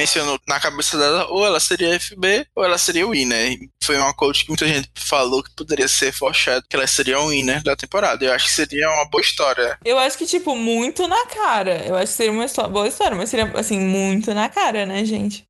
mencionou 0.00 0.40
na 0.48 0.58
cabeça 0.58 0.96
dela, 0.96 1.26
ou 1.28 1.44
ela 1.44 1.60
seria 1.60 2.00
FB, 2.00 2.46
ou 2.56 2.64
ela 2.64 2.78
seria 2.78 3.06
winner. 3.06 3.58
Foi 3.84 3.98
uma 3.98 4.14
coach 4.14 4.44
que 4.44 4.50
muita 4.50 4.66
gente 4.66 4.88
falou 4.96 5.42
que 5.42 5.54
poderia 5.54 5.88
ser 5.88 6.12
forchado, 6.12 6.64
que 6.68 6.74
ela 6.74 6.86
seria 6.86 7.20
o 7.20 7.28
winner 7.28 7.62
da 7.62 7.76
temporada. 7.76 8.24
Eu 8.24 8.32
acho 8.32 8.46
que 8.46 8.52
seria 8.52 8.88
uma 8.88 9.04
boa 9.04 9.20
história. 9.20 9.78
Eu 9.84 9.98
acho 9.98 10.16
que, 10.16 10.26
tipo, 10.26 10.56
muito 10.56 11.06
na 11.06 11.26
cara. 11.26 11.84
Eu 11.86 11.96
acho 11.96 12.06
que 12.06 12.16
seria 12.16 12.32
uma 12.32 12.46
boa 12.68 12.88
história, 12.88 13.16
mas 13.16 13.28
seria, 13.28 13.50
assim, 13.54 13.78
muito 13.78 14.32
na 14.32 14.48
cara, 14.48 14.86
né, 14.86 15.04
gente? 15.04 15.44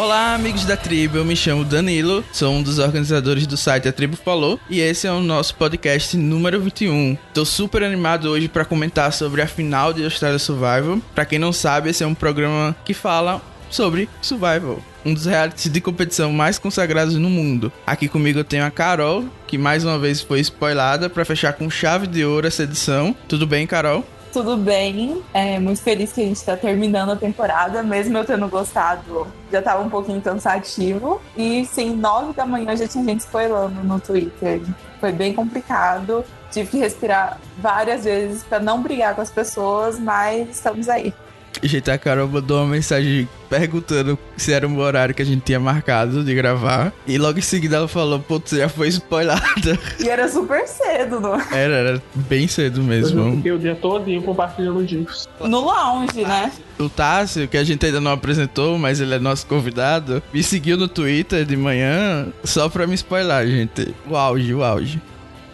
Olá, 0.00 0.34
amigos 0.34 0.64
da 0.64 0.78
tribo. 0.78 1.18
Eu 1.18 1.26
me 1.26 1.36
chamo 1.36 1.62
Danilo, 1.62 2.24
sou 2.32 2.54
um 2.54 2.62
dos 2.62 2.78
organizadores 2.78 3.46
do 3.46 3.54
site 3.54 3.86
A 3.86 3.92
Tribo 3.92 4.16
Falou 4.16 4.58
e 4.70 4.80
esse 4.80 5.06
é 5.06 5.12
o 5.12 5.20
nosso 5.20 5.54
podcast 5.56 6.16
número 6.16 6.58
21. 6.58 7.18
Tô 7.34 7.44
super 7.44 7.82
animado 7.82 8.30
hoje 8.30 8.48
para 8.48 8.64
comentar 8.64 9.12
sobre 9.12 9.42
a 9.42 9.46
final 9.46 9.92
de 9.92 10.02
Australia 10.02 10.38
Survival. 10.38 11.02
Para 11.14 11.26
quem 11.26 11.38
não 11.38 11.52
sabe, 11.52 11.90
esse 11.90 12.02
é 12.02 12.06
um 12.06 12.14
programa 12.14 12.74
que 12.82 12.94
fala 12.94 13.42
sobre 13.68 14.08
survival, 14.22 14.82
um 15.04 15.12
dos 15.12 15.26
realities 15.26 15.70
de 15.70 15.82
competição 15.82 16.32
mais 16.32 16.58
consagrados 16.58 17.16
no 17.16 17.28
mundo. 17.28 17.70
Aqui 17.86 18.08
comigo 18.08 18.38
eu 18.38 18.44
tenho 18.44 18.64
a 18.64 18.70
Carol, 18.70 19.26
que 19.46 19.58
mais 19.58 19.84
uma 19.84 19.98
vez 19.98 20.22
foi 20.22 20.40
spoilada 20.40 21.10
para 21.10 21.26
fechar 21.26 21.52
com 21.52 21.68
chave 21.68 22.06
de 22.06 22.24
ouro 22.24 22.46
essa 22.46 22.62
edição. 22.62 23.14
Tudo 23.28 23.46
bem, 23.46 23.66
Carol? 23.66 24.02
Tudo 24.32 24.56
bem. 24.56 25.22
É, 25.32 25.58
muito 25.58 25.82
feliz 25.82 26.12
que 26.12 26.20
a 26.20 26.24
gente 26.24 26.36
está 26.36 26.56
terminando 26.56 27.10
a 27.10 27.16
temporada, 27.16 27.82
mesmo 27.82 28.16
eu 28.16 28.24
tendo 28.24 28.48
gostado, 28.48 29.26
já 29.50 29.58
estava 29.58 29.82
um 29.82 29.90
pouquinho 29.90 30.20
cansativo. 30.20 31.20
E 31.36 31.64
sim, 31.66 31.94
nove 31.94 32.32
da 32.32 32.46
manhã 32.46 32.76
já 32.76 32.86
tinha 32.86 33.04
gente 33.04 33.20
spoilando 33.20 33.82
no 33.82 34.00
Twitter. 34.00 34.60
Foi 34.98 35.12
bem 35.12 35.34
complicado. 35.34 36.24
Tive 36.50 36.70
que 36.70 36.78
respirar 36.78 37.38
várias 37.58 38.04
vezes 38.04 38.42
para 38.42 38.58
não 38.58 38.82
brigar 38.82 39.14
com 39.14 39.20
as 39.20 39.30
pessoas, 39.30 39.98
mas 39.98 40.48
estamos 40.50 40.88
aí. 40.88 41.14
Gente, 41.62 41.90
a 41.90 41.98
Carol 41.98 42.28
mandou 42.28 42.58
uma 42.58 42.66
mensagem 42.66 43.28
perguntando 43.48 44.18
se 44.36 44.52
era 44.52 44.66
um 44.66 44.78
horário 44.78 45.14
que 45.14 45.20
a 45.20 45.24
gente 45.24 45.42
tinha 45.42 45.60
marcado 45.60 46.24
de 46.24 46.34
gravar. 46.34 46.92
E 47.06 47.18
logo 47.18 47.38
em 47.38 47.42
seguida 47.42 47.76
ela 47.76 47.88
falou, 47.88 48.18
putz, 48.20 48.52
já 48.52 48.68
foi 48.68 48.88
spoilada. 48.88 49.78
E 49.98 50.08
era 50.08 50.28
super 50.28 50.66
cedo, 50.66 51.20
não? 51.20 51.34
Era, 51.34 51.74
era 51.74 52.02
bem 52.14 52.46
cedo 52.46 52.82
mesmo. 52.82 53.20
Eu 53.20 53.36
fiquei 53.36 53.52
o 53.52 53.58
dia 53.58 53.74
todinho 53.74 54.22
compartilhando 54.22 54.86
GIFs. 54.86 55.28
No 55.40 55.60
lounge, 55.60 56.22
né? 56.22 56.52
O 56.78 56.88
Tássio, 56.88 57.46
que 57.46 57.56
a 57.56 57.64
gente 57.64 57.84
ainda 57.84 58.00
não 58.00 58.12
apresentou, 58.12 58.78
mas 58.78 59.00
ele 59.00 59.14
é 59.14 59.18
nosso 59.18 59.46
convidado, 59.46 60.22
me 60.32 60.42
seguiu 60.42 60.76
no 60.76 60.88
Twitter 60.88 61.44
de 61.44 61.56
manhã 61.56 62.28
só 62.44 62.68
pra 62.68 62.86
me 62.86 62.94
spoiler, 62.94 63.46
gente. 63.46 63.94
O 64.08 64.16
auge, 64.16 64.54
o 64.54 64.62
auge. 64.62 65.02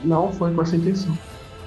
Não 0.05 0.33
foi 0.33 0.53
com 0.53 0.63
essa 0.63 0.77
intenção. 0.77 1.17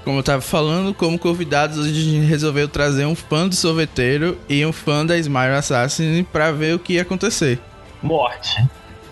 Como 0.10 0.18
eu 0.18 0.24
tava 0.24 0.42
falando, 0.42 0.92
como 0.92 1.20
convidados, 1.20 1.86
a 1.86 1.88
gente 1.88 2.26
resolveu 2.26 2.68
trazer 2.68 3.06
um 3.06 3.14
fã 3.14 3.48
do 3.48 3.54
sorveteiro 3.54 4.40
e 4.50 4.66
um 4.66 4.72
fã 4.72 5.06
da 5.06 5.16
Smile 5.20 5.54
Assassin 5.54 6.26
pra 6.34 6.52
ver 6.52 6.74
o 6.74 6.80
que 6.80 6.94
ia 6.94 7.04
acontecer. 7.04 7.60
Morte. 8.02 8.60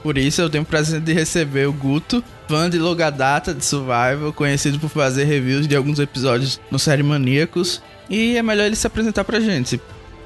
Por 0.01 0.17
isso 0.17 0.41
eu 0.41 0.49
tenho 0.49 0.63
o 0.63 0.65
prazer 0.65 0.99
de 0.99 1.13
receber 1.13 1.67
o 1.67 1.71
Guto, 1.71 2.23
fã 2.47 2.67
de 2.67 2.79
longa 2.79 3.11
data 3.11 3.53
de 3.53 3.63
Survival, 3.63 4.33
conhecido 4.33 4.79
por 4.79 4.89
fazer 4.89 5.25
reviews 5.25 5.67
de 5.67 5.75
alguns 5.75 5.99
episódios 5.99 6.59
no 6.71 6.79
Série 6.79 7.03
Maníacos. 7.03 7.79
E 8.09 8.35
é 8.35 8.41
melhor 8.41 8.65
ele 8.65 8.75
se 8.75 8.87
apresentar 8.87 9.23
pra 9.23 9.39
gente. 9.39 9.79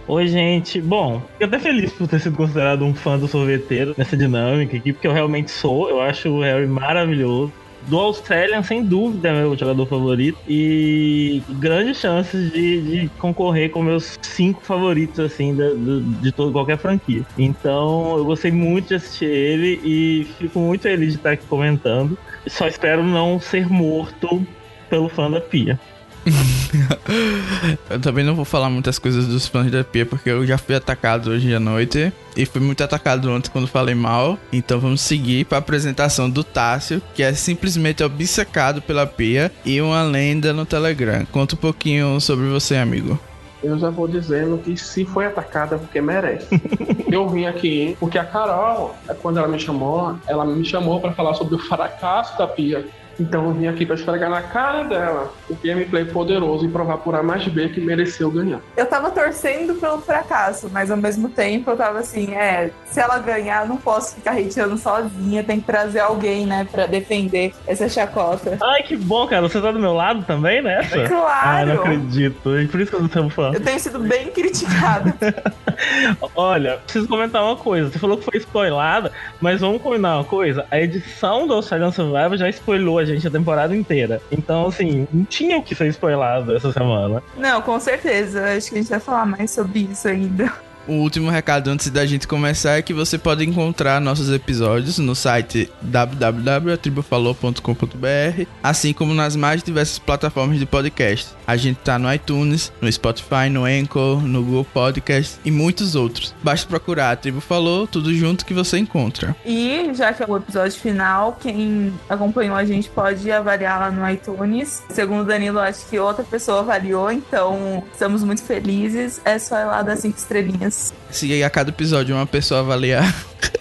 Oi, 0.07 0.25
gente. 0.29 0.79
Bom, 0.79 1.21
eu 1.37 1.47
até 1.47 1.59
feliz 1.59 1.91
por 1.91 2.07
ter 2.07 2.21
sido 2.21 2.37
considerado 2.37 2.85
um 2.85 2.95
fã 2.95 3.19
do 3.19 3.27
sorveteiro 3.27 3.93
nessa 3.97 4.15
dinâmica 4.15 4.77
aqui, 4.77 4.93
porque 4.93 5.05
eu 5.05 5.11
realmente 5.11 5.51
sou. 5.51 5.89
Eu 5.89 5.99
acho 5.99 6.29
o 6.29 6.39
Harry 6.39 6.65
maravilhoso 6.65 7.51
do 7.87 7.97
Australian, 7.97 8.63
sem 8.63 8.83
dúvida, 8.83 9.29
é 9.29 9.33
meu 9.33 9.57
jogador 9.57 9.85
favorito. 9.85 10.37
E 10.47 11.41
grandes 11.49 11.97
chances 11.97 12.51
de, 12.51 12.81
de 12.81 13.09
concorrer 13.17 13.71
com 13.71 13.81
meus 13.81 14.17
cinco 14.21 14.61
favoritos, 14.61 15.19
assim, 15.19 15.55
de, 15.55 15.75
de, 15.75 16.01
de 16.21 16.31
todo, 16.31 16.51
qualquer 16.51 16.77
franquia. 16.77 17.23
Então, 17.37 18.17
eu 18.17 18.25
gostei 18.25 18.51
muito 18.51 18.89
de 18.89 18.95
assistir 18.95 19.25
ele 19.25 19.79
e 19.83 20.27
fico 20.37 20.59
muito 20.59 20.81
feliz 20.81 21.13
de 21.13 21.19
estar 21.19 21.31
aqui 21.31 21.45
comentando. 21.47 22.17
Só 22.47 22.67
espero 22.67 23.03
não 23.03 23.39
ser 23.39 23.69
morto 23.69 24.45
pelo 24.89 25.07
fã 25.09 25.29
da 25.29 25.39
Pia. 25.39 25.79
eu 27.89 27.99
também 27.99 28.23
não 28.23 28.35
vou 28.35 28.45
falar 28.45 28.69
muitas 28.69 28.99
coisas 28.99 29.27
dos 29.27 29.47
fãs 29.47 29.71
da 29.71 29.83
Pia, 29.83 30.05
porque 30.05 30.29
eu 30.29 30.45
já 30.45 30.57
fui 30.57 30.75
atacado 30.75 31.31
hoje 31.31 31.53
à 31.53 31.59
noite. 31.59 32.11
E 32.35 32.45
fui 32.45 32.61
muito 32.61 32.83
atacado 32.83 33.29
ontem 33.29 33.49
quando 33.51 33.67
falei 33.67 33.95
mal. 33.95 34.37
Então 34.53 34.79
vamos 34.79 35.01
seguir 35.01 35.45
para 35.45 35.57
a 35.57 35.59
apresentação 35.59 36.29
do 36.29 36.43
Tássio, 36.43 37.01
que 37.13 37.23
é 37.23 37.33
simplesmente 37.33 38.03
obcecado 38.03 38.81
pela 38.81 39.05
Pia 39.05 39.51
e 39.65 39.81
uma 39.81 40.03
lenda 40.03 40.53
no 40.53 40.65
Telegram. 40.65 41.25
Conta 41.31 41.55
um 41.55 41.59
pouquinho 41.59 42.19
sobre 42.21 42.47
você, 42.47 42.77
amigo 42.77 43.19
eu 43.63 43.77
já 43.77 43.89
vou 43.89 44.07
dizendo 44.07 44.57
que 44.57 44.75
se 44.75 45.05
foi 45.05 45.25
atacada 45.25 45.77
porque 45.77 46.01
merece. 46.01 46.47
eu 47.11 47.29
vim 47.29 47.45
aqui 47.45 47.95
porque 47.99 48.17
a 48.17 48.25
Carol, 48.25 48.95
quando 49.21 49.37
ela 49.37 49.47
me 49.47 49.59
chamou, 49.59 50.17
ela 50.27 50.45
me 50.45 50.65
chamou 50.65 50.99
para 50.99 51.11
falar 51.13 51.33
sobre 51.35 51.55
o 51.55 51.59
fracasso 51.59 52.37
da 52.37 52.47
Pia. 52.47 52.85
Então 53.21 53.45
eu 53.45 53.53
vim 53.53 53.67
aqui 53.67 53.85
para 53.85 53.95
esfregar 53.95 54.29
na 54.29 54.41
cara 54.41 54.83
dela 54.83 55.31
o 55.47 55.55
gameplay 55.55 56.05
poderoso 56.05 56.65
e 56.65 56.69
provar 56.69 56.97
por 56.97 57.13
A 57.13 57.21
mais 57.21 57.47
B 57.47 57.69
que 57.69 57.79
mereceu 57.79 58.31
ganhar. 58.31 58.59
Eu 58.75 58.85
tava 58.87 59.11
torcendo 59.11 59.75
pelo 59.75 59.99
fracasso, 59.99 60.69
mas 60.71 60.89
ao 60.89 60.97
mesmo 60.97 61.29
tempo 61.29 61.69
eu 61.69 61.77
tava 61.77 61.99
assim, 61.99 62.33
é, 62.33 62.71
se 62.85 62.99
ela 62.99 63.19
ganhar, 63.19 63.63
eu 63.63 63.69
não 63.69 63.77
posso 63.77 64.15
ficar 64.15 64.31
hateando 64.31 64.77
sozinha, 64.77 65.43
tem 65.43 65.59
que 65.59 65.67
trazer 65.67 65.99
alguém, 65.99 66.47
né, 66.47 66.67
pra 66.69 66.87
defender 66.87 67.53
essa 67.67 67.87
chacota. 67.87 68.57
Ai, 68.61 68.81
que 68.83 68.97
bom, 68.97 69.27
cara, 69.27 69.47
você 69.47 69.61
tá 69.61 69.71
do 69.71 69.79
meu 69.79 69.93
lado 69.93 70.23
também, 70.23 70.61
né? 70.61 70.81
Claro! 71.07 71.21
Ah, 71.43 71.65
não 71.65 71.75
acredito, 71.75 72.41
por 72.41 72.81
isso 72.81 72.89
que 72.89 72.95
eu 72.95 73.01
não 73.01 73.09
sou 73.09 73.29
fã. 73.29 73.51
Eu 73.53 73.61
tenho 73.61 73.79
sido 73.79 73.99
bem 73.99 74.27
criticada. 74.31 75.15
Olha, 76.35 76.77
preciso 76.77 77.07
comentar 77.07 77.43
uma 77.43 77.55
coisa, 77.55 77.91
você 77.91 77.99
falou 77.99 78.17
que 78.17 78.25
foi 78.25 78.37
spoilada, 78.39 79.11
mas 79.39 79.61
vamos 79.61 79.81
combinar 79.81 80.17
uma 80.17 80.25
coisa, 80.25 80.65
a 80.71 80.79
edição 80.79 81.45
do 81.45 81.53
Australian 81.53 81.91
Survival 81.91 82.37
já 82.37 82.49
spoilou 82.49 82.97
a 82.97 83.05
gente 83.05 83.10
a 83.27 83.31
temporada 83.31 83.75
inteira. 83.75 84.21
Então, 84.31 84.67
assim, 84.67 85.07
não 85.11 85.23
tinha 85.25 85.57
o 85.57 85.63
que 85.63 85.75
ser 85.75 85.87
spoilado 85.87 86.55
essa 86.55 86.71
semana. 86.71 87.21
Não, 87.37 87.61
com 87.61 87.79
certeza. 87.79 88.55
Acho 88.55 88.69
que 88.69 88.75
a 88.75 88.81
gente 88.81 88.89
vai 88.89 88.99
falar 88.99 89.25
mais 89.25 89.51
sobre 89.51 89.87
isso 89.91 90.07
ainda. 90.07 90.51
O 90.87 90.93
último 90.93 91.29
recado 91.29 91.69
antes 91.69 91.91
da 91.91 92.03
gente 92.05 92.25
começar 92.27 92.77
é 92.77 92.81
que 92.81 92.93
você 92.93 93.17
pode 93.17 93.45
encontrar 93.45 93.99
nossos 94.01 94.29
episódios 94.31 94.97
no 94.97 95.15
site 95.15 95.69
www.atribufalou.com.br, 95.81 98.47
assim 98.63 98.91
como 98.91 99.13
nas 99.13 99.35
mais 99.35 99.61
diversas 99.61 99.99
plataformas 99.99 100.57
de 100.57 100.65
podcast. 100.65 101.29
A 101.45 101.55
gente 101.55 101.77
tá 101.77 101.99
no 101.99 102.11
iTunes, 102.11 102.73
no 102.81 102.91
Spotify, 102.91 103.47
no 103.51 103.65
Anchor, 103.65 104.19
no 104.21 104.43
Google 104.43 104.65
Podcast 104.65 105.39
e 105.45 105.51
muitos 105.51 105.93
outros. 105.93 106.33
Basta 106.41 106.67
procurar 106.67 107.11
a 107.11 107.15
Tribo 107.15 107.41
Falou, 107.41 107.85
tudo 107.85 108.11
junto 108.13 108.45
que 108.45 108.53
você 108.53 108.79
encontra. 108.79 109.35
E 109.45 109.91
já 109.93 110.11
que 110.13 110.23
é 110.23 110.25
o 110.27 110.37
episódio 110.37 110.79
final, 110.79 111.37
quem 111.39 111.93
acompanhou 112.09 112.55
a 112.55 112.65
gente 112.65 112.89
pode 112.89 113.31
avaliar 113.31 113.79
lá 113.79 113.91
no 113.91 114.09
iTunes. 114.09 114.81
Segundo 114.89 115.21
o 115.21 115.25
Danilo, 115.25 115.59
acho 115.59 115.85
que 115.87 115.99
outra 115.99 116.23
pessoa 116.23 116.61
avaliou, 116.61 117.11
então 117.11 117.83
estamos 117.93 118.23
muito 118.23 118.41
felizes. 118.41 119.21
É 119.23 119.37
só 119.37 119.59
ir 119.59 119.65
lá 119.65 119.83
dar 119.83 119.95
cinco 119.95 120.17
estrelinhas 120.17 120.70
se 120.71 121.43
a 121.43 121.49
cada 121.49 121.69
episódio 121.69 122.15
uma 122.15 122.25
pessoa 122.25 122.61
avaliar, 122.61 123.13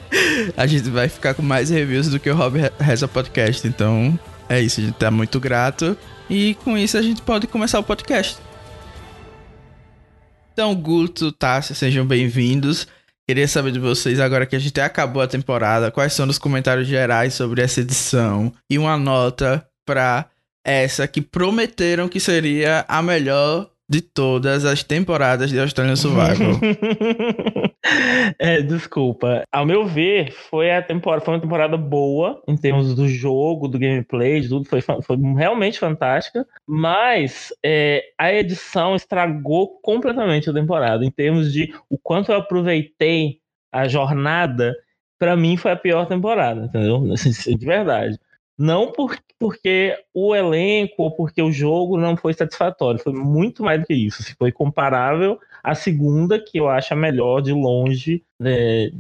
a 0.57 0.67
gente 0.67 0.89
vai 0.89 1.09
ficar 1.09 1.35
com 1.35 1.43
mais 1.43 1.71
reviews 1.71 2.09
do 2.09 2.21
que 2.21 2.31
o 2.31 2.35
Rob 2.35 2.59
Reza 2.79 3.09
Podcast. 3.09 3.67
Então, 3.67 4.19
é 4.49 4.61
isso. 4.61 4.81
A 4.81 4.85
gente 4.85 4.95
tá 4.95 5.11
muito 5.11 5.39
grato. 5.39 5.97
E 6.29 6.55
com 6.65 6.79
isso 6.79 6.97
a 6.97 7.03
gente 7.03 7.23
pode 7.23 7.47
começar 7.47 7.79
o 7.79 7.85
podcast. 7.85 8.39
Então, 10.53 10.75
Guto, 10.75 11.33
Tássia, 11.33 11.75
sejam 11.75 12.07
bem-vindos. 12.07 12.87
Queria 13.27 13.47
saber 13.47 13.73
de 13.73 13.79
vocês, 13.79 14.19
agora 14.19 14.45
que 14.45 14.57
a 14.57 14.59
gente 14.59 14.81
acabou 14.81 15.23
a 15.23 15.27
temporada, 15.29 15.91
quais 15.91 16.13
são 16.13 16.29
os 16.29 16.39
comentários 16.39 16.89
gerais 16.89 17.35
sobre 17.35 17.63
essa 17.63 17.81
edição 17.81 18.53
e 18.69 18.77
uma 18.77 18.97
nota 18.97 19.65
pra 19.87 20.27
essa 20.65 21.07
que 21.07 21.21
prometeram 21.21 22.09
que 22.09 22.19
seria 22.19 22.85
a 22.89 23.01
melhor 23.01 23.71
de 23.91 24.01
todas 24.01 24.65
as 24.65 24.85
temporadas 24.85 25.51
de 25.51 25.59
Australian 25.59 25.97
Survival. 25.97 26.53
é, 28.39 28.63
desculpa. 28.63 29.43
Ao 29.51 29.67
meu 29.67 29.85
ver, 29.85 30.31
foi 30.31 30.71
a 30.71 30.81
temporada, 30.81 31.25
foi 31.25 31.35
uma 31.35 31.41
temporada 31.41 31.77
boa 31.77 32.41
em 32.47 32.57
termos 32.57 32.95
do 32.95 33.09
jogo, 33.09 33.67
do 33.67 33.81
gameplay, 33.81 34.43
de 34.43 34.49
tudo. 34.49 34.65
Foi, 34.69 34.81
foi 34.81 35.17
realmente 35.37 35.81
fantástica. 35.81 36.47
Mas 36.65 37.53
é, 37.65 38.05
a 38.17 38.33
edição 38.33 38.95
estragou 38.95 39.81
completamente 39.83 40.49
a 40.49 40.55
temporada 40.55 41.05
em 41.05 41.11
termos 41.11 41.53
de 41.53 41.75
o 41.91 41.99
quanto 41.99 42.31
eu 42.31 42.37
aproveitei 42.37 43.41
a 43.73 43.89
jornada. 43.89 44.73
Para 45.19 45.37
mim 45.37 45.57
foi 45.57 45.73
a 45.73 45.77
pior 45.77 46.07
temporada, 46.07 46.67
entendeu? 46.67 47.03
De 47.59 47.67
verdade. 47.67 48.17
Não 48.57 48.93
por, 48.93 49.19
porque 49.41 49.97
o 50.13 50.37
elenco 50.37 51.03
ou 51.03 51.11
porque 51.11 51.41
o 51.41 51.51
jogo 51.51 51.97
não 51.97 52.15
foi 52.15 52.35
satisfatório. 52.35 53.01
Foi 53.01 53.15
muito 53.15 53.65
mais 53.65 53.81
do 53.81 53.87
que 53.87 53.95
isso. 53.95 54.23
Foi 54.39 54.53
comparável 54.53 55.41
à 55.65 55.75
segunda, 55.75 56.39
que 56.39 56.61
eu 56.61 56.69
acho 56.69 56.93
a 56.93 56.97
melhor 56.97 57.41
de 57.41 57.51
longe 57.51 58.23
né, 58.39 58.91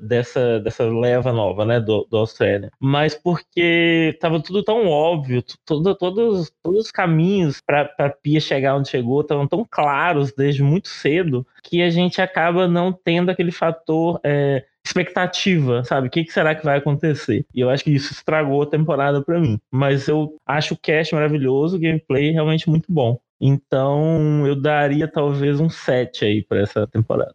dessa, 0.00 0.60
dessa 0.60 0.84
leva 0.84 1.32
nova, 1.32 1.64
né, 1.64 1.80
do, 1.80 2.06
do 2.08 2.18
Austrália. 2.18 2.70
Mas 2.78 3.16
porque 3.16 4.12
estava 4.14 4.40
tudo 4.40 4.62
tão 4.62 4.86
óbvio, 4.86 5.42
tudo, 5.64 5.94
todos, 5.96 6.52
todos 6.62 6.86
os 6.86 6.90
caminhos 6.92 7.60
para 7.60 7.92
a 7.98 8.10
Pia 8.10 8.40
chegar 8.40 8.76
onde 8.76 8.90
chegou 8.90 9.22
estavam 9.22 9.46
tão 9.48 9.66
claros 9.68 10.32
desde 10.32 10.62
muito 10.62 10.88
cedo 10.88 11.44
que 11.64 11.82
a 11.82 11.90
gente 11.90 12.22
acaba 12.22 12.68
não 12.68 12.92
tendo 12.92 13.30
aquele 13.30 13.52
fator 13.52 14.20
é, 14.22 14.64
expectativa, 14.90 15.84
sabe? 15.84 16.08
O 16.08 16.10
que, 16.10 16.24
que, 16.24 16.32
será 16.32 16.54
que 16.54 16.64
vai 16.64 16.78
acontecer? 16.78 17.44
E 17.54 17.60
eu 17.60 17.70
acho 17.70 17.84
que 17.84 17.92
isso 17.92 18.12
estragou 18.12 18.62
a 18.62 18.66
temporada 18.66 19.22
para 19.22 19.40
mim. 19.40 19.58
Mas 19.70 20.08
eu 20.08 20.36
acho 20.46 20.74
o 20.74 20.76
cast 20.76 21.14
maravilhoso, 21.14 21.76
o 21.76 21.80
gameplay 21.80 22.30
realmente 22.30 22.68
muito 22.68 22.92
bom. 22.92 23.18
Então 23.40 24.46
eu 24.46 24.54
daria 24.54 25.08
talvez 25.08 25.60
um 25.60 25.70
7 25.70 26.24
aí 26.24 26.42
para 26.42 26.60
essa 26.60 26.86
temporada. 26.86 27.34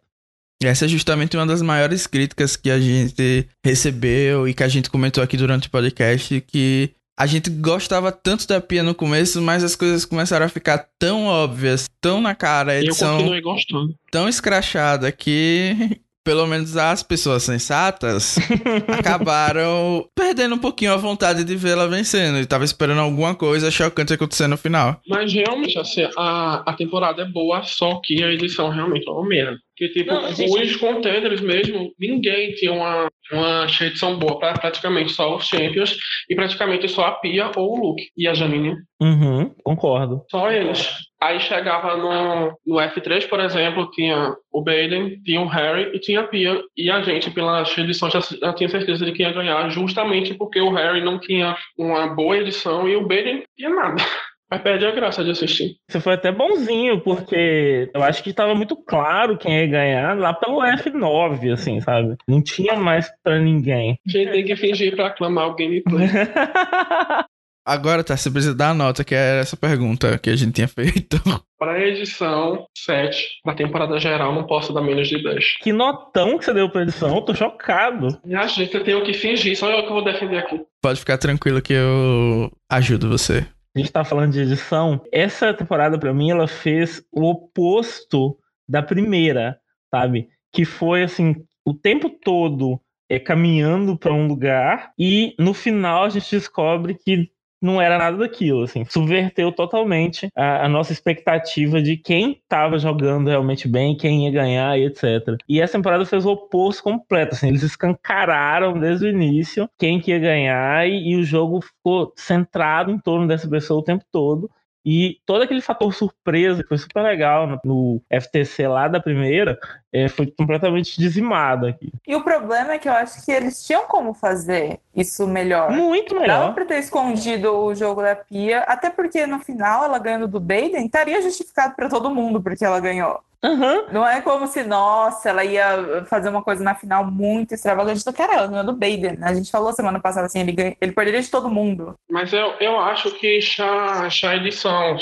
Essa 0.62 0.86
é 0.86 0.88
justamente 0.88 1.36
uma 1.36 1.46
das 1.46 1.60
maiores 1.60 2.06
críticas 2.06 2.56
que 2.56 2.70
a 2.70 2.78
gente 2.78 3.46
recebeu 3.64 4.48
e 4.48 4.54
que 4.54 4.62
a 4.62 4.68
gente 4.68 4.88
comentou 4.88 5.22
aqui 5.22 5.36
durante 5.36 5.68
o 5.68 5.70
podcast, 5.70 6.40
que 6.40 6.92
a 7.18 7.26
gente 7.26 7.50
gostava 7.50 8.10
tanto 8.12 8.46
da 8.46 8.60
Pia 8.60 8.82
no 8.82 8.94
começo, 8.94 9.40
mas 9.42 9.64
as 9.64 9.76
coisas 9.76 10.04
começaram 10.04 10.46
a 10.46 10.50
ficar 10.50 10.86
tão 10.98 11.26
óbvias, 11.26 11.88
tão 12.00 12.20
na 12.20 12.34
cara, 12.34 12.72
a 12.72 12.80
edição 12.80 13.12
eu 13.12 13.16
continuei 13.16 13.40
gostando. 13.40 13.94
tão 14.10 14.28
escrachada 14.28 15.10
que 15.12 15.98
pelo 16.26 16.44
menos 16.44 16.76
as 16.76 17.04
pessoas 17.04 17.44
sensatas 17.44 18.36
acabaram 18.98 20.04
perdendo 20.12 20.56
um 20.56 20.58
pouquinho 20.58 20.92
a 20.92 20.96
vontade 20.96 21.44
de 21.44 21.54
vê-la 21.54 21.86
vencendo. 21.86 22.40
E 22.40 22.44
tava 22.44 22.64
esperando 22.64 23.00
alguma 23.00 23.32
coisa 23.32 23.70
chocante 23.70 24.12
acontecer 24.12 24.48
no 24.48 24.56
final. 24.56 25.00
Mas 25.08 25.32
realmente, 25.32 25.78
assim, 25.78 26.02
a, 26.18 26.64
a 26.68 26.72
temporada 26.72 27.22
é 27.22 27.24
boa, 27.24 27.62
só 27.62 28.00
que 28.02 28.24
a 28.24 28.32
edição 28.32 28.70
realmente 28.70 29.08
é 29.08 29.12
uma 29.12 29.24
merda. 29.24 29.56
Que, 29.76 29.88
tipo, 29.90 30.12
não, 30.12 30.32
gente... 30.32 30.62
os 30.62 30.76
contenders 30.76 31.40
mesmo, 31.40 31.92
ninguém 31.98 32.52
tinha 32.52 32.72
uma, 32.72 33.08
uma 33.30 33.66
edição 33.66 34.18
boa 34.18 34.38
pra 34.38 34.54
praticamente 34.54 35.12
só 35.12 35.36
os 35.36 35.46
Champions 35.46 35.96
e 36.30 36.34
praticamente 36.34 36.88
só 36.88 37.04
a 37.04 37.12
Pia 37.12 37.50
ou 37.54 37.72
o 37.72 37.88
Luke 37.88 38.08
e 38.16 38.26
a 38.26 38.32
Janine. 38.32 38.76
Uhum, 39.00 39.54
concordo. 39.62 40.24
Só 40.30 40.50
eles. 40.50 40.88
Aí 41.20 41.38
chegava 41.40 41.96
no, 41.96 42.58
no 42.66 42.76
F3, 42.76 43.28
por 43.28 43.40
exemplo, 43.40 43.90
tinha 43.90 44.34
o 44.50 44.62
Baden, 44.62 45.20
tinha 45.22 45.40
o 45.42 45.46
Harry 45.46 45.90
e 45.94 45.98
tinha 45.98 46.20
a 46.20 46.26
Pia. 46.26 46.58
E 46.76 46.90
a 46.90 47.02
gente, 47.02 47.30
pela 47.30 47.62
edição, 47.76 48.10
já, 48.10 48.20
já 48.20 48.54
tinha 48.54 48.68
certeza 48.70 49.04
de 49.04 49.12
que 49.12 49.22
ia 49.22 49.32
ganhar, 49.32 49.68
justamente 49.68 50.32
porque 50.34 50.60
o 50.60 50.72
Harry 50.72 51.02
não 51.02 51.18
tinha 51.18 51.54
uma 51.76 52.06
boa 52.14 52.38
edição 52.38 52.88
e 52.88 52.96
o 52.96 53.06
Baden 53.06 53.42
tinha 53.56 53.70
nada. 53.70 54.02
Mas 54.50 54.62
perde 54.62 54.86
a 54.86 54.92
graça 54.92 55.24
de 55.24 55.30
assistir. 55.30 55.76
Você 55.88 56.00
foi 56.00 56.14
até 56.14 56.30
bonzinho, 56.30 57.00
porque 57.00 57.90
eu 57.92 58.02
acho 58.02 58.22
que 58.22 58.30
estava 58.30 58.54
muito 58.54 58.76
claro 58.76 59.36
quem 59.36 59.58
ia 59.58 59.66
ganhar 59.66 60.16
lá 60.16 60.32
pelo 60.32 60.62
F9, 60.62 61.52
assim, 61.52 61.80
sabe? 61.80 62.16
Não 62.28 62.40
tinha 62.40 62.76
mais 62.76 63.10
pra 63.22 63.38
ninguém. 63.38 63.98
A 64.06 64.10
gente 64.10 64.30
tem 64.30 64.44
que 64.44 64.56
fingir 64.56 64.94
pra 64.94 65.08
aclamar 65.08 65.48
o 65.48 65.56
gameplay. 65.56 66.08
Agora 67.66 68.04
tá, 68.04 68.16
você 68.16 68.30
precisa 68.30 68.54
dar 68.54 68.70
a 68.70 68.74
nota, 68.74 69.02
que 69.02 69.12
é 69.12 69.40
essa 69.40 69.56
pergunta 69.56 70.16
que 70.18 70.30
a 70.30 70.36
gente 70.36 70.52
tinha 70.52 70.68
feito. 70.68 71.20
Pra 71.58 71.80
edição 71.80 72.66
7, 72.76 73.40
na 73.44 73.54
temporada 73.54 73.98
geral, 73.98 74.32
não 74.32 74.46
posso 74.46 74.74
dar 74.74 74.82
menos 74.82 75.08
de 75.08 75.20
10. 75.20 75.56
Que 75.62 75.72
notão 75.72 76.38
que 76.38 76.44
você 76.44 76.52
deu 76.52 76.68
pra 76.68 76.82
edição, 76.82 77.16
eu 77.16 77.22
tô 77.22 77.34
chocado. 77.34 78.08
a 78.30 78.46
gente, 78.46 78.74
eu 78.74 78.84
tenho 78.84 79.02
que 79.02 79.14
fingir, 79.14 79.56
só 79.56 79.70
eu 79.70 79.84
que 79.84 79.88
vou 79.88 80.04
defender 80.04 80.36
aqui. 80.36 80.60
Pode 80.82 81.00
ficar 81.00 81.16
tranquilo 81.16 81.62
que 81.62 81.72
eu 81.72 82.52
ajudo 82.70 83.08
você. 83.08 83.46
A 83.76 83.78
gente 83.78 83.92
tá 83.92 84.02
falando 84.02 84.32
de 84.32 84.40
edição. 84.40 85.02
Essa 85.12 85.52
temporada, 85.52 85.98
pra 85.98 86.14
mim, 86.14 86.30
ela 86.30 86.48
fez 86.48 87.04
o 87.12 87.24
oposto 87.24 88.38
da 88.66 88.82
primeira, 88.82 89.60
sabe? 89.94 90.30
Que 90.50 90.64
foi 90.64 91.02
assim, 91.02 91.44
o 91.62 91.74
tempo 91.74 92.08
todo 92.08 92.80
é, 93.06 93.18
caminhando 93.18 93.94
para 93.98 94.14
um 94.14 94.26
lugar 94.26 94.92
e 94.98 95.34
no 95.38 95.52
final 95.52 96.04
a 96.04 96.08
gente 96.08 96.30
descobre 96.30 96.94
que 96.94 97.30
não 97.60 97.80
era 97.80 97.98
nada 97.98 98.16
daquilo, 98.16 98.62
assim. 98.62 98.84
Subverteu 98.84 99.50
totalmente 99.52 100.28
a, 100.34 100.66
a 100.66 100.68
nossa 100.68 100.92
expectativa 100.92 101.80
de 101.80 101.96
quem 101.96 102.32
estava 102.32 102.78
jogando 102.78 103.28
realmente 103.28 103.68
bem, 103.68 103.96
quem 103.96 104.26
ia 104.26 104.32
ganhar 104.32 104.78
e 104.78 104.86
etc. 104.86 105.36
E 105.48 105.60
essa 105.60 105.74
temporada 105.74 106.04
fez 106.04 106.24
o 106.24 106.32
oposto 106.32 106.82
completo, 106.82 107.34
assim. 107.34 107.48
Eles 107.48 107.62
escancararam 107.62 108.78
desde 108.78 109.06
o 109.06 109.10
início 109.10 109.68
quem 109.78 110.00
que 110.00 110.10
ia 110.10 110.18
ganhar 110.18 110.88
e, 110.88 111.12
e 111.12 111.16
o 111.16 111.24
jogo 111.24 111.60
ficou 111.60 112.12
centrado 112.16 112.90
em 112.90 112.98
torno 112.98 113.26
dessa 113.26 113.48
pessoa 113.48 113.80
o 113.80 113.84
tempo 113.84 114.04
todo. 114.10 114.50
E 114.88 115.20
todo 115.26 115.42
aquele 115.42 115.60
fator 115.60 115.92
surpresa, 115.92 116.62
que 116.62 116.68
foi 116.68 116.78
super 116.78 117.02
legal 117.02 117.60
no, 117.64 118.00
FTC 118.08 118.68
lá 118.68 118.86
da 118.86 119.00
primeira, 119.00 119.58
é, 119.92 120.06
foi 120.06 120.28
completamente 120.28 120.96
dizimado 120.96 121.66
aqui. 121.66 121.92
E 122.06 122.14
o 122.14 122.22
problema 122.22 122.74
é 122.74 122.78
que 122.78 122.88
eu 122.88 122.92
acho 122.92 123.24
que 123.24 123.32
eles 123.32 123.66
tinham 123.66 123.84
como 123.88 124.14
fazer 124.14 124.78
isso 124.94 125.26
melhor. 125.26 125.72
Muito 125.72 126.14
melhor. 126.14 126.28
Dava 126.28 126.52
pra 126.52 126.64
ter 126.64 126.78
escondido 126.78 127.52
o 127.52 127.74
jogo 127.74 128.00
da 128.00 128.14
Pia, 128.14 128.60
até 128.60 128.88
porque 128.88 129.26
no 129.26 129.40
final 129.40 129.82
ela 129.84 129.98
ganhando 129.98 130.28
do 130.28 130.38
Baden, 130.38 130.86
estaria 130.86 131.20
justificado 131.20 131.74
para 131.74 131.88
todo 131.88 132.14
mundo 132.14 132.40
porque 132.40 132.64
ela 132.64 132.78
ganhou. 132.78 133.20
Uhum. 133.46 133.86
Não 133.92 134.06
é 134.06 134.20
como 134.20 134.46
se, 134.48 134.64
nossa, 134.64 135.28
ela 135.30 135.44
ia 135.44 136.04
fazer 136.08 136.28
uma 136.28 136.42
coisa 136.42 136.64
na 136.64 136.74
final 136.74 137.04
muito 137.04 137.54
extravagante 137.54 138.04
do 138.04 138.12
cara, 138.12 138.34
ela 138.34 138.46
ganhou 138.48 138.64
do 138.64 138.72
Baden. 138.72 139.18
A 139.22 139.32
gente 139.32 139.50
falou 139.50 139.72
semana 139.72 140.00
passada 140.00 140.26
assim, 140.26 140.40
ele, 140.40 140.52
ganha, 140.52 140.76
ele 140.80 140.92
perderia 140.92 141.22
de 141.22 141.30
todo 141.30 141.48
mundo. 141.48 141.94
Mas 142.10 142.32
eu, 142.32 142.54
eu 142.60 142.78
acho 142.80 143.12
que 143.12 143.38
a, 143.60 144.08
a 144.08 144.36
edição 144.36 144.96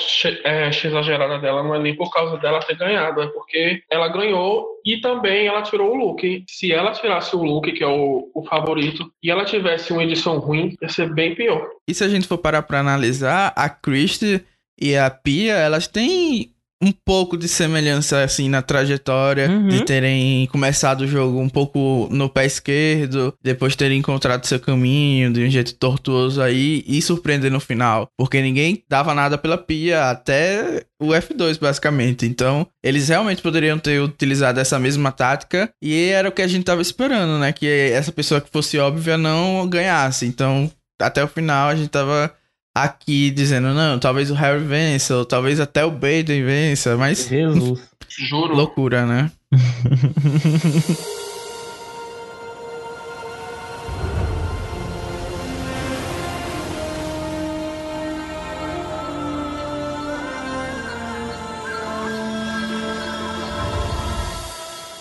é, 0.45 0.69
exagerada 0.69 1.39
dela 1.39 1.63
não 1.63 1.75
é 1.75 1.79
nem 1.79 1.97
por 1.97 2.13
causa 2.13 2.37
dela 2.37 2.61
ter 2.61 2.77
ganhado, 2.77 3.23
é 3.23 3.27
porque 3.29 3.83
ela 3.91 4.09
ganhou 4.09 4.69
e 4.85 5.01
também 5.01 5.47
ela 5.47 5.63
tirou 5.63 5.93
o 5.93 5.97
look. 5.97 6.45
Se 6.47 6.73
ela 6.73 6.93
tirasse 6.93 7.35
o 7.35 7.43
look, 7.43 7.73
que 7.73 7.83
é 7.83 7.87
o, 7.87 8.31
o 8.35 8.45
favorito, 8.45 9.11
e 9.23 9.31
ela 9.31 9.45
tivesse 9.45 9.93
uma 9.93 10.05
edição 10.05 10.39
ruim, 10.39 10.77
ia 10.83 10.89
ser 10.89 11.13
bem 11.13 11.35
pior. 11.35 11.67
E 11.89 11.95
se 11.95 12.05
a 12.05 12.09
gente 12.09 12.29
for 12.29 12.39
parar 12.39 12.63
pra 12.63 12.81
analisar, 12.81 13.53
a 13.57 13.69
Christie 13.69 14.45
e 14.79 14.97
a 14.97 15.09
Pia, 15.09 15.55
elas 15.55 15.87
têm 15.87 16.54
um 16.85 16.93
pouco 16.93 17.37
de 17.37 17.49
semelhança, 17.49 18.23
assim, 18.23 18.49
na 18.49 18.61
trajetória, 18.61 19.49
uhum. 19.49 19.69
de 19.69 19.85
terem 19.85 20.47
começado 20.49 21.03
o 21.03 21.09
jogo 21.09 21.41
um 21.41 21.49
pouco 21.49 22.09
no 22.11 22.29
pé 22.29 22.45
esquerdo, 22.45 23.35
depois 23.43 23.75
terem 23.75 23.99
encontrado 23.99 24.45
seu 24.45 24.61
caminho 24.61 25.33
de 25.33 25.45
um 25.45 25.51
jeito 25.51 25.75
tortuoso 25.75 26.43
aí 26.43 26.85
e 26.87 27.01
surpreender 27.01 27.51
no 27.51 27.61
final. 27.61 28.09
Porque 28.19 28.41
ninguém 28.41 28.83
dava 28.89 29.15
nada 29.15 29.39
pela 29.39 29.57
pia 29.57 30.11
até 30.11 30.85
o 31.01 31.09
F2, 31.09 31.59
basicamente. 31.59 32.27
Então, 32.27 32.67
eles 32.83 33.09
realmente 33.09 33.43
poderiam 33.43 33.79
ter 33.79 34.01
utilizado 34.01 34.61
essa 34.61 34.79
mesma 34.79 35.11
tática 35.11 35.71
e 35.83 36.09
era 36.11 36.29
o 36.29 36.33
que 36.33 36.43
a 36.43 36.47
gente 36.47 36.65
tava 36.65 36.83
esperando, 36.83 37.39
né? 37.39 37.53
Que 37.53 37.67
essa 37.67 38.13
pessoa 38.13 38.41
que 38.41 38.51
fosse 38.51 38.79
óbvia 38.79 39.17
não 39.17 39.67
ganhasse. 39.69 40.27
Então, 40.27 40.71
até 41.01 41.23
o 41.25 41.29
final 41.29 41.69
a 41.69 41.75
gente 41.75 41.89
tava 41.89 42.33
aqui 42.75 43.31
dizendo, 43.31 43.73
não, 43.73 43.99
talvez 43.99 44.31
o 44.31 44.35
Harry 44.35 44.65
vença, 44.65 45.17
ou 45.17 45.25
talvez 45.25 45.61
até 45.61 45.85
o 45.85 45.91
Baden 45.91 46.45
vença, 46.45 46.97
mas. 46.97 47.29
Jesus. 47.29 47.81
Juro. 48.09 48.55
Loucura, 48.55 49.07
né? 49.07 49.31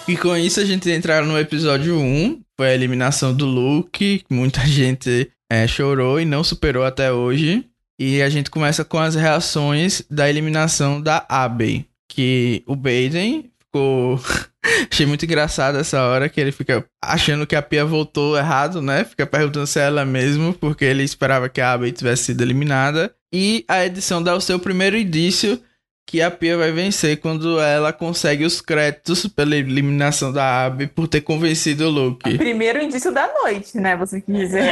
E 0.06 0.18
com 0.18 0.36
isso 0.36 0.60
a 0.60 0.66
gente 0.66 0.90
entra 0.92 1.22
no 1.22 1.40
episódio 1.40 1.98
1, 1.98 2.42
foi 2.58 2.68
a 2.68 2.74
eliminação 2.74 3.34
do 3.34 3.46
Luke, 3.46 4.24
muita 4.30 4.60
gente 4.68 5.32
é, 5.54 5.68
chorou 5.68 6.20
e 6.20 6.26
não 6.26 6.44
superou 6.44 6.84
até 6.84 7.12
hoje. 7.12 7.64
E 8.00 8.24
a 8.24 8.30
gente 8.30 8.50
começa 8.50 8.84
com 8.84 8.98
as 8.98 9.14
reações 9.14 10.02
da 10.10 10.28
eliminação 10.28 11.00
da 11.00 11.24
Abbey. 11.30 11.86
Que 12.10 12.64
o 12.66 12.76
Baden 12.76 13.52
ficou. 13.60 14.20
Achei 14.92 15.06
muito 15.06 15.26
engraçado 15.26 15.78
essa 15.78 16.02
hora 16.02 16.28
que 16.28 16.42
ele 16.42 16.52
fica 16.52 16.84
achando 17.04 17.46
que 17.46 17.56
a 17.56 17.62
Pia 17.62 17.86
voltou 17.86 18.36
errado, 18.36 18.82
né? 18.82 19.04
Fica 19.04 19.28
perguntando 19.28 19.68
se 19.68 19.80
é 19.80 19.84
ela 19.84 20.04
mesmo, 20.04 20.54
porque 20.54 20.86
ele 20.86 21.04
esperava 21.04 21.48
que 21.50 21.62
a 21.62 21.74
Abbey 21.74 21.92
tivesse 21.92 22.26
sido 22.26 22.42
eliminada. 22.42 23.14
E 23.32 23.64
a 23.68 23.86
edição 23.86 24.24
dá 24.24 24.36
o 24.36 24.42
seu 24.42 24.58
primeiro 24.58 24.98
indício 24.98 25.62
que 26.06 26.22
a 26.22 26.30
Pia 26.30 26.58
vai 26.58 26.72
vencer 26.72 27.20
quando 27.20 27.60
ela 27.60 27.94
consegue 27.94 28.46
os 28.46 28.62
créditos 28.62 29.26
pela 29.28 29.56
eliminação 29.56 30.32
da 30.32 30.66
Abby 30.66 30.88
por 30.88 31.08
ter 31.08 31.22
convencido 31.22 31.86
o 31.86 31.90
Luke. 31.90 32.38
Primeiro 32.38 32.82
indício 32.82 33.12
da 33.12 33.32
noite, 33.42 33.78
né? 33.78 33.96
Você 33.98 34.22
quer 34.22 34.32
dizer. 34.32 34.64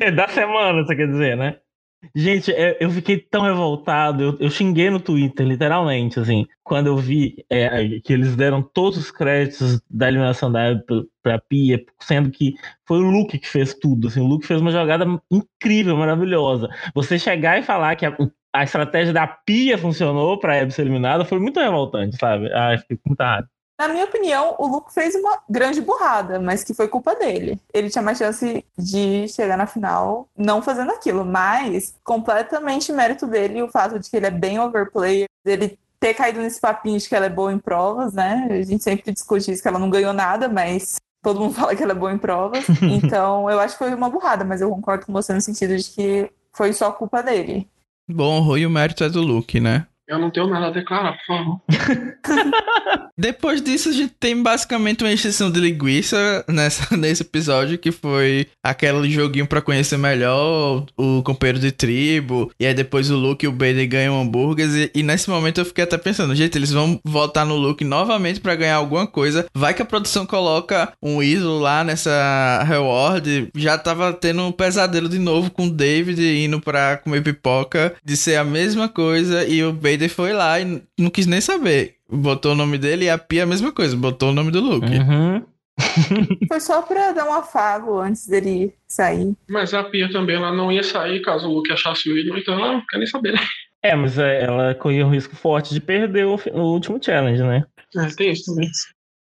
É, 0.00 0.10
da 0.12 0.28
semana, 0.28 0.84
você 0.84 0.96
quer 0.96 1.08
dizer, 1.08 1.36
né? 1.36 1.56
Gente, 2.14 2.52
é, 2.52 2.76
eu 2.78 2.90
fiquei 2.90 3.18
tão 3.18 3.42
revoltado, 3.42 4.22
eu, 4.22 4.36
eu, 4.38 4.50
xinguei 4.50 4.90
no 4.90 5.00
Twitter, 5.00 5.46
literalmente, 5.46 6.20
assim, 6.20 6.46
quando 6.62 6.86
eu 6.88 6.96
vi 6.96 7.44
é, 7.50 8.00
que 8.00 8.12
eles 8.12 8.36
deram 8.36 8.62
todos 8.62 8.98
os 8.98 9.10
créditos 9.10 9.80
da 9.90 10.08
eliminação 10.08 10.52
da 10.52 10.68
Abby 10.68 10.84
pra 11.22 11.38
Pia, 11.38 11.84
sendo 12.00 12.30
que 12.30 12.54
foi 12.86 12.98
o 12.98 13.10
Luke 13.10 13.38
que 13.38 13.48
fez 13.48 13.74
tudo, 13.74 14.08
assim, 14.08 14.20
o 14.20 14.26
Luke 14.26 14.46
fez 14.46 14.60
uma 14.60 14.70
jogada 14.70 15.04
incrível, 15.30 15.96
maravilhosa. 15.96 16.68
Você 16.94 17.18
chegar 17.18 17.58
e 17.58 17.62
falar 17.62 17.96
que 17.96 18.06
a, 18.06 18.16
a 18.56 18.64
estratégia 18.64 19.12
da 19.12 19.26
Pia 19.26 19.76
funcionou 19.76 20.38
pra 20.38 20.60
Abby 20.60 20.72
ser 20.72 20.82
eliminada 20.82 21.24
foi 21.24 21.38
muito 21.38 21.60
revoltante, 21.60 22.16
sabe? 22.16 22.50
Ah, 22.52 22.76
fiquei 22.78 22.96
com 22.96 23.10
muita 23.10 23.24
raiva. 23.24 23.48
Na 23.78 23.88
minha 23.88 24.06
opinião, 24.06 24.54
o 24.58 24.66
Luke 24.66 24.92
fez 24.92 25.14
uma 25.14 25.38
grande 25.50 25.82
burrada, 25.82 26.40
mas 26.40 26.64
que 26.64 26.72
foi 26.72 26.88
culpa 26.88 27.14
dele. 27.14 27.60
Ele 27.74 27.90
tinha 27.90 28.00
mais 28.00 28.16
chance 28.16 28.64
de 28.78 29.28
chegar 29.28 29.58
na 29.58 29.66
final 29.66 30.26
não 30.36 30.62
fazendo 30.62 30.92
aquilo, 30.92 31.26
mas 31.26 31.94
completamente 32.02 32.90
mérito 32.90 33.26
dele 33.26 33.62
o 33.62 33.68
fato 33.68 33.98
de 33.98 34.08
que 34.08 34.16
ele 34.16 34.26
é 34.26 34.30
bem 34.30 34.58
overplayer, 34.58 35.28
dele 35.44 35.78
ter 36.00 36.14
caído 36.14 36.40
nesse 36.40 36.58
papinho 36.58 36.98
de 36.98 37.06
que 37.06 37.14
ela 37.14 37.26
é 37.26 37.30
boa 37.30 37.52
em 37.52 37.58
provas, 37.58 38.14
né? 38.14 38.48
A 38.50 38.62
gente 38.62 38.82
sempre 38.82 39.12
discute 39.12 39.52
isso, 39.52 39.60
que 39.60 39.68
ela 39.68 39.78
não 39.78 39.90
ganhou 39.90 40.14
nada, 40.14 40.48
mas 40.48 40.96
todo 41.22 41.40
mundo 41.40 41.52
fala 41.60 41.76
que 41.76 41.82
ela 41.82 41.92
é 41.92 41.94
boa 41.96 42.12
em 42.12 42.18
provas. 42.18 42.64
Então, 42.80 43.50
eu 43.50 43.60
acho 43.60 43.74
que 43.74 43.84
foi 43.84 43.94
uma 43.94 44.08
burrada, 44.08 44.42
mas 44.42 44.62
eu 44.62 44.70
concordo 44.70 45.04
com 45.04 45.12
você 45.12 45.34
no 45.34 45.40
sentido 45.42 45.76
de 45.76 45.84
que 45.90 46.30
foi 46.50 46.72
só 46.72 46.90
culpa 46.90 47.22
dele. 47.22 47.68
Bom, 48.08 48.38
o 48.38 48.42
Rui, 48.42 48.64
o 48.64 48.70
mérito 48.70 49.02
é 49.04 49.08
do 49.08 49.20
Luke, 49.20 49.58
né? 49.60 49.86
Eu 50.08 50.18
não 50.18 50.30
tenho 50.30 50.46
nada 50.46 50.68
a 50.68 50.70
declarar, 50.70 51.18
por 51.18 51.26
favor. 51.26 51.60
Depois 53.18 53.62
disso, 53.62 53.88
a 53.88 53.92
gente 53.92 54.12
tem 54.20 54.40
basicamente 54.42 55.02
uma 55.02 55.12
extensão 55.12 55.50
de 55.50 55.58
linguiça 55.58 56.44
nessa, 56.46 56.94
nesse 56.96 57.22
episódio, 57.22 57.78
que 57.78 57.90
foi 57.90 58.46
aquele 58.62 59.10
joguinho 59.10 59.46
para 59.46 59.62
conhecer 59.62 59.96
melhor 59.96 60.84
o, 60.96 61.22
companheiro 61.22 61.58
de 61.58 61.72
tribo. 61.72 62.52
E 62.60 62.66
aí 62.66 62.74
depois 62.74 63.10
o 63.10 63.16
Luke 63.16 63.44
e 63.44 63.48
o 63.48 63.52
Baden 63.52 63.88
ganham 63.88 64.20
hambúrgueres. 64.20 64.74
E, 64.74 64.90
e, 64.94 65.02
nesse 65.02 65.30
momento 65.30 65.60
eu 65.60 65.64
fiquei 65.64 65.84
até 65.84 65.96
pensando, 65.96 66.34
gente, 66.34 66.56
eles 66.56 66.70
vão 66.70 67.00
voltar 67.02 67.46
no 67.46 67.56
Luke 67.56 67.84
novamente 67.84 68.38
para 68.38 68.54
ganhar 68.54 68.76
alguma 68.76 69.06
coisa. 69.06 69.46
Vai 69.56 69.72
que 69.72 69.82
a 69.82 69.86
produção 69.86 70.26
coloca 70.26 70.92
um 71.02 71.22
ídolo 71.22 71.58
lá 71.58 71.82
nessa 71.82 72.62
reward. 72.68 73.48
Já 73.56 73.78
tava 73.78 74.12
tendo 74.12 74.42
um 74.42 74.52
pesadelo 74.52 75.08
de 75.08 75.18
novo 75.18 75.50
com 75.50 75.66
o 75.66 75.70
David 75.70 76.22
indo 76.22 76.60
pra 76.60 76.98
comer 76.98 77.22
pipoca, 77.22 77.94
de 78.04 78.16
ser 78.16 78.36
a 78.36 78.44
mesma 78.44 78.90
coisa. 78.90 79.46
E 79.46 79.64
o 79.64 79.72
Baden 79.72 79.95
Vader 79.96 80.10
foi 80.10 80.32
lá 80.32 80.60
e 80.60 80.82
não 80.98 81.10
quis 81.10 81.26
nem 81.26 81.40
saber. 81.40 81.96
Botou 82.08 82.52
o 82.52 82.54
nome 82.54 82.78
dele 82.78 83.06
e 83.06 83.10
a 83.10 83.18
Pia 83.18 83.42
a 83.42 83.46
mesma 83.46 83.72
coisa, 83.72 83.96
botou 83.96 84.30
o 84.30 84.34
nome 84.34 84.50
do 84.50 84.60
Luke. 84.60 84.86
Uhum. 84.86 85.44
foi 86.48 86.60
só 86.60 86.80
pra 86.82 87.12
dar 87.12 87.28
um 87.28 87.34
afago 87.34 87.98
antes 87.98 88.26
dele 88.26 88.72
sair. 88.86 89.34
Mas 89.48 89.74
a 89.74 89.84
Pia 89.84 90.10
também 90.10 90.36
ela 90.36 90.52
não 90.52 90.70
ia 90.70 90.82
sair 90.82 91.20
caso 91.20 91.48
o 91.48 91.52
Luke 91.52 91.72
achasse 91.72 92.10
o 92.10 92.16
ídolo, 92.16 92.38
então 92.38 92.54
ela 92.54 92.74
não 92.74 92.86
quer 92.86 92.98
nem 92.98 93.06
saber, 93.06 93.32
né? 93.32 93.40
É, 93.82 93.94
mas 93.94 94.18
é, 94.18 94.42
ela 94.42 94.74
corria 94.74 95.06
um 95.06 95.10
risco 95.10 95.36
forte 95.36 95.72
de 95.74 95.80
perder 95.80 96.26
o, 96.26 96.40
o 96.52 96.60
último 96.72 97.02
challenge, 97.02 97.42
né? 97.42 97.64
É, 97.96 98.06
tem 98.08 98.32
isso 98.32 98.46
também. 98.46 98.70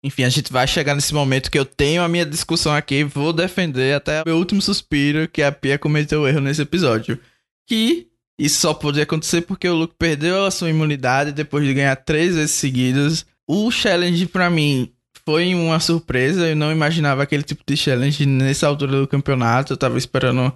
Enfim, 0.03 0.23
a 0.23 0.29
gente 0.29 0.53
vai 0.53 0.67
chegar 0.67 0.95
nesse 0.95 1.13
momento 1.13 1.51
que 1.51 1.59
eu 1.59 1.65
tenho 1.65 2.03
a 2.03 2.09
minha 2.09 2.25
discussão 2.25 2.73
aqui, 2.73 3.03
vou 3.03 3.33
defender 3.33 3.95
até 3.95 4.23
o 4.23 4.25
meu 4.27 4.37
último 4.37 4.63
suspiro 4.63 5.29
que 5.29 5.43
a 5.43 5.51
Pia 5.51 5.79
cometeu 5.79 6.27
erro 6.27 6.41
nesse 6.41 6.63
episódio. 6.63 7.19
Que 7.67 8.08
isso 8.39 8.61
só 8.61 8.73
podia 8.73 9.03
acontecer 9.03 9.43
porque 9.43 9.69
o 9.69 9.75
Luke 9.75 9.95
perdeu 9.99 10.45
a 10.45 10.51
sua 10.51 10.71
imunidade 10.71 11.33
depois 11.33 11.65
de 11.67 11.75
ganhar 11.75 11.97
três 11.97 12.37
vezes 12.37 12.53
seguidas. 12.53 13.27
O 13.47 13.71
challenge 13.71 14.27
para 14.27 14.49
mim 14.49 14.93
foi 15.27 15.55
uma 15.55 15.81
surpresa. 15.81 16.47
Eu 16.47 16.55
não 16.57 16.71
imaginava 16.71 17.23
aquele 17.23 17.43
tipo 17.43 17.65
de 17.67 17.77
challenge 17.77 18.25
nessa 18.25 18.69
altura 18.69 19.01
do 19.01 19.09
campeonato. 19.09 19.73
Eu 19.73 19.77
tava 19.77 19.99
esperando 19.99 20.53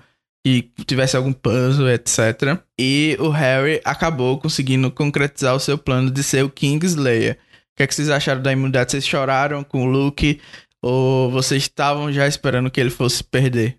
que 0.46 0.70
tivesse 0.86 1.16
algum 1.16 1.32
puzzle, 1.32 1.90
etc. 1.90 2.58
E 2.78 3.16
o 3.18 3.30
Harry 3.30 3.80
acabou 3.84 4.38
conseguindo 4.38 4.90
concretizar 4.90 5.54
o 5.54 5.60
seu 5.60 5.76
plano 5.76 6.10
de 6.10 6.22
ser 6.22 6.44
o 6.44 6.50
Kingslayer. 6.50 7.34
O 7.34 7.76
que, 7.76 7.82
é 7.82 7.86
que 7.86 7.94
vocês 7.94 8.10
acharam 8.10 8.42
da 8.42 8.52
imunidade? 8.52 8.92
Vocês 8.92 9.06
choraram 9.06 9.64
com 9.64 9.84
o 9.84 9.90
Luke? 9.90 10.40
Ou 10.80 11.30
vocês 11.30 11.62
estavam 11.62 12.12
já 12.12 12.28
esperando 12.28 12.70
que 12.70 12.80
ele 12.80 12.90
fosse 12.90 13.24
perder? 13.24 13.76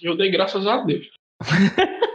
Eu 0.00 0.16
dei 0.16 0.30
graças 0.30 0.64
a 0.66 0.84
Deus. 0.84 1.06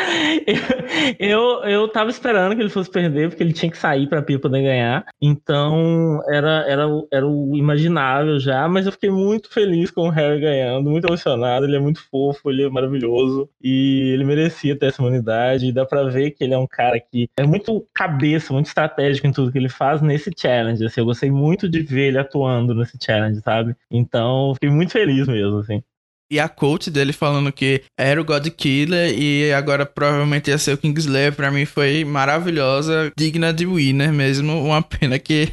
eu, 1.18 1.64
eu 1.64 1.88
tava 1.88 2.10
esperando 2.10 2.54
que 2.54 2.62
ele 2.62 2.68
fosse 2.68 2.90
perder, 2.90 3.28
porque 3.28 3.42
ele 3.42 3.52
tinha 3.52 3.70
que 3.70 3.78
sair 3.78 4.08
pra 4.08 4.22
Pia 4.22 4.38
poder 4.38 4.62
ganhar. 4.62 5.04
Então 5.20 6.20
era, 6.28 6.64
era, 6.68 6.86
era 7.12 7.26
o 7.26 7.56
imaginável 7.56 8.38
já, 8.38 8.68
mas 8.68 8.86
eu 8.86 8.92
fiquei 8.92 9.10
muito 9.10 9.50
feliz 9.50 9.90
com 9.90 10.08
o 10.08 10.10
Harry 10.10 10.40
ganhando, 10.40 10.90
muito 10.90 11.06
emocionado. 11.06 11.66
Ele 11.66 11.76
é 11.76 11.80
muito 11.80 12.02
fofo, 12.10 12.50
ele 12.50 12.64
é 12.64 12.68
maravilhoso 12.68 13.48
e 13.62 14.12
ele 14.14 14.24
merecia 14.24 14.78
ter 14.78 14.86
essa 14.86 15.02
humanidade. 15.02 15.66
E 15.66 15.72
dá 15.72 15.84
pra 15.84 16.04
ver 16.04 16.32
que 16.32 16.44
ele 16.44 16.54
é 16.54 16.58
um 16.58 16.66
cara 16.66 17.00
que 17.00 17.28
é 17.36 17.46
muito 17.46 17.86
cabeça, 17.94 18.52
muito 18.52 18.66
estratégico 18.66 19.26
em 19.26 19.32
tudo 19.32 19.52
que 19.52 19.58
ele 19.58 19.68
faz 19.68 20.00
nesse 20.02 20.30
challenge. 20.36 20.84
Assim, 20.84 21.00
eu 21.00 21.06
gostei 21.06 21.30
muito 21.30 21.68
de 21.68 21.82
ver 21.82 22.08
ele 22.08 22.18
atuando 22.18 22.74
nesse 22.74 22.98
challenge, 23.00 23.40
sabe? 23.40 23.74
Então 23.90 24.54
fiquei 24.54 24.70
muito 24.70 24.92
feliz 24.92 25.26
mesmo, 25.28 25.58
assim. 25.58 25.82
E 26.30 26.38
a 26.38 26.48
coach 26.48 26.90
dele 26.90 27.12
falando 27.12 27.52
que 27.52 27.82
era 27.98 28.20
o 28.20 28.24
God 28.24 28.46
Killer 28.48 29.12
e 29.18 29.52
agora 29.52 29.84
provavelmente 29.84 30.48
ia 30.48 30.58
ser 30.58 30.74
o 30.74 30.78
Kingslayer, 30.78 31.34
pra 31.34 31.50
mim 31.50 31.64
foi 31.64 32.04
maravilhosa, 32.04 33.10
digna 33.16 33.52
de 33.52 33.66
winner 33.66 34.12
mesmo. 34.12 34.64
Uma 34.64 34.80
pena 34.80 35.18
que 35.18 35.48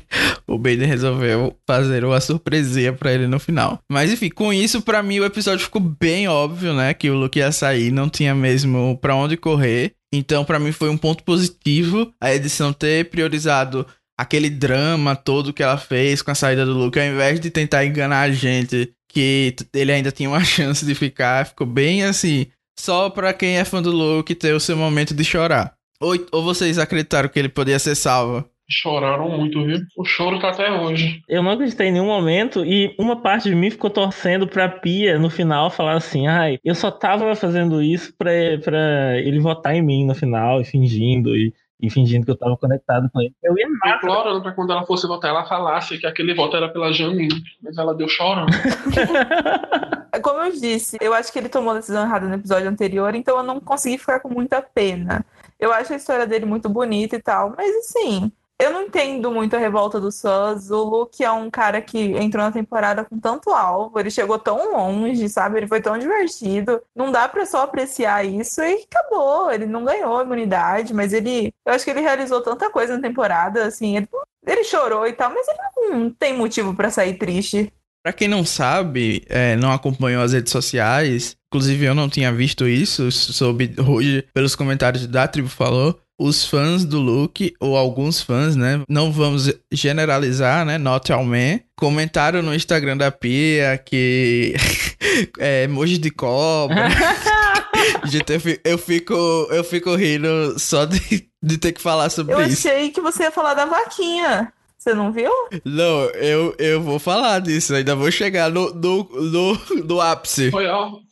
o 0.47 0.57
Baden 0.57 0.87
resolveu 0.87 1.55
fazer 1.67 2.05
uma 2.05 2.21
surpresinha 2.21 2.93
pra 2.93 3.11
ele 3.11 3.27
no 3.27 3.39
final. 3.39 3.79
Mas 3.91 4.11
enfim, 4.11 4.29
com 4.29 4.53
isso, 4.53 4.81
pra 4.81 5.01
mim 5.01 5.19
o 5.19 5.25
episódio 5.25 5.65
ficou 5.65 5.81
bem 5.81 6.27
óbvio, 6.27 6.73
né? 6.73 6.93
Que 6.93 7.09
o 7.09 7.15
Luke 7.15 7.39
ia 7.39 7.51
sair, 7.51 7.91
não 7.91 8.09
tinha 8.09 8.35
mesmo 8.35 8.97
pra 9.01 9.15
onde 9.15 9.35
correr. 9.35 9.93
Então, 10.13 10.45
para 10.45 10.59
mim 10.59 10.71
foi 10.71 10.89
um 10.89 10.97
ponto 10.97 11.23
positivo 11.23 12.13
a 12.21 12.33
edição 12.33 12.71
ter 12.71 13.09
priorizado 13.09 13.85
aquele 14.19 14.49
drama 14.49 15.15
todo 15.15 15.53
que 15.53 15.61
ela 15.61 15.77
fez 15.77 16.21
com 16.21 16.31
a 16.31 16.35
saída 16.35 16.65
do 16.65 16.73
Luke, 16.73 16.99
ao 16.99 17.05
invés 17.05 17.39
de 17.39 17.51
tentar 17.51 17.85
enganar 17.85 18.21
a 18.21 18.31
gente 18.31 18.91
que 19.07 19.55
ele 19.73 19.91
ainda 19.91 20.11
tinha 20.11 20.29
uma 20.29 20.43
chance 20.45 20.85
de 20.85 20.93
ficar, 20.95 21.45
ficou 21.45 21.65
bem 21.65 22.03
assim, 22.03 22.47
só 22.79 23.09
pra 23.09 23.33
quem 23.33 23.57
é 23.57 23.65
fã 23.65 23.81
do 23.81 23.91
Luke 23.91 24.35
ter 24.35 24.53
o 24.53 24.59
seu 24.59 24.77
momento 24.77 25.13
de 25.13 25.23
chorar. 25.23 25.73
Ou, 25.99 26.15
ou 26.31 26.43
vocês 26.43 26.77
acreditaram 26.77 27.29
que 27.29 27.39
ele 27.39 27.49
podia 27.49 27.79
ser 27.79 27.95
salvo? 27.95 28.47
Choraram 28.69 29.29
muito, 29.29 29.63
viu? 29.63 29.79
O 29.97 30.03
choro 30.03 30.39
tá 30.39 30.49
até 30.49 30.69
hoje. 30.69 31.21
Eu 31.29 31.41
não 31.41 31.51
acreditei 31.51 31.87
em 31.87 31.93
nenhum 31.93 32.07
momento 32.07 32.65
e 32.65 32.93
uma 32.99 33.21
parte 33.21 33.47
de 33.47 33.55
mim 33.55 33.71
ficou 33.71 33.89
torcendo 33.89 34.45
pra 34.45 34.67
Pia 34.67 35.17
no 35.17 35.29
final 35.29 35.71
falar 35.71 35.93
assim: 35.93 36.27
ai, 36.27 36.59
eu 36.65 36.75
só 36.75 36.91
tava 36.91 37.33
fazendo 37.33 37.81
isso 37.81 38.13
pra, 38.17 38.29
pra 38.61 39.17
ele 39.19 39.39
votar 39.39 39.73
em 39.73 39.81
mim 39.81 40.05
no 40.05 40.13
final 40.13 40.59
e 40.59 40.65
fingindo. 40.65 41.33
E 41.33 41.53
e 41.79 41.89
fingindo 41.89 42.25
que 42.25 42.31
eu 42.31 42.37
tava 42.37 42.57
conectado 42.57 43.09
com 43.11 43.21
ele. 43.21 43.33
Eu 43.43 43.57
ia 43.57 43.67
nada. 43.69 43.97
Implorando 43.97 44.41
pra 44.41 44.51
quando 44.51 44.71
ela 44.71 44.85
fosse 44.85 45.07
votar, 45.07 45.29
ela 45.29 45.45
falasse 45.45 45.97
que 45.97 46.07
aquele 46.07 46.33
voto 46.33 46.57
era 46.57 46.69
pela 46.69 46.91
Janine, 46.91 47.43
mas 47.61 47.77
ela 47.77 47.93
deu 47.93 48.07
chorando. 48.07 48.51
Como 50.23 50.41
eu 50.41 50.51
disse, 50.51 50.97
eu 50.99 51.13
acho 51.13 51.31
que 51.31 51.37
ele 51.37 51.49
tomou 51.49 51.71
a 51.71 51.75
decisão 51.75 52.03
errada 52.03 52.27
no 52.27 52.35
episódio 52.35 52.67
anterior, 52.67 53.13
então 53.13 53.37
eu 53.37 53.43
não 53.43 53.59
consegui 53.59 53.97
ficar 53.97 54.19
com 54.19 54.29
muita 54.29 54.61
pena. 54.61 55.23
Eu 55.59 55.71
acho 55.71 55.93
a 55.93 55.95
história 55.95 56.25
dele 56.25 56.45
muito 56.45 56.67
bonita 56.67 57.15
e 57.15 57.21
tal, 57.21 57.53
mas 57.55 57.75
assim, 57.75 58.31
eu 58.59 58.71
não 58.71 58.83
entendo 58.83 59.31
muito 59.31 59.55
a 59.55 59.59
revolta 59.59 59.99
do 59.99 60.11
Suns. 60.11 60.71
O 60.71 60.83
Luke 60.83 61.23
é 61.23 61.31
um 61.31 61.49
cara 61.49 61.79
que 61.79 61.99
entrou 61.99 62.43
na 62.43 62.51
temporada 62.51 63.05
com 63.05 63.19
tanto 63.19 63.51
alvo, 63.51 63.99
ele 63.99 64.09
chegou 64.09 64.39
tão 64.39 64.73
longe, 64.73 65.29
sabe? 65.29 65.57
Ele 65.57 65.67
foi 65.67 65.79
tão 65.79 65.97
divertido. 65.97 66.81
Não 66.95 67.11
dá 67.11 67.27
pra 67.27 67.45
só 67.45 67.61
apreciar 67.61 68.25
isso 68.25 68.61
e 68.61 68.85
acabou. 68.91 69.51
Ele 69.51 69.67
não 69.67 69.85
ganhou 69.85 70.17
a 70.17 70.23
imunidade, 70.23 70.93
mas 70.93 71.13
ele. 71.13 71.53
Eu 71.65 71.73
acho 71.73 71.85
que 71.85 71.91
ele 71.91 72.01
realizou 72.01 72.41
tanta 72.41 72.69
coisa 72.69 72.95
na 72.95 73.01
temporada, 73.07 73.65
assim. 73.65 73.97
Ele, 73.97 74.09
ele 74.45 74.63
chorou 74.63 75.07
e 75.07 75.13
tal, 75.13 75.31
mas 75.31 75.47
ele 75.47 75.89
não 75.91 76.09
tem 76.09 76.35
motivo 76.35 76.73
para 76.73 76.89
sair 76.89 77.17
triste. 77.17 77.71
Pra 78.03 78.13
quem 78.13 78.27
não 78.27 78.45
sabe, 78.45 79.23
é, 79.27 79.55
não 79.57 79.71
acompanhou 79.71 80.23
as 80.23 80.31
redes 80.31 80.51
sociais, 80.51 81.35
inclusive 81.51 81.85
eu 81.85 81.93
não 81.93 82.07
tinha 82.07 82.31
visto 82.31 82.65
isso, 82.65 83.11
soube 83.11 83.75
hoje 83.85 84.25
pelos 84.33 84.55
comentários 84.55 85.05
da 85.05 85.27
Tribo 85.27 85.49
Falou 85.49 85.99
os 86.17 86.45
fãs 86.45 86.83
do 86.83 86.99
Luke, 86.99 87.53
ou 87.59 87.77
alguns 87.77 88.21
fãs, 88.21 88.55
né? 88.55 88.81
Não 88.89 89.11
vamos 89.11 89.53
generalizar, 89.71 90.65
né? 90.65 90.77
Not 90.77 91.11
all 91.11 91.23
men. 91.23 91.61
Comentaram 91.75 92.41
no 92.41 92.55
Instagram 92.55 92.97
da 92.97 93.11
Pia 93.11 93.77
que 93.77 94.55
é 95.37 95.63
emoji 95.63 95.97
de 95.97 96.09
cobra. 96.09 96.89
Gente, 98.05 98.33
eu 98.33 98.39
fico, 98.39 98.61
eu 98.63 98.77
fico, 98.77 99.13
eu 99.51 99.63
fico 99.63 99.95
rindo 99.95 100.57
só 100.59 100.85
de, 100.85 101.29
de 101.41 101.57
ter 101.57 101.71
que 101.71 101.81
falar 101.81 102.09
sobre 102.09 102.33
eu 102.33 102.41
isso. 102.41 102.67
Eu 102.67 102.73
achei 102.73 102.89
que 102.89 103.01
você 103.01 103.23
ia 103.23 103.31
falar 103.31 103.53
da 103.53 103.65
vaquinha. 103.65 104.51
Você 104.87 104.93
não 104.93 105.11
viu? 105.11 105.29
Não, 105.65 106.05
eu, 106.11 106.55
eu 106.57 106.79
vou 106.79 106.97
falar 106.97 107.39
disso. 107.39 107.75
Ainda 107.75 107.93
vou 107.93 108.09
chegar 108.09 108.49
no, 108.49 108.73
no, 108.73 109.03
no, 109.03 109.83
no 109.83 109.99
ápice. 109.99 110.49
Foi, 110.49 110.63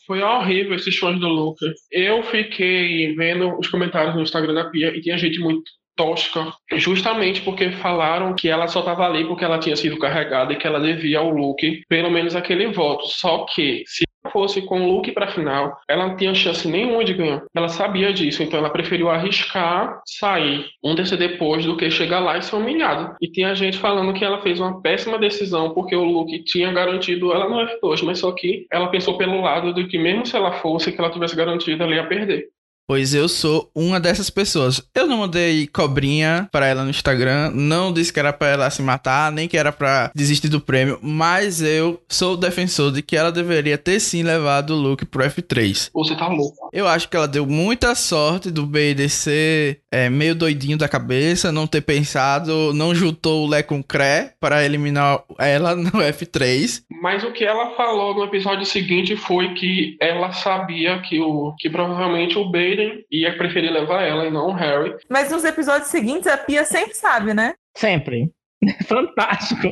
foi 0.08 0.22
horrível 0.22 0.76
esses 0.76 0.96
shows 0.96 1.20
do 1.20 1.28
Lucas. 1.28 1.74
Eu 1.92 2.24
fiquei 2.24 3.14
vendo 3.16 3.60
os 3.60 3.68
comentários 3.68 4.16
no 4.16 4.22
Instagram 4.22 4.54
da 4.54 4.70
Pia 4.70 4.96
e 4.96 5.02
tinha 5.02 5.18
gente 5.18 5.40
muito 5.40 5.64
tosca, 5.94 6.54
justamente 6.78 7.42
porque 7.42 7.72
falaram 7.72 8.34
que 8.34 8.48
ela 8.48 8.68
só 8.70 8.80
estava 8.80 9.06
ali 9.06 9.26
porque 9.26 9.44
ela 9.44 9.60
tinha 9.60 9.76
sido 9.76 10.00
carregada 10.00 10.54
e 10.54 10.58
que 10.58 10.68
ela 10.68 10.80
devia 10.80 11.20
ao 11.20 11.30
Luke 11.30 11.82
pelo 11.90 12.10
menos 12.10 12.34
aquele 12.34 12.68
voto. 12.68 13.06
Só 13.10 13.46
que 13.54 13.84
se 13.88 14.05
fosse 14.36 14.62
com 14.64 14.82
o 14.82 14.92
Luke 14.92 15.14
pra 15.14 15.30
final, 15.30 15.78
ela 15.88 16.08
não 16.08 16.18
tinha 16.18 16.36
chance 16.36 16.68
nenhuma 16.68 17.06
de 17.06 17.14
ganhar. 17.14 17.42
Ela 17.56 17.70
sabia 17.70 18.12
disso, 18.12 18.44
então 18.44 18.60
ela 18.60 18.70
preferiu 18.70 19.10
arriscar 19.10 20.02
sair 20.06 20.66
um 20.84 20.94
DC 20.94 21.16
depois 21.16 21.64
do 21.64 21.78
que 21.78 21.90
chegar 21.90 22.20
lá 22.20 22.38
e 22.38 22.42
ser 22.42 22.58
humilhada. 22.58 23.16
E 23.22 23.32
tinha 23.32 23.56
gente 23.56 23.78
falando 23.78 24.14
que 24.14 24.26
ela 24.26 24.42
fez 24.42 24.60
uma 24.60 24.82
péssima 24.82 25.18
decisão 25.18 25.74
porque 25.74 25.96
o 25.96 26.04
Luke 26.04 26.44
tinha 26.44 26.70
garantido 26.74 27.32
ela 27.32 27.48
no 27.48 27.56
F2, 27.80 28.04
mas 28.04 28.20
só 28.20 28.34
que 28.34 28.68
ela 28.70 28.90
pensou 28.90 29.18
pelo 29.18 29.40
lado 29.40 29.74
de 29.74 29.86
que 29.88 29.98
mesmo 29.98 30.26
se 30.26 30.36
ela 30.36 30.52
fosse, 30.60 30.92
que 30.92 31.00
ela 31.00 31.10
tivesse 31.10 31.34
garantido, 31.34 31.82
ela 31.82 31.96
ia 31.96 32.06
perder. 32.06 32.50
Pois 32.88 33.14
eu 33.14 33.28
sou 33.28 33.70
uma 33.74 34.00
dessas 34.00 34.30
pessoas. 34.30 34.82
Eu 34.94 35.08
não 35.08 35.18
mandei 35.18 35.66
cobrinha 35.68 36.48
para 36.52 36.68
ela 36.68 36.84
no 36.84 36.90
Instagram, 36.90 37.52
não 37.52 37.92
disse 37.92 38.14
que 38.14 38.20
era 38.20 38.32
para 38.32 38.48
ela 38.48 38.70
se 38.70 38.82
matar, 38.82 39.32
nem 39.32 39.48
que 39.48 39.58
era 39.58 39.72
para 39.72 40.12
desistir 40.14 40.50
do 40.50 40.62
prêmio, 40.62 41.00
mas 41.02 41.62
eu 41.62 42.00
sou 42.08 42.38
defensor 42.38 42.92
de 42.92 43.02
que 43.02 43.18
ela 43.18 43.32
deveria 43.32 43.78
ter 43.78 44.00
sim 44.00 44.22
levado 44.22 44.72
o 44.72 44.80
Luke 44.80 45.06
pro 45.06 45.24
F3. 45.24 45.90
Você 45.94 46.16
tá 46.16 46.28
louco. 46.28 46.70
Eu 46.72 46.88
acho 46.88 47.10
que 47.10 47.18
ela 47.18 47.28
deu 47.28 47.46
muita 47.46 47.96
sorte 47.96 48.52
do 48.52 48.70
ser 49.10 49.80
é, 49.92 50.10
meio 50.10 50.36
doidinho 50.36 50.78
da 50.78 50.90
cabeça, 50.90 51.52
não 51.52 51.66
ter 51.66 51.82
pensado, 51.82 52.74
não 52.74 52.94
juntou 52.94 53.46
o 53.46 53.50
Lé 53.50 53.64
com 53.64 53.80
o 53.80 53.84
Cré 53.84 54.34
para 54.40 54.66
eliminar 54.66 55.24
ela 55.40 55.76
no 55.76 55.92
F3. 56.04 56.84
Mas 57.02 57.24
o 57.24 57.32
que 57.32 57.46
ela 57.46 57.76
falou 57.76 58.14
no 58.14 58.26
episódio 58.26 58.66
seguinte 58.66 59.16
foi 59.16 59.54
que 59.54 59.96
ela 60.02 60.32
sabia 60.34 61.00
que, 61.00 61.20
o, 61.20 61.54
que 61.58 61.70
provavelmente 61.70 62.38
o 62.38 62.50
Bader 62.76 63.06
ia 63.12 63.38
preferir 63.38 63.72
levar 63.72 64.04
ela 64.04 64.26
e 64.26 64.32
não 64.32 64.48
o 64.48 64.54
Harry. 64.54 64.96
Mas 65.10 65.32
nos 65.32 65.44
episódios 65.44 65.90
seguintes 65.90 66.28
a 66.28 66.38
Pia 66.38 66.66
sempre 66.66 66.94
sabe, 66.94 67.34
né? 67.34 67.54
Sempre. 67.76 68.32
Fantástico. 68.88 69.70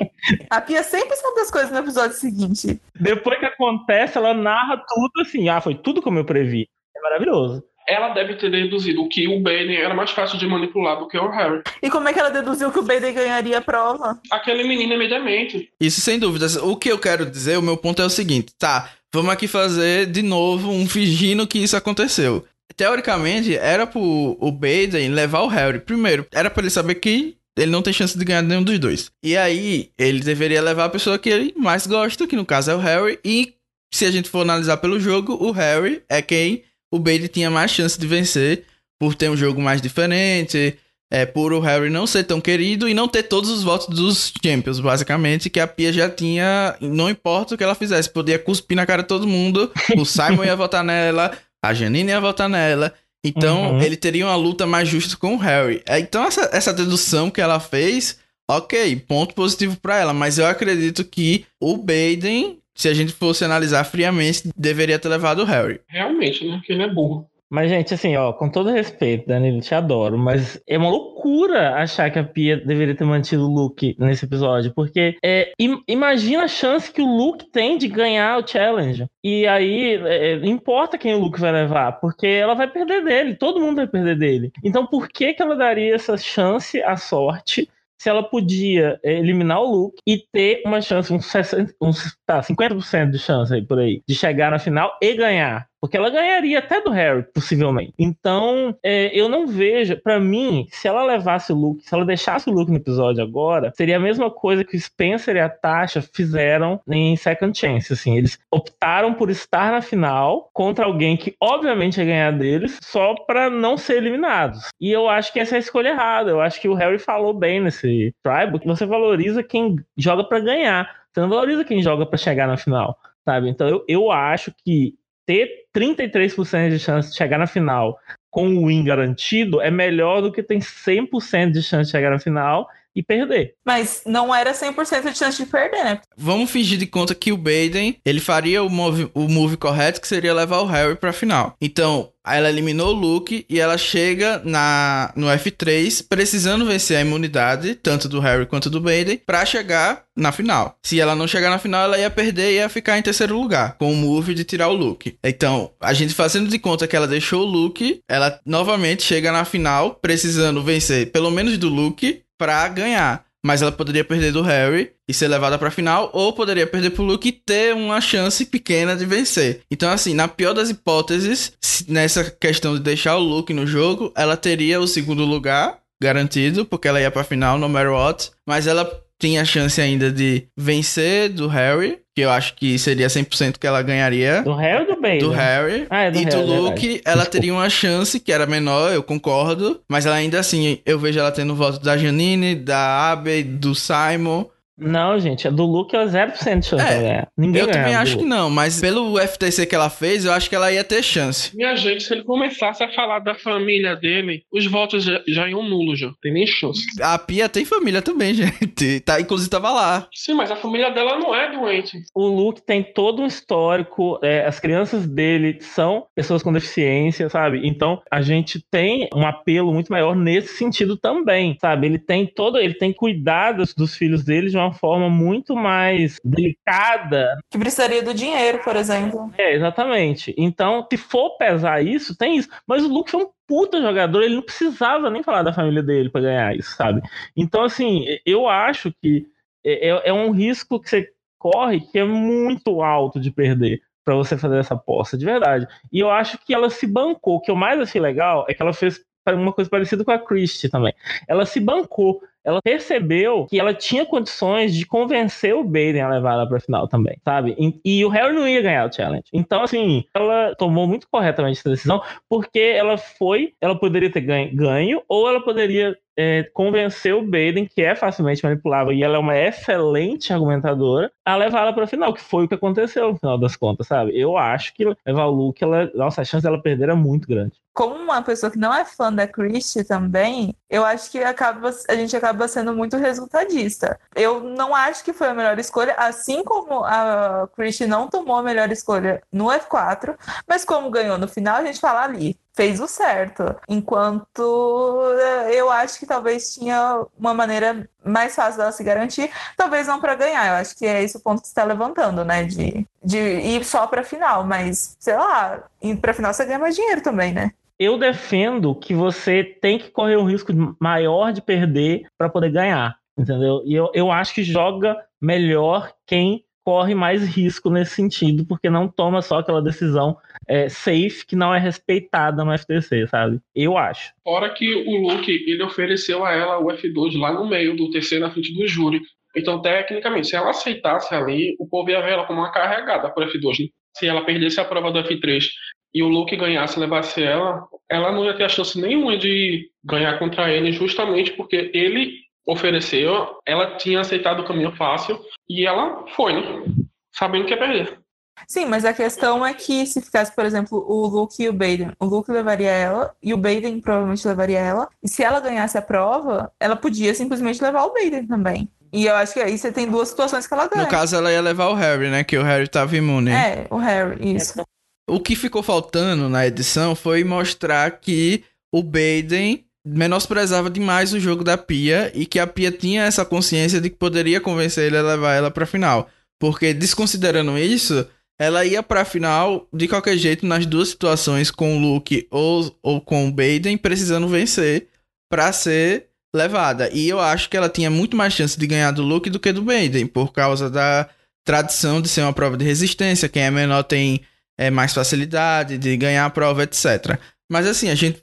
A 0.49 0.61
Pia 0.61 0.83
sempre 0.83 1.15
sabe 1.15 1.35
das 1.35 1.51
coisas 1.51 1.71
no 1.71 1.79
episódio 1.79 2.15
seguinte. 2.15 2.79
Depois 2.99 3.39
que 3.39 3.45
acontece, 3.45 4.17
ela 4.17 4.33
narra 4.33 4.77
tudo 4.77 5.21
assim. 5.21 5.49
Ah, 5.49 5.61
foi 5.61 5.75
tudo 5.75 6.01
como 6.01 6.19
eu 6.19 6.25
previ. 6.25 6.67
É 6.95 7.01
maravilhoso. 7.01 7.63
Ela 7.85 8.13
deve 8.13 8.35
ter 8.35 8.49
deduzido 8.49 9.09
que 9.09 9.27
o 9.27 9.41
Baden 9.41 9.75
era 9.75 9.93
mais 9.93 10.11
fácil 10.11 10.37
de 10.37 10.47
manipular 10.47 10.97
do 10.97 11.07
que 11.07 11.17
o 11.17 11.29
Harry. 11.29 11.61
E 11.81 11.89
como 11.89 12.07
é 12.07 12.13
que 12.13 12.19
ela 12.19 12.29
deduziu 12.29 12.71
que 12.71 12.79
o 12.79 12.83
Baden 12.83 13.13
ganharia 13.13 13.57
a 13.57 13.61
prova? 13.61 14.17
Aquele 14.31 14.63
menino 14.63 14.93
imediatamente. 14.93 15.69
Isso 15.81 15.99
sem 15.99 16.17
dúvidas. 16.17 16.55
O 16.55 16.77
que 16.77 16.89
eu 16.89 16.97
quero 16.97 17.25
dizer, 17.25 17.57
o 17.57 17.61
meu 17.61 17.75
ponto 17.75 18.01
é 18.01 18.05
o 18.05 18.09
seguinte, 18.09 18.53
tá? 18.57 18.89
Vamos 19.13 19.31
aqui 19.31 19.47
fazer 19.47 20.05
de 20.07 20.21
novo 20.21 20.71
um 20.71 20.87
fingindo 20.87 21.45
que 21.45 21.59
isso 21.59 21.75
aconteceu. 21.75 22.45
Teoricamente, 22.75 23.55
era 23.55 23.85
pro 23.85 24.37
o 24.39 24.51
Baden 24.51 25.09
levar 25.09 25.41
o 25.41 25.47
Harry. 25.47 25.79
Primeiro, 25.79 26.25
era 26.31 26.49
para 26.49 26.63
ele 26.63 26.69
saber 26.69 26.95
que 26.95 27.37
ele 27.57 27.71
não 27.71 27.81
tem 27.81 27.93
chance 27.93 28.17
de 28.17 28.25
ganhar 28.25 28.41
nenhum 28.41 28.63
dos 28.63 28.79
dois. 28.79 29.11
E 29.21 29.37
aí, 29.37 29.91
ele 29.97 30.21
deveria 30.21 30.61
levar 30.61 30.85
a 30.85 30.89
pessoa 30.89 31.19
que 31.19 31.29
ele 31.29 31.53
mais 31.55 31.85
gosta, 31.85 32.25
que 32.25 32.35
no 32.35 32.45
caso 32.45 32.71
é 32.71 32.75
o 32.75 32.79
Harry. 32.79 33.19
E 33.23 33.53
se 33.93 34.05
a 34.05 34.11
gente 34.11 34.29
for 34.29 34.41
analisar 34.41 34.77
pelo 34.77 34.99
jogo, 34.99 35.33
o 35.33 35.51
Harry 35.51 36.01
é 36.09 36.21
quem 36.21 36.63
o 36.91 36.99
Baden 36.99 37.27
tinha 37.27 37.49
mais 37.49 37.71
chance 37.71 37.99
de 37.99 38.07
vencer, 38.07 38.65
por 38.99 39.15
ter 39.15 39.29
um 39.29 39.37
jogo 39.37 39.61
mais 39.61 39.81
diferente, 39.81 40.77
é, 41.11 41.25
por 41.25 41.53
o 41.53 41.59
Harry 41.59 41.89
não 41.89 42.07
ser 42.07 42.23
tão 42.23 42.41
querido 42.41 42.87
e 42.87 42.93
não 42.93 43.07
ter 43.07 43.23
todos 43.23 43.49
os 43.49 43.63
votos 43.63 43.87
dos 43.87 44.33
Champions, 44.43 44.79
basicamente, 44.79 45.49
que 45.49 45.59
a 45.59 45.67
Pia 45.67 45.93
já 45.93 46.09
tinha, 46.09 46.75
não 46.81 47.09
importa 47.09 47.53
o 47.53 47.57
que 47.57 47.63
ela 47.63 47.75
fizesse, 47.75 48.09
podia 48.09 48.39
cuspir 48.39 48.75
na 48.75 48.85
cara 48.85 49.03
de 49.03 49.07
todo 49.07 49.27
mundo, 49.27 49.71
o 49.95 50.05
Simon 50.05 50.43
ia 50.43 50.55
votar 50.55 50.83
nela, 50.83 51.37
a 51.63 51.73
Janine 51.73 52.09
ia 52.11 52.19
votar 52.19 52.49
nela. 52.49 52.93
Então, 53.25 53.75
Uhum. 53.75 53.81
ele 53.81 53.95
teria 53.95 54.25
uma 54.25 54.35
luta 54.35 54.67
mais 54.67 54.87
justa 54.89 55.15
com 55.15 55.35
o 55.35 55.37
Harry. 55.37 55.81
É, 55.87 55.97
Então, 55.99 56.25
essa, 56.25 56.49
essa 56.51 56.73
dedução 56.73 57.31
que 57.31 57.39
ela 57.39 57.59
fez, 57.59 58.19
ok, 58.51 58.97
ponto 59.07 59.33
positivo 59.33 59.77
pra 59.81 59.97
ela. 59.97 60.13
Mas 60.13 60.37
eu 60.37 60.45
acredito 60.45 61.05
que 61.05 61.45
o 61.59 61.77
Baden, 61.77 62.59
se 62.75 62.89
a 62.89 62.93
gente 62.93 63.13
fosse 63.13 63.45
analisar 63.45 63.85
friamente, 63.85 64.49
deveria 64.57 64.99
ter 64.99 65.07
levado 65.07 65.39
o 65.39 65.45
Harry. 65.45 65.79
Realmente, 65.87 66.45
né? 66.45 66.61
Que 66.65 66.73
ele 66.73 66.83
é 66.83 66.89
burro. 66.93 67.25
Mas, 67.53 67.69
gente, 67.69 67.93
assim, 67.93 68.15
ó, 68.15 68.33
com 68.33 68.49
todo 68.49 68.71
respeito, 68.71 69.27
Danilo, 69.27 69.61
te 69.61 69.75
adoro, 69.75 70.17
mas 70.17 70.59
é 70.67 70.75
uma 70.75 70.89
loucura 70.89 71.75
achar 71.75 72.09
que 72.09 72.17
a 72.17 72.23
Pia 72.23 72.57
deveria 72.57 72.95
ter 72.95 73.03
mantido 73.05 73.47
o 73.47 73.53
Luke 73.53 73.95
nesse 73.99 74.25
episódio, 74.25 74.73
porque 74.73 75.15
é, 75.23 75.51
im- 75.59 75.83
imagina 75.87 76.45
a 76.45 76.47
chance 76.47 76.91
que 76.91 76.99
o 76.99 77.05
Luke 77.05 77.45
tem 77.51 77.77
de 77.77 77.87
ganhar 77.87 78.39
o 78.39 78.47
challenge. 78.47 79.05
E 79.23 79.45
aí, 79.45 79.93
é, 80.03 80.37
não 80.39 80.47
importa 80.47 80.97
quem 80.97 81.13
o 81.13 81.19
Luke 81.19 81.39
vai 81.39 81.51
levar, 81.51 81.91
porque 81.99 82.25
ela 82.25 82.55
vai 82.55 82.67
perder 82.67 83.03
dele, 83.03 83.35
todo 83.35 83.61
mundo 83.61 83.75
vai 83.75 83.87
perder 83.87 84.17
dele. 84.17 84.51
Então, 84.63 84.87
por 84.87 85.07
que, 85.07 85.35
que 85.35 85.43
ela 85.43 85.55
daria 85.55 85.93
essa 85.93 86.17
chance 86.17 86.81
à 86.81 86.97
sorte? 86.97 87.69
Se 88.01 88.09
ela 88.09 88.23
podia 88.23 88.99
é, 89.03 89.13
eliminar 89.19 89.61
o 89.61 89.71
Luke 89.71 89.97
e 90.07 90.17
ter 90.33 90.63
uma 90.65 90.81
chance, 90.81 91.13
uns, 91.13 91.27
60, 91.27 91.71
uns 91.79 92.17
tá, 92.25 92.41
50% 92.41 93.11
de 93.11 93.19
chance 93.19 93.53
aí 93.53 93.61
por 93.61 93.77
aí, 93.77 94.01
de 94.09 94.15
chegar 94.15 94.49
na 94.49 94.57
final 94.57 94.91
e 94.99 95.13
ganhar. 95.13 95.67
Porque 95.83 95.97
ela 95.97 96.09
ganharia 96.09 96.59
até 96.59 96.79
do 96.79 96.91
Harry, 96.91 97.23
possivelmente. 97.33 97.93
Então, 97.99 98.73
é, 98.81 99.11
eu 99.13 99.27
não 99.27 99.45
vejo. 99.45 99.97
Pra 100.01 100.17
mim, 100.17 100.65
se 100.71 100.87
ela 100.87 101.03
levasse 101.03 101.51
o 101.51 101.55
Luke, 101.57 101.83
se 101.83 101.93
ela 101.93 102.05
deixasse 102.05 102.49
o 102.49 102.53
Luke 102.53 102.71
no 102.71 102.77
episódio 102.77 103.21
agora, 103.21 103.73
seria 103.75 103.97
a 103.97 103.99
mesma 103.99 104.31
coisa 104.31 104.63
que 104.63 104.77
o 104.77 104.79
Spencer 104.79 105.35
e 105.35 105.41
a 105.41 105.49
Tasha 105.49 106.01
fizeram 106.01 106.79
em 106.89 107.17
Second 107.17 107.59
Chance. 107.59 107.91
Assim, 107.91 108.15
eles 108.15 108.39
optaram 108.49 109.13
por 109.13 109.29
estar 109.29 109.73
na 109.73 109.81
final 109.81 110.49
contra 110.53 110.85
alguém 110.85 111.17
que, 111.17 111.35
obviamente, 111.37 111.97
ia 111.97 112.05
ganhar 112.05 112.31
deles, 112.31 112.79
só 112.81 113.13
pra 113.27 113.49
não 113.49 113.75
ser 113.75 113.97
eliminados. 113.97 114.69
E 114.79 114.89
eu 114.89 115.09
acho 115.09 115.33
que 115.33 115.39
essa 115.41 115.55
é 115.55 115.57
a 115.57 115.59
escolha 115.59 115.89
errada. 115.89 116.31
Eu 116.31 116.39
acho 116.39 116.61
que 116.61 116.69
o 116.69 116.75
Harry 116.75 116.97
falou 116.97 117.33
bem 117.33 117.59
nesse 117.59 118.15
Tribal 118.23 118.57
que 118.57 118.67
você 118.67 118.85
valoriza 118.85 119.43
quem 119.43 119.75
joga 119.97 120.23
pra 120.23 120.39
ganhar. 120.39 120.89
Você 121.11 121.19
não 121.19 121.27
valoriza 121.27 121.65
quem 121.65 121.81
joga 121.81 122.05
pra 122.05 122.17
chegar 122.17 122.47
na 122.47 122.55
final. 122.55 122.97
Sabe? 123.25 123.49
Então 123.49 123.67
eu, 123.67 123.83
eu 123.87 124.11
acho 124.11 124.53
que 124.63 124.95
ter 125.25 125.65
33% 125.75 126.69
de 126.69 126.79
chance 126.79 127.11
de 127.11 127.17
chegar 127.17 127.37
na 127.37 127.47
final 127.47 127.97
com 128.29 128.55
o 128.55 128.67
win 128.67 128.83
garantido 128.83 129.61
é 129.61 129.69
melhor 129.69 130.21
do 130.21 130.31
que 130.31 130.43
ter 130.43 130.57
100% 130.57 131.51
de 131.51 131.61
chance 131.61 131.85
de 131.85 131.91
chegar 131.91 132.09
na 132.09 132.19
final 132.19 132.67
e 132.95 133.01
perder. 133.03 133.55
Mas 133.65 134.03
não 134.05 134.33
era 134.33 134.53
100% 134.53 135.11
de 135.11 135.17
chance 135.17 135.43
de 135.43 135.49
perder, 135.49 135.83
né? 135.83 136.01
Vamos 136.17 136.49
fingir 136.49 136.77
de 136.77 136.85
conta 136.85 137.15
que 137.15 137.31
o 137.31 137.37
Baden, 137.37 137.97
ele 138.05 138.19
faria 138.19 138.63
o 138.63 138.69
move, 138.69 139.09
o 139.13 139.27
move 139.27 139.57
correto, 139.57 140.01
que 140.01 140.07
seria 140.07 140.33
levar 140.33 140.59
o 140.59 140.65
Harry 140.65 140.95
pra 140.95 141.13
final. 141.13 141.55
Então, 141.61 142.13
ela 142.25 142.49
eliminou 142.49 142.89
o 142.89 142.97
Luke 142.97 143.45
e 143.49 143.59
ela 143.59 143.77
chega 143.77 144.41
na 144.45 145.11
no 145.15 145.27
F3 145.27 146.05
precisando 146.07 146.65
vencer 146.65 146.97
a 146.97 147.01
imunidade, 147.01 147.75
tanto 147.75 148.07
do 148.07 148.19
Harry 148.19 148.45
quanto 148.45 148.69
do 148.69 148.79
Baden, 148.79 149.21
pra 149.25 149.45
chegar 149.45 150.03
na 150.15 150.31
final. 150.31 150.77
Se 150.81 150.99
ela 150.99 151.15
não 151.15 151.27
chegar 151.27 151.49
na 151.49 151.59
final, 151.59 151.83
ela 151.83 151.97
ia 151.97 152.09
perder 152.09 152.51
e 152.51 152.55
ia 152.55 152.69
ficar 152.69 152.97
em 152.97 153.01
terceiro 153.01 153.37
lugar, 153.37 153.77
com 153.77 153.91
o 153.91 153.95
move 153.95 154.33
de 154.33 154.43
tirar 154.43 154.69
o 154.69 154.73
Luke. 154.73 155.17
Então, 155.23 155.71
a 155.81 155.93
gente 155.93 156.13
fazendo 156.13 156.49
de 156.49 156.59
conta 156.59 156.87
que 156.87 156.95
ela 156.95 157.07
deixou 157.07 157.41
o 157.41 157.49
Luke, 157.49 157.99
ela 158.07 158.39
novamente 158.45 159.03
chega 159.03 159.31
na 159.31 159.43
final 159.43 159.95
precisando 159.95 160.63
vencer 160.63 161.11
pelo 161.11 161.31
menos 161.31 161.57
do 161.57 161.67
Luke 161.67 162.23
pra 162.43 162.67
ganhar. 162.67 163.23
Mas 163.45 163.61
ela 163.61 163.71
poderia 163.71 164.03
perder 164.05 164.31
do 164.31 164.41
Harry 164.41 164.91
e 165.07 165.13
ser 165.13 165.27
levada 165.27 165.57
pra 165.57 165.69
final, 165.71 166.09
ou 166.13 166.31
poderia 166.33 166.65
perder 166.67 166.91
pro 166.91 167.03
Luke 167.03 167.27
e 167.27 167.31
ter 167.31 167.73
uma 167.75 167.99
chance 167.99 168.45
pequena 168.45 168.95
de 168.95 169.05
vencer. 169.05 169.61
Então, 169.69 169.89
assim, 169.91 170.13
na 170.13 170.27
pior 170.29 170.53
das 170.53 170.69
hipóteses, 170.69 171.51
se- 171.61 171.91
nessa 171.91 172.23
questão 172.23 172.73
de 172.73 172.79
deixar 172.81 173.15
o 173.17 173.21
Luke 173.23 173.53
no 173.53 173.67
jogo, 173.67 174.11
ela 174.15 174.37
teria 174.37 174.79
o 174.79 174.87
segundo 174.87 175.25
lugar 175.25 175.77
garantido, 176.01 176.65
porque 176.65 176.87
ela 176.87 177.01
ia 177.01 177.11
pra 177.11 177.23
final 177.25 177.57
no 177.57 177.67
matter 177.67 177.91
what. 177.91 178.31
Mas 178.47 178.65
ela 178.67 178.89
tinha 179.23 179.41
a 179.41 179.45
chance 179.45 179.79
ainda 179.79 180.11
de 180.11 180.47
vencer 180.57 181.29
do 181.29 181.47
Harry, 181.47 181.99
que 182.13 182.19
eu 182.19 182.29
acho 182.29 182.55
que 182.55 182.77
seria 182.77 183.07
100% 183.07 183.57
que 183.57 183.65
ela 183.65 183.81
ganharia. 183.81 184.41
Do 184.41 184.53
Harry 184.53 184.81
ou 184.85 184.95
do 184.95 185.01
Bailey? 185.01 185.19
Do 185.19 185.29
Harry. 185.29 185.87
Ah, 185.89 186.01
é 186.01 186.11
do 186.11 186.19
e 186.19 186.25
do 186.25 186.35
Harry, 186.35 186.41
é 186.51 186.59
Luke, 186.59 186.87
verdade. 186.87 187.01
ela 187.05 187.25
teria 187.25 187.53
uma 187.53 187.69
chance 187.69 188.19
que 188.19 188.33
era 188.33 188.45
menor, 188.45 188.91
eu 188.91 189.01
concordo. 189.01 189.79
Mas 189.89 190.05
ela 190.05 190.15
ainda 190.15 190.41
assim, 190.41 190.79
eu 190.85 190.99
vejo 190.99 191.19
ela 191.19 191.31
tendo 191.31 191.55
voto 191.55 191.79
da 191.79 191.97
Janine, 191.97 192.53
da 192.53 193.11
Abe, 193.11 193.43
do 193.43 193.73
Simon. 193.73 194.45
Não, 194.77 195.19
gente, 195.19 195.47
a 195.47 195.51
do 195.51 195.65
Luke 195.65 195.95
é 195.95 196.03
0% 196.05 196.59
de 196.59 196.65
chance 196.65 196.83
É. 196.83 197.27
Ninguém 197.37 197.61
eu 197.61 197.67
também 197.67 197.95
acho 197.95 198.17
que 198.17 198.25
não, 198.25 198.49
mas 198.49 198.81
pelo 198.81 199.19
FTC 199.19 199.65
que 199.65 199.75
ela 199.75 199.89
fez, 199.89 200.25
eu 200.25 200.33
acho 200.33 200.49
que 200.49 200.55
ela 200.55 200.71
ia 200.71 200.83
ter 200.83 201.03
chance. 201.03 201.55
Minha 201.55 201.75
gente, 201.75 202.03
se 202.03 202.13
ele 202.13 202.23
começasse 202.23 202.83
a 202.83 202.91
falar 202.91 203.19
da 203.19 203.35
família 203.35 203.95
dele, 203.95 204.43
os 204.51 204.65
votos 204.65 205.03
já, 205.03 205.21
já 205.27 205.47
iam 205.47 205.63
nulos, 205.63 205.99
já. 205.99 206.11
Tem 206.21 206.33
nem 206.33 206.47
chance. 206.47 206.81
A 207.01 207.17
Pia 207.19 207.47
tem 207.47 207.65
família 207.65 208.01
também, 208.01 208.33
gente. 208.35 208.99
Tá, 209.01 209.19
inclusive 209.19 209.49
tava 209.49 209.71
lá. 209.71 210.07
Sim, 210.13 210.33
mas 210.33 210.49
a 210.51 210.55
família 210.55 210.89
dela 210.89 211.19
não 211.19 211.35
é 211.35 211.51
doente. 211.51 211.99
O 212.15 212.27
Luke 212.27 212.61
tem 212.61 212.83
todo 212.83 213.21
um 213.21 213.27
histórico, 213.27 214.19
é, 214.23 214.45
as 214.45 214.59
crianças 214.59 215.07
dele 215.07 215.57
são 215.61 216.05
pessoas 216.15 216.41
com 216.41 216.51
deficiência, 216.51 217.29
sabe? 217.29 217.61
Então 217.63 218.01
a 218.11 218.21
gente 218.21 218.63
tem 218.71 219.07
um 219.13 219.25
apelo 219.25 219.73
muito 219.73 219.91
maior 219.91 220.15
nesse 220.15 220.57
sentido 220.57 220.97
também, 220.97 221.57
sabe? 221.61 221.87
Ele 221.87 221.99
tem 221.99 222.25
todo, 222.25 222.57
ele 222.57 222.73
tem 222.73 222.91
cuidados 222.91 223.73
dos 223.73 223.95
filhos 223.95 224.23
dele 224.23 224.49
de 224.49 224.57
uma 224.57 224.62
forma 224.71 225.09
muito 225.09 225.55
mais 225.55 226.17
delicada. 226.23 227.37
Que 227.49 227.57
precisaria 227.57 228.03
do 228.03 228.13
dinheiro, 228.13 228.59
por 228.63 228.75
exemplo. 228.75 229.31
É, 229.37 229.55
exatamente. 229.55 230.33
Então, 230.37 230.87
se 230.89 230.97
for 230.97 231.37
pesar 231.37 231.83
isso, 231.83 232.15
tem 232.15 232.37
isso. 232.37 232.49
Mas 232.67 232.83
o 232.83 232.87
Luke 232.87 233.11
foi 233.11 233.23
um 233.23 233.29
puta 233.47 233.81
jogador, 233.81 234.23
ele 234.23 234.35
não 234.35 234.41
precisava 234.41 235.09
nem 235.09 235.21
falar 235.21 235.43
da 235.43 235.51
família 235.51 235.83
dele 235.83 236.09
pra 236.09 236.21
ganhar 236.21 236.55
isso, 236.55 236.75
sabe? 236.75 237.01
Então, 237.35 237.63
assim, 237.63 238.05
eu 238.25 238.47
acho 238.47 238.93
que 239.01 239.25
é, 239.65 240.09
é 240.09 240.13
um 240.13 240.31
risco 240.31 240.79
que 240.79 240.89
você 240.89 241.09
corre 241.37 241.81
que 241.81 241.99
é 241.99 242.05
muito 242.05 242.81
alto 242.81 243.19
de 243.19 243.29
perder. 243.31 243.81
para 244.05 244.15
você 244.15 244.37
fazer 244.37 244.57
essa 244.57 244.73
aposta, 244.73 245.17
de 245.17 245.25
verdade. 245.25 245.67
E 245.91 245.99
eu 245.99 246.09
acho 246.09 246.37
que 246.37 246.53
ela 246.53 246.69
se 246.69 246.85
bancou. 246.85 247.35
O 247.35 247.41
que 247.41 247.51
eu 247.51 247.55
mais 247.55 247.79
achei 247.79 247.99
legal 247.99 248.45
é 248.49 248.53
que 248.53 248.61
ela 248.61 248.73
fez 248.73 249.01
uma 249.27 249.53
coisa 249.53 249.69
parecida 249.69 250.03
com 250.03 250.11
a 250.11 250.19
Christie 250.19 250.69
também. 250.69 250.93
Ela 251.27 251.45
se 251.45 251.59
bancou 251.59 252.21
ela 252.43 252.61
percebeu 252.61 253.45
que 253.45 253.59
ela 253.59 253.73
tinha 253.73 254.05
condições 254.05 254.75
de 254.75 254.85
convencer 254.85 255.55
o 255.55 255.63
Baden 255.63 256.01
a 256.01 256.09
levar 256.09 256.33
ela 256.33 256.47
pra 256.47 256.59
final 256.59 256.87
também, 256.87 257.17
sabe? 257.23 257.55
E, 257.57 257.99
e, 257.99 258.05
o 258.05 258.09
Harry 258.09 258.33
não 258.33 258.47
ia 258.47 258.61
ganhar 258.61 258.87
o 258.87 258.93
challenge. 258.93 259.25
Então, 259.31 259.63
assim, 259.63 260.03
ela 260.13 260.53
tomou 260.55 260.87
muito 260.87 261.07
corretamente 261.09 261.59
essa 261.59 261.69
decisão, 261.69 262.01
porque 262.29 262.59
ela 262.59 262.97
foi, 262.97 263.53
ela 263.61 263.79
poderia 263.79 264.11
ter 264.11 264.21
ganho, 264.21 264.55
ganho 264.55 265.01
ou 265.07 265.27
ela 265.27 265.41
poderia 265.43 265.97
é, 266.17 266.43
convencer 266.53 267.13
o 267.13 267.23
Baden, 267.23 267.65
que 267.65 267.81
é 267.81 267.95
facilmente 267.95 268.43
manipulável 268.43 268.93
e 268.93 269.03
ela 269.03 269.15
é 269.15 269.19
uma 269.19 269.37
excelente 269.37 270.31
argumentadora, 270.31 271.11
a 271.25 271.35
levá-la 271.35 271.73
para 271.73 271.83
a 271.83 271.87
final, 271.87 272.13
que 272.13 272.21
foi 272.21 272.45
o 272.45 272.47
que 272.47 272.55
aconteceu 272.55 273.11
no 273.11 273.17
final 273.17 273.37
das 273.37 273.55
contas, 273.55 273.87
sabe? 273.87 274.17
Eu 274.17 274.37
acho 274.37 274.73
que 274.73 274.85
levar 275.05 275.25
o 275.25 275.31
Luke, 275.31 275.63
ela, 275.63 275.89
nossa, 275.95 276.21
a 276.21 276.25
chance 276.25 276.43
dela 276.43 276.61
perder 276.61 276.89
é 276.89 276.93
muito 276.93 277.27
grande. 277.27 277.53
Como 277.73 277.95
uma 277.95 278.21
pessoa 278.21 278.51
que 278.51 278.57
não 278.57 278.73
é 278.73 278.85
fã 278.85 279.11
da 279.11 279.27
Christie 279.27 279.83
também, 279.83 280.55
eu 280.69 280.85
acho 280.85 281.09
que 281.09 281.23
acaba, 281.23 281.71
a 281.89 281.95
gente 281.95 282.15
acaba 282.15 282.47
sendo 282.47 282.71
muito 282.75 282.97
resultadista. 282.97 283.99
Eu 284.15 284.41
não 284.41 284.75
acho 284.75 285.03
que 285.03 285.11
foi 285.11 285.27
a 285.27 285.33
melhor 285.33 285.57
escolha, 285.57 285.95
assim 285.97 286.43
como 286.43 286.83
a 286.83 287.49
Christie 287.55 287.87
não 287.87 288.07
tomou 288.07 288.35
a 288.35 288.43
melhor 288.43 288.71
escolha 288.71 289.23
no 289.31 289.45
F4, 289.45 290.15
mas 290.47 290.63
como 290.63 290.91
ganhou 290.91 291.17
no 291.17 291.27
final, 291.27 291.55
a 291.55 291.65
gente 291.65 291.79
fala 291.79 292.03
ali, 292.03 292.37
fez 292.53 292.79
o 292.79 292.87
certo. 292.87 293.55
Enquanto 293.67 295.01
eh, 295.19 295.55
eu 295.55 295.69
acho 295.69 295.99
que 295.99 296.05
talvez 296.05 296.53
tinha 296.53 297.05
uma 297.17 297.33
maneira 297.33 297.89
mais 298.05 298.35
fácil 298.35 298.59
dela 298.59 298.71
se 298.71 298.83
garantir, 298.83 299.29
talvez 299.57 299.87
não 299.87 299.99
para 299.99 300.15
ganhar. 300.15 300.47
Eu 300.47 300.53
acho 300.55 300.77
que 300.77 300.85
é 300.85 301.03
esse 301.03 301.17
o 301.17 301.19
ponto 301.19 301.41
que 301.41 301.47
está 301.47 301.63
levantando, 301.63 302.23
né? 302.23 302.43
De, 302.43 302.85
de 303.03 303.17
ir 303.17 303.65
só 303.65 303.87
para 303.87 304.03
final, 304.03 304.45
mas 304.45 304.95
sei 304.99 305.15
lá, 305.15 305.63
indo 305.81 305.99
para 305.99 306.13
final 306.13 306.33
você 306.33 306.45
ganha 306.45 306.59
mais 306.59 306.75
dinheiro 306.75 307.01
também, 307.01 307.33
né? 307.33 307.51
Eu 307.79 307.97
defendo 307.97 308.75
que 308.75 308.93
você 308.93 309.43
tem 309.43 309.79
que 309.79 309.89
correr 309.89 310.15
um 310.15 310.25
risco 310.25 310.53
maior 310.79 311.33
de 311.33 311.41
perder 311.41 312.05
para 312.17 312.29
poder 312.29 312.51
ganhar, 312.51 312.95
entendeu? 313.17 313.61
E 313.65 313.73
eu, 313.73 313.89
eu 313.93 314.11
acho 314.11 314.33
que 314.33 314.43
joga 314.43 314.95
melhor 315.19 315.91
quem 316.05 316.45
corre 316.63 316.95
mais 316.95 317.23
risco 317.27 317.69
nesse 317.69 317.95
sentido, 317.95 318.45
porque 318.45 318.69
não 318.69 318.87
toma 318.87 319.21
só 319.21 319.39
aquela 319.39 319.61
decisão 319.61 320.17
é, 320.47 320.69
safe 320.69 321.25
que 321.27 321.35
não 321.35 321.53
é 321.53 321.59
respeitada 321.59 322.43
no 322.43 322.57
FTC, 322.57 323.07
sabe? 323.07 323.39
Eu 323.55 323.77
acho. 323.77 324.13
Fora 324.23 324.49
que 324.49 324.73
o 324.73 325.07
Luke, 325.07 325.31
ele 325.31 325.63
ofereceu 325.63 326.25
a 326.25 326.31
ela 326.31 326.59
o 326.59 326.67
F2 326.67 327.19
lá 327.19 327.33
no 327.33 327.47
meio 327.47 327.75
do 327.75 327.91
terceiro 327.91 328.25
na 328.25 328.31
frente 328.31 328.53
do 328.53 328.67
júri. 328.67 329.01
Então, 329.35 329.61
tecnicamente, 329.61 330.27
se 330.27 330.35
ela 330.35 330.51
aceitasse 330.51 331.13
ali, 331.13 331.55
o 331.59 331.67
povo 331.67 331.89
ia 331.89 332.01
ver 332.01 332.13
ela 332.13 332.25
como 332.25 332.39
uma 332.39 332.51
carregada 332.51 333.09
por 333.09 333.25
F2. 333.25 333.59
Né? 333.59 333.67
Se 333.95 334.07
ela 334.07 334.25
perdesse 334.25 334.59
a 334.59 334.65
prova 334.65 334.91
do 334.91 334.99
F3 334.99 335.47
e 335.93 336.01
o 336.01 336.07
Luke 336.07 336.35
ganhasse, 336.35 336.79
levasse 336.79 337.21
ela, 337.21 337.65
ela 337.89 338.11
não 338.11 338.25
ia 338.25 338.33
ter 338.35 338.45
a 338.45 338.49
chance 338.49 338.79
nenhuma 338.79 339.17
de 339.17 339.69
ganhar 339.83 340.17
contra 340.17 340.51
ele, 340.51 340.71
justamente 340.71 341.31
porque 341.33 341.71
ele 341.73 342.23
ofereceu, 342.45 343.37
ela 343.45 343.77
tinha 343.77 344.01
aceitado 344.01 344.41
o 344.41 344.47
caminho 344.47 344.75
fácil 344.75 345.19
e 345.49 345.65
ela 345.65 346.05
foi, 346.15 346.33
né? 346.33 346.65
Sabendo 347.13 347.45
que 347.45 347.51
ia 347.51 347.59
perder. 347.59 347.99
Sim, 348.47 348.65
mas 348.65 348.83
a 348.83 348.93
questão 348.93 349.45
é 349.45 349.53
que 349.53 349.85
se 349.85 350.01
ficasse, 350.01 350.33
por 350.35 350.45
exemplo, 350.45 350.83
o 350.87 351.07
Luke 351.07 351.41
e 351.41 351.47
o 351.47 351.53
Baden, 351.53 351.91
o 351.99 352.05
Luke 352.05 352.31
levaria 352.31 352.71
ela 352.71 353.15
e 353.21 353.33
o 353.33 353.37
Baden 353.37 353.79
provavelmente 353.79 354.27
levaria 354.27 354.59
ela. 354.59 354.89
E 355.01 355.07
se 355.07 355.23
ela 355.23 355.39
ganhasse 355.39 355.77
a 355.77 355.81
prova, 355.81 356.51
ela 356.59 356.75
podia 356.75 357.13
simplesmente 357.13 357.61
levar 357.61 357.85
o 357.85 357.93
Baden 357.93 358.25
também. 358.27 358.69
E 358.91 359.05
eu 359.05 359.15
acho 359.15 359.33
que 359.33 359.39
aí 359.39 359.57
você 359.57 359.71
tem 359.71 359.89
duas 359.89 360.09
situações 360.09 360.45
que 360.45 360.53
ela 360.53 360.67
ganha. 360.67 360.83
No 360.83 360.89
caso, 360.89 361.15
ela 361.15 361.31
ia 361.31 361.41
levar 361.41 361.69
o 361.69 361.73
Harry, 361.73 362.09
né? 362.09 362.23
Que 362.23 362.37
o 362.37 362.43
Harry 362.43 362.67
tava 362.67 362.95
imune. 362.95 363.31
É, 363.31 363.65
o 363.71 363.77
Harry, 363.77 364.35
isso. 364.35 364.61
O 365.09 365.19
que 365.19 365.35
ficou 365.35 365.63
faltando 365.63 366.29
na 366.29 366.45
edição 366.45 366.95
foi 366.95 367.23
mostrar 367.23 367.89
que 367.99 368.43
o 368.71 368.83
Baden 368.83 369.65
menosprezava 369.85 370.69
demais 370.69 371.13
o 371.13 371.19
jogo 371.19 371.43
da 371.43 371.57
Pia 371.57 372.11
e 372.15 372.25
que 372.25 372.39
a 372.39 372.47
Pia 372.47 372.71
tinha 372.71 373.03
essa 373.03 373.25
consciência 373.25 373.81
de 373.81 373.89
que 373.89 373.97
poderia 373.97 374.39
convencer 374.39 374.85
ele 374.85 374.97
a 374.97 375.01
levar 375.01 375.33
ela 375.33 375.51
pra 375.51 375.65
final. 375.65 376.09
Porque, 376.39 376.73
desconsiderando 376.73 377.57
isso, 377.57 378.07
ela 378.39 378.65
ia 378.65 378.81
pra 378.81 379.05
final 379.05 379.67
de 379.73 379.87
qualquer 379.87 380.17
jeito 380.17 380.45
nas 380.45 380.65
duas 380.65 380.89
situações 380.89 381.51
com 381.51 381.77
o 381.77 381.79
Luke 381.79 382.27
ou, 382.31 382.77
ou 382.81 383.01
com 383.01 383.27
o 383.27 383.31
Baden 383.31 383.77
precisando 383.77 384.27
vencer 384.27 384.87
pra 385.29 385.51
ser 385.51 386.07
levada. 386.35 386.89
E 386.91 387.07
eu 387.07 387.19
acho 387.19 387.49
que 387.49 387.57
ela 387.57 387.69
tinha 387.69 387.89
muito 387.89 388.17
mais 388.17 388.33
chance 388.33 388.57
de 388.57 388.67
ganhar 388.67 388.91
do 388.91 389.03
Luke 389.03 389.29
do 389.29 389.39
que 389.39 389.51
do 389.51 389.61
Baden, 389.61 390.07
por 390.07 390.33
causa 390.33 390.69
da 390.69 391.09
tradição 391.45 392.01
de 392.01 392.07
ser 392.09 392.21
uma 392.21 392.33
prova 392.33 392.57
de 392.57 392.65
resistência. 392.65 393.29
Quem 393.29 393.43
é 393.43 393.51
menor 393.51 393.83
tem 393.83 394.21
é, 394.57 394.69
mais 394.69 394.93
facilidade 394.93 395.77
de 395.77 395.95
ganhar 395.97 396.25
a 396.25 396.29
prova, 396.29 396.63
etc. 396.63 397.19
Mas 397.51 397.67
assim, 397.67 397.89
a 397.89 397.95
gente 397.95 398.21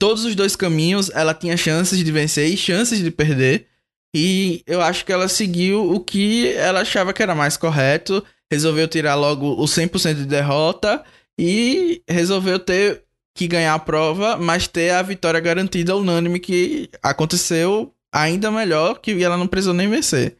todos 0.00 0.24
os 0.24 0.34
dois 0.34 0.56
caminhos 0.56 1.10
ela 1.10 1.34
tinha 1.34 1.56
chances 1.56 2.02
de 2.02 2.10
vencer 2.10 2.48
e 2.48 2.56
chances 2.56 2.98
de 3.00 3.10
perder. 3.10 3.66
E 4.16 4.64
eu 4.66 4.80
acho 4.80 5.04
que 5.04 5.12
ela 5.12 5.28
seguiu 5.28 5.92
o 5.92 6.00
que 6.00 6.48
ela 6.54 6.80
achava 6.80 7.12
que 7.12 7.22
era 7.22 7.34
mais 7.34 7.56
correto, 7.56 8.24
resolveu 8.50 8.88
tirar 8.88 9.14
logo 9.14 9.52
o 9.52 9.64
100% 9.66 10.14
de 10.14 10.24
derrota 10.24 11.04
e 11.38 12.02
resolveu 12.08 12.58
ter 12.58 13.04
que 13.36 13.46
ganhar 13.46 13.74
a 13.74 13.78
prova, 13.78 14.36
mas 14.36 14.66
ter 14.66 14.90
a 14.90 15.02
vitória 15.02 15.38
garantida 15.38 15.94
unânime 15.94 16.40
que 16.40 16.88
aconteceu 17.02 17.94
ainda 18.12 18.50
melhor 18.50 19.00
que 19.00 19.22
ela 19.22 19.36
não 19.36 19.46
precisou 19.46 19.74
nem 19.74 19.88
vencer. 19.88 20.36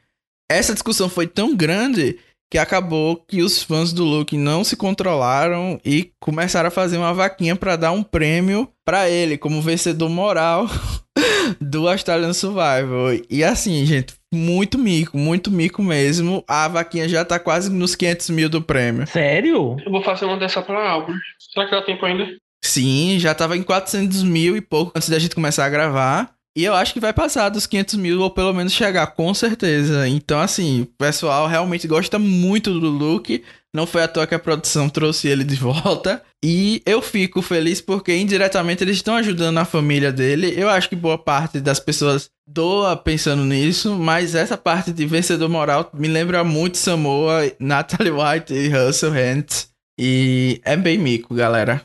Essa 0.50 0.72
discussão 0.72 1.08
foi 1.08 1.28
tão 1.28 1.54
grande 1.54 2.18
que 2.50 2.58
acabou 2.58 3.16
que 3.16 3.42
os 3.42 3.62
fãs 3.62 3.92
do 3.92 4.04
Luke 4.04 4.36
não 4.36 4.64
se 4.64 4.76
controlaram 4.76 5.80
e 5.84 6.10
começaram 6.20 6.66
a 6.66 6.72
fazer 6.72 6.98
uma 6.98 7.14
vaquinha 7.14 7.54
para 7.54 7.76
dar 7.76 7.92
um 7.92 8.02
prêmio 8.02 8.68
para 8.84 9.08
ele 9.08 9.38
como 9.38 9.62
vencedor 9.62 10.08
moral 10.08 10.66
do 11.60 11.88
Australian 11.88 12.32
Survival. 12.32 13.12
E 13.30 13.44
assim, 13.44 13.86
gente, 13.86 14.14
muito 14.34 14.76
mico, 14.76 15.16
muito 15.16 15.50
mico 15.50 15.80
mesmo. 15.80 16.42
A 16.48 16.66
vaquinha 16.66 17.08
já 17.08 17.24
tá 17.24 17.38
quase 17.38 17.70
nos 17.70 17.94
500 17.94 18.30
mil 18.30 18.48
do 18.48 18.60
prêmio. 18.60 19.06
Sério? 19.06 19.76
Eu 19.84 19.92
vou 19.92 20.02
fazer 20.02 20.24
uma 20.24 20.36
dessa 20.36 20.60
pra 20.60 20.90
Albert. 20.90 21.20
Será 21.38 21.66
que 21.66 21.72
dá 21.72 21.82
tempo 21.82 22.04
ainda? 22.04 22.26
Sim, 22.64 23.16
já 23.18 23.34
tava 23.34 23.56
em 23.56 23.62
400 23.62 24.22
mil 24.24 24.56
e 24.56 24.60
pouco 24.60 24.92
antes 24.94 25.08
da 25.08 25.18
gente 25.18 25.34
começar 25.34 25.64
a 25.64 25.70
gravar. 25.70 26.34
E 26.60 26.64
eu 26.66 26.74
acho 26.74 26.92
que 26.92 27.00
vai 27.00 27.14
passar 27.14 27.48
dos 27.48 27.66
500 27.66 27.94
mil, 27.94 28.20
ou 28.20 28.28
pelo 28.28 28.52
menos 28.52 28.74
chegar, 28.74 29.06
com 29.06 29.32
certeza. 29.32 30.06
Então, 30.06 30.38
assim, 30.38 30.82
o 30.82 30.86
pessoal 30.86 31.46
realmente 31.46 31.88
gosta 31.88 32.18
muito 32.18 32.78
do 32.78 32.90
look. 32.90 33.42
Não 33.74 33.86
foi 33.86 34.02
à 34.02 34.08
toa 34.08 34.26
que 34.26 34.34
a 34.34 34.38
produção 34.38 34.86
trouxe 34.86 35.26
ele 35.26 35.42
de 35.42 35.56
volta. 35.56 36.22
E 36.44 36.82
eu 36.84 37.00
fico 37.00 37.40
feliz 37.40 37.80
porque 37.80 38.14
indiretamente 38.14 38.84
eles 38.84 38.96
estão 38.96 39.14
ajudando 39.14 39.56
a 39.56 39.64
família 39.64 40.12
dele. 40.12 40.52
Eu 40.54 40.68
acho 40.68 40.90
que 40.90 40.94
boa 40.94 41.16
parte 41.16 41.60
das 41.60 41.80
pessoas 41.80 42.28
doa 42.46 42.94
pensando 42.94 43.42
nisso, 43.46 43.96
mas 43.96 44.34
essa 44.34 44.58
parte 44.58 44.92
de 44.92 45.06
vencedor 45.06 45.48
moral 45.48 45.88
me 45.94 46.08
lembra 46.08 46.44
muito 46.44 46.76
Samoa, 46.76 47.50
Natalie 47.58 48.12
White 48.12 48.52
e 48.52 48.68
Russell 48.68 49.14
Hant. 49.14 49.68
E 49.98 50.60
é 50.62 50.76
bem 50.76 50.98
mico, 50.98 51.34
galera. 51.34 51.80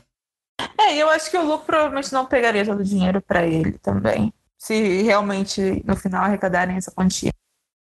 É, 0.78 0.98
eu 0.98 1.08
acho 1.08 1.30
que 1.30 1.38
o 1.38 1.46
Luke 1.46 1.64
provavelmente 1.64 2.12
não 2.12 2.26
pegaria 2.26 2.66
todo 2.66 2.80
o 2.80 2.84
dinheiro 2.84 3.22
para 3.22 3.46
ele 3.46 3.72
também 3.78 4.30
se 4.58 5.02
realmente 5.02 5.82
no 5.84 5.96
final 5.96 6.24
arrecadarem 6.24 6.76
essa 6.76 6.90
quantia. 6.90 7.30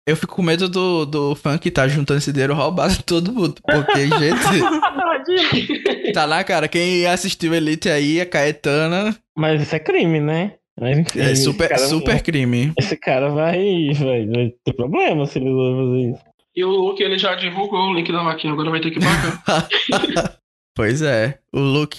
Eu 0.07 0.17
fico 0.17 0.35
com 0.35 0.43
medo 0.43 0.69
do, 0.69 1.07
do 1.07 1.35
fã 1.37 1.57
que 1.57 1.71
tá 1.71 1.87
juntando 1.87 2.19
esse 2.19 2.33
dinheiro 2.33 2.55
roubar 2.55 3.01
todo 3.03 3.33
mundo. 3.33 3.61
Porque, 3.63 4.09
gente. 4.19 6.13
tá 6.13 6.25
lá, 6.25 6.43
cara. 6.43 6.67
Quem 6.67 7.07
assistiu 7.07 7.55
Elite 7.55 7.89
aí, 7.89 8.21
a 8.21 8.27
Caetana. 8.27 9.17
Mas 9.37 9.63
isso 9.63 9.77
é 9.77 9.79
crime, 9.79 10.19
né? 10.19 10.55
Mas, 10.81 10.99
enfim, 10.99 11.21
é 11.21 11.35
super, 11.37 11.69
cara, 11.69 11.81
super 11.83 12.21
crime. 12.23 12.73
Esse 12.79 12.97
cara 12.97 13.29
vai, 13.29 13.91
vai, 13.95 14.27
vai 14.27 14.53
ter 14.65 14.73
problema 14.73 15.27
se 15.27 15.39
ele 15.39 15.51
fazer 15.51 16.11
isso. 16.11 16.33
E 16.55 16.65
o 16.65 16.71
Luke, 16.71 17.03
ele 17.03 17.17
já 17.17 17.35
divulgou 17.35 17.91
o 17.91 17.95
link 17.95 18.11
da 18.11 18.23
vaquinha, 18.23 18.53
agora 18.53 18.71
vai 18.71 18.81
ter 18.81 18.91
que 18.91 19.01
pagar. 19.01 20.39
Pois 20.75 21.03
é. 21.03 21.39
O 21.53 21.61
look 21.61 21.97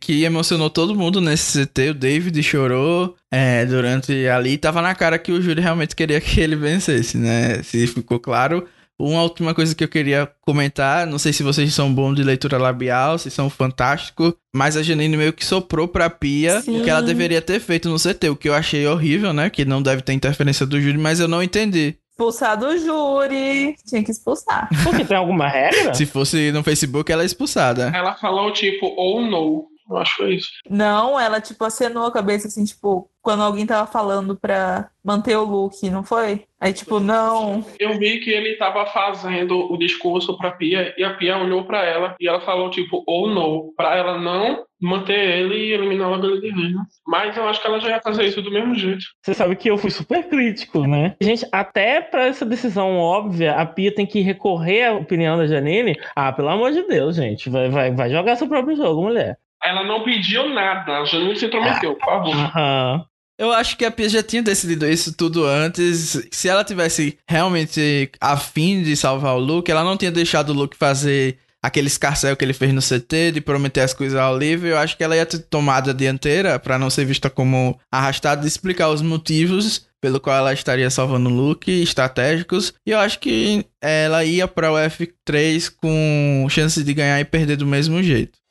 que 0.00 0.24
emocionou 0.24 0.70
todo 0.70 0.94
mundo 0.94 1.20
nesse 1.20 1.66
CT, 1.66 1.90
o 1.90 1.94
David 1.94 2.42
chorou 2.42 3.14
é, 3.30 3.66
durante 3.66 4.26
ali. 4.28 4.56
Tava 4.56 4.80
na 4.80 4.94
cara 4.94 5.18
que 5.18 5.30
o 5.30 5.42
júri 5.42 5.60
realmente 5.60 5.94
queria 5.94 6.20
que 6.20 6.40
ele 6.40 6.56
vencesse, 6.56 7.18
né? 7.18 7.62
Se 7.62 7.86
ficou 7.86 8.18
claro. 8.18 8.66
Uma 8.98 9.22
última 9.22 9.52
coisa 9.52 9.74
que 9.74 9.82
eu 9.82 9.88
queria 9.88 10.30
comentar, 10.42 11.06
não 11.06 11.18
sei 11.18 11.32
se 11.32 11.42
vocês 11.42 11.74
são 11.74 11.92
bons 11.92 12.14
de 12.14 12.22
leitura 12.22 12.56
labial, 12.56 13.18
se 13.18 13.30
são 13.30 13.50
fantásticos, 13.50 14.34
mas 14.54 14.76
a 14.76 14.82
Janine 14.82 15.16
meio 15.16 15.32
que 15.32 15.44
soprou 15.44 15.88
pra 15.88 16.08
Pia 16.08 16.60
Sim. 16.60 16.78
o 16.80 16.84
que 16.84 16.90
ela 16.90 17.02
deveria 17.02 17.42
ter 17.42 17.58
feito 17.58 17.88
no 17.88 17.96
CT, 17.98 18.28
o 18.28 18.36
que 18.36 18.48
eu 18.48 18.54
achei 18.54 18.86
horrível, 18.86 19.32
né? 19.32 19.50
Que 19.50 19.64
não 19.64 19.82
deve 19.82 20.02
ter 20.02 20.12
interferência 20.12 20.64
do 20.64 20.80
júri, 20.80 20.98
mas 20.98 21.18
eu 21.18 21.26
não 21.26 21.42
entendi 21.42 21.96
expulsar 22.12 22.56
do 22.56 22.78
júri. 22.78 23.74
Tinha 23.86 24.04
que 24.04 24.10
expulsar. 24.10 24.68
Porque 24.84 25.04
tem 25.04 25.16
alguma 25.16 25.48
regra? 25.48 25.94
Se 25.94 26.06
fosse 26.06 26.52
no 26.52 26.62
Facebook, 26.62 27.10
ela 27.10 27.22
é 27.22 27.26
expulsada. 27.26 27.90
Ela 27.94 28.14
falou 28.14 28.52
tipo 28.52 28.86
ou 28.96 29.22
no. 29.22 29.71
Eu 29.88 29.96
acho 29.96 30.16
que 30.16 30.22
foi 30.22 30.34
isso. 30.34 30.48
Não, 30.68 31.18
ela, 31.18 31.40
tipo, 31.40 31.64
acenou 31.64 32.06
a 32.06 32.12
cabeça, 32.12 32.48
assim, 32.48 32.64
tipo, 32.64 33.10
quando 33.20 33.42
alguém 33.42 33.66
tava 33.66 33.86
falando 33.86 34.36
pra 34.36 34.90
manter 35.04 35.36
o 35.36 35.44
look, 35.44 35.88
não 35.90 36.02
foi? 36.02 36.44
Aí, 36.60 36.72
tipo, 36.72 37.00
não. 37.00 37.64
Eu 37.78 37.98
vi 37.98 38.20
que 38.20 38.30
ele 38.30 38.56
tava 38.56 38.86
fazendo 38.86 39.72
o 39.72 39.76
discurso 39.76 40.36
pra 40.38 40.52
Pia 40.52 40.94
e 40.96 41.04
a 41.04 41.14
Pia 41.14 41.36
olhou 41.36 41.64
pra 41.64 41.84
ela 41.84 42.16
e 42.20 42.28
ela 42.28 42.40
falou, 42.40 42.70
tipo, 42.70 43.02
ou 43.06 43.26
oh, 43.26 43.34
não, 43.34 43.72
pra 43.76 43.96
ela 43.96 44.18
não 44.18 44.64
manter 44.80 45.18
ele 45.18 45.54
e 45.54 45.72
eliminar 45.72 46.10
logo 46.10 46.26
ele 46.26 46.40
de 46.40 46.50
vez, 46.52 46.74
né? 46.74 46.82
Mas 47.06 47.36
eu 47.36 47.48
acho 47.48 47.60
que 47.60 47.66
ela 47.68 47.80
já 47.80 47.90
ia 47.90 48.00
fazer 48.00 48.24
isso 48.24 48.42
do 48.42 48.50
mesmo 48.50 48.74
jeito. 48.74 49.04
Você 49.22 49.32
sabe 49.32 49.54
que 49.54 49.70
eu 49.70 49.78
fui 49.78 49.90
super 49.90 50.28
crítico, 50.28 50.86
né? 50.86 51.14
Gente, 51.20 51.46
até 51.52 52.00
pra 52.00 52.26
essa 52.26 52.44
decisão 52.44 52.98
óbvia, 52.98 53.54
a 53.54 53.64
Pia 53.64 53.94
tem 53.94 54.04
que 54.04 54.20
recorrer 54.20 54.84
à 54.84 54.94
opinião 54.94 55.36
da 55.36 55.46
Janine. 55.46 55.96
Ah, 56.16 56.32
pelo 56.32 56.48
amor 56.48 56.72
de 56.72 56.82
Deus, 56.82 57.14
gente. 57.14 57.48
Vai, 57.48 57.68
vai, 57.70 57.92
vai 57.92 58.10
jogar 58.10 58.34
seu 58.34 58.48
próprio 58.48 58.76
jogo, 58.76 59.02
mulher. 59.02 59.38
Ela 59.64 59.84
não 59.84 60.02
pediu 60.02 60.48
nada, 60.48 60.98
a 60.98 61.04
Janine 61.04 61.36
se 61.36 61.46
intrometeu, 61.46 61.94
por 61.94 62.04
favor. 62.04 62.34
Aham. 62.34 63.04
Eu 63.38 63.50
acho 63.50 63.76
que 63.76 63.84
a 63.84 63.90
Pia 63.90 64.08
já 64.08 64.22
tinha 64.22 64.42
decidido 64.42 64.86
isso 64.86 65.16
tudo 65.16 65.44
antes. 65.44 66.28
Se 66.30 66.48
ela 66.48 66.62
tivesse 66.62 67.18
realmente 67.28 68.10
afim 68.20 68.82
de 68.82 68.94
salvar 68.94 69.34
o 69.34 69.40
Luke, 69.40 69.70
ela 69.70 69.82
não 69.82 69.96
tinha 69.96 70.12
deixado 70.12 70.50
o 70.50 70.52
Luke 70.52 70.76
fazer 70.76 71.38
aquele 71.62 71.86
escarcel 71.86 72.36
que 72.36 72.44
ele 72.44 72.52
fez 72.52 72.72
no 72.72 72.80
CT, 72.80 73.32
de 73.32 73.40
prometer 73.40 73.80
as 73.80 73.94
coisas 73.94 74.18
ao 74.18 74.36
livro. 74.36 74.66
Eu 74.66 74.78
acho 74.78 74.96
que 74.96 75.04
ela 75.04 75.16
ia 75.16 75.24
ter 75.24 75.38
tomado 75.38 75.90
a 75.90 75.92
dianteira 75.92 76.58
para 76.58 76.78
não 76.78 76.90
ser 76.90 77.04
vista 77.04 77.30
como 77.30 77.78
arrastada 77.90 78.44
e 78.44 78.48
explicar 78.48 78.90
os 78.90 79.00
motivos 79.00 79.86
pelo 80.00 80.20
qual 80.20 80.36
ela 80.36 80.52
estaria 80.52 80.90
salvando 80.90 81.30
o 81.30 81.32
Luke, 81.32 81.70
estratégicos. 81.70 82.74
E 82.84 82.90
eu 82.90 82.98
acho 82.98 83.20
que 83.20 83.64
ela 83.80 84.24
ia 84.24 84.48
para 84.48 84.72
o 84.72 84.74
F3 84.74 85.72
com 85.80 86.46
chance 86.50 86.82
de 86.82 86.92
ganhar 86.92 87.20
e 87.20 87.24
perder 87.24 87.56
do 87.56 87.66
mesmo 87.66 88.02
jeito. 88.02 88.41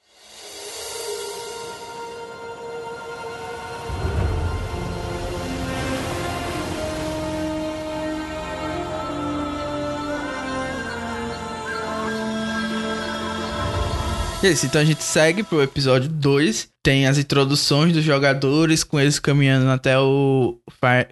Isso, 14.43 14.65
então 14.65 14.81
a 14.81 14.85
gente 14.85 15.03
segue 15.03 15.43
pro 15.43 15.61
episódio 15.61 16.09
2. 16.09 16.69
Tem 16.83 17.05
as 17.05 17.19
introduções 17.19 17.93
dos 17.93 18.03
jogadores, 18.03 18.83
com 18.83 18.99
eles 18.99 19.19
caminhando 19.19 19.69
até 19.69 19.99
o 19.99 20.59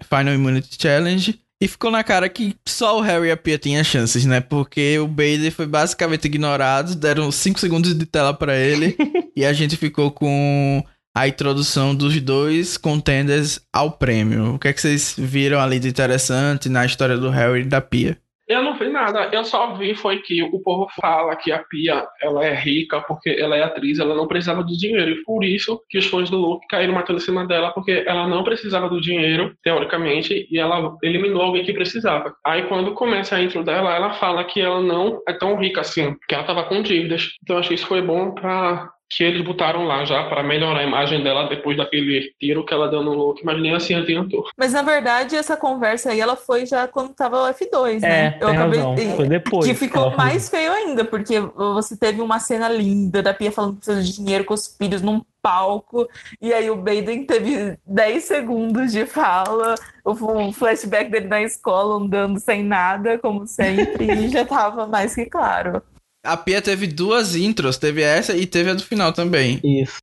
Final 0.08 0.34
Immunity 0.34 0.76
Challenge. 0.80 1.38
E 1.62 1.68
ficou 1.68 1.92
na 1.92 2.02
cara 2.02 2.28
que 2.28 2.56
só 2.66 2.98
o 2.98 3.02
Harry 3.02 3.28
e 3.28 3.30
a 3.30 3.36
Pia 3.36 3.56
tinham 3.56 3.84
chances, 3.84 4.24
né? 4.24 4.40
Porque 4.40 4.98
o 4.98 5.06
Bailey 5.06 5.50
foi 5.50 5.66
basicamente 5.66 6.24
ignorado, 6.24 6.96
deram 6.96 7.30
5 7.30 7.60
segundos 7.60 7.96
de 7.96 8.04
tela 8.04 8.34
para 8.34 8.56
ele. 8.56 8.96
e 9.36 9.44
a 9.44 9.52
gente 9.52 9.76
ficou 9.76 10.10
com 10.10 10.82
a 11.16 11.28
introdução 11.28 11.94
dos 11.94 12.20
dois 12.20 12.76
contenders 12.76 13.60
ao 13.72 13.92
prêmio. 13.92 14.54
O 14.54 14.58
que 14.58 14.68
é 14.68 14.72
que 14.72 14.80
vocês 14.80 15.14
viram 15.16 15.60
ali 15.60 15.78
de 15.78 15.88
interessante 15.88 16.68
na 16.68 16.84
história 16.84 17.16
do 17.16 17.30
Harry 17.30 17.60
e 17.60 17.64
da 17.68 17.80
Pia? 17.80 18.18
Eu 18.50 18.64
não 18.64 18.76
vi 18.76 18.88
nada, 18.88 19.28
eu 19.32 19.44
só 19.44 19.74
vi 19.74 19.94
foi 19.94 20.18
que 20.22 20.42
o 20.42 20.58
povo 20.60 20.88
fala 21.00 21.36
que 21.36 21.52
a 21.52 21.60
Pia 21.60 22.04
ela 22.20 22.44
é 22.44 22.52
rica 22.52 23.00
porque 23.00 23.30
ela 23.30 23.56
é 23.56 23.62
atriz, 23.62 24.00
ela 24.00 24.12
não 24.12 24.26
precisava 24.26 24.64
do 24.64 24.76
dinheiro. 24.76 25.08
E 25.08 25.22
por 25.22 25.44
isso 25.44 25.80
que 25.88 25.96
os 25.96 26.06
fãs 26.06 26.28
do 26.28 26.36
Luke 26.36 26.66
caíram 26.68 26.94
matando 26.94 27.20
em 27.20 27.22
cima 27.22 27.46
dela, 27.46 27.70
porque 27.70 28.02
ela 28.04 28.26
não 28.26 28.42
precisava 28.42 28.88
do 28.88 29.00
dinheiro, 29.00 29.54
teoricamente, 29.62 30.48
e 30.50 30.58
ela 30.58 30.96
eliminou 31.00 31.42
alguém 31.42 31.64
que 31.64 31.72
precisava. 31.72 32.34
Aí 32.44 32.64
quando 32.64 32.92
começa 32.92 33.36
a 33.36 33.40
intro 33.40 33.62
dela, 33.62 33.94
ela 33.94 34.14
fala 34.14 34.42
que 34.42 34.60
ela 34.60 34.80
não 34.80 35.22
é 35.28 35.32
tão 35.32 35.54
rica 35.54 35.82
assim, 35.82 36.16
que 36.26 36.34
ela 36.34 36.42
tava 36.42 36.64
com 36.64 36.82
dívidas. 36.82 37.28
Então 37.44 37.56
acho 37.56 37.68
que 37.68 37.76
isso 37.76 37.86
foi 37.86 38.02
bom 38.02 38.32
pra 38.32 38.90
que 39.10 39.24
eles 39.24 39.44
botaram 39.44 39.84
lá 39.84 40.04
já 40.04 40.22
para 40.28 40.40
melhorar 40.42 40.80
a 40.80 40.84
imagem 40.84 41.22
dela 41.22 41.48
depois 41.48 41.76
daquele 41.76 42.32
tiro 42.38 42.64
que 42.64 42.72
ela 42.72 42.88
deu 42.88 43.02
no 43.02 43.12
look, 43.12 43.44
mas 43.44 43.60
nem 43.60 43.74
assim 43.74 43.94
adiantou. 43.94 44.46
Mas 44.56 44.72
na 44.72 44.82
verdade 44.82 45.34
essa 45.34 45.56
conversa 45.56 46.10
aí 46.10 46.20
ela 46.20 46.36
foi 46.36 46.64
já 46.64 46.86
quando 46.86 47.12
tava 47.12 47.42
o 47.42 47.52
F2, 47.52 48.00
né? 48.00 48.38
eu 48.40 48.48
acabei 48.48 48.78
razão. 48.78 49.16
foi 49.16 49.28
depois. 49.28 49.66
Que 49.66 49.74
ficou 49.74 50.16
mais 50.16 50.48
feio 50.48 50.72
ainda, 50.72 51.04
porque 51.04 51.40
você 51.40 51.96
teve 51.96 52.20
uma 52.20 52.38
cena 52.38 52.68
linda 52.68 53.20
da 53.20 53.34
Pia 53.34 53.50
falando 53.50 53.72
que 53.72 53.84
precisa 53.84 54.02
de 54.02 54.14
dinheiro 54.14 54.44
com 54.44 54.54
os 54.54 54.76
filhos 54.76 55.02
num 55.02 55.20
palco, 55.42 56.06
e 56.40 56.52
aí 56.52 56.70
o 56.70 56.76
Baden 56.76 57.24
teve 57.24 57.78
10 57.86 58.24
segundos 58.24 58.92
de 58.92 59.06
fala, 59.06 59.74
o 60.04 60.52
flashback 60.52 61.10
dele 61.10 61.28
na 61.28 61.42
escola 61.42 61.96
andando 61.96 62.38
sem 62.38 62.62
nada, 62.62 63.18
como 63.18 63.46
sempre, 63.46 64.04
e 64.04 64.28
já 64.28 64.44
tava 64.44 64.86
mais 64.86 65.14
que 65.14 65.26
claro. 65.26 65.82
A 66.24 66.36
Pia 66.36 66.60
teve 66.60 66.86
duas 66.86 67.34
intros, 67.34 67.78
teve 67.78 68.02
essa 68.02 68.36
e 68.36 68.46
teve 68.46 68.70
a 68.70 68.74
do 68.74 68.82
final 68.82 69.12
também. 69.12 69.60
Isso. 69.64 69.98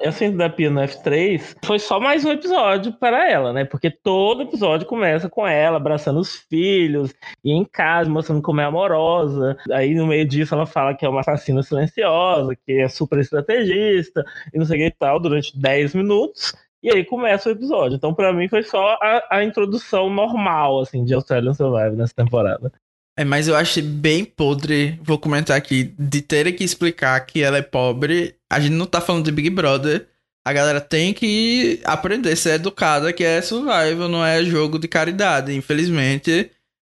Essa 0.00 0.24
intro 0.24 0.38
da 0.38 0.48
Pia 0.48 0.70
no 0.70 0.80
F3 0.80 1.56
foi 1.64 1.78
só 1.80 1.98
mais 1.98 2.24
um 2.24 2.30
episódio 2.30 2.92
para 2.92 3.28
ela, 3.28 3.52
né? 3.52 3.64
Porque 3.64 3.90
todo 3.90 4.42
episódio 4.42 4.86
começa 4.86 5.28
com 5.28 5.44
ela 5.44 5.76
abraçando 5.76 6.20
os 6.20 6.36
filhos 6.36 7.12
e 7.44 7.50
em 7.50 7.64
casa, 7.64 8.08
mostrando 8.08 8.40
como 8.40 8.60
é 8.60 8.64
amorosa. 8.64 9.58
Aí 9.72 9.94
no 9.96 10.06
meio 10.06 10.24
disso 10.24 10.54
ela 10.54 10.66
fala 10.66 10.94
que 10.94 11.04
é 11.04 11.08
uma 11.08 11.20
assassina 11.20 11.64
silenciosa, 11.64 12.54
que 12.54 12.74
é 12.74 12.88
super 12.88 13.18
estrategista 13.18 14.24
e 14.54 14.58
não 14.58 14.64
sei 14.64 14.76
o 14.76 14.80
que 14.82 14.86
e 14.86 14.98
tal, 14.98 15.18
durante 15.18 15.58
10 15.60 15.94
minutos. 15.96 16.54
E 16.80 16.90
aí 16.90 17.04
começa 17.04 17.48
o 17.48 17.52
episódio. 17.52 17.96
Então, 17.96 18.14
para 18.14 18.32
mim, 18.32 18.48
foi 18.48 18.62
só 18.62 18.96
a, 19.02 19.26
a, 19.30 19.44
introdução 19.44 20.08
normal, 20.08 20.80
assim, 20.80 21.04
de 21.04 21.12
Australian 21.12 21.52
Survival 21.52 21.96
nessa 21.96 22.14
temporada. 22.14 22.72
É, 23.18 23.24
mas 23.24 23.48
eu 23.48 23.56
achei 23.56 23.82
bem 23.82 24.24
podre, 24.24 24.96
vou 25.02 25.18
comentar 25.18 25.56
aqui, 25.56 25.92
de 25.98 26.22
ter 26.22 26.52
que 26.52 26.62
explicar 26.62 27.18
que 27.26 27.42
ela 27.42 27.58
é 27.58 27.62
pobre. 27.62 28.36
A 28.48 28.60
gente 28.60 28.74
não 28.74 28.86
tá 28.86 29.00
falando 29.00 29.24
de 29.24 29.32
Big 29.32 29.50
Brother. 29.50 30.06
A 30.46 30.52
galera 30.52 30.80
tem 30.80 31.12
que 31.12 31.80
aprender 31.82 32.30
a 32.30 32.36
ser 32.36 32.50
educada, 32.50 33.12
que 33.12 33.24
é 33.24 33.42
survival, 33.42 34.08
não 34.08 34.24
é 34.24 34.44
jogo 34.44 34.78
de 34.78 34.86
caridade. 34.86 35.52
Infelizmente, 35.52 36.48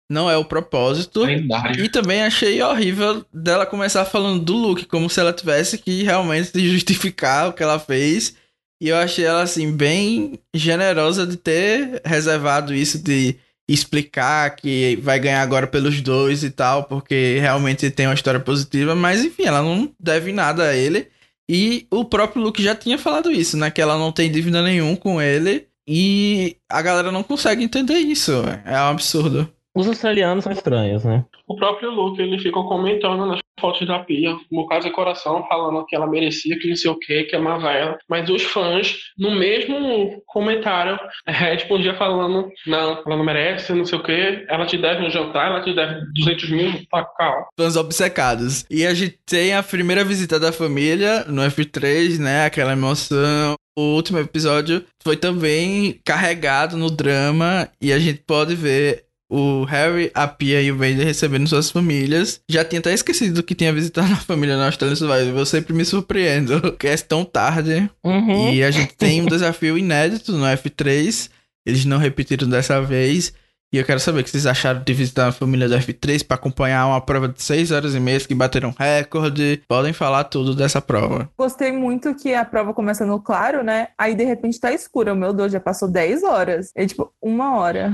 não 0.10 0.32
é 0.32 0.38
o 0.38 0.46
propósito. 0.46 1.26
Lendário. 1.26 1.84
E 1.84 1.90
também 1.90 2.24
achei 2.24 2.62
horrível 2.62 3.26
dela 3.34 3.66
começar 3.66 4.06
falando 4.06 4.46
do 4.46 4.54
look, 4.54 4.86
como 4.86 5.10
se 5.10 5.20
ela 5.20 5.34
tivesse 5.34 5.78
que 5.78 6.04
realmente 6.04 6.52
justificar 6.72 7.50
o 7.50 7.54
que 7.54 7.62
ela 7.62 7.80
fez. 7.80 8.34
E 8.82 8.88
eu 8.88 8.96
achei 8.96 9.26
ela, 9.26 9.42
assim, 9.42 9.76
bem 9.76 10.40
generosa 10.54 11.28
de 11.28 11.36
ter 11.36 12.02
reservado 12.06 12.74
isso 12.74 12.98
de 12.98 13.36
explicar 13.68 14.56
que 14.56 14.98
vai 15.02 15.20
ganhar 15.20 15.42
agora 15.42 15.68
pelos 15.68 16.02
dois 16.02 16.44
e 16.44 16.50
tal, 16.50 16.84
porque 16.84 17.38
realmente 17.40 17.90
tem 17.90 18.08
uma 18.08 18.14
história 18.14 18.40
positiva, 18.40 18.96
mas 18.96 19.24
enfim, 19.24 19.44
ela 19.44 19.62
não 19.62 19.92
deve 20.00 20.32
nada 20.32 20.70
a 20.70 20.76
ele. 20.76 21.08
E 21.50 21.88
o 21.92 22.06
próprio 22.06 22.42
Luke 22.42 22.64
já 22.64 22.76
tinha 22.76 22.98
falado 22.98 23.32
isso, 23.32 23.58
né? 23.58 23.70
Que 23.70 23.82
ela 23.82 23.98
não 23.98 24.12
tem 24.12 24.32
dívida 24.32 24.62
nenhum 24.62 24.96
com 24.96 25.22
ele. 25.22 25.68
E 25.88 26.56
a 26.70 26.82
galera 26.82 27.12
não 27.12 27.24
consegue 27.24 27.64
entender 27.64 27.98
isso. 27.98 28.32
É 28.66 28.80
um 28.80 28.92
absurdo. 28.92 29.52
Os 29.76 29.88
australianos 29.88 30.44
são 30.44 30.54
estranhos, 30.54 31.04
né? 31.04 31.26
O 31.48 31.56
próprio 31.56 31.90
Luke, 31.90 32.22
ele 32.22 32.38
ficou 32.38 32.68
comentando 32.68 33.26
nas 33.26 33.40
fotos 33.60 33.88
da 33.88 34.00
Pia, 34.00 34.36
no 34.52 34.68
caso 34.68 34.88
de 34.88 34.94
coração, 34.94 35.46
falando 35.48 35.86
que 35.86 35.96
ela 35.96 36.06
merecia, 36.06 36.60
que 36.60 36.68
não 36.68 36.76
sei 36.76 36.92
o 36.92 37.00
que, 37.00 37.24
que 37.24 37.36
amava 37.36 37.72
ela. 37.72 37.98
Mas 38.10 38.30
os 38.30 38.44
fãs, 38.44 38.96
no 39.18 39.32
mesmo 39.32 40.22
comentário, 40.28 41.00
respondia 41.26 41.96
falando, 41.96 42.50
não, 42.68 43.02
ela 43.06 43.18
não 43.18 43.24
merece, 43.24 43.74
não 43.74 43.86
sei 43.86 43.98
o 43.98 44.04
que, 44.04 44.46
ela 44.50 44.66
te 44.66 44.78
deve 44.78 45.06
um 45.06 45.10
jantar, 45.10 45.48
ela 45.48 45.62
te 45.62 45.74
deve 45.74 46.02
200 46.14 46.50
mil, 46.52 46.72
tá 46.92 47.04
calma. 47.18 47.46
Fãs 47.58 47.76
obcecados. 47.76 48.66
E 48.70 48.86
a 48.86 48.94
gente 48.94 49.18
tem 49.26 49.54
a 49.56 49.64
primeira 49.64 50.04
visita 50.04 50.40
da 50.40 50.52
família 50.52 51.24
no 51.26 51.42
F3, 51.42 52.20
né? 52.20 52.46
Aquela 52.46 52.74
emoção. 52.74 53.56
O 53.76 53.96
último 53.96 54.20
episódio 54.20 54.86
foi 55.02 55.18
também 55.18 56.00
carregado 56.06 56.78
no 56.78 56.92
drama 56.92 57.68
e 57.82 57.92
a 57.92 57.98
gente 57.98 58.22
pode 58.22 58.54
ver 58.54 59.06
o 59.34 59.64
Harry, 59.64 60.12
a 60.14 60.28
Pia 60.28 60.62
e 60.62 60.72
o 60.72 60.78
Vader 60.78 61.06
recebendo 61.06 61.50
suas 61.50 61.72
famílias. 61.72 62.40
Já 62.48 62.64
tinha 62.64 62.80
até 62.80 62.94
esquecido 62.94 63.42
que 63.42 63.56
tinha 63.56 63.74
visitado 63.74 64.14
a 64.14 64.18
família 64.18 64.56
na 64.56 64.68
Australia 64.68 64.96
Survival. 64.96 65.40
Eu 65.40 65.46
sempre 65.46 65.74
me 65.74 65.84
surpreendo, 65.84 66.74
que 66.78 66.88
é 66.88 66.96
tão 66.98 67.26
tarde. 67.26 67.90
Uhum. 68.04 68.54
E 68.54 68.64
a 68.64 68.70
gente 68.70 68.94
tem 68.94 69.24
um 69.24 69.26
desafio 69.26 69.76
inédito 69.76 70.34
no 70.34 70.46
F3. 70.46 71.32
Eles 71.66 71.84
não 71.84 71.98
repetiram 71.98 72.48
dessa 72.48 72.80
vez. 72.80 73.34
E 73.74 73.78
eu 73.80 73.84
quero 73.84 74.00
saber 74.00 74.20
o 74.20 74.24
que 74.24 74.30
vocês 74.30 74.46
acharam 74.46 74.84
de 74.84 74.94
visitar 74.94 75.30
a 75.30 75.32
família 75.32 75.68
do 75.68 75.76
F3 75.76 76.24
para 76.24 76.36
acompanhar 76.36 76.86
uma 76.86 77.02
prova 77.02 77.28
de 77.28 77.42
6 77.42 77.72
horas 77.72 77.96
e 77.96 78.00
meia 78.00 78.20
que 78.20 78.36
bateram 78.36 78.72
recorde. 78.78 79.64
Podem 79.68 79.92
falar 79.92 80.26
tudo 80.26 80.56
dessa 80.56 80.80
prova. 80.80 81.28
Gostei 81.36 81.72
muito 81.72 82.14
que 82.14 82.36
a 82.36 82.46
prova 82.46 82.72
começa 82.72 83.04
no 83.04 83.20
claro, 83.20 83.64
né? 83.64 83.88
Aí 83.98 84.14
de 84.14 84.24
repente 84.24 84.60
tá 84.60 84.72
escura. 84.72 85.16
Meu 85.16 85.34
Deus, 85.34 85.52
já 85.52 85.60
passou 85.60 85.88
10 85.88 86.22
horas. 86.22 86.72
É 86.76 86.86
tipo, 86.86 87.12
uma 87.20 87.58
hora. 87.58 87.92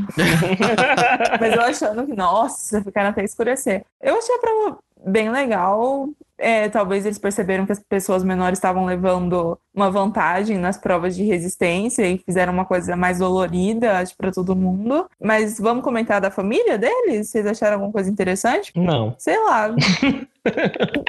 Mas 1.40 1.54
eu 1.54 1.62
achando 1.62 2.06
que, 2.06 2.14
nossa, 2.14 2.84
ficaram 2.84 3.12
até 3.12 3.24
escurecer. 3.24 3.86
Eu 4.02 4.18
achei 4.18 4.36
a 4.36 4.40
prova 4.40 4.80
bem 5.06 5.32
legal. 5.32 6.10
É, 6.38 6.68
talvez 6.68 7.06
eles 7.06 7.18
perceberam 7.18 7.66
que 7.66 7.72
as 7.72 7.80
pessoas 7.80 8.24
menores 8.24 8.58
estavam 8.58 8.86
levando 8.86 9.58
uma 9.74 9.90
vantagem 9.92 10.58
nas 10.58 10.78
provas 10.78 11.16
de 11.16 11.24
resistência 11.24 12.06
e 12.08 12.18
fizeram 12.18 12.52
uma 12.54 12.66
coisa 12.66 12.96
mais 12.96 13.20
dolorida, 13.20 13.98
acho, 14.00 14.16
para 14.18 14.32
todo 14.32 14.56
mundo. 14.56 15.06
Mas 15.22 15.60
vamos 15.60 15.84
comentar 15.84 16.20
da 16.20 16.32
família 16.32 16.78
deles? 16.78 17.30
Vocês 17.30 17.46
acharam 17.46 17.74
alguma 17.76 17.92
coisa 17.92 18.10
interessante? 18.10 18.72
Não. 18.76 19.16
Sei 19.18 19.38
lá. 19.44 19.70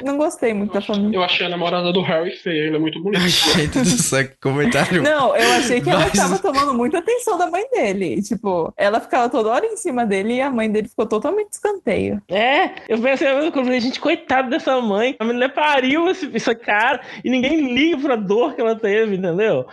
Não 0.03 0.17
gostei 0.17 0.53
muito 0.53 0.73
da 0.73 0.81
família. 0.81 1.15
Eu 1.17 1.23
achei 1.23 1.45
a 1.45 1.49
namorada 1.49 1.91
do 1.91 2.01
Harry 2.01 2.31
feia, 2.35 2.67
ela 2.67 2.75
é 2.75 2.79
muito 2.79 3.01
bonita. 3.01 3.27
Gente 3.27 3.79
do 3.79 3.85
céu, 3.85 4.27
que 4.27 4.35
comentário. 4.41 5.01
Não, 5.01 5.35
eu 5.35 5.51
achei 5.53 5.79
que 5.81 5.89
ela 5.89 6.01
Mas- 6.01 6.11
tava 6.13 6.37
tomando 6.37 6.73
muita 6.73 6.99
atenção 6.99 7.37
da 7.37 7.49
mãe 7.49 7.63
dele. 7.71 8.21
Tipo, 8.21 8.73
ela 8.77 8.99
ficava 8.99 9.29
toda 9.29 9.49
hora 9.49 9.65
em 9.65 9.77
cima 9.77 10.05
dele 10.05 10.35
e 10.35 10.41
a 10.41 10.51
mãe 10.51 10.69
dele 10.69 10.87
ficou 10.89 11.05
totalmente 11.05 11.49
de 11.49 11.55
escanteio. 11.55 12.21
É, 12.27 12.71
eu 12.89 12.99
pensei 13.01 13.27
a 13.27 13.35
mesma 13.35 13.51
coisa, 13.51 13.65
falei, 13.65 13.79
gente, 13.81 13.99
coitada 13.99 14.49
dessa 14.49 14.79
mãe. 14.81 15.15
A 15.17 15.23
menina 15.23 15.49
pariu 15.49 16.09
esse, 16.09 16.29
esse 16.33 16.53
cara 16.55 17.01
e 17.23 17.29
ninguém 17.29 17.73
liga 17.73 17.97
pra 17.99 18.15
dor 18.17 18.50
que 18.51 18.61
ela 18.61 18.75
teve, 18.75 19.15
entendeu? 19.15 19.65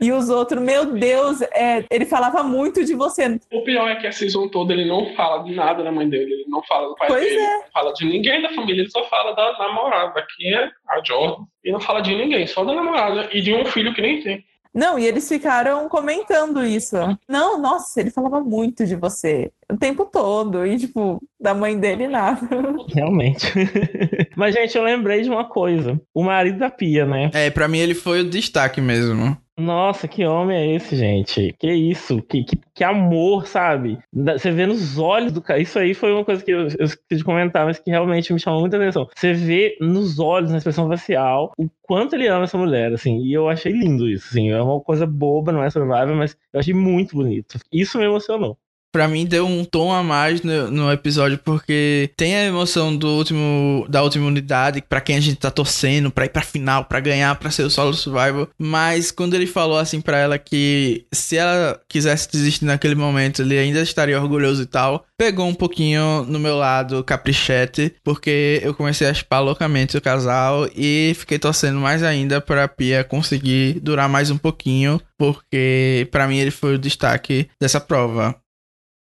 E 0.00 0.12
os 0.12 0.28
outros, 0.28 0.60
meu 0.60 0.86
Deus, 0.92 1.40
é, 1.42 1.84
ele 1.90 2.04
falava 2.04 2.42
muito 2.42 2.84
de 2.84 2.94
você. 2.94 3.38
O 3.52 3.62
pior 3.62 3.88
é 3.88 3.96
que 3.96 4.06
a 4.06 4.12
season 4.12 4.48
toda 4.48 4.72
ele 4.72 4.86
não 4.86 5.14
fala 5.14 5.42
de 5.42 5.54
nada 5.54 5.82
da 5.82 5.92
mãe 5.92 6.08
dele, 6.08 6.32
ele 6.32 6.44
não 6.48 6.62
fala 6.64 6.88
do 6.88 6.94
pai 6.96 7.08
Pois 7.08 7.24
dele, 7.24 7.36
é. 7.36 7.56
não 7.58 7.64
fala 7.72 7.92
de 7.92 8.04
ninguém 8.06 8.42
da 8.42 8.52
família, 8.52 8.82
ele 8.82 8.90
só 8.90 9.04
fala 9.04 9.32
da 9.32 9.58
namorada, 9.58 10.24
que 10.36 10.54
é 10.54 10.70
a 10.88 11.02
Jordan. 11.04 11.44
E 11.64 11.72
não 11.72 11.80
fala 11.80 12.00
de 12.00 12.14
ninguém, 12.14 12.46
só 12.46 12.64
da 12.64 12.74
namorada 12.74 13.28
e 13.32 13.40
de 13.40 13.54
um 13.54 13.64
filho 13.64 13.94
que 13.94 14.02
nem 14.02 14.22
tem. 14.22 14.44
Não, 14.74 14.98
e 14.98 15.06
eles 15.06 15.28
ficaram 15.28 15.88
comentando 15.88 16.64
isso. 16.64 16.96
Não, 17.28 17.60
nossa, 17.60 18.00
ele 18.00 18.10
falava 18.10 18.40
muito 18.40 18.84
de 18.84 18.96
você 18.96 19.52
o 19.70 19.76
tempo 19.76 20.04
todo. 20.04 20.66
E, 20.66 20.76
tipo, 20.76 21.22
da 21.40 21.54
mãe 21.54 21.78
dele, 21.78 22.08
nada. 22.08 22.40
Realmente. 22.92 23.46
Mas, 24.36 24.54
gente, 24.54 24.76
eu 24.76 24.82
lembrei 24.82 25.22
de 25.22 25.30
uma 25.30 25.44
coisa. 25.44 26.00
O 26.12 26.24
marido 26.24 26.58
da 26.58 26.70
Pia, 26.70 27.06
né? 27.06 27.30
É, 27.32 27.50
pra 27.50 27.68
mim 27.68 27.78
ele 27.78 27.94
foi 27.94 28.20
o 28.20 28.28
destaque 28.28 28.80
mesmo. 28.80 29.36
Nossa, 29.56 30.08
que 30.08 30.26
homem 30.26 30.56
é 30.56 30.74
esse, 30.74 30.96
gente? 30.96 31.52
Que 31.60 31.72
isso? 31.72 32.20
Que, 32.22 32.42
que, 32.42 32.56
que 32.74 32.82
amor, 32.82 33.46
sabe? 33.46 33.98
Você 34.12 34.50
vê 34.50 34.66
nos 34.66 34.98
olhos 34.98 35.30
do 35.30 35.40
cara. 35.40 35.60
Isso 35.60 35.78
aí 35.78 35.94
foi 35.94 36.12
uma 36.12 36.24
coisa 36.24 36.44
que 36.44 36.50
eu, 36.50 36.62
eu 36.76 36.84
esqueci 36.84 37.16
de 37.18 37.22
comentar, 37.24 37.64
mas 37.64 37.78
que 37.78 37.88
realmente 37.88 38.32
me 38.32 38.40
chamou 38.40 38.60
muita 38.60 38.76
atenção. 38.76 39.08
Você 39.14 39.32
vê 39.32 39.76
nos 39.80 40.18
olhos, 40.18 40.50
na 40.50 40.58
expressão 40.58 40.88
facial, 40.88 41.52
o 41.56 41.68
quanto 41.82 42.14
ele 42.16 42.26
ama 42.26 42.44
essa 42.44 42.58
mulher, 42.58 42.92
assim. 42.92 43.20
E 43.22 43.32
eu 43.32 43.48
achei 43.48 43.70
lindo 43.72 44.08
isso, 44.08 44.26
assim. 44.28 44.50
É 44.50 44.60
uma 44.60 44.80
coisa 44.80 45.06
boba, 45.06 45.52
não 45.52 45.62
é 45.62 45.70
survival, 45.70 46.16
mas 46.16 46.36
eu 46.52 46.58
achei 46.58 46.74
muito 46.74 47.14
bonito. 47.14 47.56
Isso 47.72 47.96
me 47.96 48.04
emocionou. 48.04 48.58
Pra 48.94 49.08
mim 49.08 49.26
deu 49.26 49.44
um 49.44 49.64
tom 49.64 49.92
a 49.92 50.04
mais 50.04 50.40
no, 50.42 50.70
no 50.70 50.92
episódio, 50.92 51.36
porque 51.36 52.12
tem 52.16 52.36
a 52.36 52.44
emoção 52.44 52.96
do 52.96 53.08
último, 53.08 53.84
da 53.88 54.04
última 54.04 54.24
unidade, 54.24 54.84
pra 54.88 55.00
quem 55.00 55.16
a 55.16 55.20
gente 55.20 55.34
tá 55.34 55.50
torcendo, 55.50 56.12
pra 56.12 56.26
ir 56.26 56.28
pra 56.28 56.42
final, 56.42 56.84
pra 56.84 57.00
ganhar, 57.00 57.34
pra 57.34 57.50
ser 57.50 57.64
o 57.64 57.70
solo 57.70 57.92
survival. 57.92 58.48
Mas 58.56 59.10
quando 59.10 59.34
ele 59.34 59.48
falou 59.48 59.78
assim 59.78 60.00
pra 60.00 60.16
ela 60.16 60.38
que 60.38 61.06
se 61.12 61.36
ela 61.36 61.80
quisesse 61.88 62.30
desistir 62.30 62.66
naquele 62.66 62.94
momento, 62.94 63.42
ele 63.42 63.58
ainda 63.58 63.80
estaria 63.80 64.20
orgulhoso 64.20 64.62
e 64.62 64.66
tal, 64.66 65.04
pegou 65.18 65.48
um 65.48 65.54
pouquinho 65.54 66.24
no 66.28 66.38
meu 66.38 66.56
lado 66.56 67.02
caprichete, 67.02 67.96
porque 68.04 68.60
eu 68.62 68.74
comecei 68.74 69.08
a 69.08 69.14
chipar 69.14 69.42
loucamente 69.42 69.96
o 69.96 70.00
casal 70.00 70.68
e 70.72 71.16
fiquei 71.16 71.40
torcendo 71.40 71.80
mais 71.80 72.04
ainda 72.04 72.40
pra 72.40 72.68
Pia 72.68 73.02
conseguir 73.02 73.80
durar 73.80 74.08
mais 74.08 74.30
um 74.30 74.38
pouquinho, 74.38 75.00
porque 75.18 76.06
pra 76.12 76.28
mim 76.28 76.38
ele 76.38 76.52
foi 76.52 76.76
o 76.76 76.78
destaque 76.78 77.48
dessa 77.60 77.80
prova. 77.80 78.36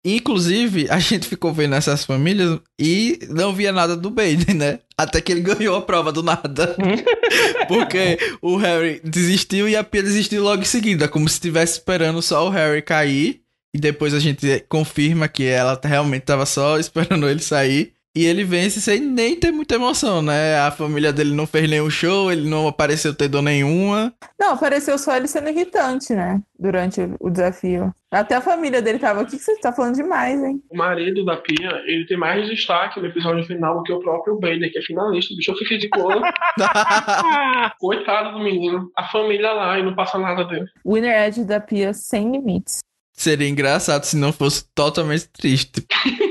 Inclusive, 0.04 0.86
a 0.88 0.98
gente 0.98 1.28
ficou 1.28 1.52
vendo 1.52 1.74
essas 1.74 2.04
famílias 2.04 2.58
e 2.78 3.18
não 3.28 3.52
via 3.52 3.70
nada 3.70 3.94
do 3.94 4.10
Baden, 4.10 4.54
né? 4.54 4.78
Até 4.96 5.20
que 5.20 5.30
ele 5.30 5.42
ganhou 5.42 5.76
a 5.76 5.82
prova 5.82 6.10
do 6.10 6.22
nada. 6.22 6.74
Porque 7.68 8.18
o 8.40 8.56
Harry 8.56 9.00
desistiu 9.04 9.68
e 9.68 9.76
a 9.76 9.84
Pia 9.84 10.02
desistiu 10.02 10.42
logo 10.42 10.62
em 10.62 10.66
seguida, 10.66 11.06
como 11.06 11.28
se 11.28 11.34
estivesse 11.34 11.74
esperando 11.74 12.22
só 12.22 12.46
o 12.46 12.50
Harry 12.50 12.80
cair. 12.80 13.42
E 13.74 13.78
depois 13.78 14.14
a 14.14 14.18
gente 14.18 14.64
confirma 14.68 15.28
que 15.28 15.44
ela 15.44 15.78
realmente 15.82 16.22
estava 16.22 16.46
só 16.46 16.78
esperando 16.78 17.28
ele 17.28 17.40
sair. 17.40 17.92
E 18.16 18.24
ele 18.24 18.42
vence 18.42 18.80
sem 18.80 19.00
nem 19.00 19.36
ter 19.36 19.52
muita 19.52 19.76
emoção, 19.76 20.20
né? 20.20 20.58
A 20.58 20.72
família 20.72 21.12
dele 21.12 21.32
não 21.32 21.46
fez 21.46 21.70
nenhum 21.70 21.88
show, 21.88 22.30
ele 22.30 22.48
não 22.48 22.66
apareceu 22.66 23.14
ter 23.14 23.28
dor 23.28 23.40
nenhuma. 23.40 24.12
Não, 24.38 24.56
pareceu 24.56 24.98
só 24.98 25.16
ele 25.16 25.28
sendo 25.28 25.48
irritante, 25.48 26.12
né? 26.12 26.40
Durante 26.58 27.00
o 27.20 27.30
desafio. 27.30 27.94
Até 28.10 28.34
a 28.34 28.40
família 28.40 28.82
dele 28.82 28.98
tava, 28.98 29.22
o 29.22 29.26
que, 29.26 29.38
você 29.38 29.56
tá 29.60 29.72
falando 29.72 29.94
demais, 29.94 30.42
hein? 30.42 30.60
O 30.68 30.76
marido 30.76 31.24
da 31.24 31.36
Pia, 31.36 31.70
ele 31.86 32.04
tem 32.06 32.16
mais 32.16 32.48
destaque 32.48 32.98
no 32.98 33.06
episódio 33.06 33.44
final 33.44 33.76
do 33.76 33.84
que 33.84 33.92
o 33.92 34.00
próprio 34.00 34.40
Bader, 34.40 34.72
que 34.72 34.78
é 34.80 34.82
finalista. 34.82 35.32
O 35.32 35.36
bicho 35.36 35.56
se 35.56 35.64
ridicou. 35.64 36.10
Coitado 37.78 38.32
do 38.32 38.42
menino. 38.42 38.90
A 38.96 39.04
família 39.04 39.52
lá 39.52 39.78
e 39.78 39.84
não 39.84 39.94
passa 39.94 40.18
nada 40.18 40.44
dele. 40.44 40.66
Winner 40.84 41.28
Edge 41.28 41.44
da 41.44 41.60
Pia 41.60 41.94
sem 41.94 42.32
limites. 42.32 42.80
Seria 43.12 43.48
engraçado 43.48 44.02
se 44.02 44.16
não 44.16 44.32
fosse 44.32 44.64
totalmente 44.74 45.28
triste. 45.28 45.86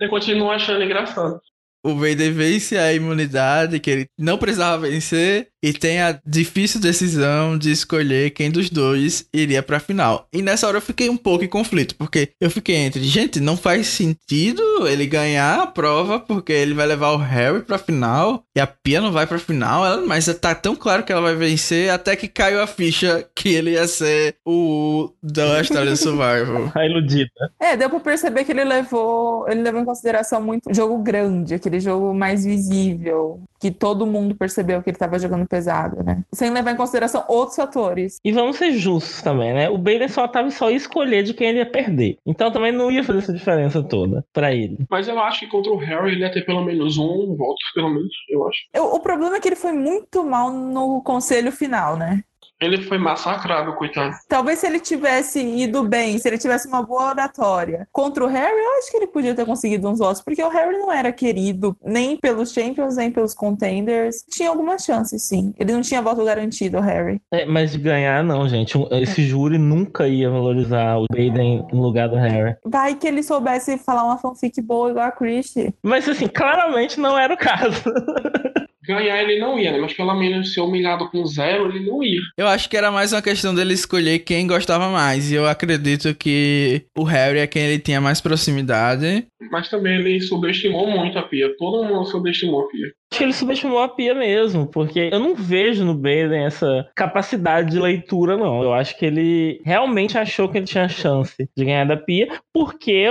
Eu 0.00 0.08
continuo 0.08 0.50
achando 0.50 0.82
engraçado. 0.82 1.40
o 1.84 1.94
Vader 1.94 2.32
vence 2.32 2.78
a 2.78 2.92
imunidade 2.92 3.78
que 3.78 3.90
ele 3.90 4.06
não 4.18 4.38
precisava 4.38 4.88
vencer 4.88 5.50
e 5.64 5.72
tem 5.72 6.02
a 6.02 6.20
difícil 6.26 6.78
decisão 6.78 7.56
de 7.56 7.70
escolher 7.70 8.30
quem 8.32 8.50
dos 8.50 8.68
dois 8.68 9.26
iria 9.32 9.62
pra 9.62 9.80
final. 9.80 10.28
E 10.30 10.42
nessa 10.42 10.68
hora 10.68 10.76
eu 10.76 10.82
fiquei 10.82 11.08
um 11.08 11.16
pouco 11.16 11.42
em 11.42 11.48
conflito, 11.48 11.94
porque 11.96 12.28
eu 12.38 12.50
fiquei 12.50 12.76
entre, 12.76 13.02
gente, 13.04 13.40
não 13.40 13.56
faz 13.56 13.86
sentido 13.86 14.62
ele 14.86 15.06
ganhar 15.06 15.62
a 15.62 15.66
prova 15.66 16.20
porque 16.20 16.52
ele 16.52 16.74
vai 16.74 16.86
levar 16.86 17.12
o 17.12 17.16
Harry 17.16 17.62
pra 17.62 17.78
final 17.78 18.42
e 18.54 18.60
a 18.60 18.66
Pia 18.66 19.00
não 19.00 19.10
vai 19.10 19.26
pra 19.26 19.38
final, 19.38 19.86
ela- 19.86 20.04
mas 20.06 20.26
tá 20.38 20.54
tão 20.54 20.76
claro 20.76 21.02
que 21.02 21.10
ela 21.12 21.22
vai 21.22 21.34
vencer 21.34 21.88
até 21.90 22.14
que 22.14 22.28
caiu 22.28 22.60
a 22.60 22.66
ficha 22.66 23.26
que 23.34 23.48
ele 23.48 23.70
ia 23.70 23.88
ser 23.88 24.36
o 24.44 25.10
da 25.22 25.58
Australian 25.58 25.96
Survival. 25.96 26.70
A 26.76 26.84
iludida. 26.84 27.30
É, 27.58 27.74
deu 27.76 27.88
pra 27.88 28.00
perceber 28.00 28.44
que 28.44 28.52
ele 28.52 28.64
levou, 28.64 29.48
ele 29.48 29.62
levou 29.62 29.80
em 29.80 29.84
consideração 29.84 30.42
muito 30.42 30.74
jogo 30.74 30.98
grande, 30.98 31.54
aquele 31.54 31.80
jogo 31.80 32.12
mais 32.12 32.44
visível, 32.44 33.40
que 33.64 33.70
todo 33.70 34.04
mundo 34.06 34.34
percebeu 34.34 34.82
que 34.82 34.90
ele 34.90 34.98
tava 34.98 35.18
jogando 35.18 35.48
pesado, 35.48 36.04
né? 36.04 36.22
Sem 36.34 36.50
levar 36.50 36.72
em 36.72 36.76
consideração 36.76 37.24
outros 37.28 37.56
fatores. 37.56 38.18
E 38.22 38.30
vamos 38.30 38.56
ser 38.56 38.72
justos 38.72 39.22
também, 39.22 39.54
né? 39.54 39.70
O 39.70 39.78
Baden 39.78 40.06
só 40.08 40.28
tava 40.28 40.50
só 40.50 40.70
ia 40.70 40.76
escolher 40.76 41.22
de 41.22 41.32
quem 41.32 41.48
ele 41.48 41.58
ia 41.60 41.70
perder. 41.70 42.18
Então 42.26 42.50
também 42.52 42.70
não 42.72 42.90
ia 42.90 43.02
fazer 43.02 43.20
essa 43.20 43.32
diferença 43.32 43.82
toda 43.82 44.22
pra 44.34 44.52
ele. 44.52 44.76
Mas 44.90 45.08
eu 45.08 45.18
acho 45.18 45.40
que 45.40 45.46
contra 45.46 45.72
o 45.72 45.78
Harry 45.78 46.12
ele 46.12 46.20
ia 46.20 46.30
ter 46.30 46.44
pelo 46.44 46.62
menos 46.62 46.98
um 46.98 47.34
voto, 47.34 47.56
pelo 47.74 47.88
menos, 47.88 48.12
eu 48.28 48.46
acho. 48.46 48.58
Eu- 48.74 48.92
o 48.92 49.00
problema 49.00 49.36
é 49.36 49.40
que 49.40 49.48
ele 49.48 49.56
foi 49.56 49.72
muito 49.72 50.22
mal 50.22 50.52
no 50.52 51.02
conselho 51.02 51.50
final, 51.50 51.96
né? 51.96 52.22
Ele 52.64 52.82
foi 52.82 52.98
massacrado, 52.98 53.72
coitado. 53.74 54.14
Talvez 54.28 54.58
se 54.58 54.66
ele 54.66 54.80
tivesse 54.80 55.40
ido 55.40 55.82
bem, 55.84 56.18
se 56.18 56.28
ele 56.28 56.38
tivesse 56.38 56.66
uma 56.68 56.82
boa 56.82 57.10
oratória 57.10 57.86
contra 57.92 58.24
o 58.24 58.28
Harry, 58.28 58.56
eu 58.56 58.78
acho 58.78 58.90
que 58.90 58.96
ele 58.96 59.06
podia 59.06 59.34
ter 59.34 59.44
conseguido 59.44 59.88
uns 59.88 59.98
votos, 59.98 60.22
porque 60.22 60.42
o 60.42 60.48
Harry 60.48 60.78
não 60.78 60.90
era 60.92 61.12
querido 61.12 61.76
nem 61.84 62.16
pelos 62.16 62.52
Champions, 62.52 62.96
nem 62.96 63.10
pelos 63.10 63.34
Contenders. 63.34 64.24
Tinha 64.30 64.48
algumas 64.48 64.84
chances, 64.84 65.22
sim. 65.22 65.52
Ele 65.58 65.72
não 65.72 65.80
tinha 65.82 66.00
voto 66.02 66.24
garantido, 66.24 66.78
o 66.78 66.80
Harry. 66.80 67.20
É, 67.32 67.44
mas 67.44 67.72
de 67.72 67.78
ganhar, 67.78 68.22
não, 68.24 68.48
gente. 68.48 68.76
Um- 68.78 68.88
Esse 68.90 69.22
júri 69.24 69.58
nunca 69.58 70.06
ia 70.08 70.30
valorizar 70.30 70.96
o 70.98 71.06
Baden 71.10 71.66
no 71.72 71.82
lugar 71.82 72.08
do 72.08 72.16
Harry. 72.16 72.56
Vai 72.64 72.94
que 72.94 73.06
ele 73.06 73.22
soubesse 73.22 73.76
falar 73.78 74.04
uma 74.04 74.18
fanfic 74.18 74.60
boa 74.62 74.90
igual 74.90 75.06
a 75.06 75.12
Christie. 75.12 75.74
Mas 75.82 76.08
assim, 76.08 76.26
claramente 76.28 76.98
não 76.98 77.18
era 77.18 77.34
o 77.34 77.36
caso. 77.36 77.82
Ganhar 78.86 79.22
ele 79.22 79.38
não 79.38 79.58
ia, 79.58 79.72
né? 79.72 79.78
Mas 79.78 79.92
pelo 79.92 80.14
menos 80.14 80.52
ser 80.52 80.60
humilhado 80.60 81.08
com 81.10 81.24
zero, 81.24 81.68
ele 81.68 81.86
não 81.86 82.02
ia. 82.02 82.20
Eu 82.36 82.46
acho 82.46 82.68
que 82.68 82.76
era 82.76 82.90
mais 82.90 83.12
uma 83.12 83.22
questão 83.22 83.54
dele 83.54 83.74
escolher 83.74 84.18
quem 84.20 84.46
gostava 84.46 84.88
mais. 84.88 85.30
E 85.30 85.34
eu 85.34 85.46
acredito 85.46 86.14
que 86.14 86.84
o 86.96 87.02
Harry 87.02 87.38
é 87.38 87.46
quem 87.46 87.62
ele 87.62 87.78
tinha 87.78 88.00
mais 88.00 88.20
proximidade. 88.20 89.26
Mas 89.50 89.68
também 89.68 89.96
ele 89.96 90.20
subestimou 90.20 90.90
muito 90.90 91.18
a 91.18 91.22
Pia. 91.22 91.54
Todo 91.56 91.84
mundo 91.84 92.06
subestimou 92.06 92.62
a 92.62 92.68
Pia. 92.68 92.92
Acho 93.12 93.18
que 93.18 93.24
ele 93.24 93.32
subestimou 93.32 93.78
a 93.78 93.88
Pia 93.88 94.14
mesmo, 94.14 94.66
porque 94.66 95.08
eu 95.12 95.20
não 95.20 95.34
vejo 95.34 95.84
no 95.84 95.94
Baden 95.94 96.46
essa 96.46 96.88
capacidade 96.96 97.70
de 97.70 97.78
leitura, 97.78 98.36
não. 98.36 98.62
Eu 98.62 98.74
acho 98.74 98.98
que 98.98 99.06
ele 99.06 99.60
realmente 99.64 100.18
achou 100.18 100.48
que 100.48 100.58
ele 100.58 100.66
tinha 100.66 100.88
chance 100.88 101.48
de 101.56 101.64
ganhar 101.64 101.84
da 101.84 101.96
Pia, 101.96 102.28
porque, 102.52 103.06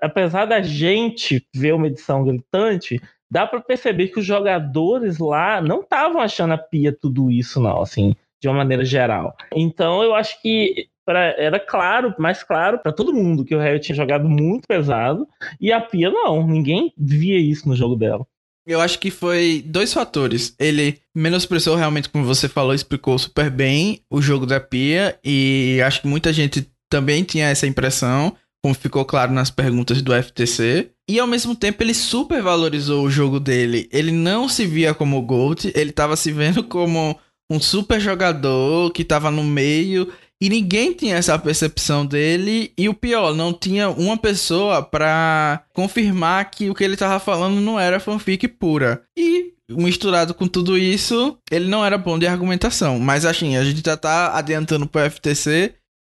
apesar 0.00 0.46
da 0.46 0.60
gente 0.60 1.46
ver 1.54 1.72
uma 1.72 1.86
edição 1.86 2.24
gritante, 2.24 3.00
dá 3.32 3.46
pra 3.46 3.60
perceber 3.60 4.08
que 4.08 4.20
os 4.20 4.26
jogadores 4.26 5.18
lá 5.18 5.60
não 5.62 5.80
estavam 5.80 6.20
achando 6.20 6.52
a 6.52 6.58
Pia 6.58 6.92
tudo 6.92 7.30
isso, 7.30 7.58
não, 7.60 7.80
assim, 7.80 8.14
de 8.40 8.46
uma 8.48 8.58
maneira 8.58 8.84
geral. 8.84 9.34
Então 9.54 10.02
eu 10.02 10.14
acho 10.14 10.40
que 10.42 10.86
pra- 11.06 11.34
era 11.38 11.58
claro, 11.58 12.14
mais 12.18 12.42
claro 12.42 12.78
pra 12.78 12.92
todo 12.92 13.12
mundo 13.14 13.42
que 13.44 13.54
o 13.54 13.58
Harry 13.58 13.80
tinha 13.80 13.96
jogado 13.96 14.28
muito 14.28 14.68
pesado 14.68 15.26
e 15.58 15.72
a 15.72 15.80
Pia 15.80 16.10
não. 16.10 16.46
Ninguém 16.46 16.92
via 16.98 17.38
isso 17.38 17.66
no 17.66 17.74
jogo 17.74 17.96
dela. 17.96 18.26
Eu 18.66 18.80
acho 18.80 18.98
que 18.98 19.10
foi 19.10 19.64
dois 19.66 19.92
fatores. 19.94 20.54
Ele 20.60 20.98
menosprezou 21.14 21.74
realmente, 21.74 22.08
como 22.10 22.24
você 22.24 22.48
falou, 22.48 22.74
explicou 22.74 23.18
super 23.18 23.50
bem 23.50 24.00
o 24.10 24.20
jogo 24.20 24.44
da 24.46 24.60
Pia. 24.60 25.18
E 25.24 25.80
acho 25.84 26.02
que 26.02 26.06
muita 26.06 26.32
gente 26.32 26.68
também 26.90 27.24
tinha 27.24 27.48
essa 27.48 27.66
impressão, 27.66 28.36
como 28.62 28.74
ficou 28.74 29.04
claro 29.04 29.32
nas 29.32 29.50
perguntas 29.50 30.00
do 30.02 30.12
FTC. 30.14 30.90
E 31.08 31.18
ao 31.18 31.26
mesmo 31.26 31.54
tempo 31.54 31.82
ele 31.82 31.94
super 31.94 32.42
valorizou 32.42 33.04
o 33.04 33.10
jogo 33.10 33.40
dele. 33.40 33.88
Ele 33.92 34.12
não 34.12 34.48
se 34.48 34.66
via 34.66 34.94
como 34.94 35.22
GOAT, 35.22 35.72
ele 35.74 35.92
tava 35.92 36.16
se 36.16 36.30
vendo 36.32 36.62
como 36.64 37.18
um 37.50 37.60
super 37.60 38.00
jogador 38.00 38.90
que 38.92 39.04
tava 39.04 39.30
no 39.30 39.44
meio 39.44 40.10
e 40.42 40.48
ninguém 40.48 40.92
tinha 40.92 41.14
essa 41.14 41.38
percepção 41.38 42.04
dele. 42.04 42.72
E 42.76 42.88
o 42.88 42.94
pior, 42.94 43.32
não 43.32 43.52
tinha 43.52 43.88
uma 43.88 44.16
pessoa 44.16 44.82
pra 44.82 45.64
confirmar 45.72 46.50
que 46.50 46.68
o 46.68 46.74
que 46.74 46.82
ele 46.82 46.96
tava 46.96 47.20
falando 47.20 47.60
não 47.60 47.78
era 47.78 48.00
fanfic 48.00 48.48
pura. 48.48 49.04
E 49.16 49.52
misturado 49.70 50.34
com 50.34 50.48
tudo 50.48 50.76
isso, 50.76 51.38
ele 51.48 51.68
não 51.68 51.84
era 51.84 51.96
bom 51.96 52.18
de 52.18 52.26
argumentação. 52.26 52.98
Mas 52.98 53.24
assim, 53.24 53.56
a 53.56 53.64
gente 53.64 53.82
já 53.84 53.96
tá 53.96 54.36
adiantando 54.36 54.84
pro 54.84 55.08
FTC 55.08 55.74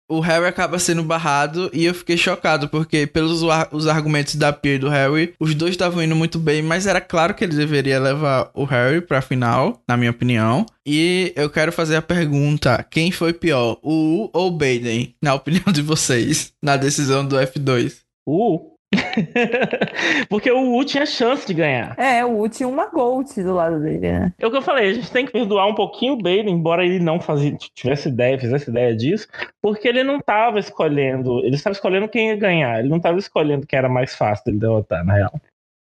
o 0.09 0.21
Harry 0.21 0.47
acaba 0.47 0.79
sendo 0.79 1.03
barrado 1.03 1.71
e 1.73 1.85
eu 1.85 1.95
fiquei 1.95 2.17
chocado, 2.17 2.69
porque 2.69 3.07
pelos 3.07 3.43
os 3.73 3.87
argumentos 3.87 4.37
da 4.37 4.53
Pia 4.53 4.75
e 4.75 4.79
do 4.79 4.89
Harry, 4.89 5.35
os 5.39 5.55
dois 5.55 5.73
estavam 5.73 6.03
indo 6.03 6.17
muito 6.17 6.39
bem, 6.39 6.63
mas 6.63 6.87
era 6.87 7.01
claro 7.01 7.35
que 7.35 7.45
ele 7.45 7.57
deveria 7.57 7.99
levar 7.99 8.51
o 8.55 8.65
Harry 8.65 9.01
pra 9.01 9.23
final, 9.23 9.83
na 9.89 9.97
minha 9.97 10.11
opinião. 10.11 10.67
E 10.87 11.33
eu 11.37 11.49
quero 11.49 11.73
fazer 11.73 11.97
a 11.97 12.03
pergunta: 12.03 12.85
quem 12.91 13.11
foi 13.11 13.33
pior, 13.33 13.79
o 13.83 14.25
U 14.25 14.31
ou 14.33 14.49
o 14.49 14.51
Baden, 14.51 15.15
na 15.23 15.35
opinião 15.35 15.73
de 15.73 15.83
vocês, 15.83 16.53
na 16.63 16.77
decisão 16.77 17.27
do 17.27 17.37
F2? 17.37 18.05
O 18.27 18.74
Porque 20.29 20.51
o 20.51 20.77
U 20.77 20.85
tinha 20.85 21.07
chance 21.07 21.47
de 21.47 21.55
ganhar. 21.55 21.95
É, 21.99 22.25
o 22.25 22.41
U 22.41 22.49
tinha 22.49 22.69
uma 22.69 22.87
Gold 22.87 23.31
do 23.43 23.55
lado 23.55 23.81
dele, 23.81 23.99
né? 23.99 24.33
É 24.39 24.47
o 24.47 24.51
que 24.51 24.57
eu 24.57 24.63
falei, 24.63 24.91
a 24.91 24.95
gente 24.95 25.11
tem 25.11 25.27
que 25.27 25.33
perdoar 25.33 25.67
um 25.67 25.75
pouquinho 25.75 26.15
o 26.15 26.17
Baden, 26.17 26.51
embora 26.51 26.85
ele 26.85 26.99
não 26.99 27.21
fazia, 27.21 27.57
tivesse 27.75 28.09
ideia, 28.09 28.39
fizesse 28.39 28.71
ideia 28.71 28.95
disso, 28.95 29.29
porque 29.61 29.89
ele 29.89 30.05
não 30.05 30.19
estava 30.19 30.59
escolhendo, 30.59 31.41
ele 31.41 31.57
estava 31.57 31.75
escolhendo 31.75 32.09
quem 32.09 32.29
ia 32.29 32.37
ganhar, 32.37 32.79
ele 32.79 32.89
não 32.89 32.99
estava 32.99 33.19
escolhendo 33.19 33.67
quem 33.67 33.79
era 33.79 33.89
mais 33.89 34.15
fácil 34.15 34.45
dele 34.47 34.59
derrotar, 34.59 35.05
na 35.05 35.15
real. 35.15 35.33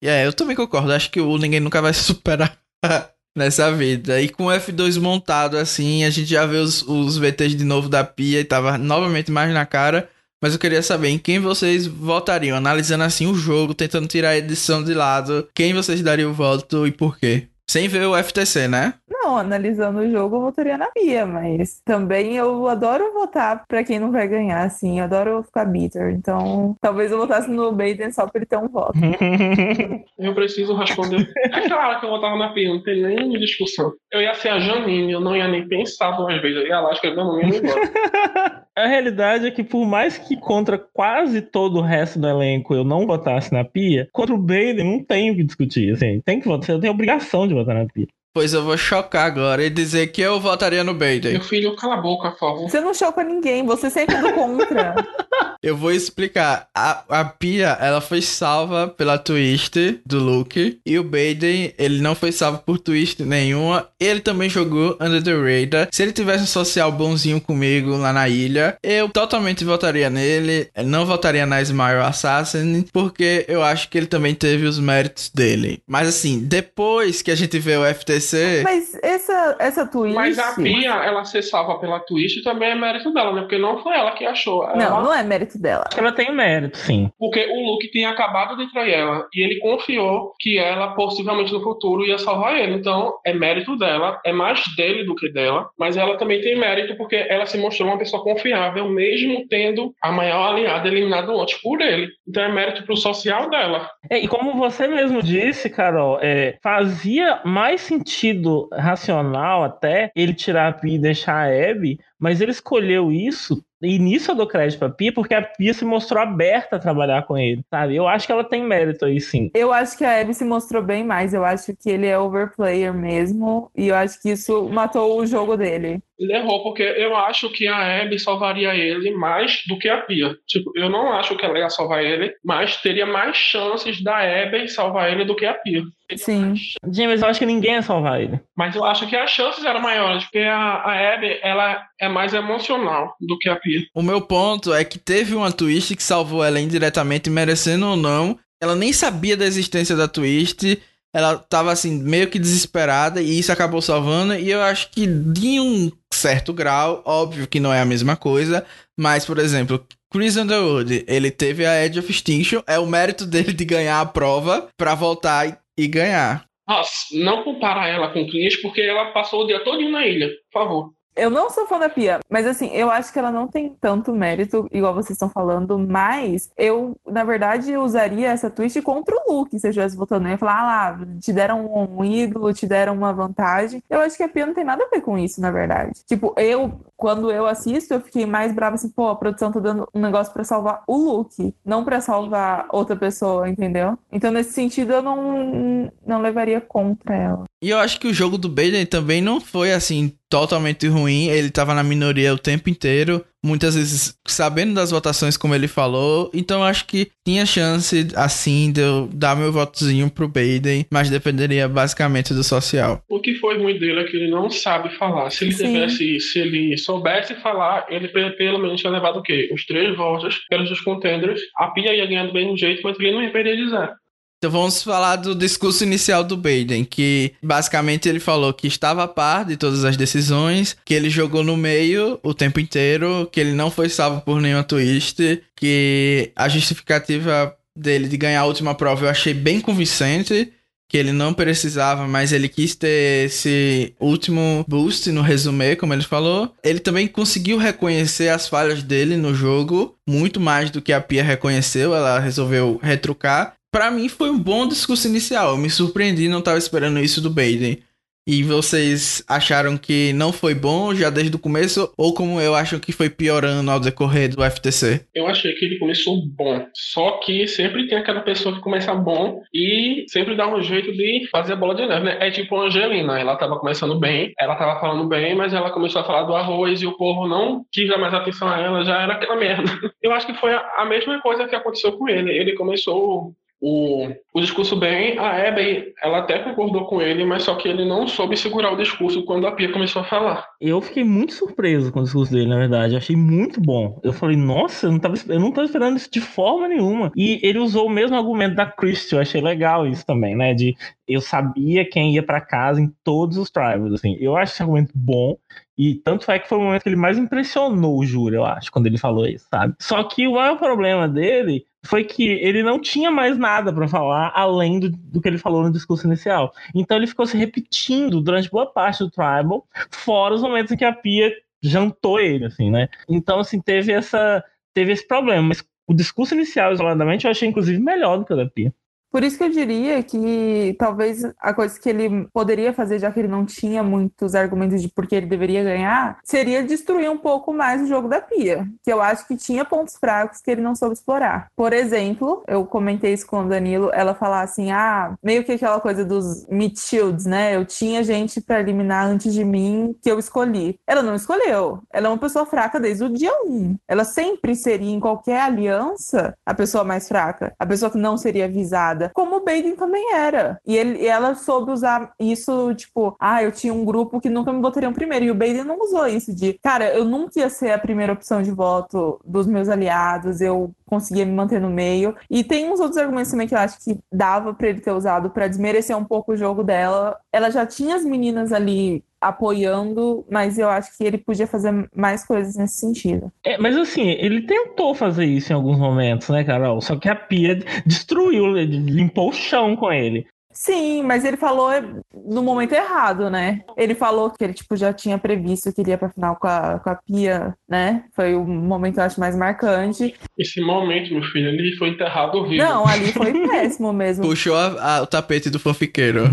É, 0.02 0.06
yeah, 0.06 0.24
eu 0.24 0.32
também 0.32 0.56
concordo, 0.56 0.92
acho 0.92 1.10
que 1.10 1.20
o 1.20 1.28
U 1.28 1.38
ninguém 1.38 1.60
nunca 1.60 1.82
vai 1.82 1.92
se 1.92 2.02
superar. 2.04 2.56
nessa 3.36 3.70
vida. 3.70 4.20
E 4.20 4.28
com 4.28 4.46
o 4.46 4.50
F2 4.50 5.00
montado 5.00 5.56
assim, 5.56 6.04
a 6.04 6.10
gente 6.10 6.28
já 6.28 6.44
vê 6.44 6.56
os, 6.56 6.82
os 6.82 7.16
VTs 7.16 7.54
de 7.54 7.64
novo 7.64 7.88
da 7.88 8.02
Pia 8.02 8.40
e 8.40 8.44
tava 8.44 8.76
novamente 8.76 9.30
mais 9.30 9.52
na 9.54 9.64
cara. 9.64 10.10
Mas 10.42 10.52
eu 10.52 10.58
queria 10.58 10.82
saber 10.82 11.08
em 11.08 11.18
quem 11.18 11.40
vocês 11.40 11.86
votariam, 11.86 12.56
analisando 12.56 13.04
assim 13.04 13.26
o 13.26 13.34
jogo, 13.34 13.74
tentando 13.74 14.06
tirar 14.06 14.30
a 14.30 14.38
edição 14.38 14.84
de 14.84 14.94
lado. 14.94 15.48
Quem 15.54 15.74
vocês 15.74 16.00
dariam 16.00 16.30
o 16.30 16.34
voto 16.34 16.86
e 16.86 16.92
por 16.92 17.18
quê? 17.18 17.48
Sem 17.68 17.88
ver 17.88 18.06
o 18.06 18.16
FTC, 18.16 18.68
né? 18.68 18.94
Não, 19.20 19.36
analisando 19.36 19.98
o 19.98 20.10
jogo, 20.10 20.36
eu 20.36 20.40
votaria 20.42 20.78
na 20.78 20.88
Bia, 20.94 21.26
mas 21.26 21.80
também 21.84 22.36
eu 22.36 22.68
adoro 22.68 23.12
votar 23.12 23.64
pra 23.66 23.82
quem 23.82 23.98
não 23.98 24.12
vai 24.12 24.28
ganhar, 24.28 24.62
assim. 24.62 24.98
Eu 24.98 25.04
adoro 25.04 25.42
ficar 25.42 25.64
bitter. 25.64 26.10
Então, 26.10 26.76
talvez 26.80 27.10
eu 27.10 27.18
votasse 27.18 27.50
no 27.50 27.72
Baden 27.72 28.12
só 28.12 28.26
pra 28.26 28.38
ele 28.38 28.46
ter 28.46 28.56
um 28.56 28.68
voto. 28.68 28.96
eu 30.18 30.34
preciso 30.34 30.74
responder. 30.74 31.28
É 31.36 31.68
claro 31.68 31.98
que 31.98 32.06
eu 32.06 32.10
votava 32.10 32.36
na 32.36 32.52
Bia, 32.52 32.68
não 32.68 32.82
tem 32.82 33.02
nem 33.02 33.30
discussão. 33.38 33.92
Eu 34.12 34.20
ia 34.20 34.34
ser 34.34 34.50
a 34.50 34.60
Janine, 34.60 35.12
eu 35.12 35.20
não 35.20 35.36
ia 35.36 35.48
nem 35.48 35.66
pensar 35.66 36.12
duas 36.12 36.40
vezes. 36.40 36.58
Eu 36.58 36.66
ia 36.68 36.80
lá 36.80 36.92
escrever 36.92 37.16
no 37.16 37.24
nome 37.24 37.50
e 37.50 37.58
embora. 37.58 38.58
A 38.78 38.86
realidade 38.86 39.44
é 39.44 39.50
que, 39.50 39.64
por 39.64 39.84
mais 39.84 40.16
que 40.16 40.36
contra 40.36 40.78
quase 40.78 41.42
todo 41.42 41.80
o 41.80 41.82
resto 41.82 42.16
do 42.16 42.28
elenco 42.28 42.72
eu 42.72 42.84
não 42.84 43.08
votasse 43.08 43.52
na 43.52 43.64
Pia, 43.64 44.08
contra 44.12 44.32
o 44.32 44.38
Baden 44.38 44.84
não 44.84 45.04
tem 45.04 45.32
o 45.32 45.34
que 45.34 45.42
discutir. 45.42 45.92
Assim, 45.92 46.20
tem 46.20 46.38
que 46.38 46.46
votar, 46.46 46.66
você 46.66 46.80
tem 46.80 46.88
a 46.88 46.92
obrigação 46.92 47.48
de 47.48 47.54
votar 47.54 47.74
na 47.74 47.86
Pia. 47.86 48.06
Pois 48.38 48.54
eu 48.54 48.62
vou 48.62 48.78
chocar 48.78 49.26
agora 49.26 49.64
e 49.64 49.68
dizer 49.68 50.12
que 50.12 50.22
eu 50.22 50.38
votaria 50.38 50.84
no 50.84 50.94
Baden. 50.94 51.32
Meu 51.32 51.40
filho, 51.40 51.74
cala 51.74 51.94
a 51.94 52.00
boca, 52.00 52.30
por 52.30 52.38
favor. 52.38 52.70
Você 52.70 52.80
não 52.80 52.94
choca 52.94 53.24
ninguém, 53.24 53.66
você 53.66 53.90
sempre 53.90 54.14
é 54.14 54.20
do 54.20 54.32
contra. 54.32 54.94
eu 55.62 55.76
vou 55.76 55.92
explicar. 55.92 56.68
A, 56.74 57.04
a 57.08 57.24
Pia, 57.24 57.76
ela 57.80 58.00
foi 58.00 58.22
salva 58.22 58.88
pela 58.88 59.18
twist 59.18 60.00
do 60.04 60.18
Luke. 60.18 60.80
E 60.84 60.98
o 60.98 61.04
Baden, 61.04 61.72
ele 61.78 62.00
não 62.00 62.14
foi 62.14 62.32
salvo 62.32 62.58
por 62.58 62.78
twist 62.78 63.22
nenhuma. 63.22 63.88
Ele 63.98 64.20
também 64.20 64.48
jogou 64.48 64.96
Under 65.00 65.22
the 65.22 65.32
Radar. 65.32 65.88
Se 65.90 66.02
ele 66.02 66.12
tivesse 66.12 66.44
um 66.44 66.46
social 66.46 66.90
bonzinho 66.92 67.40
comigo 67.40 67.96
lá 67.96 68.12
na 68.12 68.28
ilha, 68.28 68.76
eu 68.82 69.08
totalmente 69.08 69.64
votaria 69.64 70.10
nele. 70.10 70.70
Eu 70.74 70.84
não 70.84 71.04
votaria 71.04 71.46
na 71.46 71.60
Smile 71.62 72.02
Assassin, 72.02 72.84
porque 72.92 73.44
eu 73.48 73.62
acho 73.62 73.88
que 73.88 73.98
ele 73.98 74.06
também 74.06 74.34
teve 74.34 74.66
os 74.66 74.78
méritos 74.78 75.30
dele. 75.30 75.82
Mas 75.86 76.08
assim, 76.08 76.40
depois 76.40 77.22
que 77.22 77.30
a 77.30 77.34
gente 77.34 77.58
vê 77.58 77.76
o 77.76 77.84
FTC 77.84 78.58
mas 78.62 78.98
essa, 79.02 79.56
essa 79.58 79.86
twist. 79.86 80.14
Mas 80.14 80.38
a 80.38 80.54
Pia, 80.54 80.90
ela 80.90 81.24
ser 81.24 81.42
salva 81.42 81.78
pela 81.78 82.00
twist 82.00 82.42
também 82.42 82.70
é 82.70 82.74
mérito 82.74 83.12
dela, 83.12 83.32
né? 83.32 83.40
Porque 83.42 83.58
não 83.58 83.82
foi 83.82 83.96
ela 83.96 84.12
que 84.12 84.24
achou. 84.24 84.64
Ela... 84.64 84.76
Não, 84.76 85.02
não 85.02 85.14
é 85.14 85.22
mérito 85.28 85.60
dela. 85.60 85.84
Ela 85.96 86.12
tem 86.12 86.32
mérito, 86.34 86.78
sim. 86.78 87.10
Porque 87.18 87.46
o 87.46 87.72
Luke 87.72 87.90
tinha 87.90 88.10
acabado 88.10 88.56
de 88.56 88.70
trair 88.72 88.94
ela 88.94 89.26
e 89.34 89.42
ele 89.42 89.58
confiou 89.58 90.32
que 90.40 90.58
ela 90.58 90.94
possivelmente 90.94 91.52
no 91.52 91.62
futuro 91.62 92.04
ia 92.04 92.18
salvar 92.18 92.56
ele. 92.58 92.74
Então 92.74 93.14
é 93.24 93.32
mérito 93.32 93.76
dela, 93.76 94.20
é 94.24 94.32
mais 94.32 94.62
dele 94.76 95.04
do 95.04 95.14
que 95.14 95.30
dela. 95.30 95.68
Mas 95.78 95.96
ela 95.96 96.16
também 96.16 96.40
tem 96.40 96.58
mérito 96.58 96.96
porque 96.96 97.16
ela 97.16 97.46
se 97.46 97.58
mostrou 97.58 97.88
uma 97.88 97.98
pessoa 97.98 98.22
confiável, 98.22 98.88
mesmo 98.88 99.46
tendo 99.48 99.92
a 100.02 100.10
maior 100.10 100.54
aliada 100.54 100.88
eliminado 100.88 101.38
antes 101.40 101.60
por 101.60 101.80
ele. 101.80 102.08
Então 102.26 102.42
é 102.42 102.52
mérito 102.52 102.84
pro 102.84 102.96
social 102.96 103.50
dela. 103.50 103.88
É, 104.10 104.18
e 104.18 104.26
como 104.26 104.54
você 104.54 104.88
mesmo 104.88 105.22
disse, 105.22 105.68
Carol, 105.68 106.18
é, 106.20 106.56
fazia 106.62 107.40
mais 107.44 107.80
sentido 107.82 107.98
sentido 108.08 108.68
racional 108.72 109.64
até 109.64 110.10
ele 110.14 110.32
tirar 110.32 110.68
a 110.68 110.72
Pi 110.72 110.94
e 110.94 110.98
deixar 110.98 111.34
a 111.34 111.70
Abby, 111.70 111.98
mas 112.18 112.40
ele 112.40 112.50
escolheu 112.50 113.12
isso 113.12 113.62
e 113.80 113.98
nisso 113.98 114.30
eu 114.30 114.34
dou 114.34 114.46
crédito 114.46 114.78
pra 114.78 114.90
Pia, 114.90 115.12
porque 115.12 115.34
a 115.34 115.42
Pia 115.42 115.72
se 115.72 115.84
mostrou 115.84 116.22
aberta 116.22 116.76
a 116.76 116.78
trabalhar 116.78 117.26
com 117.26 117.36
ele, 117.36 117.62
sabe? 117.70 117.94
Eu 117.94 118.08
acho 118.08 118.26
que 118.26 118.32
ela 118.32 118.44
tem 118.44 118.62
mérito 118.62 119.04
aí, 119.04 119.20
sim. 119.20 119.50
Eu 119.54 119.72
acho 119.72 119.96
que 119.96 120.04
a 120.04 120.20
Abby 120.20 120.34
se 120.34 120.44
mostrou 120.44 120.82
bem 120.82 121.04
mais. 121.04 121.32
Eu 121.32 121.44
acho 121.44 121.74
que 121.76 121.90
ele 121.90 122.06
é 122.06 122.18
overplayer 122.18 122.92
mesmo. 122.92 123.70
E 123.76 123.88
eu 123.88 123.94
acho 123.94 124.20
que 124.20 124.30
isso 124.30 124.68
matou 124.68 125.18
o 125.18 125.26
jogo 125.26 125.56
dele. 125.56 126.02
Ele 126.18 126.32
errou, 126.32 126.62
porque 126.62 126.82
eu 126.82 127.16
acho 127.16 127.48
que 127.50 127.66
a 127.68 128.02
Abby 128.02 128.18
salvaria 128.18 128.74
ele 128.74 129.12
mais 129.12 129.62
do 129.68 129.78
que 129.78 129.88
a 129.88 129.98
Pia. 129.98 130.36
Tipo, 130.46 130.72
eu 130.74 130.90
não 130.90 131.12
acho 131.12 131.36
que 131.36 131.44
ela 131.44 131.58
ia 131.58 131.70
salvar 131.70 132.04
ele, 132.04 132.34
mas 132.44 132.76
teria 132.78 133.06
mais 133.06 133.36
chances 133.36 134.02
da 134.02 134.18
Abby 134.18 134.68
salvar 134.68 135.12
ele 135.12 135.24
do 135.24 135.36
que 135.36 135.46
a 135.46 135.54
Pia. 135.54 135.82
Sim. 136.16 136.54
James, 136.90 137.22
eu 137.22 137.28
acho 137.28 137.38
que 137.38 137.46
ninguém 137.46 137.74
ia 137.74 137.82
salvar 137.82 138.20
ele. 138.20 138.40
Mas 138.56 138.74
eu 138.74 138.84
acho 138.84 139.06
que 139.06 139.14
as 139.14 139.30
chances 139.30 139.64
eram 139.64 139.80
maiores, 139.80 140.24
porque 140.24 140.38
a, 140.38 140.56
a 140.56 141.14
Abby, 141.14 141.38
ela 141.42 141.82
é 142.00 142.08
mais 142.08 142.34
emocional 142.34 143.14
do 143.20 143.38
que 143.38 143.48
a 143.48 143.56
Pia. 143.56 143.82
O 143.94 144.02
meu 144.02 144.20
ponto 144.20 144.72
é 144.74 144.84
que 144.84 144.98
teve 144.98 145.34
uma 145.34 145.52
twist 145.52 145.94
que 145.94 146.02
salvou 146.02 146.44
ela 146.44 146.60
indiretamente, 146.60 147.30
merecendo 147.30 147.86
ou 147.86 147.96
não. 147.96 148.38
Ela 148.60 148.74
nem 148.74 148.92
sabia 148.92 149.36
da 149.36 149.44
existência 149.44 149.94
da 149.94 150.08
twist. 150.08 150.80
Ela 151.14 151.38
tava 151.38 151.72
assim, 151.72 152.02
meio 152.02 152.28
que 152.28 152.38
desesperada, 152.38 153.22
e 153.22 153.38
isso 153.38 153.50
acabou 153.50 153.80
salvando. 153.80 154.34
E 154.34 154.50
eu 154.50 154.60
acho 154.60 154.90
que 154.90 155.06
de 155.06 155.60
um 155.60 155.90
certo 156.18 156.52
grau, 156.52 157.02
óbvio 157.06 157.46
que 157.46 157.60
não 157.60 157.72
é 157.72 157.80
a 157.80 157.86
mesma 157.86 158.16
coisa. 158.16 158.66
Mas, 158.98 159.24
por 159.24 159.38
exemplo, 159.38 159.84
Chris 160.12 160.36
Underwood, 160.36 161.04
ele 161.06 161.30
teve 161.30 161.64
a 161.64 161.84
Edge 161.84 161.98
of 161.98 162.10
Extinction, 162.10 162.62
é 162.66 162.78
o 162.78 162.86
mérito 162.86 163.24
dele 163.24 163.52
de 163.52 163.64
ganhar 163.64 164.00
a 164.00 164.06
prova 164.06 164.68
para 164.76 164.94
voltar 164.94 165.60
e 165.78 165.86
ganhar. 165.86 166.44
Nossa, 166.66 166.92
não 167.12 167.44
comparar 167.44 167.88
ela 167.88 168.12
com 168.12 168.28
Chris, 168.28 168.60
porque 168.60 168.82
ela 168.82 169.12
passou 169.12 169.44
o 169.44 169.46
dia 169.46 169.64
todo 169.64 169.88
na 169.88 170.06
ilha, 170.06 170.28
por 170.52 170.62
favor. 170.62 170.92
Eu 171.18 171.30
não 171.30 171.50
sou 171.50 171.66
fã 171.66 171.80
da 171.80 171.88
Pia, 171.88 172.20
mas 172.30 172.46
assim, 172.46 172.68
eu 172.68 172.88
acho 172.92 173.12
que 173.12 173.18
ela 173.18 173.32
não 173.32 173.48
tem 173.48 173.76
tanto 173.80 174.12
mérito, 174.12 174.68
igual 174.70 174.94
vocês 174.94 175.16
estão 175.16 175.28
falando, 175.28 175.76
mas 175.76 176.48
eu, 176.56 176.96
na 177.04 177.24
verdade, 177.24 177.76
usaria 177.76 178.28
essa 178.28 178.48
twist 178.48 178.80
contra 178.82 179.16
o 179.16 179.32
Luke, 179.32 179.58
se 179.58 179.66
eu 179.66 179.70
estivesse 179.70 179.96
votando. 179.96 180.28
Eu 180.28 180.32
ia 180.32 180.38
falar, 180.38 180.60
ah 180.60 180.64
lá, 180.64 180.98
te 181.18 181.32
deram 181.32 181.66
um 181.66 182.04
ídolo, 182.04 182.54
te 182.54 182.68
deram 182.68 182.94
uma 182.94 183.12
vantagem. 183.12 183.82
Eu 183.90 184.00
acho 184.00 184.16
que 184.16 184.22
a 184.22 184.28
Pia 184.28 184.46
não 184.46 184.54
tem 184.54 184.62
nada 184.62 184.84
a 184.84 184.88
ver 184.88 185.00
com 185.00 185.18
isso, 185.18 185.40
na 185.40 185.50
verdade. 185.50 186.04
Tipo, 186.06 186.32
eu, 186.36 186.80
quando 186.96 187.32
eu 187.32 187.46
assisto, 187.46 187.94
eu 187.94 188.00
fiquei 188.00 188.24
mais 188.24 188.52
brava 188.52 188.76
assim, 188.76 188.88
pô, 188.88 189.08
a 189.08 189.16
produção 189.16 189.50
tá 189.50 189.58
dando 189.58 189.88
um 189.92 190.00
negócio 190.00 190.32
para 190.32 190.44
salvar 190.44 190.84
o 190.86 190.96
Luke, 190.96 191.52
não 191.64 191.84
para 191.84 192.00
salvar 192.00 192.68
outra 192.70 192.94
pessoa, 192.94 193.48
entendeu? 193.48 193.98
Então, 194.12 194.30
nesse 194.30 194.52
sentido, 194.52 194.92
eu 194.92 195.02
não, 195.02 195.90
não 196.06 196.20
levaria 196.20 196.60
contra 196.60 197.16
ela. 197.16 197.44
E 197.62 197.70
eu 197.70 197.78
acho 197.78 197.98
que 197.98 198.06
o 198.06 198.14
jogo 198.14 198.38
do 198.38 198.48
Baden 198.48 198.86
também 198.86 199.20
não 199.20 199.40
foi 199.40 199.72
assim 199.72 200.12
totalmente 200.30 200.86
ruim. 200.86 201.28
Ele 201.28 201.50
tava 201.50 201.74
na 201.74 201.82
minoria 201.82 202.32
o 202.32 202.38
tempo 202.38 202.70
inteiro, 202.70 203.24
muitas 203.44 203.74
vezes 203.74 204.16
sabendo 204.26 204.74
das 204.74 204.92
votações, 204.92 205.36
como 205.36 205.54
ele 205.54 205.66
falou. 205.66 206.30
Então 206.32 206.60
eu 206.60 206.64
acho 206.64 206.86
que 206.86 207.08
tinha 207.26 207.44
chance, 207.44 208.08
assim, 208.14 208.70
de 208.70 208.80
eu 208.80 209.08
dar 209.12 209.34
meu 209.34 209.50
votozinho 209.50 210.08
pro 210.08 210.28
Baden, 210.28 210.86
mas 210.92 211.10
dependeria 211.10 211.68
basicamente 211.68 212.32
do 212.32 212.44
social. 212.44 213.02
O 213.08 213.20
que 213.20 213.34
foi 213.34 213.58
ruim 213.58 213.78
dele 213.78 214.00
é 214.00 214.04
que 214.04 214.16
ele 214.16 214.30
não 214.30 214.48
sabe 214.50 214.90
falar. 214.96 215.30
Se 215.30 215.44
ele 215.44 215.54
tivesse, 215.54 216.20
se 216.20 216.38
ele 216.38 216.76
soubesse 216.78 217.34
falar, 217.36 217.86
ele 217.88 218.06
pelo 218.08 218.58
menos 218.60 218.80
tinha 218.80 218.92
levado 218.92 219.18
o 219.18 219.22
quê? 219.22 219.50
Os 219.52 219.66
três 219.66 219.96
votos 219.96 220.38
pelos 220.48 220.70
os 220.70 220.80
contenders. 220.80 221.40
A 221.56 221.68
Pia 221.68 221.92
ia 221.92 222.06
ganhar 222.06 222.26
do 222.26 222.32
mesmo 222.32 222.56
jeito, 222.56 222.82
mas 222.84 222.98
ele 223.00 223.12
não 223.12 223.22
ia 223.22 223.32
perder 223.32 223.56
de 223.56 223.68
zero. 223.68 223.92
Então 224.38 224.52
vamos 224.52 224.84
falar 224.84 225.16
do 225.16 225.34
discurso 225.34 225.82
inicial 225.82 226.22
do 226.22 226.36
Baden, 226.36 226.84
que 226.84 227.32
basicamente 227.42 228.08
ele 228.08 228.20
falou 228.20 228.54
que 228.54 228.68
estava 228.68 229.02
a 229.02 229.08
par 229.08 229.44
de 229.44 229.56
todas 229.56 229.84
as 229.84 229.96
decisões, 229.96 230.76
que 230.84 230.94
ele 230.94 231.10
jogou 231.10 231.42
no 231.42 231.56
meio 231.56 232.20
o 232.22 232.32
tempo 232.32 232.60
inteiro, 232.60 233.28
que 233.32 233.40
ele 233.40 233.52
não 233.52 233.68
foi 233.68 233.88
salvo 233.88 234.20
por 234.20 234.40
nenhuma 234.40 234.62
twist, 234.62 235.42
que 235.56 236.30
a 236.36 236.48
justificativa 236.48 237.52
dele 237.76 238.06
de 238.06 238.16
ganhar 238.16 238.42
a 238.42 238.44
última 238.44 238.76
prova 238.76 239.06
eu 239.06 239.10
achei 239.10 239.34
bem 239.34 239.60
convincente. 239.60 240.52
que 240.90 240.96
ele 240.96 241.12
não 241.12 241.34
precisava, 241.34 242.08
mas 242.08 242.32
ele 242.32 242.48
quis 242.48 242.74
ter 242.74 243.26
esse 243.26 243.92
último 244.00 244.64
boost 244.66 245.12
no 245.12 245.20
resumê, 245.20 245.76
como 245.76 245.92
ele 245.92 246.02
falou. 246.02 246.50
Ele 246.64 246.80
também 246.80 247.06
conseguiu 247.06 247.58
reconhecer 247.58 248.30
as 248.30 248.48
falhas 248.48 248.82
dele 248.82 249.14
no 249.18 249.34
jogo, 249.34 249.94
muito 250.08 250.40
mais 250.40 250.70
do 250.70 250.80
que 250.80 250.90
a 250.90 251.00
Pia 251.00 251.22
reconheceu, 251.22 251.94
ela 251.94 252.18
resolveu 252.18 252.80
retrucar. 252.82 253.57
Para 253.70 253.90
mim 253.90 254.08
foi 254.08 254.30
um 254.30 254.38
bom 254.38 254.66
discurso 254.66 255.06
inicial, 255.06 255.50
eu 255.50 255.58
me 255.58 255.68
surpreendi, 255.68 256.28
não 256.28 256.38
estava 256.38 256.56
esperando 256.56 257.00
isso 257.00 257.20
do 257.20 257.28
Baden. 257.28 257.82
E 258.30 258.42
vocês 258.42 259.24
acharam 259.26 259.78
que 259.78 260.12
não 260.12 260.34
foi 260.34 260.54
bom 260.54 260.94
já 260.94 261.08
desde 261.08 261.34
o 261.34 261.38
começo? 261.38 261.90
Ou 261.96 262.12
como 262.12 262.38
eu 262.38 262.54
acho 262.54 262.78
que 262.78 262.92
foi 262.92 263.08
piorando 263.08 263.70
ao 263.70 263.80
decorrer 263.80 264.28
do 264.28 264.44
FTC? 264.44 265.06
Eu 265.14 265.26
achei 265.26 265.54
que 265.54 265.64
ele 265.64 265.78
começou 265.78 266.20
bom. 266.26 266.66
Só 266.74 267.12
que 267.20 267.48
sempre 267.48 267.88
tem 267.88 267.96
aquela 267.96 268.20
pessoa 268.20 268.54
que 268.54 268.60
começa 268.60 268.94
bom 268.94 269.40
e 269.54 270.04
sempre 270.08 270.36
dá 270.36 270.46
um 270.46 270.60
jeito 270.60 270.92
de 270.92 271.26
fazer 271.30 271.54
a 271.54 271.56
bola 271.56 271.74
de 271.74 271.86
neve, 271.86 272.04
né? 272.04 272.18
É 272.20 272.30
tipo 272.30 272.54
a 272.56 272.66
Angelina. 272.66 273.18
Ela 273.18 273.34
tava 273.36 273.58
começando 273.58 273.98
bem, 273.98 274.34
ela 274.38 274.56
tava 274.56 274.78
falando 274.78 275.08
bem, 275.08 275.34
mas 275.34 275.54
ela 275.54 275.70
começou 275.70 276.02
a 276.02 276.04
falar 276.04 276.24
do 276.24 276.36
arroz 276.36 276.82
e 276.82 276.86
o 276.86 276.98
povo 276.98 277.26
não 277.26 277.64
quis 277.72 277.88
dar 277.88 277.96
mais 277.96 278.12
atenção 278.12 278.46
a 278.46 278.60
ela, 278.60 278.84
já 278.84 279.00
era 279.00 279.14
aquela 279.14 279.36
merda. 279.36 279.62
Eu 280.02 280.12
acho 280.12 280.26
que 280.26 280.34
foi 280.34 280.52
a 280.52 280.84
mesma 280.84 281.18
coisa 281.22 281.48
que 281.48 281.56
aconteceu 281.56 281.92
com 281.92 282.06
ele. 282.06 282.30
Ele 282.30 282.52
começou 282.52 283.34
o, 283.60 284.08
o 284.32 284.40
discurso 284.40 284.76
bem, 284.76 285.18
a 285.18 285.48
Abby, 285.48 285.92
ela 286.00 286.18
até 286.18 286.38
concordou 286.38 286.86
com 286.86 287.02
ele, 287.02 287.24
mas 287.24 287.42
só 287.42 287.56
que 287.56 287.68
ele 287.68 287.84
não 287.84 288.06
soube 288.06 288.36
segurar 288.36 288.72
o 288.72 288.76
discurso 288.76 289.24
quando 289.24 289.46
a 289.46 289.52
Pia 289.52 289.72
começou 289.72 290.02
a 290.02 290.04
falar. 290.04 290.46
Eu 290.60 290.80
fiquei 290.80 291.02
muito 291.02 291.32
surpreso 291.32 291.90
com 291.90 292.00
o 292.00 292.04
discurso 292.04 292.32
dele, 292.32 292.48
na 292.48 292.56
verdade. 292.56 292.94
Eu 292.94 292.98
achei 292.98 293.16
muito 293.16 293.60
bom. 293.60 293.98
Eu 294.04 294.12
falei, 294.12 294.36
nossa, 294.36 294.86
eu 294.86 294.92
não 294.92 295.00
tava, 295.00 295.14
eu 295.28 295.40
não 295.40 295.50
tava 295.50 295.64
esperando 295.64 295.96
isso 295.96 296.10
de 296.10 296.20
forma 296.20 296.68
nenhuma. 296.68 297.10
E 297.16 297.40
ele 297.42 297.58
usou 297.58 297.86
o 297.86 297.90
mesmo 297.90 298.16
argumento 298.16 298.54
da 298.54 298.66
Christie, 298.66 299.16
eu 299.16 299.20
achei 299.20 299.40
legal 299.40 299.86
isso 299.86 300.06
também, 300.06 300.36
né? 300.36 300.54
De 300.54 300.76
eu 301.08 301.20
sabia 301.20 301.88
quem 301.88 302.14
ia 302.14 302.22
para 302.22 302.40
casa 302.40 302.80
em 302.80 302.92
todos 303.02 303.38
os 303.38 303.50
tribals, 303.50 303.92
assim. 303.92 304.16
Eu 304.20 304.36
acho 304.36 304.52
esse 304.52 304.62
argumento 304.62 304.92
bom. 304.94 305.36
E 305.76 305.94
tanto 305.94 306.30
é 306.30 306.38
que 306.38 306.48
foi 306.48 306.58
o 306.58 306.60
momento 306.60 306.82
que 306.82 306.88
ele 306.88 306.96
mais 306.96 307.16
impressionou 307.18 307.98
o 307.98 308.04
júri, 308.04 308.34
eu 308.34 308.44
acho, 308.44 308.70
quando 308.70 308.86
ele 308.86 308.98
falou 308.98 309.26
isso, 309.26 309.46
sabe? 309.48 309.74
Só 309.80 310.02
que 310.02 310.26
o 310.26 310.34
maior 310.34 310.58
problema 310.58 311.08
dele 311.08 311.64
foi 311.84 312.04
que 312.04 312.24
ele 312.24 312.62
não 312.62 312.80
tinha 312.80 313.10
mais 313.10 313.38
nada 313.38 313.72
para 313.72 313.88
falar 313.88 314.32
além 314.34 314.80
do, 314.80 314.90
do, 314.90 315.20
que 315.20 315.28
ele 315.28 315.38
falou 315.38 315.62
no 315.62 315.72
discurso 315.72 316.06
inicial. 316.06 316.52
Então 316.74 316.96
ele 316.96 317.06
ficou 317.06 317.26
se 317.26 317.36
repetindo 317.36 318.20
durante 318.20 318.50
boa 318.50 318.66
parte 318.66 318.98
do 318.98 319.10
Tribal, 319.10 319.66
fora 319.90 320.34
os 320.34 320.42
momentos 320.42 320.72
em 320.72 320.76
que 320.76 320.84
a 320.84 320.92
Pia 320.92 321.32
jantou 321.62 322.20
ele, 322.20 322.44
assim, 322.46 322.70
né? 322.70 322.88
Então, 323.08 323.40
assim, 323.40 323.60
teve 323.60 323.92
essa 323.92 324.44
teve 324.74 324.92
esse 324.92 325.06
problema, 325.06 325.42
mas 325.42 325.64
o 325.86 325.94
discurso 325.94 326.34
inicial, 326.34 326.72
isoladamente, 326.72 327.24
eu 327.24 327.30
achei 327.30 327.48
inclusive 327.48 327.78
melhor 327.80 328.18
do 328.18 328.24
que 328.24 328.32
o 328.32 328.36
da 328.36 328.46
Pia. 328.46 328.72
Por 329.10 329.24
isso 329.24 329.38
que 329.38 329.44
eu 329.44 329.50
diria 329.50 330.02
que 330.02 330.76
talvez 330.78 331.22
a 331.40 331.54
coisa 331.54 331.78
que 331.80 331.88
ele 331.88 332.28
poderia 332.32 332.72
fazer, 332.72 332.98
já 332.98 333.10
que 333.10 333.20
ele 333.20 333.28
não 333.28 333.44
tinha 333.44 333.82
muitos 333.82 334.34
argumentos 334.34 334.82
de 334.82 334.88
por 334.88 335.06
que 335.06 335.14
ele 335.14 335.26
deveria 335.26 335.64
ganhar, 335.64 336.18
seria 336.22 336.62
destruir 336.62 337.10
um 337.10 337.16
pouco 337.16 337.52
mais 337.52 337.82
o 337.82 337.86
jogo 337.86 338.08
da 338.08 338.20
Pia, 338.20 338.66
que 338.82 338.92
eu 338.92 339.00
acho 339.00 339.26
que 339.26 339.36
tinha 339.36 339.64
pontos 339.64 339.96
fracos 339.96 340.40
que 340.40 340.50
ele 340.50 340.60
não 340.60 340.74
soube 340.74 340.94
explorar. 340.94 341.48
Por 341.56 341.72
exemplo, 341.72 342.42
eu 342.46 342.66
comentei 342.66 343.14
isso 343.14 343.26
com 343.26 343.44
o 343.44 343.48
Danilo, 343.48 343.90
ela 343.94 344.14
falar 344.14 344.42
assim: 344.42 344.70
ah, 344.70 345.14
meio 345.22 345.42
que 345.42 345.52
aquela 345.52 345.80
coisa 345.80 346.04
dos 346.04 346.46
meat 346.48 346.78
shields, 346.78 347.24
né? 347.24 347.56
Eu 347.56 347.64
tinha 347.64 348.02
gente 348.02 348.40
para 348.40 348.60
eliminar 348.60 349.06
antes 349.06 349.32
de 349.32 349.44
mim 349.44 349.96
que 350.02 350.10
eu 350.10 350.18
escolhi. 350.18 350.78
Ela 350.86 351.02
não 351.02 351.14
escolheu. 351.14 351.80
Ela 351.90 352.08
é 352.08 352.10
uma 352.10 352.18
pessoa 352.18 352.44
fraca 352.44 352.78
desde 352.78 353.04
o 353.04 353.08
dia 353.08 353.32
1. 353.44 353.76
Ela 353.88 354.04
sempre 354.04 354.54
seria, 354.54 354.90
em 354.90 355.00
qualquer 355.00 355.40
aliança, 355.40 356.36
a 356.44 356.54
pessoa 356.54 356.84
mais 356.84 357.08
fraca, 357.08 357.54
a 357.58 357.66
pessoa 357.66 357.90
que 357.90 357.98
não 357.98 358.16
seria 358.16 358.44
avisada 358.44 358.97
como 359.12 359.37
Baden 359.48 359.76
também 359.76 360.12
era. 360.12 360.60
E, 360.66 360.76
ele, 360.76 360.98
e 360.98 361.06
ela 361.06 361.34
soube 361.34 361.72
usar 361.72 362.12
isso, 362.20 362.74
tipo, 362.74 363.16
ah, 363.18 363.42
eu 363.42 363.50
tinha 363.50 363.72
um 363.72 363.84
grupo 363.84 364.20
que 364.20 364.28
nunca 364.28 364.52
me 364.52 364.60
votariam 364.60 364.92
primeiro. 364.92 365.24
E 365.24 365.30
o 365.30 365.34
Baden 365.34 365.64
não 365.64 365.80
usou 365.80 366.06
isso 366.06 366.34
de, 366.34 366.52
cara, 366.62 366.94
eu 366.94 367.04
nunca 367.04 367.40
ia 367.40 367.48
ser 367.48 367.72
a 367.72 367.78
primeira 367.78 368.12
opção 368.12 368.42
de 368.42 368.50
voto 368.50 369.18
dos 369.24 369.46
meus 369.46 369.70
aliados, 369.70 370.42
eu 370.42 370.70
conseguia 370.84 371.24
me 371.24 371.32
manter 371.32 371.60
no 371.60 371.70
meio. 371.70 372.14
E 372.28 372.44
tem 372.44 372.70
uns 372.70 372.80
outros 372.80 372.98
argumentos 372.98 373.30
também 373.30 373.48
que 373.48 373.54
eu 373.54 373.58
acho 373.58 373.82
que 373.82 373.98
dava 374.12 374.52
para 374.52 374.68
ele 374.68 374.80
ter 374.80 374.92
usado 374.92 375.30
para 375.30 375.48
desmerecer 375.48 375.96
um 375.96 376.04
pouco 376.04 376.32
o 376.32 376.36
jogo 376.36 376.62
dela. 376.62 377.18
Ela 377.32 377.50
já 377.50 377.64
tinha 377.64 377.96
as 377.96 378.04
meninas 378.04 378.52
ali 378.52 379.02
apoiando, 379.20 380.24
mas 380.30 380.58
eu 380.58 380.68
acho 380.68 380.96
que 380.96 381.04
ele 381.04 381.18
podia 381.18 381.46
fazer 381.46 381.88
mais 381.94 382.24
coisas 382.24 382.56
nesse 382.56 382.78
sentido. 382.78 383.32
É, 383.44 383.58
mas 383.58 383.76
assim, 383.76 384.10
ele 384.10 384.42
tentou 384.42 384.94
fazer 384.94 385.24
isso 385.24 385.52
em 385.52 385.56
alguns 385.56 385.78
momentos, 385.78 386.28
né, 386.28 386.44
Carol? 386.44 386.80
Só 386.80 386.96
que 386.96 387.08
a 387.08 387.16
Pia 387.16 387.58
destruiu, 387.84 388.46
limpou 388.46 389.30
o 389.30 389.32
chão 389.38 389.76
com 389.76 389.92
ele. 389.92 390.26
Sim, 390.58 391.04
mas 391.04 391.24
ele 391.24 391.36
falou 391.36 391.70
no 392.12 392.42
momento 392.42 392.72
errado, 392.72 393.30
né? 393.30 393.60
Ele 393.76 393.94
falou 393.94 394.28
que 394.28 394.42
ele 394.42 394.52
tipo, 394.52 394.74
já 394.74 394.92
tinha 394.92 395.16
previsto 395.16 395.72
que 395.72 395.82
iria 395.82 395.96
pra 395.96 396.08
final 396.08 396.34
com 396.34 396.48
a, 396.48 396.80
com 396.80 396.90
a 396.90 396.96
Pia, 396.96 397.54
né? 397.68 398.02
Foi 398.12 398.34
o 398.34 398.44
momento, 398.44 398.98
eu 398.98 399.04
acho, 399.04 399.20
mais 399.20 399.36
marcante. 399.36 400.16
Esse 400.36 400.60
momento, 400.60 401.14
meu 401.14 401.22
filho, 401.22 401.48
ele 401.50 401.76
foi 401.76 401.90
enterrado 401.90 402.38
horrível. 402.38 402.66
Não, 402.66 402.88
ali 402.88 403.12
foi 403.12 403.32
péssimo 403.48 403.92
mesmo. 403.92 404.24
Puxou 404.24 404.56
a, 404.56 404.96
a, 404.96 405.02
o 405.02 405.06
tapete 405.06 405.48
do 405.48 405.60
fanfiqueiro. 405.60 406.24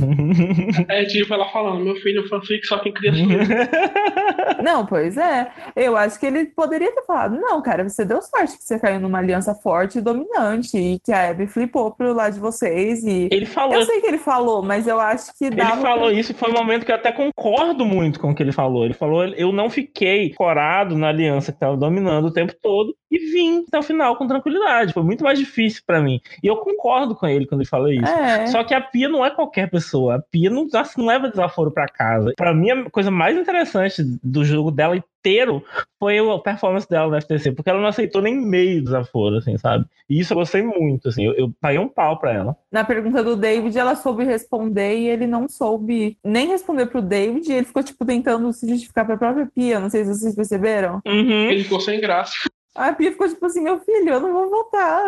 é 0.89 1.05
tipo 1.05 1.31
ela 1.31 1.47
falando, 1.49 1.83
meu 1.83 1.95
filho, 1.97 2.27
fanfic 2.27 2.65
só 2.65 2.79
quem 2.79 2.93
cria 2.93 3.11
Não, 4.63 4.87
pois 4.87 5.17
é. 5.17 5.51
Eu 5.75 5.95
acho 5.95 6.19
que 6.19 6.25
ele 6.25 6.45
poderia 6.45 6.91
ter 6.91 7.03
falado, 7.03 7.39
não, 7.39 7.61
cara, 7.61 7.87
você 7.87 8.03
deu 8.03 8.19
sorte 8.23 8.57
que 8.57 8.63
você 8.63 8.79
caiu 8.79 8.99
numa 8.99 9.19
aliança 9.19 9.53
forte 9.53 9.99
e 9.99 10.01
dominante 10.01 10.75
e 10.75 10.99
que 10.99 11.11
a 11.11 11.29
Abby 11.29 11.45
flipou 11.45 11.91
pro 11.91 12.11
lado 12.11 12.33
de 12.33 12.39
vocês 12.39 13.03
e... 13.03 13.29
Ele 13.31 13.45
falou... 13.45 13.75
Eu 13.75 13.85
sei 13.85 14.01
que 14.01 14.07
ele 14.07 14.14
ele 14.15 14.17
falou, 14.17 14.61
mas 14.61 14.87
eu 14.87 14.99
acho 14.99 15.31
que 15.37 15.49
dava 15.49 15.73
Ele 15.73 15.81
falou 15.81 16.11
isso 16.11 16.31
e 16.31 16.35
foi 16.35 16.49
um 16.49 16.53
momento 16.53 16.85
que 16.85 16.91
eu 16.91 16.95
até 16.95 17.11
concordo 17.11 17.85
muito 17.85 18.19
com 18.19 18.31
o 18.31 18.35
que 18.35 18.41
ele 18.41 18.51
falou. 18.51 18.85
Ele 18.85 18.93
falou: 18.93 19.25
eu 19.25 19.51
não 19.51 19.69
fiquei 19.69 20.33
corado 20.33 20.97
na 20.97 21.09
aliança 21.09 21.51
que 21.51 21.57
estava 21.57 21.77
dominando 21.77 22.25
o 22.25 22.33
tempo 22.33 22.53
todo 22.61 22.95
e 23.11 23.17
vim 23.17 23.63
até 23.67 23.77
o 23.77 23.83
final 23.83 24.15
com 24.15 24.27
tranquilidade. 24.27 24.93
Foi 24.93 25.03
muito 25.03 25.23
mais 25.23 25.37
difícil 25.37 25.83
para 25.85 26.01
mim. 26.01 26.19
E 26.41 26.47
eu 26.47 26.57
concordo 26.57 27.15
com 27.15 27.27
ele 27.27 27.45
quando 27.45 27.61
ele 27.61 27.69
fala 27.69 27.93
isso. 27.93 28.11
É. 28.11 28.47
Só 28.47 28.63
que 28.63 28.73
a 28.73 28.81
Pia 28.81 29.09
não 29.09 29.25
é 29.25 29.29
qualquer 29.29 29.69
pessoa. 29.69 30.15
A 30.15 30.19
Pia 30.19 30.49
não, 30.49 30.67
não 30.97 31.05
leva 31.05 31.29
desaforo 31.29 31.71
para 31.71 31.87
casa. 31.87 32.33
Para 32.35 32.53
mim, 32.53 32.71
a 32.71 32.89
coisa 32.89 33.11
mais 33.11 33.37
interessante 33.37 34.01
do 34.23 34.43
jogo 34.43 34.71
dela 34.71 34.95
inteiro 35.25 35.63
foi 35.99 36.19
a 36.19 36.39
performance 36.39 36.87
dela 36.87 37.09
no 37.09 37.19
FTC, 37.19 37.51
porque 37.51 37.69
ela 37.69 37.81
não 37.81 37.87
aceitou 37.87 38.21
nem 38.21 38.35
meio 38.35 38.83
desaforo, 38.83 39.37
assim, 39.37 39.57
sabe? 39.57 39.85
E 40.07 40.19
isso 40.19 40.33
eu 40.33 40.37
gostei 40.37 40.61
muito, 40.61 41.09
assim, 41.09 41.25
eu, 41.25 41.33
eu 41.33 41.51
paguei 41.59 41.79
um 41.79 41.89
pau 41.89 42.19
pra 42.19 42.31
ela. 42.31 42.55
Na 42.71 42.83
pergunta 42.83 43.23
do 43.23 43.35
David, 43.35 43.77
ela 43.77 43.95
soube 43.95 44.23
responder 44.23 44.99
e 44.99 45.09
ele 45.09 45.25
não 45.25 45.49
soube 45.49 46.17
nem 46.23 46.47
responder 46.47 46.85
pro 46.85 47.01
David, 47.01 47.51
ele 47.51 47.65
ficou, 47.65 47.81
tipo, 47.81 48.05
tentando 48.05 48.53
se 48.53 48.69
justificar 48.69 49.05
pra 49.05 49.17
própria 49.17 49.47
Pia, 49.47 49.79
não 49.79 49.89
sei 49.89 50.05
se 50.05 50.13
vocês 50.13 50.35
perceberam. 50.35 51.01
Uhum. 51.05 51.49
Ele 51.49 51.63
ficou 51.63 51.79
sem 51.79 51.99
graça. 51.99 52.33
A 52.75 52.93
Pia 52.93 53.11
ficou 53.11 53.27
tipo 53.27 53.45
assim, 53.45 53.61
meu 53.61 53.79
filho, 53.79 54.09
eu 54.09 54.19
não 54.19 54.33
vou 54.33 54.49
voltar. 54.49 55.05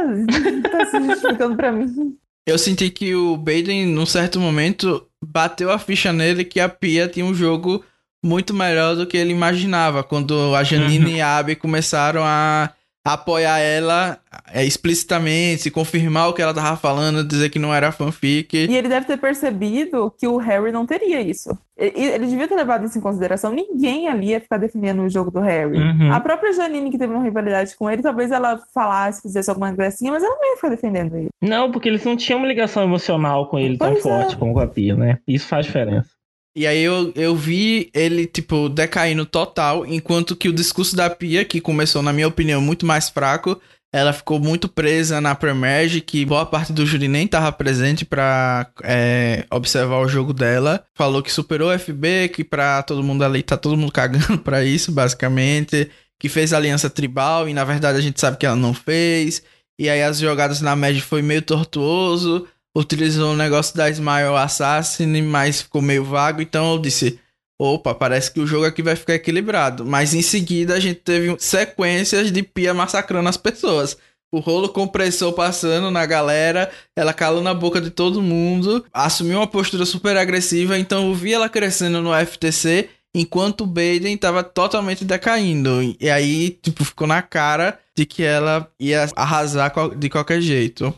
tá 0.72 0.86
se 0.86 1.00
justificando 1.06 1.56
pra 1.56 1.72
mim. 1.72 2.18
Eu 2.46 2.58
senti 2.58 2.90
que 2.90 3.14
o 3.14 3.36
Baden, 3.36 3.88
num 3.88 4.06
certo 4.06 4.40
momento, 4.40 5.06
bateu 5.22 5.70
a 5.70 5.78
ficha 5.78 6.14
nele 6.14 6.46
que 6.46 6.62
a 6.62 6.70
Pia 6.70 7.08
tinha 7.08 7.26
um 7.26 7.34
jogo 7.34 7.84
muito 8.24 8.54
melhor 8.54 8.96
do 8.96 9.08
que 9.08 9.18
ele 9.18 9.32
imaginava. 9.32 10.04
Quando 10.04 10.56
a 10.56 10.64
Janine 10.64 11.12
uhum. 11.12 11.18
e 11.18 11.22
a 11.22 11.38
Abby 11.38 11.56
começaram 11.56 12.22
a 12.24 12.72
apoiar 13.14 13.60
ela 13.60 14.20
é, 14.54 14.66
explicitamente, 14.66 15.72
confirmar 15.72 16.30
o 16.30 16.34
que 16.34 16.42
ela 16.42 16.54
tava 16.54 16.76
falando, 16.76 17.24
dizer 17.24 17.50
que 17.50 17.60
não 17.60 17.74
era 17.74 17.92
fanfic. 17.92 18.56
E 18.56 18.76
ele 18.76 18.90
deve 18.90 19.06
ter 19.06 19.18
percebido 19.18 20.14
que 20.18 20.28
o 20.28 20.38
Harry 20.38 20.72
não 20.72 20.86
teria 20.86 21.22
isso. 21.22 21.58
Ele, 21.78 22.06
ele 22.06 22.28
devia 22.28 22.48
ter 22.48 22.56
levado 22.56 22.86
isso 22.86 22.98
em 22.98 23.02
consideração. 23.02 23.52
Ninguém 23.52 24.08
ali 24.08 24.30
ia 24.30 24.42
ficar 24.42 24.58
defendendo 24.58 25.04
o 25.04 25.10
jogo 25.10 25.32
do 25.32 25.40
Harry. 25.40 25.78
Uhum. 25.78 26.12
A 26.12 26.20
própria 26.20 26.52
Janine, 26.52 26.90
que 26.90 26.98
teve 26.98 27.14
uma 27.14 27.24
rivalidade 27.24 27.76
com 27.76 27.90
ele, 27.90 28.02
talvez 28.02 28.32
ela 28.32 28.60
falasse, 28.74 29.22
fizesse 29.22 29.50
alguma 29.50 29.72
gracinha, 29.72 30.12
mas 30.12 30.24
ela 30.24 30.36
não 30.36 30.50
ia 30.50 30.56
ficar 30.56 30.70
defendendo 30.70 31.16
ele. 31.16 31.30
Não, 31.42 31.72
porque 31.72 31.88
eles 31.88 32.04
não 32.04 32.18
tinham 32.18 32.40
uma 32.40 32.48
ligação 32.48 32.84
emocional 32.84 33.48
com 33.48 33.60
ele 33.60 33.78
pois 33.78 34.02
tão 34.02 34.12
é. 34.12 34.20
forte 34.20 34.38
como 34.38 34.54
com 34.54 34.60
a 34.60 34.68
Pia, 34.68 34.96
né? 34.96 35.20
Isso 35.28 35.48
faz 35.48 35.66
diferença. 35.66 36.17
E 36.58 36.66
aí 36.66 36.82
eu, 36.82 37.14
eu 37.14 37.36
vi 37.36 37.92
ele, 37.94 38.26
tipo, 38.26 38.68
decaindo 38.68 39.28
total, 39.28 39.86
enquanto 39.86 40.36
que 40.36 40.50
o 40.50 40.54
discurso 40.54 40.96
da 40.96 41.08
Pia, 41.08 41.46
que 41.46 41.62
começou, 41.62 42.02
na 42.02 42.12
minha 42.12 42.28
opinião, 42.28 42.60
muito 42.60 42.84
mais 42.84 43.10
fraco, 43.10 43.62
ela 43.94 44.12
ficou 44.12 44.40
muito 44.40 44.68
presa 44.68 45.22
na 45.22 45.36
Premerge, 45.36 46.02
que 46.02 46.26
boa 46.26 46.48
parte 46.48 46.74
do 46.74 46.84
júri 46.84 47.08
nem 47.08 47.26
estava 47.26 47.52
presente 47.52 48.04
para 48.04 48.72
é, 48.84 49.46
observar 49.52 50.00
o 50.00 50.08
jogo 50.08 50.34
dela. 50.34 50.84
Falou 50.96 51.22
que 51.22 51.32
superou 51.32 51.72
o 51.72 51.78
FB, 51.78 52.30
que 52.30 52.44
pra 52.44 52.82
todo 52.82 53.04
mundo 53.04 53.24
ali 53.24 53.44
tá 53.44 53.56
todo 53.56 53.78
mundo 53.78 53.92
cagando 53.92 54.40
pra 54.42 54.66
isso, 54.66 54.92
basicamente. 54.92 55.92
Que 56.20 56.28
fez 56.28 56.54
aliança 56.54 56.90
tribal 56.90 57.48
e 57.48 57.54
na 57.54 57.64
verdade 57.64 58.00
a 58.00 58.02
gente 58.02 58.20
sabe 58.20 58.36
que 58.36 58.48
ela 58.48 58.56
não 58.56 58.74
fez. 58.74 59.44
E 59.78 59.88
aí 59.92 60.02
as 60.02 60.18
jogadas 60.18 60.60
na 60.60 60.76
Magic 60.76 61.06
foi 61.06 61.22
meio 61.22 61.44
tortuoso 61.44 62.48
utilizou 62.78 63.34
o 63.34 63.36
negócio 63.36 63.76
da 63.76 63.90
Smile 63.90 64.36
Assassin, 64.38 65.22
mas 65.24 65.64
ficou 65.64 65.82
meio 65.82 66.04
vago, 66.04 66.42
então 66.42 66.74
eu 66.74 66.80
disse: 66.80 67.20
opa, 67.60 67.96
parece 67.96 68.32
que 68.32 68.40
o 68.40 68.48
jogo 68.48 68.66
aqui 68.66 68.84
vai 68.84 68.96
ficar 68.96 69.16
equilibrado. 69.16 69.86
Mas 69.86 70.14
em 70.14 70.22
seguida 70.22 70.76
a 70.76 70.80
gente 70.80 71.00
teve 71.00 71.36
sequências 71.40 72.32
de 72.32 72.44
Pia 72.44 72.74
massacrando 72.74 73.30
as 73.30 73.38
pessoas. 73.38 73.98
o 74.32 74.40
rolo 74.40 74.70
compressor 74.70 75.32
passando 75.34 75.90
na 75.90 76.06
galera, 76.06 76.70
ela 76.96 77.14
calou 77.14 77.42
na 77.42 77.54
boca 77.54 77.80
de 77.80 77.90
todo 77.90 78.22
mundo, 78.22 78.86
assumiu 78.94 79.38
uma 79.40 79.48
postura 79.48 79.86
super 79.86 80.18
agressiva, 80.18 80.78
então 80.78 81.08
eu 81.08 81.16
vi 81.16 81.34
ela 81.34 81.48
crescendo 81.48 82.02
no 82.02 82.12
FTC, 82.14 82.90
enquanto 83.16 83.62
o 83.62 83.66
Baden 83.68 84.18
tava 84.18 84.44
totalmente 84.44 85.06
decaindo. 85.06 85.96
E 86.00 86.10
aí, 86.10 86.52
tipo, 86.62 86.84
ficou 86.84 87.08
na 87.08 87.22
cara 87.22 87.80
de 87.96 88.06
que 88.06 88.22
ela 88.22 88.70
ia 88.80 89.08
arrasar 89.16 89.74
de 89.98 90.10
qualquer 90.10 90.42
jeito. 90.42 90.94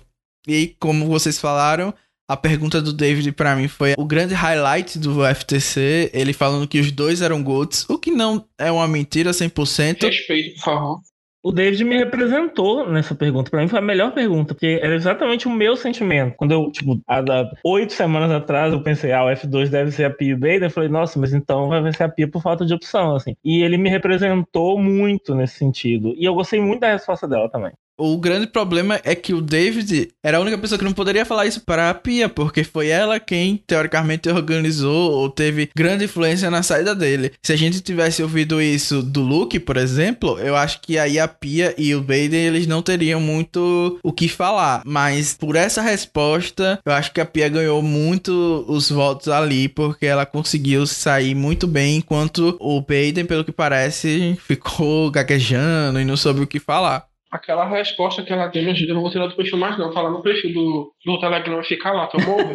E 0.48 0.76
como 0.80 1.08
vocês 1.08 1.40
falaram, 1.40 1.94
a 2.28 2.38
pergunta 2.38 2.82
do 2.82 2.94
David 2.94 3.32
para 3.32 3.56
mim 3.56 3.68
foi 3.68 3.96
o 3.98 4.06
grande 4.06 4.34
highlight 4.34 5.00
do 5.00 5.26
FTC, 5.26 6.12
ele 6.14 6.32
falando 6.32 6.68
que 6.68 6.80
os 6.80 6.92
dois 6.92 7.22
eram 7.22 7.44
GOATs, 7.44 7.90
o 7.90 7.98
que 7.98 8.12
não 8.12 8.46
é 8.58 8.72
uma 8.72 8.88
mentira 8.88 9.32
100%. 9.32 10.04
Respeito, 10.04 10.56
por 10.56 10.64
favor. 10.64 11.02
O 11.42 11.54
David 11.54 11.86
me 11.86 11.98
representou 11.98 12.88
nessa 12.92 13.16
pergunta. 13.16 13.50
Para 13.50 13.62
mim 13.62 13.70
foi 13.70 13.80
a 13.80 13.82
melhor 13.82 14.14
pergunta, 14.14 14.54
porque 14.54 14.78
era 14.82 14.94
exatamente 14.94 15.48
o 15.48 15.52
meu 15.52 15.76
sentimento. 15.78 16.36
Quando 16.36 16.52
eu, 16.52 16.70
tipo, 16.70 17.02
há 17.08 17.24
oito 17.64 17.94
semanas 17.94 18.30
atrás, 18.30 18.74
eu 18.74 18.84
pensei, 18.84 19.14
ah, 19.14 19.24
o 19.24 19.30
F2 19.30 19.70
deve 19.70 19.92
ser 19.92 20.04
a 20.04 20.10
Pia 20.10 20.36
Bader. 20.36 20.64
Eu 20.64 20.70
falei, 20.70 20.90
nossa, 20.90 21.18
mas 21.18 21.34
então 21.34 21.70
vai 21.70 21.94
ser 21.94 22.04
a 22.04 22.10
Pia 22.10 22.30
por 22.30 22.42
falta 22.42 22.66
de 22.66 22.74
opção, 22.74 23.16
assim. 23.16 23.36
E 23.44 23.64
ele 23.64 23.78
me 23.78 23.90
representou 23.90 24.78
muito 24.78 25.34
nesse 25.34 25.56
sentido. 25.56 26.14
E 26.18 26.26
eu 26.26 26.34
gostei 26.34 26.60
muito 26.60 26.82
da 26.82 26.92
resposta 26.92 27.26
dela 27.26 27.50
também. 27.50 27.72
O 28.00 28.18
grande 28.18 28.48
problema 28.48 29.02
é 29.04 29.14
que 29.14 29.34
o 29.34 29.42
David 29.42 30.08
era 30.24 30.38
a 30.38 30.40
única 30.40 30.58
pessoa 30.58 30.80
que 30.80 30.86
não 30.86 30.94
poderia 30.94 31.26
falar 31.26 31.46
isso 31.46 31.60
para 31.60 31.90
a 31.90 31.94
Pia, 31.94 32.30
porque 32.30 32.64
foi 32.64 32.88
ela 32.88 33.20
quem, 33.20 33.62
teoricamente, 33.68 34.30
organizou 34.30 35.12
ou 35.12 35.30
teve 35.30 35.70
grande 35.76 36.06
influência 36.06 36.50
na 36.50 36.64
saída 36.64 36.96
dele. 36.96 37.34
Se 37.44 37.52
a 37.52 37.58
gente 37.58 37.82
tivesse 37.82 38.24
ouvido 38.24 38.62
isso 38.62 39.04
do 39.04 39.20
Luke, 39.20 39.60
por 39.60 39.76
exemplo, 39.76 40.40
eu 40.40 40.56
acho 40.56 40.80
que 40.80 40.98
aí 40.98 41.20
a 41.20 41.28
Pia 41.28 41.76
e 41.78 41.94
o 41.94 42.00
Baden 42.00 42.40
eles 42.40 42.66
não 42.66 42.82
teriam 42.82 43.20
muito 43.20 44.00
o 44.02 44.14
que 44.14 44.30
falar. 44.30 44.82
Mas 44.86 45.36
por 45.38 45.58
essa 45.58 45.82
resposta, 45.82 46.80
eu 46.86 46.94
acho 46.94 47.12
que 47.12 47.20
a 47.20 47.26
Pia 47.26 47.50
ganhou 47.50 47.82
muito 47.82 48.64
os 48.70 48.90
votos 48.90 49.28
ali, 49.28 49.68
porque 49.68 50.06
ela 50.06 50.26
conseguiu 50.26 50.88
sair 50.88 51.36
muito 51.36 51.68
bem, 51.68 51.98
enquanto 51.98 52.56
o 52.62 52.80
Baden, 52.80 53.26
pelo 53.26 53.44
que 53.44 53.52
parece, 53.52 54.38
ficou 54.48 55.12
gaguejando 55.12 56.00
e 56.00 56.06
não 56.06 56.16
soube 56.16 56.40
o 56.40 56.48
que 56.48 56.62
falar 56.62 57.09
aquela 57.32 57.66
resposta 57.66 58.24
que 58.24 58.34
ela 58.34 58.48
deu, 58.48 58.64
meu 58.64 58.74
eu 58.74 58.96
não 58.96 59.02
vou 59.02 59.12
tirar 59.12 59.28
do 59.28 59.36
perfil 59.36 59.58
mais 59.58 59.78
não. 59.78 59.92
Fala 59.92 60.10
no 60.10 60.22
perfil 60.22 60.54
do, 60.54 60.94
do 61.06 61.20
Telegram 61.20 61.60
e 61.60 61.64
ficar 61.64 61.92
lá, 61.92 62.08
tomou? 62.08 62.38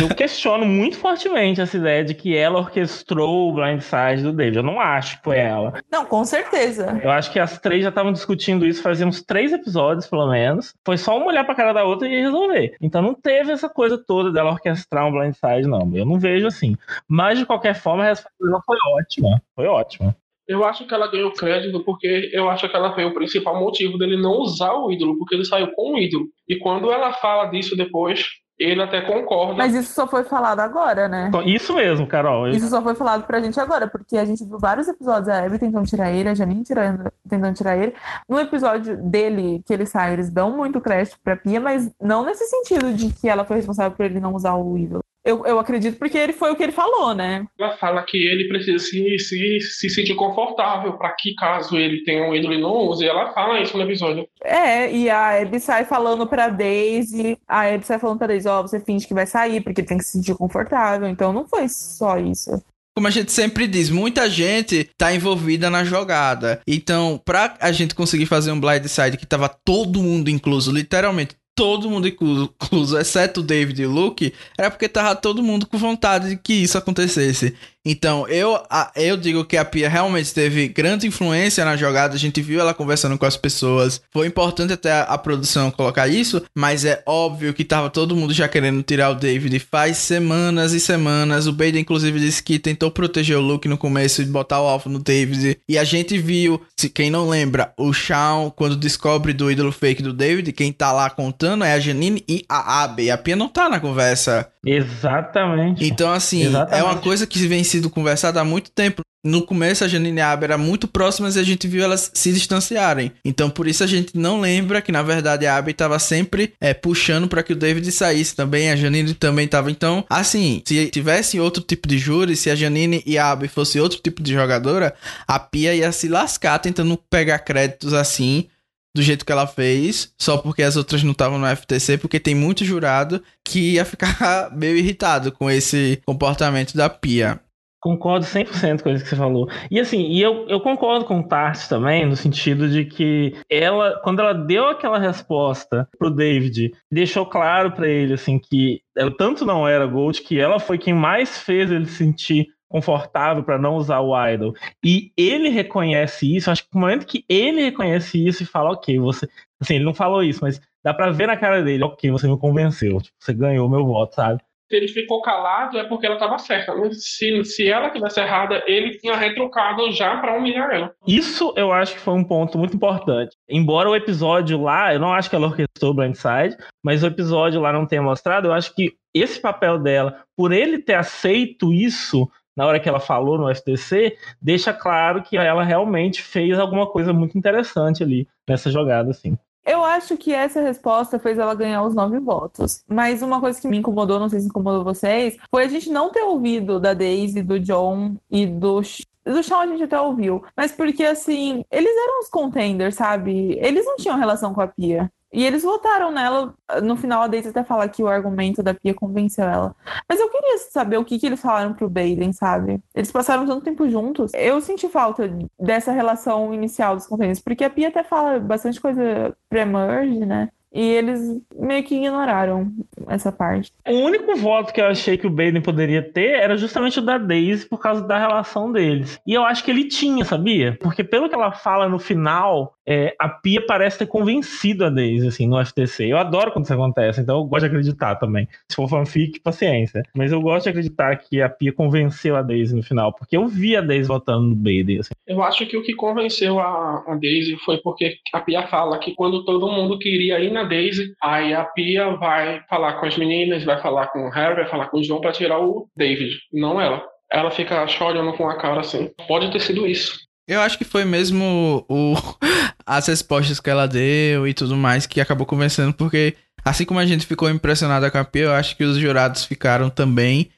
eu 0.00 0.14
questiono 0.14 0.64
muito 0.64 0.96
fortemente 0.96 1.60
essa 1.60 1.76
ideia 1.76 2.04
de 2.04 2.14
que 2.14 2.36
ela 2.36 2.58
orquestrou 2.58 3.48
o 3.48 3.52
blindside 3.52 4.22
do 4.22 4.32
David. 4.32 4.58
Eu 4.58 4.62
não 4.62 4.80
acho 4.80 5.18
que 5.18 5.24
foi 5.24 5.38
ela. 5.38 5.80
Não, 5.90 6.04
com 6.06 6.24
certeza. 6.24 7.00
Eu 7.02 7.10
acho 7.10 7.32
que 7.32 7.40
as 7.40 7.58
três 7.58 7.82
já 7.82 7.88
estavam 7.88 8.12
discutindo 8.12 8.66
isso 8.66 8.82
fazia 8.82 9.06
uns 9.06 9.22
três 9.22 9.52
episódios, 9.52 10.06
pelo 10.06 10.30
menos. 10.30 10.74
Foi 10.84 10.96
só 10.96 11.16
uma 11.16 11.26
olhar 11.26 11.44
pra 11.44 11.54
cara 11.54 11.72
da 11.72 11.84
outra 11.84 12.08
e 12.08 12.20
resolver. 12.20 12.76
Então 12.80 13.02
não 13.02 13.14
teve 13.14 13.50
essa 13.50 13.68
coisa 13.68 13.98
toda 13.98 14.32
dela 14.32 14.52
orquestrar 14.52 15.06
um 15.06 15.12
blindside, 15.12 15.68
não. 15.68 15.90
Eu 15.94 16.04
não 16.04 16.18
vejo 16.18 16.46
assim. 16.46 16.76
Mas, 17.08 17.38
de 17.38 17.46
qualquer 17.46 17.74
forma, 17.74 18.04
a 18.04 18.08
resposta 18.08 18.36
dela 18.40 18.60
foi 18.64 18.76
ótima. 19.00 19.42
Foi 19.54 19.66
ótima. 19.66 20.14
Eu 20.48 20.64
acho 20.64 20.86
que 20.86 20.94
ela 20.94 21.10
ganhou 21.10 21.30
crédito 21.30 21.84
porque 21.84 22.30
eu 22.32 22.48
acho 22.48 22.66
que 22.68 22.74
ela 22.74 22.94
foi 22.94 23.04
o 23.04 23.12
principal 23.12 23.60
motivo 23.60 23.98
dele 23.98 24.16
não 24.16 24.38
usar 24.38 24.72
o 24.72 24.90
ídolo, 24.90 25.18
porque 25.18 25.34
ele 25.34 25.44
saiu 25.44 25.70
com 25.72 25.92
o 25.92 25.98
ídolo. 25.98 26.26
E 26.48 26.56
quando 26.58 26.90
ela 26.90 27.12
fala 27.12 27.44
disso 27.46 27.76
depois, 27.76 28.24
ele 28.58 28.82
até 28.82 29.00
concorda. 29.02 29.54
Mas 29.54 29.74
isso 29.74 29.92
só 29.92 30.06
foi 30.06 30.24
falado 30.24 30.60
agora, 30.60 31.06
né? 31.06 31.30
Isso 31.46 31.74
mesmo, 31.74 32.06
Carol. 32.06 32.48
Isso 32.48 32.66
só 32.68 32.82
foi 32.82 32.94
falado 32.94 33.24
pra 33.24 33.40
gente 33.40 33.60
agora, 33.60 33.86
porque 33.86 34.16
a 34.16 34.24
gente 34.24 34.44
viu 34.44 34.58
vários 34.58 34.88
episódios, 34.88 35.28
a 35.28 35.44
Abby 35.44 35.58
tentando 35.58 35.86
tirar 35.86 36.10
ele, 36.10 36.28
a 36.28 36.34
Janine 36.34 36.64
tirando, 36.64 37.12
tentando 37.28 37.54
tirar 37.54 37.76
ele. 37.76 37.94
No 38.28 38.40
episódio 38.40 38.96
dele, 38.96 39.62
que 39.64 39.72
ele 39.72 39.86
sai, 39.86 40.14
eles 40.14 40.30
dão 40.30 40.56
muito 40.56 40.80
crédito 40.80 41.18
pra 41.22 41.36
Pia, 41.36 41.60
mas 41.60 41.92
não 42.00 42.24
nesse 42.24 42.46
sentido 42.46 42.92
de 42.92 43.12
que 43.12 43.28
ela 43.28 43.44
foi 43.44 43.56
responsável 43.56 43.96
por 43.96 44.04
ele 44.04 44.18
não 44.18 44.34
usar 44.34 44.54
o 44.54 44.76
ídolo. 44.76 45.04
Eu, 45.28 45.44
eu 45.44 45.58
acredito 45.58 45.98
porque 45.98 46.16
ele 46.16 46.32
foi 46.32 46.50
o 46.50 46.56
que 46.56 46.62
ele 46.62 46.72
falou, 46.72 47.14
né? 47.14 47.44
Ela 47.60 47.76
fala 47.76 48.02
que 48.02 48.16
ele 48.16 48.48
precisa 48.48 48.78
se, 48.78 49.18
se, 49.18 49.60
se 49.60 49.90
sentir 49.90 50.14
confortável 50.14 50.94
para 50.94 51.10
que, 51.10 51.34
caso 51.34 51.76
ele 51.76 52.02
tenha 52.02 52.24
um 52.24 52.34
ídolo 52.34 52.54
e 52.54 52.60
não 52.60 52.72
use, 52.88 53.06
ela 53.06 53.30
fala 53.34 53.60
isso 53.60 53.76
no 53.76 53.82
episódio. 53.82 54.26
É, 54.42 54.90
e 54.90 55.10
a 55.10 55.42
Abby 55.42 55.60
sai 55.60 55.84
falando 55.84 56.26
pra 56.26 56.48
Daisy, 56.48 57.36
a 57.46 57.68
Abby 57.74 57.84
sai 57.84 57.98
falando 57.98 58.16
pra 58.16 58.28
Daisy, 58.28 58.48
ó, 58.48 58.60
oh, 58.60 58.62
você 58.62 58.80
finge 58.80 59.06
que 59.06 59.12
vai 59.12 59.26
sair 59.26 59.60
porque 59.60 59.82
tem 59.82 59.98
que 59.98 60.04
se 60.04 60.12
sentir 60.12 60.34
confortável. 60.34 61.06
Então 61.06 61.30
não 61.30 61.46
foi 61.46 61.68
só 61.68 62.18
isso 62.18 62.62
como 62.96 63.06
a 63.06 63.12
gente 63.12 63.30
sempre 63.30 63.68
diz, 63.68 63.90
muita 63.90 64.28
gente 64.28 64.82
tá 64.98 65.14
envolvida 65.14 65.70
na 65.70 65.84
jogada. 65.84 66.60
Então, 66.66 67.22
pra 67.24 67.56
a 67.60 67.70
gente 67.70 67.94
conseguir 67.94 68.26
fazer 68.26 68.50
um 68.50 68.58
blindside 68.58 69.16
que 69.16 69.24
tava 69.24 69.48
todo 69.48 70.02
mundo 70.02 70.28
incluso, 70.28 70.72
literalmente 70.72 71.36
todo 71.58 71.90
mundo 71.90 72.06
incluso, 72.06 72.96
exceto 72.96 73.40
o 73.40 73.42
David 73.42 73.82
e 73.82 73.86
o 73.86 73.90
Luke, 73.90 74.32
era 74.56 74.70
porque 74.70 74.88
tava 74.88 75.16
todo 75.16 75.42
mundo 75.42 75.66
com 75.66 75.76
vontade 75.76 76.28
de 76.28 76.36
que 76.36 76.52
isso 76.52 76.78
acontecesse. 76.78 77.52
Então, 77.84 78.28
eu, 78.28 78.58
eu 78.96 79.16
digo 79.16 79.44
que 79.44 79.56
a 79.56 79.64
Pia 79.64 79.88
realmente 79.88 80.34
teve 80.34 80.68
grande 80.68 81.06
influência 81.06 81.64
na 81.64 81.76
jogada. 81.76 82.14
A 82.14 82.18
gente 82.18 82.40
viu 82.42 82.60
ela 82.60 82.74
conversando 82.74 83.16
com 83.16 83.24
as 83.24 83.36
pessoas. 83.36 84.00
Foi 84.12 84.26
importante 84.26 84.72
até 84.72 85.00
a, 85.00 85.16
produção 85.18 85.70
colocar 85.70 86.06
isso, 86.08 86.42
mas 86.54 86.84
é 86.84 87.02
óbvio 87.06 87.52
que 87.52 87.64
tava 87.64 87.90
todo 87.90 88.16
mundo 88.16 88.32
já 88.32 88.48
querendo 88.48 88.82
tirar 88.82 89.10
o 89.10 89.14
David 89.14 89.58
faz 89.58 89.96
semanas 89.98 90.72
e 90.72 90.80
semanas. 90.80 91.46
O 91.46 91.52
Baden, 91.52 91.80
inclusive, 91.80 92.20
disse 92.20 92.42
que 92.42 92.58
tentou 92.58 92.90
proteger 92.90 93.36
o 93.36 93.40
Luke 93.40 93.68
no 93.68 93.78
começo 93.78 94.22
e 94.22 94.26
botar 94.26 94.60
o 94.60 94.66
alvo 94.66 94.88
no 94.88 94.98
David. 94.98 95.58
E 95.68 95.78
a 95.78 95.84
gente 95.84 96.18
viu, 96.18 96.60
se 96.76 96.88
quem 96.88 97.10
não 97.10 97.28
lembra, 97.28 97.72
o 97.76 97.92
Shawn, 97.92 98.50
quando 98.50 98.76
descobre 98.76 99.32
do 99.32 99.50
ídolo 99.50 99.72
fake 99.72 100.02
do 100.02 100.12
David, 100.12 100.52
quem 100.52 100.72
tá 100.72 100.92
lá 100.92 101.10
contando 101.10 101.64
é 101.64 101.72
a 101.72 101.80
Janine 101.80 102.24
e 102.28 102.44
a 102.48 102.82
Abby. 102.84 103.10
A 103.10 103.18
Pia 103.18 103.36
não 103.36 103.48
tá 103.48 103.68
na 103.68 103.80
conversa. 103.80 104.50
Exatamente. 104.64 105.84
Então, 105.84 106.12
assim, 106.12 106.46
Exatamente. 106.46 106.80
é 106.80 106.84
uma 106.84 106.96
coisa 106.96 107.26
que 107.26 107.46
vem 107.46 107.64
sido 107.68 107.88
conversado 107.90 108.38
há 108.38 108.44
muito 108.44 108.70
tempo. 108.70 109.02
No 109.24 109.42
começo, 109.42 109.84
a 109.84 109.88
Janine 109.88 110.18
e 110.18 110.20
a 110.20 110.30
Abby 110.30 110.44
eram 110.44 110.58
muito 110.58 110.86
próximas 110.86 111.34
e 111.34 111.40
a 111.40 111.42
gente 111.42 111.66
viu 111.66 111.82
elas 111.82 112.10
se 112.14 112.32
distanciarem. 112.32 113.12
Então, 113.24 113.50
por 113.50 113.66
isso 113.66 113.82
a 113.82 113.86
gente 113.86 114.16
não 114.16 114.40
lembra 114.40 114.80
que, 114.80 114.92
na 114.92 115.02
verdade, 115.02 115.44
a 115.44 115.56
Abby 115.56 115.72
estava 115.72 115.98
sempre 115.98 116.54
é, 116.60 116.72
puxando 116.72 117.26
para 117.26 117.42
que 117.42 117.52
o 117.52 117.56
David 117.56 117.90
saísse 117.90 118.34
também. 118.34 118.70
A 118.70 118.76
Janine 118.76 119.14
também 119.14 119.44
estava. 119.44 119.70
Então, 119.70 120.04
assim, 120.08 120.62
se 120.64 120.88
tivesse 120.90 121.40
outro 121.40 121.62
tipo 121.62 121.88
de 121.88 121.98
júri, 121.98 122.36
se 122.36 122.48
a 122.48 122.54
Janine 122.54 123.02
e 123.04 123.18
a 123.18 123.32
Abby 123.32 123.48
fosse 123.48 123.80
outro 123.80 123.98
tipo 124.00 124.22
de 124.22 124.32
jogadora, 124.32 124.94
a 125.26 125.38
Pia 125.38 125.74
ia 125.74 125.90
se 125.90 126.08
lascar 126.08 126.58
tentando 126.60 126.96
pegar 127.10 127.40
créditos 127.40 127.92
assim 127.92 128.46
do 128.94 129.02
jeito 129.02 129.24
que 129.24 129.32
ela 129.32 129.46
fez, 129.46 130.12
só 130.18 130.38
porque 130.38 130.62
as 130.62 130.76
outras 130.76 131.02
não 131.02 131.12
estavam 131.12 131.38
no 131.38 131.56
FTC, 131.56 131.98
porque 131.98 132.18
tem 132.18 132.34
muito 132.34 132.64
jurado 132.64 133.22
que 133.44 133.74
ia 133.74 133.84
ficar 133.84 134.50
meio 134.56 134.76
irritado 134.76 135.30
com 135.30 135.50
esse 135.50 136.00
comportamento 136.04 136.76
da 136.76 136.88
Pia. 136.88 137.40
Concordo 137.80 138.26
100% 138.26 138.82
com 138.82 138.90
isso 138.90 139.04
que 139.04 139.10
você 139.10 139.16
falou. 139.16 139.48
E 139.70 139.78
assim, 139.78 140.00
e 140.08 140.20
eu, 140.20 140.48
eu 140.48 140.60
concordo 140.60 141.04
com 141.04 141.20
o 141.20 141.28
Tart 141.28 141.68
também, 141.68 142.04
no 142.04 142.16
sentido 142.16 142.68
de 142.68 142.84
que 142.84 143.36
ela, 143.48 144.00
quando 144.02 144.20
ela 144.20 144.34
deu 144.34 144.68
aquela 144.68 144.98
resposta 144.98 145.88
pro 145.96 146.10
David, 146.10 146.72
deixou 146.90 147.24
claro 147.24 147.70
para 147.70 147.86
ele, 147.86 148.14
assim, 148.14 148.38
que 148.38 148.80
ela 148.96 149.16
tanto 149.16 149.44
não 149.44 149.66
era 149.66 149.86
Gold, 149.86 150.22
que 150.22 150.40
ela 150.40 150.58
foi 150.58 150.76
quem 150.76 150.92
mais 150.92 151.38
fez 151.38 151.70
ele 151.70 151.86
sentir 151.86 152.48
confortável 152.68 153.42
para 153.42 153.58
não 153.58 153.76
usar 153.76 154.00
o 154.00 154.14
idol. 154.28 154.54
E 154.84 155.12
ele 155.16 155.48
reconhece 155.48 156.36
isso, 156.36 156.50
acho 156.50 156.62
que 156.64 156.74
no 156.74 156.80
momento 156.80 157.06
que 157.06 157.24
ele 157.28 157.62
reconhece 157.62 158.24
isso 158.26 158.42
e 158.42 158.46
fala, 158.46 158.72
ok, 158.72 158.98
você. 158.98 159.28
Assim, 159.60 159.76
ele 159.76 159.84
não 159.84 159.94
falou 159.94 160.22
isso, 160.22 160.40
mas 160.42 160.60
dá 160.84 160.92
pra 160.94 161.10
ver 161.10 161.26
na 161.26 161.36
cara 161.36 161.62
dele, 161.62 161.82
ok, 161.82 162.10
você 162.10 162.28
me 162.28 162.38
convenceu, 162.38 163.00
tipo, 163.00 163.16
você 163.18 163.32
ganhou 163.32 163.68
meu 163.68 163.84
voto, 163.84 164.14
sabe? 164.14 164.40
Ele 164.70 164.88
ficou 164.88 165.22
calado 165.22 165.78
é 165.78 165.84
porque 165.84 166.06
ela 166.06 166.16
estava 166.16 166.38
certa. 166.38 166.72
Se, 166.92 167.44
se 167.44 167.68
ela 167.68 167.90
tivesse 167.90 168.20
errada, 168.20 168.62
ele 168.66 168.98
tinha 168.98 169.16
retrucado 169.16 169.90
já 169.92 170.18
para 170.18 170.36
humilhar 170.36 170.70
ela. 170.70 170.94
Isso 171.06 171.52
eu 171.56 171.72
acho 171.72 171.94
que 171.94 172.00
foi 172.00 172.14
um 172.14 172.24
ponto 172.24 172.58
muito 172.58 172.76
importante. 172.76 173.36
Embora 173.48 173.88
o 173.88 173.96
episódio 173.96 174.60
lá, 174.60 174.92
eu 174.92 175.00
não 175.00 175.12
acho 175.12 175.30
que 175.30 175.36
ela 175.36 175.46
orquestrou 175.46 175.92
o 175.92 175.94
Blindside, 175.94 176.56
mas 176.84 177.02
o 177.02 177.06
episódio 177.06 177.60
lá 177.60 177.72
não 177.72 177.86
tenha 177.86 178.02
mostrado, 178.02 178.48
eu 178.48 178.52
acho 178.52 178.74
que 178.74 178.94
esse 179.14 179.40
papel 179.40 179.78
dela, 179.78 180.22
por 180.36 180.52
ele 180.52 180.78
ter 180.78 180.94
aceito 180.94 181.72
isso, 181.72 182.28
na 182.56 182.66
hora 182.66 182.80
que 182.80 182.88
ela 182.88 183.00
falou 183.00 183.38
no 183.38 183.54
FTC, 183.54 184.16
deixa 184.42 184.72
claro 184.72 185.22
que 185.22 185.36
ela 185.36 185.62
realmente 185.62 186.20
fez 186.20 186.58
alguma 186.58 186.86
coisa 186.86 187.12
muito 187.12 187.38
interessante 187.38 188.02
ali 188.02 188.26
nessa 188.48 188.70
jogada, 188.70 189.10
assim. 189.10 189.38
Eu 189.68 189.84
acho 189.84 190.16
que 190.16 190.32
essa 190.32 190.62
resposta 190.62 191.18
fez 191.18 191.38
ela 191.38 191.54
ganhar 191.54 191.82
os 191.82 191.94
nove 191.94 192.18
votos. 192.18 192.82
Mas 192.88 193.20
uma 193.20 193.38
coisa 193.38 193.60
que 193.60 193.68
me 193.68 193.76
incomodou, 193.76 194.18
não 194.18 194.30
sei 194.30 194.40
se 194.40 194.46
incomodou 194.46 194.82
vocês, 194.82 195.36
foi 195.50 195.64
a 195.64 195.68
gente 195.68 195.90
não 195.90 196.10
ter 196.10 196.22
ouvido 196.22 196.80
da 196.80 196.94
Daisy, 196.94 197.42
do 197.42 197.60
John 197.60 198.16
e 198.30 198.46
do 198.46 198.80
do 199.26 199.42
Shawn 199.42 199.60
a 199.60 199.66
gente 199.66 199.82
até 199.82 200.00
ouviu. 200.00 200.42
Mas 200.56 200.72
porque, 200.72 201.04
assim, 201.04 201.62
eles 201.70 201.94
eram 201.94 202.20
os 202.20 202.30
contenders, 202.30 202.94
sabe? 202.94 203.58
Eles 203.60 203.84
não 203.84 203.96
tinham 203.96 204.16
relação 204.16 204.54
com 204.54 204.62
a 204.62 204.66
Pia. 204.66 205.12
E 205.32 205.44
eles 205.44 205.62
votaram 205.62 206.10
nela. 206.10 206.54
No 206.82 206.96
final, 206.96 207.22
a 207.22 207.26
Daisy 207.26 207.48
até 207.48 207.62
fala 207.62 207.88
que 207.88 208.02
o 208.02 208.08
argumento 208.08 208.62
da 208.62 208.74
Pia 208.74 208.94
convenceu 208.94 209.44
ela. 209.44 209.74
Mas 210.08 210.18
eu 210.20 210.28
queria 210.30 210.58
saber 210.58 210.96
o 210.96 211.04
que, 211.04 211.18
que 211.18 211.26
eles 211.26 211.40
falaram 211.40 211.74
pro 211.74 211.88
Baden, 211.88 212.32
sabe? 212.32 212.80
Eles 212.94 213.12
passaram 213.12 213.46
tanto 213.46 213.64
tempo 213.64 213.88
juntos. 213.88 214.32
Eu 214.34 214.60
senti 214.60 214.88
falta 214.88 215.30
dessa 215.58 215.92
relação 215.92 216.52
inicial 216.54 216.96
dos 216.96 217.06
companheiros, 217.06 217.40
porque 217.40 217.64
a 217.64 217.70
Pia 217.70 217.88
até 217.88 218.02
fala 218.02 218.38
bastante 218.38 218.80
coisa 218.80 219.36
pré-merge, 219.48 220.24
né? 220.24 220.48
E 220.72 220.82
eles 220.82 221.20
meio 221.58 221.82
que 221.82 221.96
ignoraram 221.96 222.70
essa 223.06 223.32
parte. 223.32 223.72
O 223.86 223.94
único 223.94 224.36
voto 224.36 224.72
que 224.72 224.80
eu 224.80 224.86
achei 224.86 225.16
que 225.16 225.26
o 225.26 225.30
Baden 225.30 225.62
poderia 225.62 226.02
ter 226.02 226.32
era 226.32 226.56
justamente 226.56 226.98
o 226.98 227.02
da 227.02 227.16
Daisy 227.16 227.66
por 227.66 227.80
causa 227.80 228.06
da 228.06 228.18
relação 228.18 228.70
deles. 228.70 229.18
E 229.26 229.32
eu 229.32 229.44
acho 229.44 229.64
que 229.64 229.70
ele 229.70 229.88
tinha, 229.88 230.24
sabia? 230.24 230.76
Porque 230.80 231.02
pelo 231.02 231.28
que 231.28 231.34
ela 231.34 231.52
fala 231.52 231.88
no 231.88 231.98
final, 231.98 232.74
é, 232.90 233.14
a 233.18 233.28
Pia 233.28 233.60
parece 233.66 233.98
ter 233.98 234.06
convencido 234.06 234.86
a 234.86 234.88
Daisy, 234.88 235.28
assim, 235.28 235.46
no 235.46 235.62
FTC. 235.62 236.06
Eu 236.06 236.16
adoro 236.16 236.50
quando 236.50 236.64
isso 236.64 236.72
acontece, 236.72 237.20
então 237.20 237.36
eu 237.36 237.44
gosto 237.44 237.64
de 237.64 237.66
acreditar 237.66 238.14
também. 238.14 238.48
Se 238.66 238.76
for 238.76 238.88
fanfic, 238.88 239.40
paciência. 239.40 240.02
Mas 240.16 240.32
eu 240.32 240.40
gosto 240.40 240.64
de 240.64 240.70
acreditar 240.70 241.14
que 241.16 241.42
a 241.42 241.50
Pia 241.50 241.70
convenceu 241.70 242.34
a 242.34 242.40
Daisy 242.40 242.74
no 242.74 242.82
final, 242.82 243.12
porque 243.12 243.36
eu 243.36 243.46
vi 243.46 243.76
a 243.76 243.82
Daisy 243.82 244.08
votando 244.08 244.48
no 244.48 244.56
Baden, 244.56 245.00
assim. 245.00 245.12
Eu 245.26 245.42
acho 245.42 245.66
que 245.66 245.76
o 245.76 245.82
que 245.82 245.94
convenceu 245.94 246.58
a, 246.58 247.04
a 247.06 247.14
Daisy 247.16 247.58
foi 247.62 247.76
porque 247.76 248.14
a 248.32 248.40
Pia 248.40 248.66
fala 248.68 248.98
que 248.98 249.14
quando 249.14 249.44
todo 249.44 249.70
mundo 249.70 249.98
queria 249.98 250.40
ir 250.40 250.50
na 250.50 250.64
Daisy, 250.64 251.12
aí 251.22 251.52
a 251.52 251.64
Pia 251.64 252.16
vai 252.16 252.62
falar 252.70 252.94
com 252.94 253.04
as 253.04 253.18
meninas, 253.18 253.64
vai 253.64 253.78
falar 253.82 254.06
com 254.06 254.20
o 254.20 254.30
Harry, 254.30 254.54
vai 254.54 254.68
falar 254.70 254.88
com 254.88 254.98
o 254.98 255.04
João 255.04 255.20
para 255.20 255.32
tirar 255.32 255.60
o 255.60 255.86
David, 255.94 256.38
não 256.50 256.80
ela. 256.80 257.04
Ela 257.30 257.50
fica 257.50 257.86
chorando 257.86 258.32
com 258.32 258.48
a 258.48 258.56
cara 258.56 258.80
assim. 258.80 259.10
Pode 259.26 259.52
ter 259.52 259.60
sido 259.60 259.86
isso. 259.86 260.27
Eu 260.48 260.62
acho 260.62 260.78
que 260.78 260.84
foi 260.84 261.04
mesmo 261.04 261.84
o, 261.88 262.14
as 262.86 263.06
respostas 263.06 263.60
que 263.60 263.68
ela 263.68 263.86
deu 263.86 264.48
e 264.48 264.54
tudo 264.54 264.74
mais 264.74 265.06
que 265.06 265.20
acabou 265.20 265.46
convencendo, 265.46 265.92
porque 265.92 266.34
assim 266.64 266.86
como 266.86 266.98
a 266.98 267.04
gente 267.04 267.26
ficou 267.26 267.50
impressionada 267.50 268.10
com 268.10 268.16
a 268.16 268.24
Pia, 268.24 268.44
eu 268.44 268.52
acho 268.54 268.74
que 268.74 268.82
os 268.82 268.96
jurados 268.96 269.44
ficaram 269.44 269.90
também, 269.90 270.50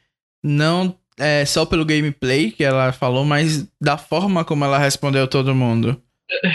não 0.43 0.97
é, 1.18 1.45
só 1.45 1.66
pelo 1.66 1.84
gameplay 1.84 2.53
que 2.53 2.62
ela 2.62 2.93
falou, 2.93 3.24
mas 3.24 3.68
da 3.80 3.99
forma 3.99 4.45
como 4.45 4.64
ela 4.64 4.78
respondeu 4.78 5.26
todo 5.26 5.55
mundo 5.57 6.01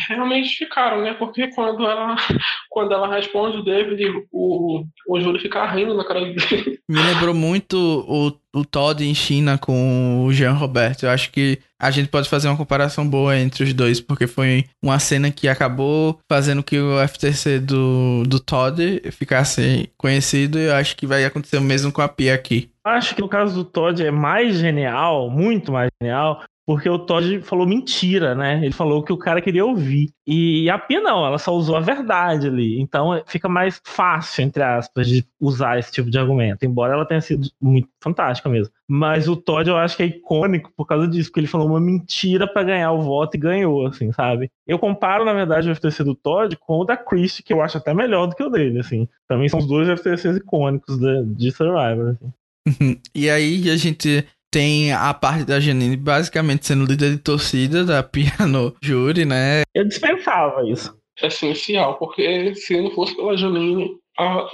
realmente 0.07 0.55
ficaram, 0.55 1.01
né? 1.01 1.13
Porque 1.13 1.47
quando 1.49 1.85
ela, 1.85 2.15
quando 2.69 2.93
ela 2.93 3.13
responde 3.13 3.57
o 3.57 3.63
David, 3.63 4.03
o, 4.31 4.85
o 5.07 5.21
Júlio 5.21 5.41
fica 5.41 5.65
rindo 5.65 5.93
na 5.95 6.05
cara 6.05 6.21
dele. 6.21 6.79
Me 6.87 7.01
lembrou 7.01 7.33
muito 7.33 7.77
o, 7.77 8.59
o 8.59 8.65
Todd 8.65 9.03
em 9.03 9.13
China 9.13 9.57
com 9.57 10.23
o 10.23 10.31
Jean 10.31 10.53
Roberto. 10.53 11.03
Eu 11.03 11.09
acho 11.09 11.31
que 11.31 11.59
a 11.79 11.91
gente 11.91 12.09
pode 12.09 12.29
fazer 12.29 12.47
uma 12.47 12.57
comparação 12.57 13.07
boa 13.07 13.37
entre 13.37 13.63
os 13.63 13.73
dois, 13.73 13.99
porque 13.99 14.27
foi 14.27 14.65
uma 14.83 14.99
cena 14.99 15.29
que 15.31 15.47
acabou 15.47 16.19
fazendo 16.29 16.63
que 16.63 16.79
o 16.79 17.07
FTC 17.07 17.59
do, 17.59 18.23
do 18.25 18.39
Todd 18.39 19.01
ficasse 19.11 19.89
conhecido 19.97 20.57
e 20.57 20.67
eu 20.67 20.75
acho 20.75 20.95
que 20.95 21.05
vai 21.05 21.25
acontecer 21.25 21.57
o 21.57 21.61
mesmo 21.61 21.91
com 21.91 22.01
a 22.01 22.07
Pia 22.07 22.33
aqui. 22.33 22.69
Acho 22.83 23.15
que 23.15 23.21
no 23.21 23.27
caso 23.27 23.55
do 23.55 23.65
Todd 23.65 24.05
é 24.05 24.11
mais 24.11 24.57
genial, 24.57 25.29
muito 25.29 25.71
mais 25.71 25.89
genial, 26.01 26.43
porque 26.65 26.89
o 26.89 26.97
Todd 26.97 27.41
falou 27.43 27.67
mentira, 27.67 28.33
né? 28.33 28.59
Ele 28.63 28.73
falou 28.73 29.03
que 29.03 29.13
o 29.13 29.17
cara 29.17 29.39
queria 29.39 29.63
ouvir. 29.63 30.09
E 30.25 30.67
a 30.67 30.79
Pia 30.79 30.99
não, 30.99 31.23
ela 31.23 31.37
só 31.37 31.53
usou 31.53 31.75
a 31.75 31.79
verdade 31.79 32.47
ali. 32.47 32.81
Então 32.81 33.21
fica 33.27 33.47
mais 33.47 33.79
fácil, 33.85 34.43
entre 34.43 34.63
aspas, 34.63 35.07
de 35.07 35.23
usar 35.39 35.77
esse 35.77 35.91
tipo 35.91 36.09
de 36.09 36.17
argumento. 36.17 36.65
Embora 36.65 36.93
ela 36.93 37.05
tenha 37.05 37.21
sido 37.21 37.47
muito 37.61 37.87
fantástica 38.01 38.49
mesmo. 38.49 38.73
Mas 38.87 39.27
o 39.27 39.35
Todd 39.35 39.69
eu 39.69 39.77
acho 39.77 39.95
que 39.95 40.03
é 40.03 40.07
icônico 40.07 40.71
por 40.75 40.85
causa 40.85 41.07
disso, 41.07 41.29
porque 41.29 41.41
ele 41.41 41.47
falou 41.47 41.67
uma 41.67 41.79
mentira 41.79 42.47
para 42.47 42.63
ganhar 42.63 42.91
o 42.91 43.01
voto 43.01 43.35
e 43.35 43.39
ganhou, 43.39 43.85
assim, 43.85 44.11
sabe? 44.11 44.49
Eu 44.65 44.79
comparo, 44.79 45.23
na 45.23 45.33
verdade, 45.33 45.69
o 45.69 45.75
FTC 45.75 46.03
do 46.03 46.15
Todd 46.15 46.57
com 46.57 46.79
o 46.79 46.85
da 46.85 46.97
Christie, 46.97 47.43
que 47.43 47.53
eu 47.53 47.61
acho 47.61 47.77
até 47.77 47.93
melhor 47.93 48.25
do 48.25 48.35
que 48.35 48.43
o 48.43 48.49
dele, 48.49 48.79
assim. 48.79 49.07
Mim 49.31 49.49
são 49.49 49.59
os 49.59 49.67
dois 49.67 49.87
FTCs 49.99 50.37
icônicos 50.37 50.97
de, 50.97 51.25
de 51.25 51.51
Survivor, 51.51 52.09
assim. 52.09 52.33
e 53.13 53.29
aí 53.29 53.69
a 53.69 53.77
gente 53.77 54.25
tem 54.55 54.93
a 54.93 55.13
parte 55.13 55.43
da 55.43 55.59
Janine 55.59 55.97
basicamente 55.97 56.65
sendo 56.65 56.85
líder 56.85 57.11
de 57.11 57.17
torcida 57.17 57.83
da 57.83 58.01
piano 58.01 58.73
júri, 58.81 59.25
né? 59.25 59.63
Eu 59.73 59.85
dispensava 59.85 60.63
isso. 60.65 60.97
É 61.21 61.27
essencial, 61.27 61.97
porque 61.99 62.55
se 62.55 62.79
não 62.79 62.89
fosse 62.91 63.13
pela 63.17 63.35
Janine, 63.35 63.97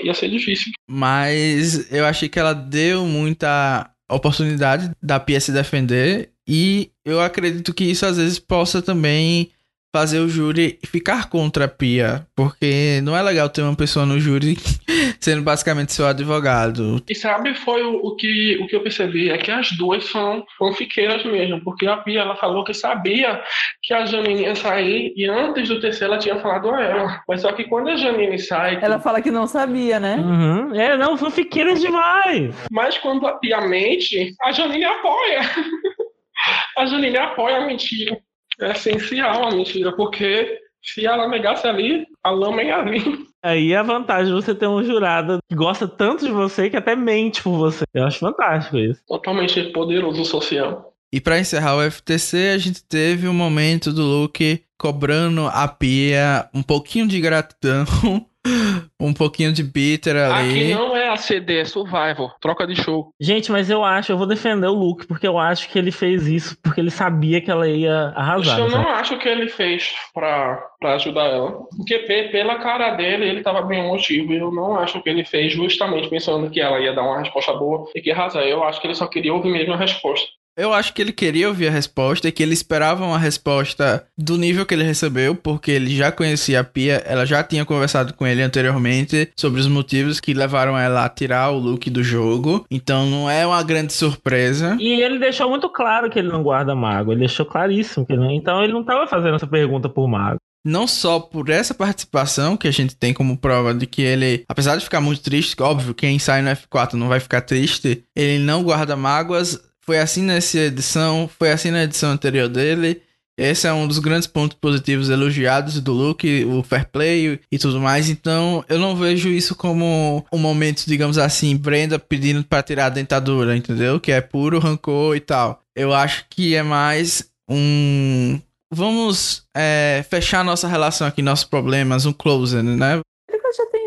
ia 0.04 0.14
ser 0.16 0.30
difícil. 0.30 0.72
Mas 0.90 1.92
eu 1.92 2.04
achei 2.04 2.28
que 2.28 2.40
ela 2.40 2.54
deu 2.54 3.06
muita 3.06 3.92
oportunidade 4.10 4.90
da 5.04 5.20
Pia 5.20 5.40
se 5.40 5.52
defender 5.52 6.32
e 6.48 6.90
eu 7.06 7.22
acredito 7.22 7.72
que 7.72 7.84
isso 7.84 8.04
às 8.04 8.18
vezes 8.18 8.40
possa 8.40 8.82
também 8.82 9.52
fazer 9.94 10.20
o 10.20 10.30
júri 10.30 10.80
ficar 10.86 11.30
contra 11.30 11.66
a 11.66 11.68
Pia, 11.68 12.26
porque 12.36 13.02
não 13.04 13.16
é 13.16 13.22
legal 13.22 13.50
ter 13.50 13.62
uma 13.62 13.76
pessoa 13.76 14.06
no 14.06 14.20
júri 14.20 14.58
sendo 15.20 15.42
basicamente 15.42 15.92
seu 15.92 16.08
advogado. 16.08 17.04
E 17.10 17.14
sabe, 17.14 17.54
foi 17.54 17.84
o, 17.84 17.98
o, 17.98 18.16
que, 18.16 18.58
o 18.62 18.68
que 18.68 18.76
eu 18.76 18.82
percebi, 18.82 19.30
é 19.30 19.38
que 19.38 19.52
as 19.52 19.72
duas 19.74 20.06
são 20.06 20.46
fanfiqueiras 20.58 21.26
mesmo, 21.26 21.62
porque 21.64 21.86
a 21.86 21.98
Pia 21.98 22.22
ela 22.22 22.36
falou 22.38 22.64
que 22.64 22.74
sabia 22.74 23.42
que 23.84 23.94
a 23.94 24.06
Janine 24.06 24.44
ia 24.44 24.56
sair 24.56 25.14
e 25.16 25.26
antes 25.26 25.68
do 25.68 25.82
terceiro 25.82 26.14
ela 26.14 26.22
tinha 26.22 26.40
falado 26.40 26.72
a 26.72 26.82
ela. 26.82 27.24
Mas 27.28 27.42
só 27.42 27.52
que 27.52 27.66
quando 27.66 27.90
a 27.90 27.98
Janine 27.98 28.40
sai... 28.40 28.80
Ela 28.82 29.00
fala 29.00 29.22
que 29.22 29.32
não 29.32 29.46
sabia, 29.46 30.00
né? 30.00 30.16
Uhum. 30.16 30.74
É, 30.74 30.98
não, 30.98 31.18
fanfiqueiras 31.18 31.82
demais! 31.82 32.56
Mas 32.72 32.98
quando 32.98 33.28
a 33.28 33.34
Pia 33.34 33.60
mente, 33.62 34.34
a 34.42 34.54
Janine 34.54 34.86
apoia. 34.86 35.42
a 36.78 36.86
Janine 36.86 37.18
apoia 37.18 37.58
a 37.58 37.68
mentira 37.68 38.18
é 38.62 38.72
essencial 38.72 39.48
a 39.48 39.52
mentira, 39.52 39.92
porque 39.96 40.60
se 40.84 41.06
ela 41.06 41.28
negasse 41.28 41.68
ali, 41.68 42.06
a 42.24 42.30
lama 42.30 42.64
ia 42.64 42.84
vir. 42.84 43.26
Aí 43.44 43.74
é 43.74 43.78
a 43.78 43.84
vantagem 43.84 44.28
de 44.28 44.42
você 44.42 44.54
ter 44.54 44.68
um 44.68 44.84
jurado 44.84 45.40
que 45.50 45.56
gosta 45.56 45.88
tanto 45.88 46.26
de 46.26 46.32
você 46.32 46.70
que 46.70 46.78
até 46.78 46.96
mente 46.96 47.42
por 47.42 47.58
você. 47.58 47.86
Eu 47.94 48.06
acho 48.06 48.20
fantástico 48.20 48.78
isso. 48.78 49.02
Totalmente 49.08 49.64
poderoso 49.72 50.24
social. 50.26 50.94
E 51.14 51.20
para 51.20 51.40
encerrar 51.40 51.76
o 51.76 51.92
FTC, 51.92 52.52
a 52.54 52.58
gente 52.58 52.84
teve 52.84 53.28
um 53.28 53.34
momento 53.34 53.92
do 53.92 54.04
Luke 54.04 54.64
cobrando 54.78 55.48
a 55.48 55.68
Pia 55.68 56.50
um 56.54 56.64
pouquinho 56.64 57.08
de 57.08 57.20
gratidão 57.20 57.86
um 59.00 59.14
pouquinho 59.14 59.52
de 59.54 59.64
bitter 59.64 60.16
ali. 60.16 60.50
Aqui 60.50 60.74
não 60.74 60.96
é 60.96 61.10
ACD, 61.10 61.60
é 61.60 61.66
Survival. 61.66 62.36
Troca 62.40 62.66
de 62.66 62.76
show. 62.76 63.14
Gente, 63.20 63.52
mas 63.52 63.70
eu 63.70 63.84
acho, 63.84 64.12
eu 64.12 64.18
vou 64.18 64.28
defender 64.28 64.68
o 64.68 64.74
Luke, 64.74 65.06
porque 65.08 65.28
eu 65.28 65.38
acho 65.38 65.70
que 65.70 65.78
ele 65.78 65.92
fez 65.92 66.28
isso 66.28 66.58
porque 66.62 66.80
ele 66.80 66.92
sabia 66.92 67.42
que 67.42 67.52
ela 67.52 67.68
ia 67.68 68.14
arrasar. 68.16 68.60
Eu 68.60 68.70
não 68.70 68.88
acho 68.90 69.18
que 69.18 69.28
ele 69.28 69.48
fez 69.48 69.94
pra, 70.14 70.64
pra 70.80 70.96
ajudar 70.96 71.26
ela. 71.26 71.52
Porque 71.76 72.00
pela 72.32 72.60
cara 72.60 72.92
dele, 72.92 73.28
ele 73.28 73.42
tava 73.42 73.62
bem 73.62 73.86
emotivo. 73.86 74.34
E 74.34 74.38
eu 74.38 74.52
não 74.52 74.78
acho 74.78 75.02
que 75.02 75.10
ele 75.10 75.24
fez 75.24 75.54
justamente 75.54 76.10
pensando 76.10 76.50
que 76.50 76.60
ela 76.60 76.80
ia 76.80 76.94
dar 76.94 77.04
uma 77.04 77.20
resposta 77.20 77.54
boa 77.54 77.90
e 77.96 78.02
que 78.02 78.12
arrasar. 78.12 78.44
Eu 78.44 78.64
acho 78.64 78.82
que 78.82 78.88
ele 78.88 78.96
só 78.96 79.08
queria 79.08 79.34
ouvir 79.34 79.52
mesmo 79.52 79.74
a 79.74 79.78
resposta. 79.78 80.28
Eu 80.58 80.74
acho 80.74 80.94
que 80.94 81.02
ele 81.02 81.14
queria 81.14 81.48
ouvir 81.48 81.68
a 81.68 81.72
resposta 81.72 82.28
e 82.28 82.32
que 82.32 82.44
ele 82.44 82.54
esperava 82.54 83.06
uma 83.06 83.18
resposta 83.18 84.06
do 84.18 84.38
nível 84.38 84.66
que 84.66 84.74
ele 84.74 84.84
recebeu, 84.84 85.34
porque 85.34 85.72
ele 85.72 85.96
já 85.96 86.12
conhecia 86.12 86.60
a 86.60 86.64
Pia, 86.64 87.02
ela 87.06 87.26
já 87.26 87.42
tinha 87.42 87.66
conversado 87.66 88.14
com 88.14 88.28
ele 88.28 88.42
anteriormente 88.42 89.32
sobre 89.38 89.62
os 89.62 89.68
motivos 89.68 90.20
que 90.20 90.34
levaram 90.34 90.78
ela 90.78 91.06
a 91.06 91.10
tirar 91.10 91.52
o 91.52 91.58
look 91.58 91.90
do 91.90 92.04
jogo. 92.04 92.66
Então 92.70 93.06
não 93.06 93.30
é 93.30 93.48
uma 93.48 93.64
grande 93.64 93.94
surpresa. 93.94 94.76
E 94.80 95.02
ele 95.02 95.20
deixou 95.20 95.50
muito 95.50 95.70
claro 95.70 96.10
que 96.10 96.20
ele 96.20 96.28
não 96.28 96.44
guarda 96.44 96.76
mago, 96.76 97.12
ele 97.14 97.22
deixou 97.22 97.46
claríssimo 97.46 98.06
que 98.06 98.12
ele 98.12 98.22
não... 98.22 98.32
Então 98.32 98.62
ele 98.62 98.74
não 98.74 98.82
estava 98.82 99.08
fazendo 99.08 99.36
essa 99.36 99.48
pergunta 99.48 99.88
por 99.88 100.08
mago 100.08 100.38
não 100.64 100.86
só 100.88 101.20
por 101.20 101.50
essa 101.50 101.74
participação 101.74 102.56
que 102.56 102.68
a 102.68 102.72
gente 102.72 102.96
tem 102.96 103.14
como 103.14 103.36
prova 103.36 103.74
de 103.74 103.88
que 103.88 104.02
ele, 104.02 104.44
apesar 104.48 104.78
de 104.78 104.84
ficar 104.84 105.02
muito 105.02 105.22
triste, 105.22 105.60
óbvio, 105.60 105.94
quem 105.94 106.20
sai 106.20 106.44
no 106.44 106.52
F4 106.52 106.94
não 106.94 107.08
vai 107.08 107.20
ficar 107.20 107.42
triste, 107.42 108.04
ele 108.16 108.44
não 108.44 108.64
guarda 108.64 108.96
mágoas, 108.96 109.60
foi 109.84 110.00
assim 110.00 110.24
nessa 110.24 110.58
edição, 110.58 111.30
foi 111.40 111.52
assim 111.52 111.72
na 111.72 111.84
edição 111.84 112.12
anterior 112.12 112.48
dele. 112.48 113.02
Esse 113.38 113.66
é 113.66 113.74
um 113.74 113.88
dos 113.88 113.98
grandes 113.98 114.28
pontos 114.28 114.58
positivos 114.60 115.10
elogiados 115.10 115.80
do 115.82 115.94
Luke, 115.94 116.46
o 116.46 116.62
fair 116.62 116.88
play 116.92 117.40
e 117.52 117.58
tudo 117.58 117.80
mais. 117.80 118.10
Então, 118.10 118.64
eu 118.70 118.78
não 118.78 118.96
vejo 118.96 119.30
isso 119.30 119.56
como 119.56 120.24
um 120.32 120.38
momento, 120.38 120.84
digamos 120.86 121.18
assim, 121.18 121.56
Brenda 121.58 121.98
pedindo 121.98 122.44
para 122.44 122.62
tirar 122.62 122.88
a 122.88 122.90
dentadura, 122.90 123.56
entendeu? 123.56 124.00
Que 124.00 124.12
é 124.12 124.22
puro 124.22 124.60
rancor 124.60 125.16
e 125.16 125.20
tal. 125.20 125.62
Eu 125.76 125.94
acho 125.94 126.26
que 126.30 126.54
é 126.54 126.62
mais 126.62 127.32
um. 127.50 128.40
Vamos 128.72 129.44
é, 129.56 130.06
fechar 130.10 130.46
nossa 130.46 130.68
relação 130.68 131.08
aqui, 131.08 131.22
nossos 131.22 131.46
problemas, 131.46 132.06
um 132.06 132.14
closer, 132.14 132.62
né? 132.62 133.02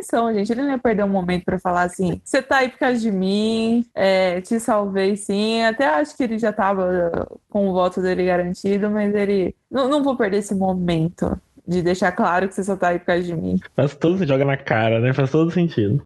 Atenção, 0.05 0.33
gente. 0.33 0.53
Ele 0.53 0.63
não 0.63 0.71
ia 0.71 0.79
perder 0.79 1.05
um 1.05 1.09
momento 1.09 1.45
para 1.45 1.59
falar 1.59 1.83
assim: 1.83 2.21
você 2.23 2.43
tá 2.43 2.59
aí 2.59 2.69
por 2.69 2.79
causa 2.79 3.01
de 3.01 3.11
mim, 3.11 3.85
é, 3.95 4.41
te 4.41 4.61
salvei 4.61 5.17
sim. 5.17 5.63
Até 5.63 5.87
acho 5.87 6.17
que 6.17 6.23
ele 6.23 6.39
já 6.39 6.53
tava 6.53 7.29
com 7.49 7.69
o 7.69 7.73
voto 7.73 8.01
dele 8.03 8.25
garantido, 8.25 8.91
mas 8.91 9.15
ele. 9.15 9.55
Não, 9.71 9.89
não 9.89 10.03
vou 10.03 10.17
perder 10.17 10.39
esse 10.39 10.55
momento 10.55 11.39
de 11.67 11.83
deixar 11.83 12.13
claro 12.13 12.47
que 12.49 12.55
você 12.55 12.63
só 12.63 12.77
tá 12.77 12.89
aí 12.89 12.99
por 12.99 13.07
causa 13.07 13.23
de 13.23 13.35
mim. 13.35 13.59
Faz 13.75 13.95
todo 13.95 14.19
se 14.19 14.27
joga 14.27 14.45
na 14.45 14.57
cara, 14.57 15.01
né? 15.01 15.13
Faz 15.13 15.31
todo 15.31 15.51
sentido. 15.51 16.03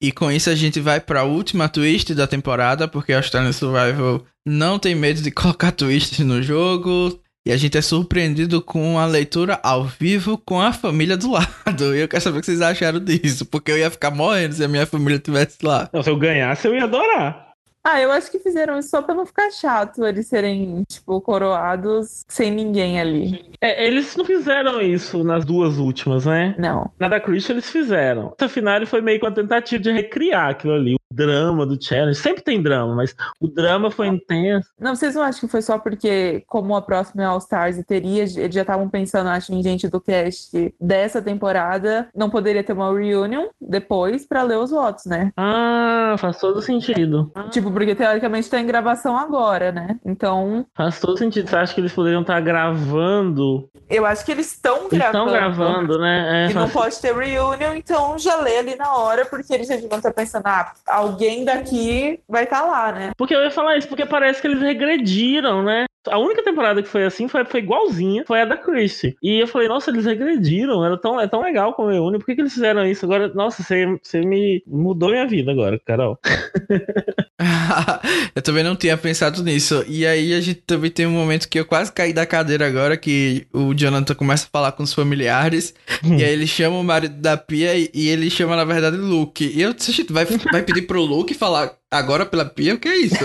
E 0.00 0.10
com 0.10 0.30
isso 0.32 0.50
a 0.50 0.54
gente 0.54 0.80
vai 0.80 1.00
para 1.00 1.20
a 1.20 1.24
última 1.24 1.68
twist 1.68 2.12
da 2.14 2.26
temporada, 2.26 2.88
porque 2.88 3.12
a 3.12 3.18
Australian 3.18 3.52
Survival 3.52 4.24
não 4.44 4.78
tem 4.78 4.94
medo 4.94 5.22
de 5.22 5.30
colocar 5.32 5.72
twists 5.72 6.18
no 6.24 6.42
jogo. 6.42 7.20
E 7.44 7.50
a 7.50 7.56
gente 7.56 7.76
é 7.76 7.82
surpreendido 7.82 8.62
com 8.62 8.98
a 8.98 9.06
leitura 9.06 9.58
ao 9.62 9.84
vivo 9.84 10.38
com 10.38 10.60
a 10.60 10.72
família 10.72 11.16
do 11.16 11.30
lado. 11.30 11.94
E 11.94 12.00
eu 12.00 12.08
quero 12.08 12.22
saber 12.22 12.38
o 12.38 12.40
que 12.40 12.46
vocês 12.46 12.60
acharam 12.60 13.00
disso, 13.00 13.44
porque 13.46 13.72
eu 13.72 13.78
ia 13.78 13.90
ficar 13.90 14.10
morrendo 14.10 14.54
se 14.54 14.64
a 14.64 14.68
minha 14.68 14.86
família 14.86 15.16
estivesse 15.16 15.58
lá. 15.62 15.90
Não, 15.92 16.02
se 16.02 16.10
eu 16.10 16.16
ganhasse, 16.16 16.66
eu 16.66 16.74
ia 16.74 16.84
adorar. 16.84 17.52
Ah, 17.84 18.00
eu 18.00 18.12
acho 18.12 18.30
que 18.30 18.38
fizeram 18.38 18.78
isso 18.78 18.90
só 18.90 19.02
pra 19.02 19.14
não 19.14 19.26
ficar 19.26 19.50
chato 19.50 20.06
eles 20.06 20.28
serem, 20.28 20.84
tipo, 20.88 21.20
coroados 21.20 22.24
sem 22.28 22.48
ninguém 22.48 23.00
ali. 23.00 23.44
É, 23.60 23.84
eles 23.84 24.14
não 24.14 24.24
fizeram 24.24 24.80
isso 24.80 25.24
nas 25.24 25.44
duas 25.44 25.78
últimas, 25.78 26.24
né? 26.24 26.54
Não. 26.58 26.88
Na 26.96 27.08
da 27.08 27.18
Christian 27.18 27.54
eles 27.54 27.68
fizeram. 27.68 28.32
Essa 28.38 28.48
final 28.48 28.86
foi 28.86 29.00
meio 29.00 29.18
que 29.18 29.26
uma 29.26 29.34
tentativa 29.34 29.82
de 29.82 29.90
recriar 29.90 30.50
aquilo 30.50 30.74
ali. 30.74 30.94
Drama 31.12 31.66
do 31.66 31.82
challenge. 31.82 32.18
Sempre 32.18 32.42
tem 32.42 32.62
drama, 32.62 32.94
mas 32.94 33.14
o 33.40 33.48
drama 33.48 33.90
foi 33.90 34.06
intenso. 34.08 34.68
Não, 34.78 34.94
vocês 34.94 35.14
não 35.14 35.22
acham 35.22 35.40
que 35.40 35.48
foi 35.48 35.62
só 35.62 35.78
porque, 35.78 36.42
como 36.46 36.74
a 36.74 36.82
próxima 36.82 37.22
é 37.22 37.26
All 37.26 37.38
Stars 37.38 37.78
e 37.78 37.84
teria, 37.84 38.22
eles 38.22 38.54
já 38.54 38.62
estavam 38.62 38.88
pensando, 38.88 39.28
acho, 39.28 39.52
em 39.52 39.62
gente 39.62 39.88
do 39.88 40.00
cast 40.00 40.74
dessa 40.80 41.20
temporada, 41.20 42.08
não 42.14 42.30
poderia 42.30 42.64
ter 42.64 42.72
uma 42.72 42.92
reunion 42.92 43.46
depois 43.60 44.26
pra 44.26 44.42
ler 44.42 44.58
os 44.58 44.70
votos, 44.70 45.06
né? 45.06 45.32
Ah, 45.36 46.14
faz 46.18 46.38
todo 46.38 46.62
sentido. 46.62 47.30
Tipo, 47.50 47.70
porque 47.70 47.94
teoricamente 47.94 48.48
tá 48.48 48.60
em 48.60 48.66
gravação 48.66 49.16
agora, 49.16 49.72
né? 49.72 49.98
Então, 50.04 50.66
Faz 50.74 51.00
todo 51.00 51.16
sentido. 51.18 51.48
Você 51.48 51.56
acha 51.56 51.74
que 51.74 51.80
eles 51.80 51.92
poderiam 51.92 52.22
estar 52.22 52.40
gravando? 52.40 53.68
eu 53.88 54.06
acho 54.06 54.24
que 54.24 54.32
eles 54.32 54.46
estão 54.52 54.88
gravando. 54.88 55.18
estão 55.18 55.26
gravando, 55.26 55.98
né? 55.98 56.46
É, 56.46 56.50
E 56.50 56.54
não 56.54 56.68
pode 56.68 56.98
ter 57.00 57.14
reunion, 57.14 57.74
então 57.74 58.18
já 58.18 58.36
lê 58.36 58.58
ali 58.58 58.74
na 58.74 58.94
hora, 58.96 59.26
porque 59.26 59.52
eles 59.52 59.68
já 59.68 59.74
deviam 59.76 59.98
estar 59.98 60.12
pensando, 60.12 60.46
ah, 60.46 60.72
alguém 61.02 61.44
daqui 61.44 62.20
vai 62.28 62.44
estar 62.44 62.62
lá, 62.62 62.92
né? 62.92 63.10
Porque 63.16 63.34
eu 63.34 63.42
ia 63.42 63.50
falar 63.50 63.76
isso, 63.76 63.88
porque 63.88 64.06
parece 64.06 64.40
que 64.40 64.46
eles 64.46 64.60
regrediram, 64.60 65.62
né? 65.62 65.84
A 66.08 66.18
única 66.18 66.42
temporada 66.42 66.82
que 66.82 66.88
foi 66.88 67.04
assim 67.04 67.28
foi, 67.28 67.44
foi 67.44 67.60
igualzinha, 67.60 68.24
foi 68.26 68.42
a 68.42 68.44
da 68.44 68.56
Christie. 68.56 69.16
E 69.22 69.40
eu 69.40 69.46
falei, 69.46 69.68
nossa, 69.68 69.90
eles 69.90 70.04
regrediram, 70.04 70.84
era 70.84 70.98
tão, 70.98 71.20
é 71.20 71.28
tão 71.28 71.42
legal 71.42 71.74
como 71.74 71.90
eu 71.90 72.10
Por 72.12 72.26
que, 72.26 72.34
que 72.34 72.40
eles 72.40 72.54
fizeram 72.54 72.86
isso? 72.86 73.04
Agora, 73.04 73.32
nossa, 73.34 73.62
você, 73.62 73.86
você 74.02 74.20
me 74.20 74.62
mudou 74.66 75.10
minha 75.10 75.26
vida 75.26 75.52
agora, 75.52 75.80
Carol. 75.84 76.18
eu 78.34 78.42
também 78.42 78.64
não 78.64 78.74
tinha 78.74 78.96
pensado 78.96 79.42
nisso. 79.42 79.84
E 79.86 80.06
aí 80.06 80.34
a 80.34 80.40
gente 80.40 80.60
também 80.62 80.90
tem 80.90 81.06
um 81.06 81.12
momento 81.12 81.48
que 81.48 81.58
eu 81.58 81.64
quase 81.64 81.92
caí 81.92 82.12
da 82.12 82.26
cadeira 82.26 82.66
agora, 82.66 82.96
que 82.96 83.46
o 83.52 83.74
Jonathan 83.74 84.14
começa 84.14 84.46
a 84.46 84.50
falar 84.50 84.72
com 84.72 84.82
os 84.82 84.92
familiares. 84.92 85.74
e 86.02 86.24
aí 86.24 86.32
ele 86.32 86.46
chama 86.46 86.78
o 86.78 86.84
marido 86.84 87.20
da 87.20 87.36
Pia 87.36 87.76
e, 87.76 87.90
e 87.94 88.08
ele 88.08 88.28
chama, 88.28 88.56
na 88.56 88.64
verdade, 88.64 88.96
Luke. 88.96 89.44
E 89.44 89.62
eu 89.62 89.72
gente, 89.78 90.12
vai, 90.12 90.24
vai 90.24 90.62
pedir 90.62 90.82
pro 90.82 91.02
Luke 91.02 91.34
falar 91.34 91.81
agora 91.92 92.26
pela 92.26 92.44
Pia? 92.44 92.74
O 92.74 92.78
que 92.78 92.88
é 92.88 92.96
isso? 92.96 93.24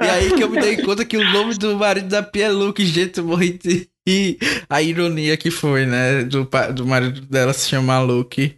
e 0.00 0.04
aí 0.04 0.32
que 0.34 0.44
eu 0.44 0.50
me 0.50 0.60
dei 0.60 0.76
conta 0.76 1.04
que 1.04 1.16
o 1.16 1.32
nome 1.32 1.54
do 1.54 1.76
marido 1.76 2.08
da 2.08 2.22
Pia 2.22 2.46
é 2.46 2.50
Luke, 2.50 2.84
gente, 2.84 3.18
eu 3.18 3.24
morri 3.24 3.58
de... 3.58 3.88
E 4.06 4.38
a 4.68 4.82
ironia 4.82 5.34
que 5.34 5.50
foi, 5.50 5.86
né, 5.86 6.24
do, 6.24 6.46
do 6.74 6.86
marido 6.86 7.22
dela 7.22 7.54
se 7.54 7.66
chamar 7.66 8.02
Luke. 8.02 8.54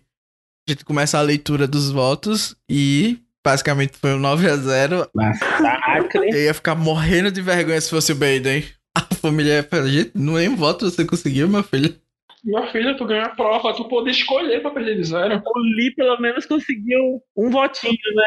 A 0.69 0.73
gente 0.73 0.85
começa 0.85 1.17
a 1.17 1.23
leitura 1.23 1.69
dos 1.69 1.93
votos 1.93 2.57
e 2.69 3.21
basicamente 3.45 3.97
foi 3.97 4.15
um 4.15 4.19
9 4.19 4.51
a 4.51 4.57
0 4.57 5.09
Massacre. 5.15 6.31
eu 6.31 6.43
ia 6.43 6.53
ficar 6.53 6.75
morrendo 6.75 7.31
de 7.31 7.41
vergonha 7.41 7.81
se 7.81 7.91
fosse 7.91 8.11
o 8.11 8.17
Baden. 8.17 8.65
A 8.97 9.15
família 9.15 9.55
ia 9.55 9.63
falar, 9.63 9.87
gente, 9.87 10.11
nem 10.17 10.57
voto 10.57 10.91
você 10.91 11.05
conseguiu, 11.05 11.49
meu 11.49 11.63
filho. 11.63 11.95
Minha 12.43 12.67
filha, 12.73 12.97
tu 12.97 13.05
ganhou 13.05 13.27
a 13.27 13.31
prova, 13.31 13.75
tu 13.75 13.85
pode 13.89 14.11
escolher 14.11 14.63
pra 14.63 14.71
perder 14.71 14.97
de 14.97 15.05
zero. 15.05 15.43
o 15.45 15.59
Lee 15.77 15.95
pelo 15.95 16.19
menos 16.21 16.47
conseguiu 16.47 17.21
um 17.37 17.51
votinho, 17.51 17.93
né? 18.15 18.25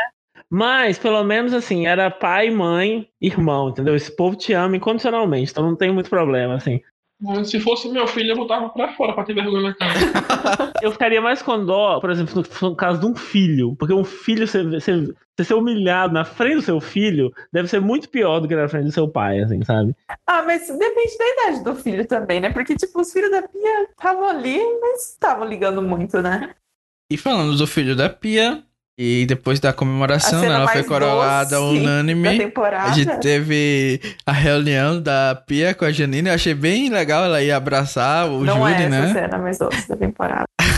Mas, 0.49 0.97
pelo 0.97 1.23
menos 1.23 1.53
assim, 1.53 1.85
era 1.85 2.09
pai, 2.09 2.49
mãe, 2.49 3.07
irmão, 3.21 3.69
entendeu? 3.69 3.95
Esse 3.95 4.15
povo 4.15 4.35
te 4.35 4.53
ama 4.53 4.77
incondicionalmente, 4.77 5.51
então 5.51 5.63
não 5.63 5.75
tem 5.75 5.93
muito 5.93 6.09
problema, 6.09 6.55
assim. 6.55 6.81
Se 7.43 7.59
fosse 7.59 7.89
meu 7.89 8.07
filho, 8.07 8.31
eu 8.31 8.37
botava 8.37 8.69
pra 8.69 8.93
fora 8.93 9.13
pra 9.13 9.25
ter 9.25 9.33
vergonha 9.33 9.61
na 9.61 9.73
cara. 9.75 9.93
Eu 10.81 10.89
ficaria 10.89 11.19
mais 11.19 11.41
com 11.41 11.65
dó, 11.65 11.99
por 11.99 12.09
exemplo, 12.09 12.33
no, 12.41 12.69
no 12.69 12.75
caso 12.77 13.01
de 13.01 13.05
um 13.05 13.13
filho. 13.13 13.75
Porque 13.75 13.93
um 13.93 14.05
filho, 14.05 14.47
você, 14.47 14.63
você, 14.63 15.13
você 15.35 15.43
ser 15.43 15.53
humilhado 15.53 16.13
na 16.13 16.23
frente 16.23 16.55
do 16.55 16.61
seu 16.61 16.79
filho, 16.79 17.33
deve 17.51 17.67
ser 17.67 17.81
muito 17.81 18.07
pior 18.07 18.39
do 18.39 18.47
que 18.47 18.55
na 18.55 18.69
frente 18.69 18.85
do 18.85 18.91
seu 18.93 19.05
pai, 19.05 19.41
assim, 19.41 19.61
sabe? 19.65 19.93
Ah, 20.25 20.43
mas 20.43 20.67
depende 20.67 21.17
da 21.17 21.27
idade 21.27 21.63
do 21.65 21.75
filho 21.75 22.07
também, 22.07 22.39
né? 22.39 22.51
Porque, 22.51 22.73
tipo, 22.77 23.01
os 23.01 23.11
filhos 23.11 23.31
da 23.31 23.41
Pia 23.41 23.83
estavam 23.89 24.29
ali, 24.29 24.57
mas 24.79 25.09
estavam 25.09 25.45
ligando 25.45 25.81
muito, 25.81 26.21
né? 26.21 26.55
E 27.11 27.17
falando 27.17 27.57
do 27.57 27.67
filho 27.67 27.97
da 27.97 28.07
Pia, 28.07 28.63
e 29.01 29.25
depois 29.25 29.61
da 29.61 29.71
comemoração, 29.71 30.41
né, 30.41 30.47
ela 30.47 30.67
foi 30.67 30.83
coroada 30.83 31.61
unânime. 31.61 32.37
temporada. 32.37 32.89
A 32.91 32.93
gente 32.93 33.17
teve 33.21 34.01
a 34.25 34.33
reunião 34.33 35.01
da 35.01 35.41
Pia 35.47 35.73
com 35.73 35.85
a 35.85 35.91
Janine. 35.93 36.27
Eu 36.27 36.35
achei 36.35 36.53
bem 36.53 36.89
legal 36.89 37.23
ela 37.23 37.41
ir 37.41 37.49
abraçar 37.53 38.27
o 38.27 38.43
Não 38.43 38.55
Júlio, 38.57 38.67
é 38.75 38.83
essa 38.83 38.89
né? 38.89 39.13
cena 39.13 39.37
mais 39.37 39.57
doce 39.57 39.87
da 39.87 39.95
temporada. 39.95 40.43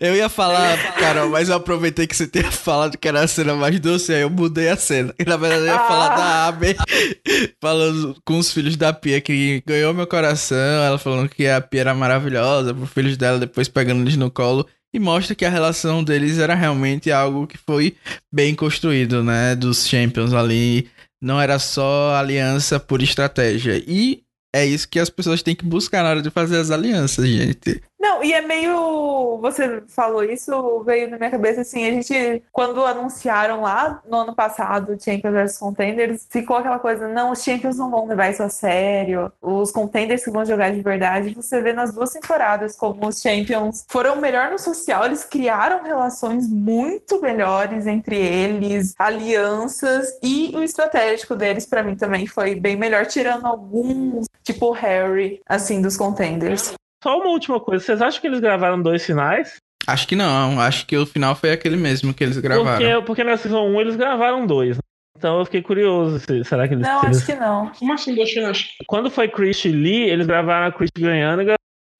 Eu 0.00 0.16
ia 0.16 0.28
falar, 0.28 0.76
Carol, 0.94 1.28
mas 1.30 1.48
eu 1.48 1.54
aproveitei 1.54 2.06
que 2.06 2.16
você 2.16 2.26
tinha 2.26 2.50
falado 2.50 2.98
que 2.98 3.06
era 3.06 3.22
a 3.22 3.26
cena 3.26 3.54
mais 3.54 3.78
doce, 3.78 4.12
aí 4.12 4.22
eu 4.22 4.30
mudei 4.30 4.68
a 4.68 4.76
cena. 4.76 5.14
E 5.18 5.24
na 5.28 5.36
verdade 5.36 5.62
eu 5.62 5.66
ia 5.68 5.74
Ah. 5.76 5.86
falar 5.88 6.08
da 6.16 6.46
Abby 6.48 6.76
falando 7.60 8.16
com 8.24 8.38
os 8.38 8.50
filhos 8.52 8.76
da 8.76 8.92
Pia, 8.92 9.20
que 9.20 9.62
ganhou 9.66 9.94
meu 9.94 10.06
coração, 10.06 10.56
ela 10.84 10.98
falando 10.98 11.28
que 11.28 11.46
a 11.46 11.60
Pia 11.60 11.82
era 11.82 11.94
maravilhosa, 11.94 12.74
os 12.74 12.90
filhos 12.90 13.16
dela 13.16 13.38
depois 13.38 13.68
pegando 13.68 14.02
eles 14.02 14.16
no 14.16 14.30
colo. 14.30 14.66
E 14.94 15.00
mostra 15.00 15.34
que 15.34 15.44
a 15.44 15.50
relação 15.50 16.04
deles 16.04 16.38
era 16.38 16.54
realmente 16.54 17.10
algo 17.10 17.48
que 17.48 17.58
foi 17.58 17.96
bem 18.32 18.54
construído, 18.54 19.24
né? 19.24 19.56
Dos 19.56 19.88
Champions 19.88 20.32
ali. 20.32 20.88
Não 21.20 21.40
era 21.40 21.58
só 21.58 22.14
aliança 22.14 22.78
por 22.78 23.02
estratégia. 23.02 23.82
E 23.88 24.22
é 24.54 24.64
isso 24.64 24.88
que 24.88 25.00
as 25.00 25.10
pessoas 25.10 25.42
têm 25.42 25.56
que 25.56 25.64
buscar 25.64 26.04
na 26.04 26.10
hora 26.10 26.22
de 26.22 26.30
fazer 26.30 26.58
as 26.58 26.70
alianças, 26.70 27.26
gente. 27.28 27.82
Não, 28.04 28.22
e 28.22 28.34
é 28.34 28.42
meio. 28.42 29.38
Você 29.40 29.82
falou 29.88 30.22
isso, 30.22 30.84
veio 30.84 31.08
na 31.08 31.16
minha 31.16 31.30
cabeça 31.30 31.62
assim. 31.62 31.86
A 31.86 31.90
gente, 31.90 32.42
quando 32.52 32.84
anunciaram 32.84 33.62
lá 33.62 34.02
no 34.06 34.18
ano 34.18 34.34
passado 34.34 35.02
Champions 35.02 35.32
vs 35.32 35.58
Contenders, 35.58 36.26
ficou 36.28 36.58
aquela 36.58 36.78
coisa: 36.78 37.08
não, 37.08 37.30
os 37.30 37.42
Champions 37.42 37.78
não 37.78 37.90
vão 37.90 38.06
levar 38.06 38.28
isso 38.30 38.42
a 38.42 38.50
sério. 38.50 39.32
Os 39.40 39.70
Contenders 39.72 40.22
que 40.22 40.30
vão 40.30 40.44
jogar 40.44 40.70
de 40.70 40.82
verdade. 40.82 41.34
Você 41.34 41.62
vê 41.62 41.72
nas 41.72 41.94
duas 41.94 42.12
temporadas 42.12 42.76
como 42.76 43.08
os 43.08 43.22
Champions 43.22 43.86
foram 43.88 44.16
melhor 44.16 44.50
no 44.50 44.58
social, 44.58 45.06
eles 45.06 45.24
criaram 45.24 45.82
relações 45.82 46.46
muito 46.46 47.22
melhores 47.22 47.86
entre 47.86 48.16
eles, 48.16 48.94
alianças, 48.98 50.18
e 50.22 50.52
o 50.54 50.62
estratégico 50.62 51.34
deles, 51.34 51.64
pra 51.64 51.82
mim, 51.82 51.96
também 51.96 52.26
foi 52.26 52.54
bem 52.54 52.76
melhor, 52.76 53.06
tirando 53.06 53.46
alguns, 53.46 54.26
tipo 54.42 54.72
Harry, 54.72 55.40
assim, 55.48 55.80
dos 55.80 55.96
Contenders. 55.96 56.74
Só 57.04 57.18
uma 57.18 57.28
última 57.28 57.60
coisa, 57.60 57.84
vocês 57.84 58.00
acham 58.00 58.18
que 58.18 58.26
eles 58.26 58.40
gravaram 58.40 58.80
dois 58.80 59.04
finais? 59.04 59.56
Acho 59.86 60.08
que 60.08 60.16
não, 60.16 60.58
acho 60.58 60.86
que 60.86 60.96
o 60.96 61.04
final 61.04 61.34
foi 61.34 61.52
aquele 61.52 61.76
mesmo 61.76 62.14
que 62.14 62.24
eles 62.24 62.38
gravaram. 62.38 62.78
Porque, 62.78 63.06
porque 63.06 63.24
na 63.24 63.36
Season 63.36 63.68
1 63.68 63.80
eles 63.82 63.96
gravaram 63.96 64.46
dois. 64.46 64.78
né? 64.78 64.82
Então 65.18 65.38
eu 65.38 65.44
fiquei 65.44 65.60
curioso, 65.60 66.18
se- 66.18 66.42
será 66.44 66.66
que 66.66 66.72
eles... 66.72 66.86
Não, 66.88 67.04
eles- 67.04 67.18
acho 67.18 67.26
que 67.26 67.34
não. 67.34 67.70
Como 67.78 67.92
assim, 67.92 68.14
dois 68.14 68.30
finais? 68.30 68.66
Quando 68.86 69.10
foi 69.10 69.28
Chris 69.28 69.62
e 69.66 69.68
Lee, 69.68 70.08
eles 70.08 70.26
gravaram 70.26 70.66
a 70.68 70.72
Chris 70.72 70.88
ganhando 70.98 71.44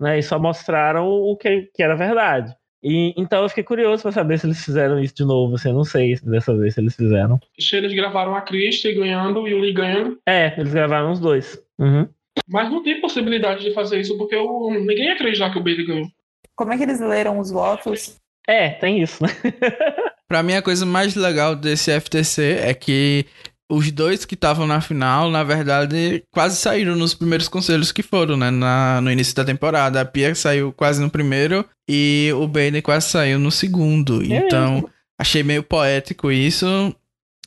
né, 0.01 0.19
e 0.19 0.23
só 0.23 0.39
mostraram 0.39 1.07
o 1.07 1.37
que, 1.37 1.69
que 1.75 1.83
era 1.83 1.95
verdade. 1.95 2.55
E, 2.83 3.13
então 3.17 3.43
eu 3.43 3.49
fiquei 3.51 3.65
curioso 3.65 4.03
pra 4.03 4.13
saber 4.13 4.39
se 4.39 4.47
eles 4.47 4.65
fizeram 4.65 4.99
isso 4.99 5.15
de 5.15 5.25
novo. 5.25 5.55
Assim, 5.57 5.69
eu 5.69 5.75
não 5.75 5.85
sei 5.85 6.17
dessa 6.23 6.57
vez 6.57 6.73
se 6.75 6.81
eles 6.81 6.97
fizeram. 6.97 7.39
Se 7.61 7.77
eles 7.77 7.93
gravaram 7.95 8.35
a 8.35 8.41
Christie 8.41 8.95
ganhando 8.95 9.47
e 9.47 9.53
o 9.55 9.59
Lee 9.61 9.73
ganhando. 9.75 10.19
É, 10.27 10.59
eles 10.59 10.73
gravaram 10.73 11.13
os 11.13 11.21
dois. 11.21 11.59
Uhum. 11.79 12.09
Mas 12.49 12.71
não 12.71 12.83
tem 12.83 13.01
possibilidade 13.01 13.65
de 13.65 13.73
fazer 13.73 14.01
isso, 14.01 14.17
porque 14.17 14.37
o... 14.37 14.71
ninguém 14.71 15.07
ia 15.07 15.15
acreditar 15.15 15.51
que 15.51 15.59
o 15.59 15.63
Bailey 15.63 15.87
ganhou. 15.87 16.09
Como 16.57 16.73
é 16.73 16.77
que 16.77 16.83
eles 16.83 17.01
leram 17.01 17.39
os 17.39 17.51
votos? 17.51 18.17
É, 18.47 18.71
tem 18.71 19.03
isso, 19.03 19.23
né? 19.23 19.31
Pra 20.29 20.43
mim, 20.43 20.55
a 20.55 20.63
coisa 20.63 20.85
mais 20.87 21.15
legal 21.15 21.55
desse 21.55 21.91
FTC 22.01 22.59
é 22.61 22.75
que 22.75 23.27
os 23.71 23.91
dois 23.91 24.25
que 24.25 24.35
estavam 24.35 24.67
na 24.67 24.81
final, 24.81 25.31
na 25.31 25.43
verdade, 25.43 26.23
quase 26.31 26.57
saíram 26.57 26.97
nos 26.97 27.15
primeiros 27.15 27.49
conselhos 27.49 27.93
que 27.93 28.03
foram, 28.03 28.37
né? 28.37 28.51
Na, 28.51 29.01
no 29.01 29.11
início 29.11 29.35
da 29.35 29.45
temporada. 29.45 30.01
A 30.01 30.05
Pia 30.05 30.35
saiu 30.35 30.73
quase 30.73 31.01
no 31.01 31.11
primeiro 31.11 31.65
e 31.89 32.31
o 32.35 32.47
Bailey 32.47 32.83
quase 32.83 33.09
saiu 33.09 33.39
no 33.39 33.51
segundo. 33.51 34.23
É 34.23 34.39
Então, 34.39 34.89
achei 35.19 35.43
meio 35.43 35.63
poético 35.63 36.31
isso. 36.31 36.95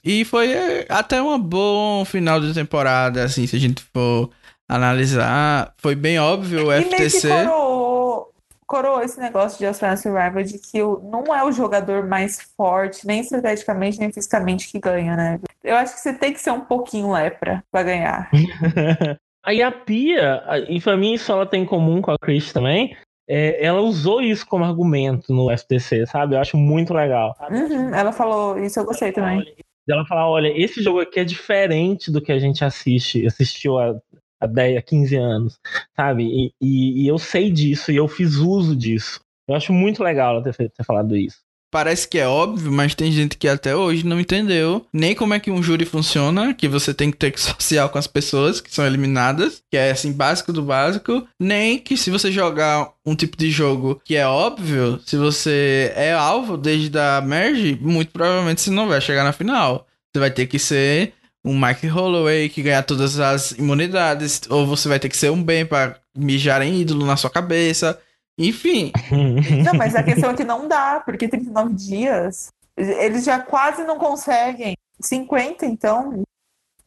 E 0.04 0.24
foi 0.24 0.52
é, 0.52 0.86
até 0.90 1.22
um 1.22 1.40
bom 1.40 2.06
final 2.06 2.40
de 2.40 2.54
temporada, 2.54 3.24
assim, 3.24 3.46
se 3.46 3.56
a 3.56 3.60
gente 3.60 3.84
for 3.94 4.30
analisar. 4.68 5.74
Foi 5.78 5.96
bem 5.96 6.20
óbvio 6.20 6.68
o 6.68 6.72
E 6.72 6.76
meio 6.80 6.90
que 6.90 6.96
FTC. 6.96 7.30
coroou, 7.30 8.32
coroou 8.66 9.02
esse 9.02 9.20
negócio 9.20 9.58
de 9.58 9.66
Australian 9.66 9.98
Survivor 9.98 10.44
de 10.44 10.60
que 10.60 10.82
o- 10.82 11.00
não 11.12 11.34
é 11.36 11.44
o 11.44 11.52
jogador 11.52 12.06
mais 12.08 12.42
forte, 12.58 13.06
nem 13.08 13.22
estrategicamente, 13.22 14.00
nem 14.00 14.12
fisicamente 14.12 14.70
que 14.70 14.80
ganha, 14.80 15.16
né? 15.16 15.40
Eu 15.64 15.76
acho 15.76 15.94
que 15.96 16.00
você 16.02 16.14
tem 16.14 16.34
que 16.34 16.42
ser 16.42 16.52
um 16.52 16.62
pouquinho 16.62 17.12
lepra 17.12 17.64
pra 17.72 17.84
ganhar. 17.84 18.30
Aí 19.46 19.62
a 19.62 19.72
Pia, 19.72 20.44
e 20.68 20.82
pra 20.82 20.98
mim 20.98 21.14
isso 21.14 21.32
ela 21.32 21.46
tem 21.46 21.64
em 21.64 21.66
comum 21.66 22.02
com 22.02 22.12
a 22.12 22.18
Chris 22.20 22.52
também, 22.52 22.98
é, 23.30 23.66
ela 23.66 23.80
usou 23.80 24.22
isso 24.22 24.46
como 24.46 24.66
argumento 24.66 25.34
no 25.34 25.50
FTC, 25.50 26.06
sabe? 26.06 26.36
Eu 26.36 26.40
acho 26.42 26.58
muito 26.58 26.94
legal. 26.94 27.34
Uhum, 27.50 27.94
ela 27.96 28.12
falou 28.12 28.58
isso, 28.60 28.80
eu 28.80 28.86
gostei 28.86 29.14
também. 29.14 29.46
Ela 29.90 30.06
falar, 30.06 30.30
olha, 30.30 30.50
esse 30.54 30.84
jogo 30.84 31.00
aqui 31.00 31.22
é 31.22 31.24
diferente 31.24 32.12
do 32.12 32.22
que 32.22 32.34
a 32.34 32.40
gente 32.40 32.64
assiste, 32.66 33.26
assistiu 33.26 33.80
há 33.80 33.96
há 34.40 34.48
10, 34.48 34.78
há 34.78 34.82
15 34.82 35.16
anos, 35.16 35.60
sabe? 35.96 36.24
E, 36.24 36.54
e, 36.62 37.04
e 37.04 37.08
eu 37.08 37.18
sei 37.18 37.52
disso 37.52 37.92
e 37.92 37.96
eu 37.96 38.08
fiz 38.08 38.36
uso 38.36 38.76
disso. 38.76 39.20
Eu 39.48 39.56
acho 39.56 39.72
muito 39.72 40.04
legal 40.04 40.36
ela 40.36 40.44
ter, 40.44 40.70
ter 40.70 40.84
falado 40.84 41.16
isso 41.16 41.48
parece 41.72 42.08
que 42.08 42.18
é 42.18 42.28
óbvio, 42.28 42.72
mas 42.72 42.96
tem 42.96 43.12
gente 43.12 43.38
que 43.38 43.48
até 43.48 43.76
hoje 43.76 44.06
não 44.06 44.20
entendeu 44.20 44.86
nem 44.92 45.14
como 45.14 45.34
é 45.34 45.40
que 45.40 45.52
um 45.52 45.62
júri 45.62 45.86
funciona, 45.86 46.54
que 46.54 46.68
você 46.68 46.94
tem 46.94 47.12
que 47.12 47.18
ter 47.18 47.32
que 47.32 47.40
social 47.42 47.90
com 47.90 47.98
as 47.98 48.08
pessoas 48.08 48.62
que 48.62 48.74
são 48.74 48.86
eliminadas, 48.86 49.62
que 49.70 49.78
é 49.78 49.92
assim 49.92 50.12
básico 50.12 50.54
do 50.54 50.64
básico, 50.64 51.28
nem 51.40 51.78
que 51.78 51.98
se 51.98 52.10
você 52.10 52.32
jogar 52.32 52.92
um 53.06 53.16
tipo 53.16 53.38
de 53.38 53.52
jogo 53.52 54.02
que 54.04 54.16
é 54.16 54.26
óbvio, 54.26 55.00
se 55.06 55.18
você 55.18 55.94
é 55.96 56.14
alvo 56.14 56.58
desde 56.58 56.98
a 56.98 57.22
merge, 57.22 57.78
muito 57.82 58.12
provavelmente 58.12 58.62
você 58.62 58.72
não 58.72 58.88
vai 58.88 59.02
chegar 59.02 59.24
na 59.24 59.32
final. 59.32 59.86
Você 60.12 60.20
vai 60.20 60.32
ter 60.32 60.48
que 60.48 60.58
ser 60.58 61.14
um 61.48 61.60
Mike 61.60 61.88
Holloway 61.88 62.50
que 62.50 62.62
ganhar 62.62 62.84
todas 62.84 63.20
as 63.20 63.52
imunidades, 63.52 64.42
ou 64.50 64.68
você 64.68 64.90
vai 64.90 65.00
ter 65.00 65.10
que 65.10 65.18
ser 65.18 65.32
um 65.32 65.42
bem 65.42 65.66
para 65.66 65.98
mijar 66.16 66.62
em 66.62 66.82
ídolo 66.82 67.06
na 67.06 67.16
sua 67.16 67.30
cabeça. 67.30 67.98
Enfim. 68.38 68.92
Não, 69.64 69.74
mas 69.74 69.96
a 69.96 70.04
questão 70.04 70.32
é 70.32 70.36
que 70.36 70.44
não 70.44 70.68
dá, 70.68 71.02
porque 71.04 71.28
39 71.28 71.74
dias, 71.74 72.50
eles 72.78 73.26
já 73.26 73.40
quase 73.40 73.84
não 73.84 73.98
conseguem. 73.98 74.76
50, 75.02 75.66
então. 75.66 76.24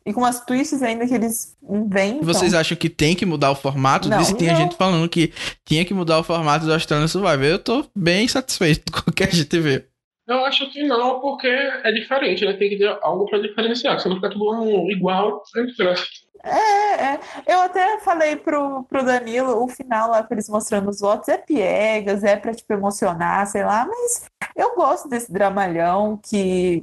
E 0.07 0.13
com 0.13 0.25
as 0.25 0.45
twists 0.45 0.83
ainda 0.83 1.07
que 1.07 1.15
eles 1.15 1.57
inventam. 1.69 2.23
Vocês 2.23 2.55
acham 2.55 2.77
que 2.77 2.89
tem 2.89 3.15
que 3.15 3.27
mudar 3.27 3.51
o 3.51 3.55
formato? 3.55 4.09
Não, 4.09 4.19
Disse, 4.19 4.35
tinha 4.35 4.55
gente 4.55 4.77
falando 4.77 5.09
que 5.09 5.33
tinha 5.65 5.85
que 5.85 5.93
mudar 5.93 6.19
o 6.19 6.25
formato 6.25 6.65
do 6.65 6.73
Australian 6.73 7.09
Survivor. 7.09 7.45
Eu 7.45 7.59
tô 7.59 7.85
bem 7.95 8.27
satisfeito 8.27 8.91
com 8.93 9.11
o 9.11 9.13
que 9.13 9.25
a 9.25 9.31
gente 9.31 9.59
vê. 9.59 9.89
Eu 10.31 10.45
acho 10.45 10.70
que 10.70 10.85
não, 10.85 11.20
porque 11.20 11.49
é 11.49 11.91
diferente, 11.91 12.45
né? 12.45 12.53
Tem 12.53 12.68
que 12.68 12.78
ter 12.78 12.97
algo 13.03 13.26
pra 13.26 13.41
diferenciar. 13.41 13.99
Se 13.99 14.09
não 14.09 14.14
ficar 14.14 14.31
tudo 14.31 14.89
igual, 14.89 15.43
sempre 15.47 15.74
cresce. 15.74 16.07
É, 16.45 17.14
é, 17.14 17.20
eu 17.49 17.61
até 17.61 17.99
falei 17.99 18.37
pro, 18.37 18.85
pro 18.85 19.05
Danilo, 19.05 19.62
o 19.62 19.68
final 19.68 20.09
lá 20.09 20.22
que 20.22 20.33
eles 20.33 20.49
mostrando 20.49 20.89
os 20.89 21.01
votos 21.01 21.28
é 21.28 21.37
piegas, 21.37 22.22
é 22.22 22.37
pra 22.37 22.55
tipo 22.55 22.72
emocionar, 22.72 23.47
sei 23.47 23.62
lá, 23.62 23.85
mas 23.85 24.24
eu 24.57 24.74
gosto 24.74 25.07
desse 25.07 25.31
dramalhão 25.31 26.18
que 26.22 26.83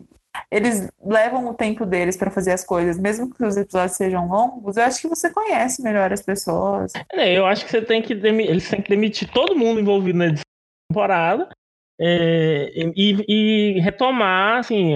eles 0.51 0.87
levam 1.03 1.47
o 1.47 1.55
tempo 1.55 1.87
deles 1.87 2.15
para 2.15 2.29
fazer 2.29 2.51
as 2.51 2.63
coisas, 2.63 2.99
mesmo 2.99 3.33
que 3.33 3.43
os 3.43 3.57
episódios 3.57 3.97
sejam 3.97 4.27
longos, 4.27 4.77
eu 4.77 4.83
acho 4.83 5.01
que 5.01 5.07
você 5.07 5.31
conhece 5.31 5.81
melhor 5.81 6.13
as 6.13 6.21
pessoas. 6.21 6.93
É, 7.11 7.35
eu 7.35 7.45
acho 7.47 7.65
que 7.65 7.71
você 7.71 7.81
tem 7.81 7.99
que 7.99 8.13
eles 8.13 8.69
têm 8.69 8.81
que 8.81 8.89
demitir 8.89 9.31
todo 9.31 9.55
mundo 9.55 9.79
envolvido 9.79 10.19
na 10.19 10.35
temporada 10.87 11.49
é, 11.99 12.71
e, 12.75 13.25
e, 13.27 13.79
retomar 13.79 14.59
assim 14.59 14.95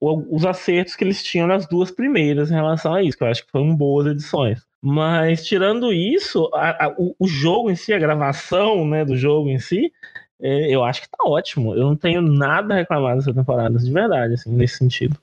os 0.00 0.46
acertos 0.46 0.94
que 0.94 1.02
eles 1.02 1.22
tinham 1.22 1.46
nas 1.46 1.66
duas 1.66 1.90
primeiras 1.90 2.50
em 2.50 2.54
relação 2.54 2.94
a 2.94 3.02
isso, 3.02 3.18
que 3.18 3.24
eu 3.24 3.28
acho 3.28 3.44
que 3.44 3.50
foram 3.50 3.74
boas 3.74 4.06
edições. 4.06 4.64
Mas 4.80 5.44
tirando 5.44 5.92
isso, 5.92 6.48
a, 6.54 6.86
a, 6.86 6.94
o, 6.96 7.14
o, 7.18 7.26
jogo 7.26 7.70
em 7.70 7.74
si, 7.74 7.92
a 7.92 7.98
gravação 7.98 8.86
né, 8.86 9.04
do 9.04 9.16
jogo 9.16 9.48
em 9.48 9.58
si, 9.58 9.92
é, 10.40 10.70
eu 10.70 10.84
acho 10.84 11.02
que 11.02 11.08
tá 11.08 11.24
ótimo. 11.24 11.74
Eu 11.74 11.82
não 11.82 11.96
tenho 11.96 12.22
nada 12.22 12.74
a 12.74 12.76
reclamar 12.76 13.16
dessa 13.16 13.34
temporada, 13.34 13.78
de 13.78 13.92
verdade, 13.92 14.34
assim, 14.34 14.50
nesse 14.50 14.78
sentido. 14.78 15.18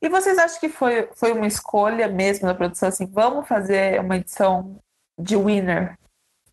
E 0.00 0.08
vocês 0.08 0.38
acham 0.38 0.60
que 0.60 0.68
foi, 0.68 1.08
foi 1.14 1.32
uma 1.32 1.46
escolha 1.46 2.06
mesmo 2.06 2.46
da 2.46 2.54
produção, 2.54 2.88
assim, 2.88 3.06
vamos 3.06 3.48
fazer 3.48 4.00
uma 4.00 4.16
edição 4.16 4.76
de 5.18 5.36
winner 5.36 5.98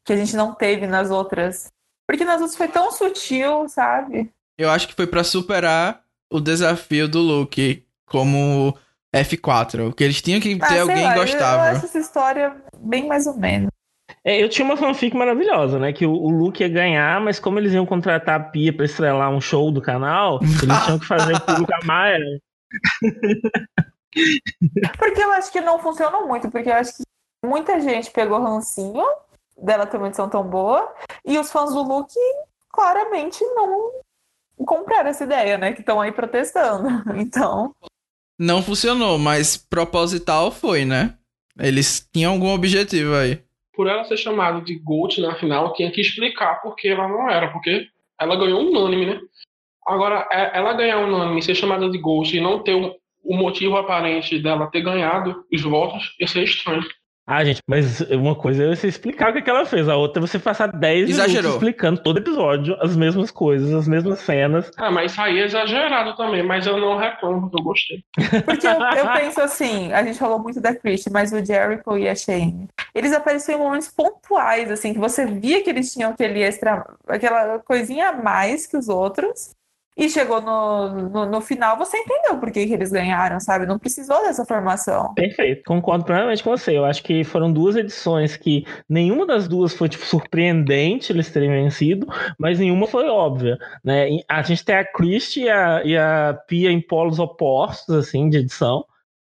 que 0.03 0.13
a 0.13 0.15
gente 0.15 0.35
não 0.35 0.55
teve 0.55 0.87
nas 0.87 1.11
outras? 1.11 1.67
Porque 2.07 2.23
nas 2.23 2.39
outras 2.41 2.55
foi 2.55 2.69
tão 2.69 2.91
sutil, 2.91 3.67
sabe? 3.67 4.31
Eu 4.57 4.69
acho 4.69 4.87
que 4.87 4.95
foi 4.95 5.05
para 5.05 5.23
superar 5.23 6.01
o 6.31 6.39
desafio 6.39 7.07
do 7.07 7.19
Luke 7.19 7.85
como 8.05 8.75
F4. 9.13 9.93
Que 9.93 10.03
eles 10.03 10.21
tinham 10.21 10.39
que 10.39 10.57
ter 10.57 10.79
ah, 10.79 10.81
alguém 10.81 11.03
lá, 11.03 11.13
que 11.13 11.19
gostava. 11.19 11.67
Eu 11.67 11.75
acho 11.75 11.85
essa 11.85 11.99
história 11.99 12.55
bem 12.79 13.07
mais 13.07 13.27
ou 13.27 13.35
menos. 13.35 13.69
É, 14.23 14.41
eu 14.41 14.49
tinha 14.49 14.65
uma 14.65 14.77
fanfic 14.77 15.15
maravilhosa, 15.15 15.79
né? 15.79 15.91
Que 15.93 16.05
o, 16.05 16.11
o, 16.11 16.29
Luke 16.29 16.63
ia 16.63 16.69
ganhar, 16.69 17.19
mas 17.21 17.39
como 17.39 17.59
eles 17.59 17.73
iam 17.73 17.85
contratar 17.85 18.39
a 18.39 18.43
Pia 18.43 18.73
pra 18.73 18.85
estrelar 18.85 19.29
um 19.29 19.41
show 19.41 19.71
do 19.71 19.81
canal, 19.81 20.39
eles 20.41 20.83
tinham 20.85 20.99
que 20.99 21.05
fazer 21.05 21.35
o 21.35 21.41
público 21.41 21.73
amar 21.83 22.17
Porque 24.97 25.21
eu 25.21 25.31
acho 25.31 25.51
que 25.51 25.61
não 25.61 25.79
funcionou 25.79 26.27
muito, 26.27 26.49
porque 26.49 26.69
eu 26.69 26.73
acho 26.73 26.97
que 26.97 27.03
muita 27.45 27.79
gente 27.79 28.11
pegou 28.11 28.41
rancinho 28.41 29.05
dela 29.57 29.89
uma 29.93 30.07
edição 30.07 30.29
tão 30.29 30.43
boa, 30.43 30.93
e 31.25 31.37
os 31.37 31.51
fãs 31.51 31.73
do 31.73 31.81
Luke 31.81 32.13
claramente 32.69 33.43
não 33.55 33.91
compraram 34.65 35.09
essa 35.09 35.23
ideia, 35.23 35.57
né? 35.57 35.73
Que 35.73 35.81
estão 35.81 35.99
aí 36.01 36.11
protestando. 36.11 36.87
Então. 37.17 37.73
Não 38.39 38.61
funcionou, 38.61 39.17
mas 39.17 39.57
proposital 39.57 40.51
foi, 40.51 40.85
né? 40.85 41.15
Eles 41.59 42.07
tinham 42.13 42.33
algum 42.33 42.53
objetivo 42.53 43.15
aí. 43.15 43.41
Por 43.73 43.87
ela 43.87 44.05
ser 44.05 44.17
chamada 44.17 44.61
de 44.61 44.77
Gold 44.77 45.19
na 45.21 45.35
final, 45.35 45.73
tinha 45.73 45.91
que 45.91 46.01
explicar 46.01 46.61
por 46.61 46.75
que 46.75 46.87
ela 46.87 47.07
não 47.07 47.29
era, 47.29 47.51
porque 47.51 47.87
ela 48.19 48.35
ganhou 48.35 48.61
unânime, 48.61 49.07
né? 49.07 49.19
Agora, 49.87 50.27
é, 50.31 50.57
ela 50.57 50.73
ganhar 50.73 50.99
unânime, 50.99 51.41
ser 51.41 51.55
chamada 51.55 51.89
de 51.89 51.97
Ghost 51.97 52.35
e 52.35 52.41
não 52.41 52.61
ter 52.61 52.75
o 52.75 53.35
motivo 53.35 53.77
aparente 53.77 54.39
dela 54.39 54.67
ter 54.67 54.81
ganhado 54.81 55.45
os 55.51 55.61
votos, 55.61 56.15
ia 56.19 56.27
ser 56.27 56.43
estranho. 56.43 56.83
Ah, 57.29 57.43
gente, 57.43 57.61
mas 57.67 57.99
uma 58.09 58.33
coisa 58.33 58.63
é 58.63 58.73
você 58.73 58.87
explicar 58.87 59.29
o 59.29 59.33
que, 59.33 59.39
é 59.39 59.41
que 59.41 59.49
ela 59.49 59.65
fez, 59.65 59.89
a 59.89 59.97
outra 59.97 60.23
é 60.23 60.25
você 60.25 60.39
passar 60.39 60.67
10 60.67 61.09
Exagerou. 61.09 61.33
minutos 61.33 61.55
explicando 61.55 62.01
todo 62.01 62.19
episódio, 62.19 62.77
as 62.79 62.95
mesmas 62.95 63.29
coisas, 63.29 63.73
as 63.73 63.85
mesmas 63.85 64.19
cenas. 64.19 64.71
Ah, 64.77 64.89
mas 64.89 65.11
isso 65.11 65.21
aí 65.21 65.39
é 65.39 65.43
exagerado 65.43 66.15
também, 66.15 66.41
mas 66.41 66.65
eu 66.65 66.77
não 66.77 66.95
reclamo, 66.95 67.51
eu 67.53 67.63
gostei. 67.63 68.01
Porque 68.45 68.65
eu, 68.65 68.71
eu 68.71 69.11
penso 69.19 69.41
assim, 69.41 69.91
a 69.91 70.01
gente 70.03 70.17
falou 70.17 70.39
muito 70.39 70.61
da 70.61 70.73
Christie, 70.73 71.11
mas 71.11 71.33
o 71.33 71.43
Jericho 71.43 71.97
e 71.97 72.07
a 72.07 72.15
Shane, 72.15 72.69
eles 72.95 73.11
apareciam 73.11 73.59
em 73.59 73.61
momentos 73.61 73.89
pontuais, 73.89 74.71
assim, 74.71 74.93
que 74.93 74.99
você 74.99 75.25
via 75.25 75.61
que 75.61 75.69
eles 75.69 75.91
tinham 75.91 76.11
aquele 76.11 76.39
extra, 76.39 76.85
aquela 77.09 77.59
coisinha 77.59 78.07
a 78.07 78.13
mais 78.13 78.65
que 78.65 78.77
os 78.77 78.87
outros, 78.87 79.51
e 79.97 80.07
chegou 80.09 80.39
no, 80.39 81.09
no, 81.09 81.25
no, 81.25 81.41
final, 81.41 81.75
você 81.75 81.97
entendeu 81.97 82.37
por 82.37 82.51
que, 82.51 82.67
que 82.67 82.73
eles 82.73 82.91
ganharam, 82.91 83.39
sabe? 83.39 83.65
Não 83.65 83.79
precisou 83.79 84.21
dessa 84.21 84.45
formação. 84.45 85.15
Perfeito, 85.15 85.63
concordo 85.65 86.05
plenamente 86.05 86.43
com 86.43 86.51
você. 86.51 86.77
Eu 86.77 86.85
acho 86.85 87.01
que 87.01 87.23
foram 87.23 87.51
duas 87.51 87.75
edições 87.75 88.37
que 88.37 88.63
nenhuma 88.87 89.25
das 89.25 89.47
duas 89.47 89.73
foi 89.73 89.89
tipo, 89.89 90.05
surpreendente 90.05 91.11
eles 91.11 91.31
terem 91.31 91.49
vencido, 91.49 92.05
mas 92.37 92.59
nenhuma 92.59 92.85
foi 92.85 93.09
óbvia. 93.09 93.57
Né? 93.83 94.19
A 94.29 94.43
gente 94.43 94.63
tem 94.63 94.75
a 94.75 94.85
Christie 94.85 95.45
e 95.45 95.49
a, 95.49 95.81
e 95.83 95.97
a 95.97 96.39
Pia 96.47 96.71
em 96.71 96.79
polos 96.79 97.17
opostos, 97.17 97.95
assim, 97.95 98.29
de 98.29 98.37
edição. 98.37 98.85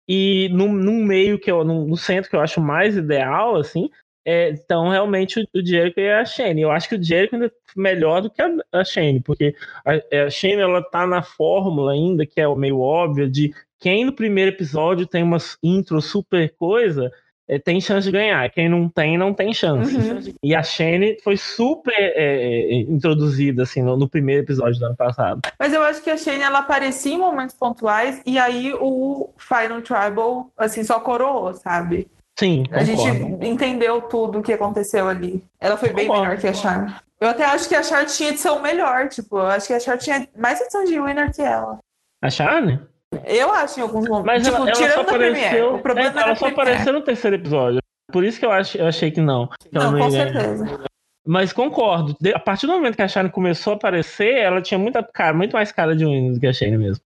E 0.08 0.48
no, 0.52 0.66
no 0.66 0.92
meio, 0.92 1.38
que 1.38 1.50
eu, 1.50 1.62
no, 1.62 1.86
no 1.86 1.96
centro 1.96 2.28
que 2.28 2.34
eu 2.34 2.40
acho 2.40 2.60
mais 2.60 2.96
ideal, 2.96 3.54
assim, 3.54 3.88
é, 4.30 4.50
então, 4.50 4.90
realmente, 4.90 5.40
o, 5.40 5.66
Jericho 5.66 5.98
e 5.98 6.10
a 6.10 6.22
Shane. 6.22 6.60
Eu 6.60 6.70
acho 6.70 6.86
que 6.86 6.96
o 6.96 7.02
Jericho 7.02 7.34
ainda 7.34 7.46
é 7.46 7.50
melhor 7.74 8.20
do 8.20 8.28
que 8.28 8.42
a, 8.42 8.50
a 8.70 8.84
Shane, 8.84 9.20
porque 9.20 9.54
a, 9.86 9.94
é, 10.10 10.24
a 10.24 10.30
Shane 10.30 10.60
ela 10.60 10.82
tá 10.82 11.06
na 11.06 11.22
fórmula 11.22 11.92
ainda, 11.92 12.26
que 12.26 12.38
é 12.38 12.54
meio 12.54 12.78
óbvia, 12.78 13.26
de 13.26 13.54
quem 13.80 14.04
no 14.04 14.12
primeiro 14.12 14.50
episódio 14.50 15.06
tem 15.06 15.22
uma 15.22 15.38
intro 15.62 16.02
super 16.02 16.54
coisa, 16.58 17.10
é, 17.48 17.58
tem 17.58 17.80
chance 17.80 18.06
de 18.06 18.12
ganhar. 18.12 18.50
Quem 18.50 18.68
não 18.68 18.86
tem, 18.86 19.16
não 19.16 19.32
tem 19.32 19.54
chance. 19.54 19.96
Uhum. 19.96 20.34
E 20.42 20.54
a 20.54 20.62
Shane 20.62 21.16
foi 21.24 21.38
super 21.38 21.94
é, 21.96 22.12
é, 22.16 22.80
introduzida 22.80 23.62
assim 23.62 23.80
no, 23.80 23.96
no, 23.96 24.10
primeiro 24.10 24.42
episódio 24.42 24.78
do 24.78 24.84
ano 24.84 24.96
passado. 24.96 25.40
Mas 25.58 25.72
eu 25.72 25.82
acho 25.82 26.02
que 26.02 26.10
a 26.10 26.18
Shane 26.18 26.42
ela 26.42 26.58
aparecia 26.58 27.14
em 27.14 27.18
momentos 27.18 27.54
pontuais 27.54 28.20
e 28.26 28.38
aí 28.38 28.74
o 28.74 29.30
Final 29.38 29.80
Tribal 29.80 30.52
assim 30.54 30.84
só 30.84 31.00
coroou, 31.00 31.54
sabe? 31.54 32.10
Sim, 32.38 32.64
concordo. 32.64 32.78
A 32.78 32.84
gente 32.84 33.48
entendeu 33.48 34.00
tudo 34.02 34.38
o 34.38 34.42
que 34.42 34.52
aconteceu 34.52 35.08
ali. 35.08 35.42
Ela 35.58 35.76
foi 35.76 35.92
bem 35.92 36.06
concordo. 36.06 36.28
melhor 36.28 36.40
que 36.40 36.46
a 36.46 36.54
Char. 36.54 37.02
Eu 37.20 37.28
até 37.28 37.44
acho 37.44 37.68
que 37.68 37.74
a 37.74 37.82
Char 37.82 38.06
tinha 38.06 38.30
edição 38.30 38.62
melhor, 38.62 39.08
tipo, 39.08 39.38
eu 39.38 39.46
acho 39.46 39.66
que 39.66 39.72
a 39.72 39.80
Char 39.80 39.98
tinha 39.98 40.28
mais 40.36 40.60
edição 40.60 40.84
de 40.84 41.00
winner 41.00 41.34
que 41.34 41.42
ela. 41.42 41.78
A 42.22 42.30
Char, 42.30 42.62
né? 42.62 42.80
Eu 43.24 43.52
acho 43.52 43.80
em 43.80 43.82
alguns 43.82 44.08
momentos. 44.08 44.26
Mas 44.26 44.44
tipo, 44.44 44.56
ela, 44.56 44.70
ela 44.70 44.94
só 44.94 45.00
apareceu, 45.00 45.74
o 45.74 45.78
problema 45.80 46.20
é, 46.20 46.22
ela 46.22 46.36
só 46.36 46.46
apareceu 46.46 46.92
no 46.92 47.00
terceiro 47.00 47.36
episódio. 47.36 47.80
Por 48.12 48.22
isso 48.22 48.38
que 48.38 48.46
eu, 48.46 48.52
ach, 48.52 48.74
eu 48.76 48.86
achei 48.86 49.10
que 49.10 49.20
não. 49.20 49.48
Que 49.48 49.68
não, 49.72 49.92
não 49.92 49.98
com 49.98 50.10
certeza. 50.10 50.80
Mas 51.26 51.52
concordo. 51.52 52.16
A 52.34 52.38
partir 52.38 52.66
do 52.66 52.72
momento 52.72 52.96
que 52.96 53.02
a 53.02 53.08
Shane 53.08 53.30
começou 53.30 53.74
a 53.74 53.76
aparecer, 53.76 54.34
ela 54.36 54.62
tinha 54.62 54.78
muita 54.78 55.02
cara, 55.02 55.34
muito 55.34 55.52
mais 55.52 55.70
cara 55.72 55.94
de 55.94 56.04
Winner 56.04 56.32
do 56.32 56.40
que 56.40 56.46
a 56.46 56.52
Shane 56.52 56.78
mesmo. 56.78 57.02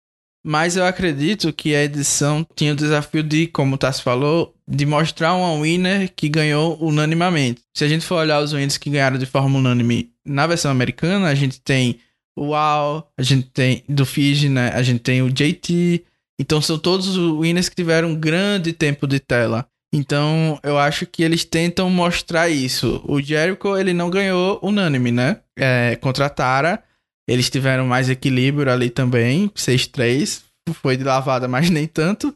Mas 0.43 0.77
eu 0.77 0.85
acredito 0.85 1.51
que 1.51 1.75
a 1.75 1.83
edição 1.83 2.45
tinha 2.55 2.73
o 2.73 2.75
desafio 2.75 3.21
de, 3.21 3.47
como 3.47 3.75
o 3.75 3.77
Tassi 3.77 4.01
falou, 4.01 4.55
de 4.67 4.85
mostrar 4.85 5.35
uma 5.35 5.61
winner 5.61 6.11
que 6.15 6.29
ganhou 6.29 6.77
unanimamente. 6.79 7.61
Se 7.75 7.83
a 7.83 7.87
gente 7.87 8.05
for 8.05 8.15
olhar 8.15 8.41
os 8.41 8.53
winners 8.53 8.77
que 8.77 8.89
ganharam 8.89 9.17
de 9.17 9.25
forma 9.25 9.57
unânime 9.57 10.11
na 10.25 10.47
versão 10.47 10.71
americana, 10.71 11.27
a 11.27 11.35
gente 11.35 11.59
tem 11.59 11.99
o 12.37 12.55
Al, 12.55 13.11
a 13.17 13.21
gente 13.21 13.49
tem 13.49 13.83
do 13.89 14.05
Fiji, 14.05 14.47
né? 14.47 14.71
A 14.73 14.81
gente 14.81 15.01
tem 15.01 15.21
o 15.21 15.29
JT. 15.29 16.05
Então 16.39 16.61
são 16.61 16.79
todos 16.79 17.07
os 17.07 17.39
winners 17.39 17.67
que 17.67 17.75
tiveram 17.75 18.09
um 18.09 18.15
grande 18.15 18.71
tempo 18.71 19.05
de 19.05 19.19
tela. 19.19 19.67
Então 19.91 20.57
eu 20.63 20.77
acho 20.77 21.05
que 21.05 21.23
eles 21.23 21.43
tentam 21.43 21.89
mostrar 21.89 22.47
isso. 22.47 23.03
O 23.05 23.21
Jericho 23.21 23.75
ele 23.75 23.93
não 23.93 24.09
ganhou 24.09 24.57
unânime, 24.61 25.11
né? 25.11 25.41
É, 25.57 25.97
contra 25.97 26.27
a 26.27 26.29
Tara. 26.29 26.81
Eles 27.29 27.47
tiveram 27.47 27.85
mais 27.85 28.09
equilíbrio 28.09 28.71
ali 28.71 28.89
também, 28.89 29.49
6-3, 29.49 30.41
foi 30.73 30.97
de 30.97 31.03
lavada, 31.03 31.47
mas 31.47 31.69
nem 31.69 31.85
tanto. 31.85 32.35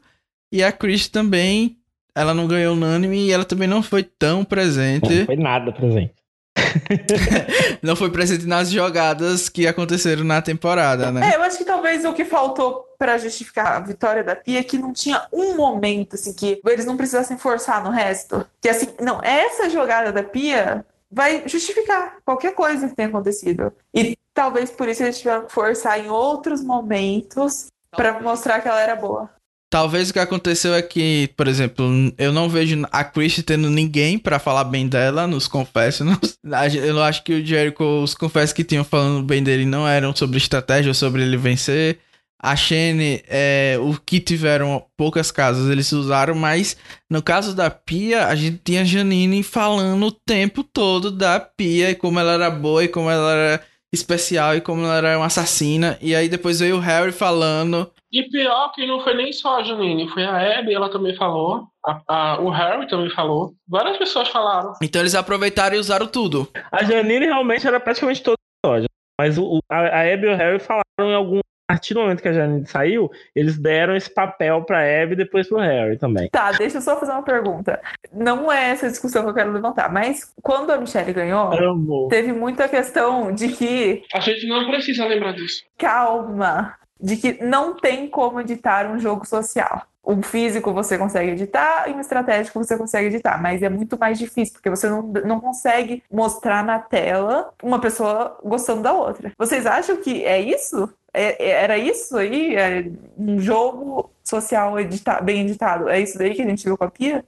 E 0.52 0.64
a 0.64 0.72
Chris 0.72 1.08
também 1.08 1.78
ela 2.16 2.32
não 2.32 2.48
ganhou 2.48 2.76
unânime 2.76 3.26
e 3.26 3.32
ela 3.32 3.44
também 3.44 3.68
não 3.68 3.82
foi 3.82 4.04
tão 4.04 4.46
presente. 4.46 5.20
Não 5.20 5.26
foi 5.26 5.36
nada 5.36 5.72
presente. 5.72 6.14
não 7.82 7.96
foi 7.96 8.12
presente 8.12 8.46
nas 8.46 8.70
jogadas 8.70 9.50
que 9.50 9.66
aconteceram 9.66 10.24
na 10.24 10.44
temporada, 10.44 11.12
né? 11.12 11.32
É, 11.34 11.38
eu 11.38 11.42
acho 11.42 11.58
que 11.58 11.66
talvez 11.66 12.06
o 12.06 12.14
que 12.14 12.24
faltou 12.24 12.86
para 12.96 13.18
justificar 13.18 13.78
a 13.78 13.80
vitória 13.80 14.24
da 14.24 14.36
Pia 14.36 14.60
é 14.60 14.64
que 14.64 14.78
não 14.78 14.94
tinha 14.94 15.26
um 15.34 15.56
momento 15.56 16.14
assim 16.14 16.34
que 16.34 16.62
eles 16.64 16.86
não 16.86 16.96
precisassem 16.96 17.36
forçar 17.36 17.84
no 17.84 17.90
resto. 17.90 18.46
Que 18.62 18.70
assim, 18.70 18.90
não, 19.02 19.20
essa 19.24 19.72
jogada 19.72 20.12
da 20.12 20.22
Pia 20.22 20.86
vai 21.12 21.44
justificar 21.48 22.18
qualquer 22.24 22.54
coisa 22.54 22.88
que 22.88 22.96
tenha 22.96 23.10
acontecido. 23.10 23.74
E 23.92 24.16
talvez 24.34 24.72
por 24.72 24.90
isso 24.90 25.04
eles 25.04 25.20
tiveram 25.20 25.46
que 25.46 25.52
forçar 25.54 26.00
em 26.00 26.10
outros 26.10 26.64
momentos 26.64 27.68
para 27.92 28.20
mostrar 28.20 28.62
que 28.62 28.68
ela 28.68 28.82
era 28.82 28.96
boa. 28.96 29.30
Talvez 29.74 30.12
o 30.12 30.14
que 30.14 30.20
aconteceu 30.20 30.76
é 30.76 30.84
que, 30.84 31.32
por 31.36 31.48
exemplo, 31.48 31.84
eu 32.20 32.32
não 32.32 32.48
vejo 32.48 32.86
a 32.92 33.04
Christie 33.04 33.42
tendo 33.42 33.72
ninguém 33.72 34.20
para 34.20 34.38
falar 34.38 34.66
bem 34.66 34.88
dela 34.88 35.26
nos 35.26 35.48
confessionals. 35.48 36.38
Eu 36.76 37.02
acho 37.02 37.24
que 37.24 37.34
o 37.34 37.44
Jericho, 37.44 37.84
os 38.04 38.14
confessos 38.14 38.54
que 38.54 38.64
tinham 38.64 38.84
falando 38.84 39.26
bem 39.26 39.42
dele 39.42 39.66
não 39.66 39.88
eram 39.88 40.16
sobre 40.16 40.38
estratégia, 40.38 40.94
sobre 40.94 41.24
ele 41.24 41.38
vencer. 41.38 41.98
A 42.40 42.56
Shane, 42.56 43.24
é, 43.28 43.78
o 43.80 43.98
que 44.00 44.20
tiveram 44.20 44.86
poucas 44.96 45.32
casas, 45.32 45.72
eles 45.72 45.92
usaram, 45.92 46.36
mas 46.36 46.78
no 47.10 47.24
caso 47.24 47.56
da 47.56 47.72
Pia, 47.72 48.28
a 48.28 48.36
gente 48.36 48.62
tinha 48.64 48.82
a 48.82 48.86
Janine 48.86 49.42
falando 49.42 50.06
o 50.06 50.12
tempo 50.12 50.64
todo 50.64 51.10
da 51.10 51.40
Pia 51.40 51.90
e 51.90 51.96
como 51.96 52.20
ela 52.20 52.34
era 52.34 52.52
boa 52.52 52.84
e 52.84 52.90
como 52.90 53.10
ela 53.10 53.34
era 53.34 53.64
especial 53.94 54.56
e 54.56 54.62
como 54.62 54.84
ela 54.84 54.98
era 54.98 55.18
uma 55.18 55.28
assassina. 55.28 55.98
E 56.02 56.16
aí 56.16 56.28
depois 56.28 56.60
veio 56.60 56.78
o 56.78 56.80
Harry 56.80 57.12
falando 57.12 57.90
e 58.14 58.22
pior 58.30 58.72
que 58.74 58.86
não 58.86 59.00
foi 59.00 59.16
nem 59.16 59.34
só 59.34 59.60
a 59.60 59.64
Janine, 59.64 60.08
foi 60.08 60.24
a 60.24 60.60
Abby, 60.60 60.76
ela 60.76 60.88
também 60.88 61.16
falou. 61.16 61.68
A, 61.84 62.02
a, 62.08 62.40
o 62.40 62.52
Harry 62.52 62.88
também 62.88 63.10
falou. 63.10 63.56
Várias 63.68 63.98
pessoas 63.98 64.28
falaram. 64.28 64.74
Então 64.84 65.02
eles 65.02 65.16
aproveitaram 65.16 65.76
e 65.76 65.80
usaram 65.80 66.06
tudo. 66.06 66.48
A 66.72 66.84
Janine 66.84 67.26
realmente 67.26 67.68
era 67.68 67.80
praticamente 67.80 68.22
toda 68.22 68.38
a 68.38 68.68
história. 68.68 68.88
Mas 69.20 69.40
o, 69.40 69.58
a, 69.68 69.78
a 69.80 70.14
Abby 70.14 70.28
e 70.28 70.30
o 70.30 70.38
Harry 70.38 70.60
falaram 70.60 70.84
em 71.00 71.16
algum. 71.16 71.40
A 71.68 71.74
partir 71.74 71.94
do 71.94 72.02
momento 72.02 72.22
que 72.22 72.28
a 72.28 72.34
Janine 72.34 72.66
saiu, 72.66 73.10
eles 73.34 73.58
deram 73.58 73.96
esse 73.96 74.10
papel 74.10 74.64
pra 74.64 74.80
Abby 74.80 75.14
e 75.14 75.16
depois 75.16 75.48
pro 75.48 75.60
Harry 75.60 75.98
também. 75.98 76.30
Tá, 76.30 76.52
deixa 76.52 76.78
eu 76.78 76.82
só 76.82 77.00
fazer 77.00 77.14
uma 77.14 77.24
pergunta. 77.24 77.82
Não 78.12 78.52
é 78.52 78.72
essa 78.72 78.90
discussão 78.90 79.24
que 79.24 79.30
eu 79.30 79.34
quero 79.34 79.52
levantar, 79.52 79.92
mas 79.92 80.32
quando 80.42 80.72
a 80.72 80.78
Michelle 80.78 81.14
ganhou, 81.14 81.54
Amor. 81.54 82.10
teve 82.10 82.34
muita 82.34 82.68
questão 82.68 83.32
de 83.32 83.48
que. 83.50 84.04
A 84.14 84.20
gente 84.20 84.46
não 84.46 84.70
precisa 84.70 85.06
lembrar 85.06 85.34
disso. 85.34 85.64
Calma 85.78 86.76
de 87.00 87.18
que 87.18 87.44
não 87.44 87.76
tem 87.76 88.08
como 88.08 88.40
editar 88.40 88.90
um 88.90 88.98
jogo 88.98 89.26
social. 89.26 89.84
Um 90.06 90.22
físico 90.22 90.74
você 90.74 90.98
consegue 90.98 91.32
editar 91.32 91.90
e 91.90 91.94
um 91.94 92.00
estratégico 92.00 92.62
você 92.62 92.78
consegue 92.78 93.08
editar, 93.08 93.42
mas 93.42 93.62
é 93.64 93.70
muito 93.70 93.98
mais 93.98 94.20
difícil, 94.20 94.54
porque 94.54 94.70
você 94.70 94.90
não, 94.90 95.02
não 95.02 95.40
consegue 95.40 96.04
mostrar 96.12 96.64
na 96.64 96.78
tela 96.78 97.54
uma 97.64 97.80
pessoa 97.80 98.38
gostando 98.44 98.82
da 98.82 98.92
outra. 98.92 99.32
Vocês 99.38 99.66
acham 99.66 99.98
que 99.98 100.24
é 100.26 100.42
isso? 100.42 100.90
É, 101.14 101.44
é 101.44 101.50
era 101.64 101.78
isso 101.78 102.18
aí? 102.18 102.56
É 102.56 102.92
um 103.18 103.40
jogo 103.40 104.12
social 104.24 104.80
edita 104.80 105.22
bem 105.22 105.42
editado? 105.42 105.88
É 105.90 106.00
isso 106.00 106.18
daí 106.18 106.34
que 106.34 106.42
a 106.42 106.48
gente 106.48 106.64
viu 106.66 106.78
com 106.78 106.86
a 106.86 106.92
Pia? 106.92 107.24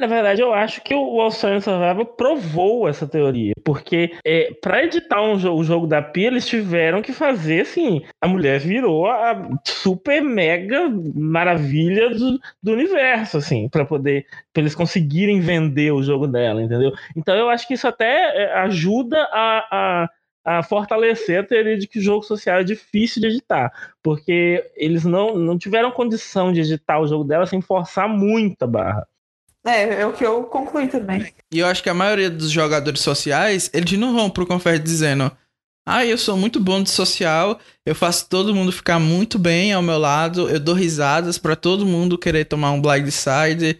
Na 0.00 0.06
verdade, 0.06 0.40
eu 0.40 0.54
acho 0.54 0.80
que 0.80 0.94
o 0.94 1.20
Australian 1.20 1.60
Survival 1.60 2.06
provou 2.06 2.88
essa 2.88 3.06
teoria, 3.06 3.52
porque 3.62 4.16
é, 4.24 4.50
para 4.62 4.82
editar 4.82 5.20
um 5.20 5.34
o 5.34 5.62
jogo 5.62 5.86
da 5.86 6.00
Pia, 6.00 6.28
eles 6.28 6.46
tiveram 6.46 7.02
que 7.02 7.12
fazer 7.12 7.60
assim: 7.60 8.02
a 8.18 8.26
mulher 8.26 8.58
virou 8.60 9.06
a 9.06 9.50
super 9.62 10.22
mega 10.22 10.88
maravilha 11.14 12.08
do, 12.08 12.40
do 12.62 12.72
universo, 12.72 13.36
assim, 13.36 13.68
para 13.68 13.84
poder 13.84 14.24
pra 14.54 14.62
eles 14.62 14.74
conseguirem 14.74 15.38
vender 15.38 15.92
o 15.92 16.02
jogo 16.02 16.26
dela, 16.26 16.62
entendeu? 16.62 16.92
Então 17.14 17.36
eu 17.36 17.50
acho 17.50 17.68
que 17.68 17.74
isso 17.74 17.86
até 17.86 18.54
ajuda 18.54 19.18
a, 19.30 19.66
a 19.70 20.10
a 20.58 20.62
fortalecer 20.64 21.40
a 21.40 21.44
teoria 21.44 21.78
de 21.78 21.86
que 21.86 22.00
o 22.00 22.02
jogo 22.02 22.24
social 22.24 22.58
é 22.58 22.64
difícil 22.64 23.20
de 23.20 23.28
editar, 23.28 23.72
porque 24.02 24.64
eles 24.74 25.04
não, 25.04 25.36
não 25.36 25.56
tiveram 25.56 25.92
condição 25.92 26.52
de 26.52 26.60
editar 26.60 26.98
o 26.98 27.06
jogo 27.06 27.22
dela 27.22 27.46
sem 27.46 27.60
forçar 27.60 28.08
muito 28.08 28.62
a 28.64 28.66
barra. 28.66 29.06
É, 29.64 30.00
é 30.00 30.06
o 30.06 30.12
que 30.12 30.26
eu 30.26 30.42
concluí 30.44 30.88
também. 30.88 31.32
E 31.52 31.60
eu 31.60 31.66
acho 31.66 31.82
que 31.82 31.90
a 31.90 31.94
maioria 31.94 32.28
dos 32.28 32.50
jogadores 32.50 33.00
sociais, 33.00 33.70
eles 33.72 33.92
não 33.92 34.12
vão 34.12 34.28
pro 34.28 34.46
Confere 34.46 34.78
dizendo 34.78 35.30
ah, 35.86 36.04
eu 36.04 36.18
sou 36.18 36.36
muito 36.36 36.60
bom 36.60 36.82
de 36.82 36.90
social, 36.90 37.58
eu 37.86 37.94
faço 37.94 38.28
todo 38.28 38.54
mundo 38.54 38.72
ficar 38.72 38.98
muito 38.98 39.38
bem 39.38 39.72
ao 39.72 39.82
meu 39.82 39.98
lado, 39.98 40.48
eu 40.48 40.60
dou 40.60 40.74
risadas 40.74 41.38
para 41.38 41.56
todo 41.56 41.86
mundo 41.86 42.18
querer 42.18 42.44
tomar 42.44 42.72
um 42.72 42.80
blindside, 42.80 43.78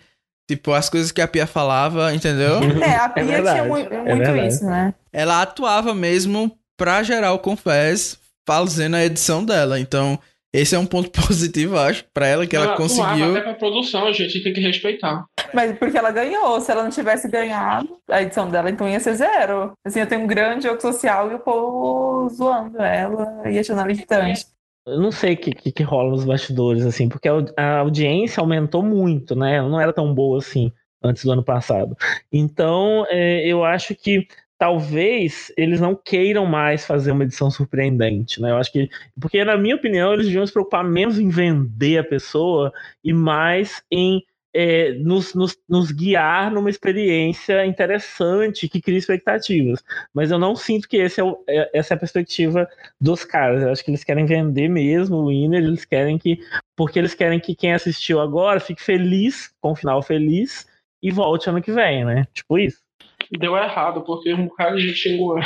tipo, 0.49 0.73
as 0.73 0.89
coisas 0.89 1.13
que 1.13 1.21
a 1.21 1.29
Pia 1.29 1.47
falava, 1.47 2.15
entendeu? 2.15 2.59
É, 2.83 2.97
a 2.97 3.09
Pia 3.11 3.39
é 3.39 3.43
tinha 3.43 3.65
muito, 3.65 3.93
é 3.93 4.15
muito 4.15 4.31
é 4.31 4.47
isso, 4.47 4.65
né? 4.65 4.95
Ela 5.13 5.43
atuava 5.43 5.95
mesmo 5.95 6.57
pra 6.81 7.03
gerar 7.03 7.35
o 7.35 7.39
Confess 7.39 8.19
fazendo 8.49 8.97
a 8.97 9.05
edição 9.05 9.45
dela, 9.45 9.79
então 9.79 10.19
esse 10.51 10.75
é 10.75 10.79
um 10.79 10.87
ponto 10.87 11.11
positivo, 11.27 11.77
acho, 11.77 12.07
para 12.15 12.27
ela, 12.27 12.47
que 12.47 12.57
ela, 12.57 12.69
ela 12.69 12.77
conseguiu. 12.77 13.33
Até 13.33 13.43
pra 13.43 13.53
produção, 13.53 14.07
a 14.07 14.13
gente 14.13 14.43
tem 14.43 14.55
que 14.55 14.63
respeitar. 14.63 15.27
Mas 15.53 15.79
porque 15.79 15.99
ela 15.99 16.11
ganhou, 16.11 16.59
se 16.59 16.73
ela 16.73 16.83
não 16.83 16.91
tivesse 16.91 17.29
ganhado 17.29 17.99
a 18.09 18.23
edição 18.23 18.51
dela, 18.51 18.71
então 18.71 18.89
ia 18.89 18.99
ser 18.99 19.15
zero. 19.15 19.73
Assim, 19.87 20.01
eu 20.01 20.07
tenho 20.07 20.23
um 20.23 20.27
grande 20.27 20.65
jogo 20.65 20.81
social 20.81 21.31
e 21.31 21.35
o 21.35 21.39
povo 21.39 22.31
zoando 22.31 22.81
ela 22.81 23.43
e 23.51 23.59
achando 23.59 23.83
ela 23.83 23.93
irritante. 23.93 24.47
Eu 24.87 24.99
não 24.99 25.13
sei 25.13 25.35
o 25.35 25.37
que, 25.37 25.53
que, 25.53 25.71
que, 25.71 25.83
rola 25.83 26.13
nos 26.13 26.25
bastidores, 26.25 26.87
assim, 26.87 27.11
porque 27.11 27.29
a, 27.29 27.35
a 27.59 27.79
audiência 27.81 28.41
aumentou 28.41 28.83
muito, 28.83 29.37
né? 29.37 29.57
Ela 29.57 29.69
não 29.69 29.79
era 29.79 29.93
tão 29.93 30.15
boa 30.15 30.39
assim 30.39 30.73
antes 31.05 31.27
do 31.27 31.33
ano 31.33 31.45
passado. 31.45 31.95
Então, 32.33 33.05
é, 33.11 33.47
eu 33.47 33.63
acho 33.63 33.95
que 33.95 34.27
talvez 34.61 35.51
eles 35.57 35.81
não 35.81 35.97
queiram 35.97 36.45
mais 36.45 36.85
fazer 36.85 37.13
uma 37.13 37.25
edição 37.25 37.51
surpreendente, 37.51 38.43
né? 38.43 38.51
Eu 38.51 38.59
acho 38.59 38.71
que 38.71 38.91
porque 39.19 39.43
na 39.43 39.57
minha 39.57 39.75
opinião 39.75 40.13
eles 40.13 40.27
deviam 40.27 40.47
se 40.47 40.53
preocupar 40.53 40.85
menos 40.85 41.19
em 41.19 41.31
vender 41.31 41.97
a 41.97 42.05
pessoa 42.05 42.71
e 43.03 43.11
mais 43.11 43.83
em 43.91 44.23
é, 44.53 44.93
nos, 44.95 45.33
nos, 45.33 45.57
nos, 45.67 45.91
guiar 45.93 46.53
numa 46.53 46.69
experiência 46.69 47.65
interessante 47.65 48.69
que 48.69 48.83
cria 48.83 48.99
expectativas. 48.99 49.83
Mas 50.13 50.31
eu 50.31 50.39
não 50.39 50.55
sinto 50.55 50.89
que 50.89 50.99
é 50.99 51.23
o, 51.23 51.43
é, 51.49 51.71
essa 51.73 51.95
é 51.95 51.97
a 51.97 52.01
perspectiva 52.01 52.69
dos 53.01 53.25
caras. 53.25 53.63
Eu 53.63 53.71
acho 53.71 53.83
que 53.83 53.91
eles 53.91 54.05
querem 54.05 54.27
vender 54.27 54.69
mesmo 54.69 55.17
o 55.17 55.29
Winner, 55.29 55.63
eles 55.63 55.87
querem 55.87 56.19
que. 56.19 56.39
Porque 56.77 56.99
eles 56.99 57.15
querem 57.15 57.41
que 57.41 57.55
quem 57.55 57.73
assistiu 57.73 58.21
agora 58.21 58.61
fique 58.61 58.83
feliz, 58.83 59.55
com 59.59 59.73
o 59.73 59.77
final 59.77 60.03
feliz, 60.03 60.67
e 61.03 61.11
volte 61.11 61.49
ano 61.49 61.63
que 61.63 61.73
vem, 61.73 62.05
né? 62.05 62.27
Tipo 62.35 62.59
isso 62.59 62.90
deu 63.39 63.57
errado, 63.57 64.03
porque 64.03 64.33
um 64.33 64.49
de 64.49 64.81
gente 64.81 64.99
xingou 64.99 65.37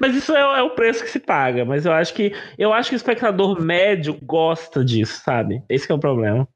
mas 0.00 0.14
isso 0.14 0.32
é, 0.32 0.40
é, 0.40 0.62
o 0.62 0.70
preço 0.70 1.02
que 1.02 1.10
se 1.10 1.18
paga. 1.18 1.64
Mas 1.64 1.84
eu 1.84 1.92
acho 1.92 2.14
que 2.14 2.32
eu 2.56 2.72
acho 2.72 2.90
que 2.90 2.94
o 2.94 2.96
espectador 2.96 3.60
médio 3.60 4.16
gosta 4.22 4.84
disso, 4.84 5.20
sabe? 5.24 5.62
Esse 5.68 5.90
é 5.90 5.94
o 5.94 5.98
problema. 5.98 6.48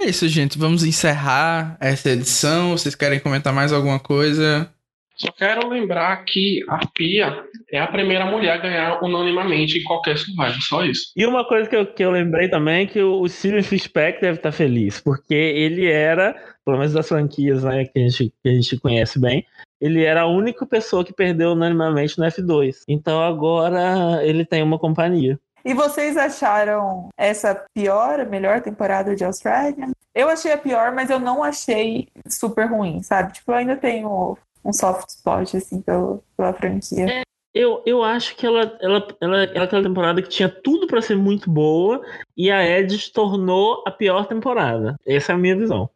É 0.00 0.06
isso, 0.06 0.26
gente. 0.28 0.58
Vamos 0.58 0.84
encerrar 0.84 1.76
essa 1.80 2.10
edição. 2.10 2.72
Vocês 2.72 2.94
querem 2.94 3.20
comentar 3.20 3.52
mais 3.52 3.72
alguma 3.72 4.00
coisa? 4.00 4.72
Só 5.16 5.30
quero 5.30 5.68
lembrar 5.68 6.24
que 6.24 6.64
a 6.68 6.86
Pia 6.86 7.44
é 7.70 7.78
a 7.78 7.86
primeira 7.86 8.26
mulher 8.26 8.54
a 8.54 8.58
ganhar 8.58 9.02
unanimamente 9.02 9.78
em 9.78 9.84
qualquer 9.84 10.18
Survivor, 10.18 10.60
só 10.60 10.84
isso. 10.84 11.12
E 11.16 11.24
uma 11.24 11.46
coisa 11.46 11.68
que 11.68 11.76
eu, 11.76 11.86
que 11.86 12.04
eu 12.04 12.10
lembrei 12.10 12.48
também 12.48 12.84
é 12.84 12.86
que 12.86 13.00
o 13.00 13.26
Steven 13.28 13.62
Fishback 13.62 14.20
deve 14.20 14.38
estar 14.38 14.52
feliz, 14.52 15.00
porque 15.00 15.34
ele 15.34 15.86
era, 15.86 16.34
pelo 16.64 16.78
menos 16.78 16.92
das 16.92 17.08
franquias 17.08 17.62
né, 17.62 17.84
que, 17.84 17.98
a 17.98 18.02
gente, 18.02 18.32
que 18.42 18.48
a 18.48 18.52
gente 18.52 18.78
conhece 18.80 19.20
bem, 19.20 19.46
ele 19.80 20.04
era 20.04 20.22
a 20.22 20.26
única 20.26 20.66
pessoa 20.66 21.04
que 21.04 21.12
perdeu 21.12 21.52
unanimamente 21.52 22.18
no 22.18 22.24
F2. 22.24 22.82
Então 22.88 23.22
agora 23.22 24.20
ele 24.22 24.44
tem 24.44 24.62
uma 24.62 24.78
companhia. 24.78 25.38
E 25.64 25.72
vocês 25.72 26.16
acharam 26.16 27.08
essa 27.16 27.64
pior, 27.74 28.20
a 28.20 28.24
melhor 28.24 28.60
temporada 28.60 29.16
de 29.16 29.24
Austrália? 29.24 29.88
Eu 30.14 30.28
achei 30.28 30.52
a 30.52 30.58
pior, 30.58 30.92
mas 30.92 31.08
eu 31.08 31.18
não 31.18 31.42
achei 31.42 32.06
super 32.28 32.66
ruim, 32.66 33.02
sabe? 33.02 33.32
Tipo, 33.32 33.52
eu 33.52 33.56
ainda 33.56 33.76
tenho 33.76 34.36
um 34.64 34.72
soft 34.72 35.08
spot, 35.08 35.54
assim, 35.54 35.80
pela, 35.80 36.20
pela 36.36 36.52
franquia. 36.54 37.06
É, 37.08 37.22
eu, 37.54 37.82
eu 37.86 38.02
acho 38.02 38.34
que 38.34 38.44
ela, 38.44 38.76
ela, 38.80 39.06
ela, 39.20 39.44
ela 39.44 39.60
é 39.60 39.62
aquela 39.62 39.82
temporada 39.82 40.20
que 40.20 40.28
tinha 40.28 40.48
tudo 40.48 40.86
para 40.86 41.00
ser 41.00 41.16
muito 41.16 41.48
boa 41.48 42.02
e 42.36 42.50
a 42.50 42.66
Edge 42.66 43.12
tornou 43.12 43.84
a 43.86 43.90
pior 43.90 44.26
temporada. 44.26 44.96
Essa 45.06 45.32
é 45.32 45.34
a 45.34 45.38
minha 45.38 45.56
visão. 45.56 45.88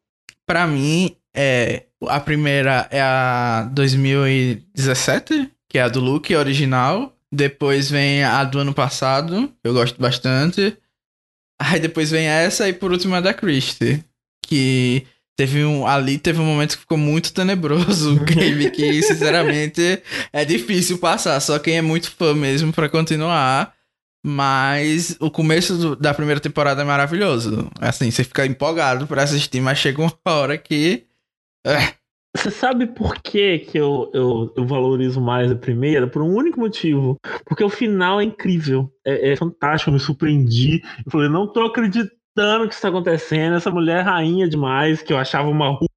Para 0.47 0.67
mim, 0.67 1.17
é, 1.35 1.87
a 2.07 2.21
primeira 2.21 2.89
é 2.91 3.01
a 3.01 3.69
2017, 3.73 5.51
que 5.69 5.79
é 5.79 5.83
a 5.83 5.89
do 5.89 6.01
Luke 6.01 6.35
original. 6.35 7.13
Depois 7.31 7.91
vem 7.91 8.23
a 8.23 8.43
do 8.45 8.61
ano 8.61 8.73
passado, 8.73 9.53
eu 9.63 9.75
gosto 9.75 10.01
bastante. 10.01 10.77
Aí 11.61 11.81
depois 11.81 12.11
vem 12.11 12.27
essa 12.27 12.69
e 12.69 12.73
por 12.73 12.93
último 12.93 13.17
a 13.17 13.21
da 13.21 13.35
Christie, 13.35 14.05
que 14.47 15.07
Teve 15.39 15.65
um, 15.65 15.87
ali 15.87 16.19
teve 16.19 16.41
um 16.41 16.45
momento 16.45 16.75
que 16.75 16.81
ficou 16.81 16.99
muito 16.99 17.33
tenebroso 17.33 18.17
o 18.17 18.25
game, 18.25 18.73
que 18.73 19.01
sinceramente 19.05 20.03
é 20.33 20.45
difícil 20.45 20.99
passar. 20.99 21.39
Só 21.39 21.61
quem 21.61 21.77
é 21.77 21.83
muito 21.83 22.11
fã 22.11 22.35
mesmo 22.35 22.73
para 22.73 22.89
continuar. 22.89 23.73
Mas 24.27 25.17
o 25.21 25.31
começo 25.31 25.77
do, 25.77 25.95
da 25.95 26.13
primeira 26.13 26.41
temporada 26.41 26.83
é 26.83 26.85
maravilhoso. 26.85 27.71
Assim, 27.81 28.11
você 28.11 28.25
fica 28.25 28.45
empolgado 28.45 29.07
pra 29.07 29.23
assistir, 29.23 29.61
mas 29.61 29.79
chega 29.79 30.03
uma 30.03 30.13
hora 30.27 30.59
que. 30.59 31.07
É. 31.65 31.95
Você 32.37 32.51
sabe 32.51 32.87
por 32.87 33.23
que, 33.23 33.61
que 33.61 33.79
eu, 33.79 34.11
eu, 34.13 34.53
eu, 34.57 34.67
valorizo 34.67 35.21
mais 35.21 35.53
a 35.53 35.57
primeira? 35.57 36.09
Por 36.09 36.21
um 36.21 36.35
único 36.35 36.59
motivo. 36.59 37.17
Porque 37.47 37.63
o 37.63 37.71
final 37.71 38.21
é 38.21 38.25
incrível. 38.25 38.93
É, 39.07 39.31
é 39.31 39.37
fantástico, 39.37 39.91
eu 39.91 39.95
me 39.95 40.01
surpreendi. 40.01 40.83
Eu 41.07 41.13
falei, 41.13 41.29
não 41.29 41.47
tô 41.47 41.63
acreditando 41.63 42.18
o 42.39 42.69
que 42.69 42.75
está 42.75 42.89
acontecendo. 42.89 43.57
Essa 43.57 43.71
mulher 43.71 43.99
é 43.99 44.03
rainha 44.03 44.49
demais, 44.49 45.03
que 45.03 45.13
eu 45.13 45.19
achava 45.19 45.49
uma 45.49 45.69
rua, 45.69 45.89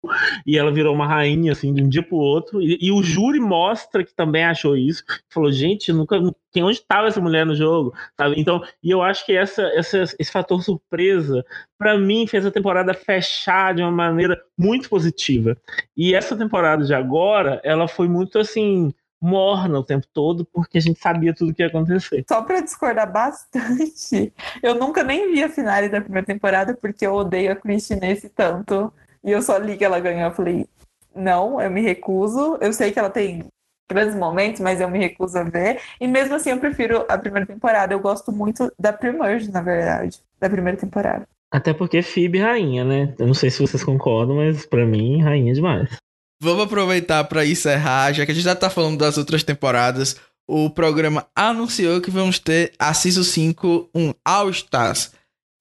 e 0.46 0.58
ela 0.58 0.72
virou 0.72 0.94
uma 0.94 1.08
rainha, 1.08 1.52
assim, 1.52 1.74
de 1.74 1.84
um 1.84 1.90
dia 1.90 2.04
pro 2.04 2.18
outro. 2.18 2.62
E, 2.62 2.78
e 2.82 2.92
o 2.92 3.02
júri 3.04 3.40
mostra 3.40 4.04
que 4.04 4.14
também 4.14 4.44
achou 4.44 4.76
isso. 4.76 5.04
Falou, 5.30 5.52
gente, 5.52 5.94
nunca. 5.94 6.18
Onde 6.18 6.72
estava 6.72 7.08
essa 7.08 7.22
mulher 7.22 7.46
no 7.46 7.56
jogo? 7.56 7.94
Sabe? 8.20 8.36
Então, 8.38 8.62
e 8.84 8.92
eu 8.92 9.02
acho 9.02 9.26
que 9.26 9.34
essa, 9.34 9.64
essa 9.74 10.04
esse 10.20 10.32
fator 10.32 10.62
surpresa, 10.62 11.46
para 11.78 11.98
mim, 11.98 12.28
fez 12.28 12.46
a 12.46 12.52
temporada 12.52 12.94
fechar 12.94 13.74
de 13.74 13.82
uma 13.82 13.92
maneira 13.92 14.42
muito 14.58 14.90
positiva. 14.90 15.56
E 15.96 16.14
essa 16.14 16.36
temporada 16.36 16.84
de 16.84 16.94
agora, 16.94 17.62
ela 17.64 17.88
foi 17.88 18.08
muito 18.08 18.38
assim 18.38 18.94
morna 19.22 19.80
o 19.80 19.84
tempo 19.84 20.08
todo, 20.12 20.44
porque 20.46 20.80
a 20.80 20.82
gente 20.82 21.00
sabia 21.00 21.34
tudo 21.34 21.54
que 21.54 21.62
ia 21.62 21.68
acontecer. 21.68 22.26
Só 22.28 22.42
para 22.42 22.62
discordar 22.62 23.12
bastante, 23.12 24.34
eu 24.64 24.74
nunca 24.76 25.04
nem 25.04 25.32
vi 25.32 25.44
a 25.44 25.50
finale 25.50 25.90
da 25.90 26.02
primeira 26.02 26.26
temporada, 26.26 26.74
porque 26.74 27.06
eu 27.06 27.14
odeio 27.14 27.52
a 27.52 27.56
Christine 27.56 28.02
nesse 28.02 28.30
tanto. 28.30 28.92
E 29.24 29.32
eu 29.32 29.42
só 29.42 29.58
li 29.58 29.78
que 29.78 29.86
ela 29.86 30.00
ganhou. 30.00 30.30
Eu 30.30 30.36
falei, 30.36 30.68
não, 31.16 31.62
eu 31.62 31.70
me 31.70 31.82
recuso. 31.82 32.58
Eu 32.60 32.74
sei 32.74 32.92
que 32.92 32.98
ela 32.98 33.10
tem 33.10 33.46
grandes 33.92 34.16
momentos, 34.16 34.62
mas 34.62 34.82
eu 34.82 34.90
me 34.90 34.98
recuso 34.98 35.38
a 35.38 35.44
ver. 35.44 35.80
E 36.00 36.08
mesmo 36.08 36.36
assim, 36.36 36.50
eu 36.50 36.60
prefiro 36.60 37.06
a 37.08 37.18
primeira 37.18 37.46
temporada. 37.46 37.94
Eu 37.94 38.00
gosto 38.00 38.32
muito 38.32 38.72
da 38.80 38.92
Primerge, 38.92 39.52
na 39.52 39.62
verdade, 39.62 40.20
da 40.40 40.50
primeira 40.50 40.78
temporada. 40.78 41.28
Até 41.52 41.74
porque 41.74 42.02
Phoebe 42.02 42.40
é 42.40 42.44
rainha, 42.44 42.86
né? 42.86 43.14
Eu 43.20 43.28
não 43.28 43.34
sei 43.34 43.50
se 43.50 43.60
vocês 43.60 43.84
concordam, 43.84 44.38
mas 44.38 44.66
para 44.66 44.86
mim, 44.86 45.22
rainha 45.22 45.54
demais. 45.54 45.98
Vamos 46.44 46.64
aproveitar 46.64 47.24
para 47.26 47.46
encerrar, 47.46 48.14
já 48.14 48.26
que 48.26 48.32
a 48.32 48.34
gente 48.34 48.44
já 48.44 48.56
tá 48.56 48.68
falando 48.68 48.98
das 48.98 49.16
outras 49.16 49.44
temporadas. 49.44 50.16
O 50.48 50.72
programa 50.72 51.28
anunciou 51.36 52.02
que 52.02 52.10
vamos 52.10 52.40
ter 52.40 52.74
a 52.80 52.92
Season 52.96 53.22
5 53.22 53.92
um 53.94 54.12
All 54.26 54.50
Stars. 54.50 55.12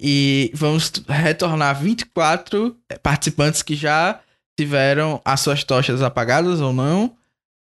E 0.01 0.51
vamos 0.55 0.91
retornar 1.07 1.79
24 1.79 2.75
participantes 3.03 3.63
que 3.63 3.77
já 3.77 4.21
tiveram 4.59 5.21
as 5.23 5.41
suas 5.41 5.63
tochas 5.63 6.01
apagadas 6.01 6.63
ou 6.63 6.73
não. 6.73 7.15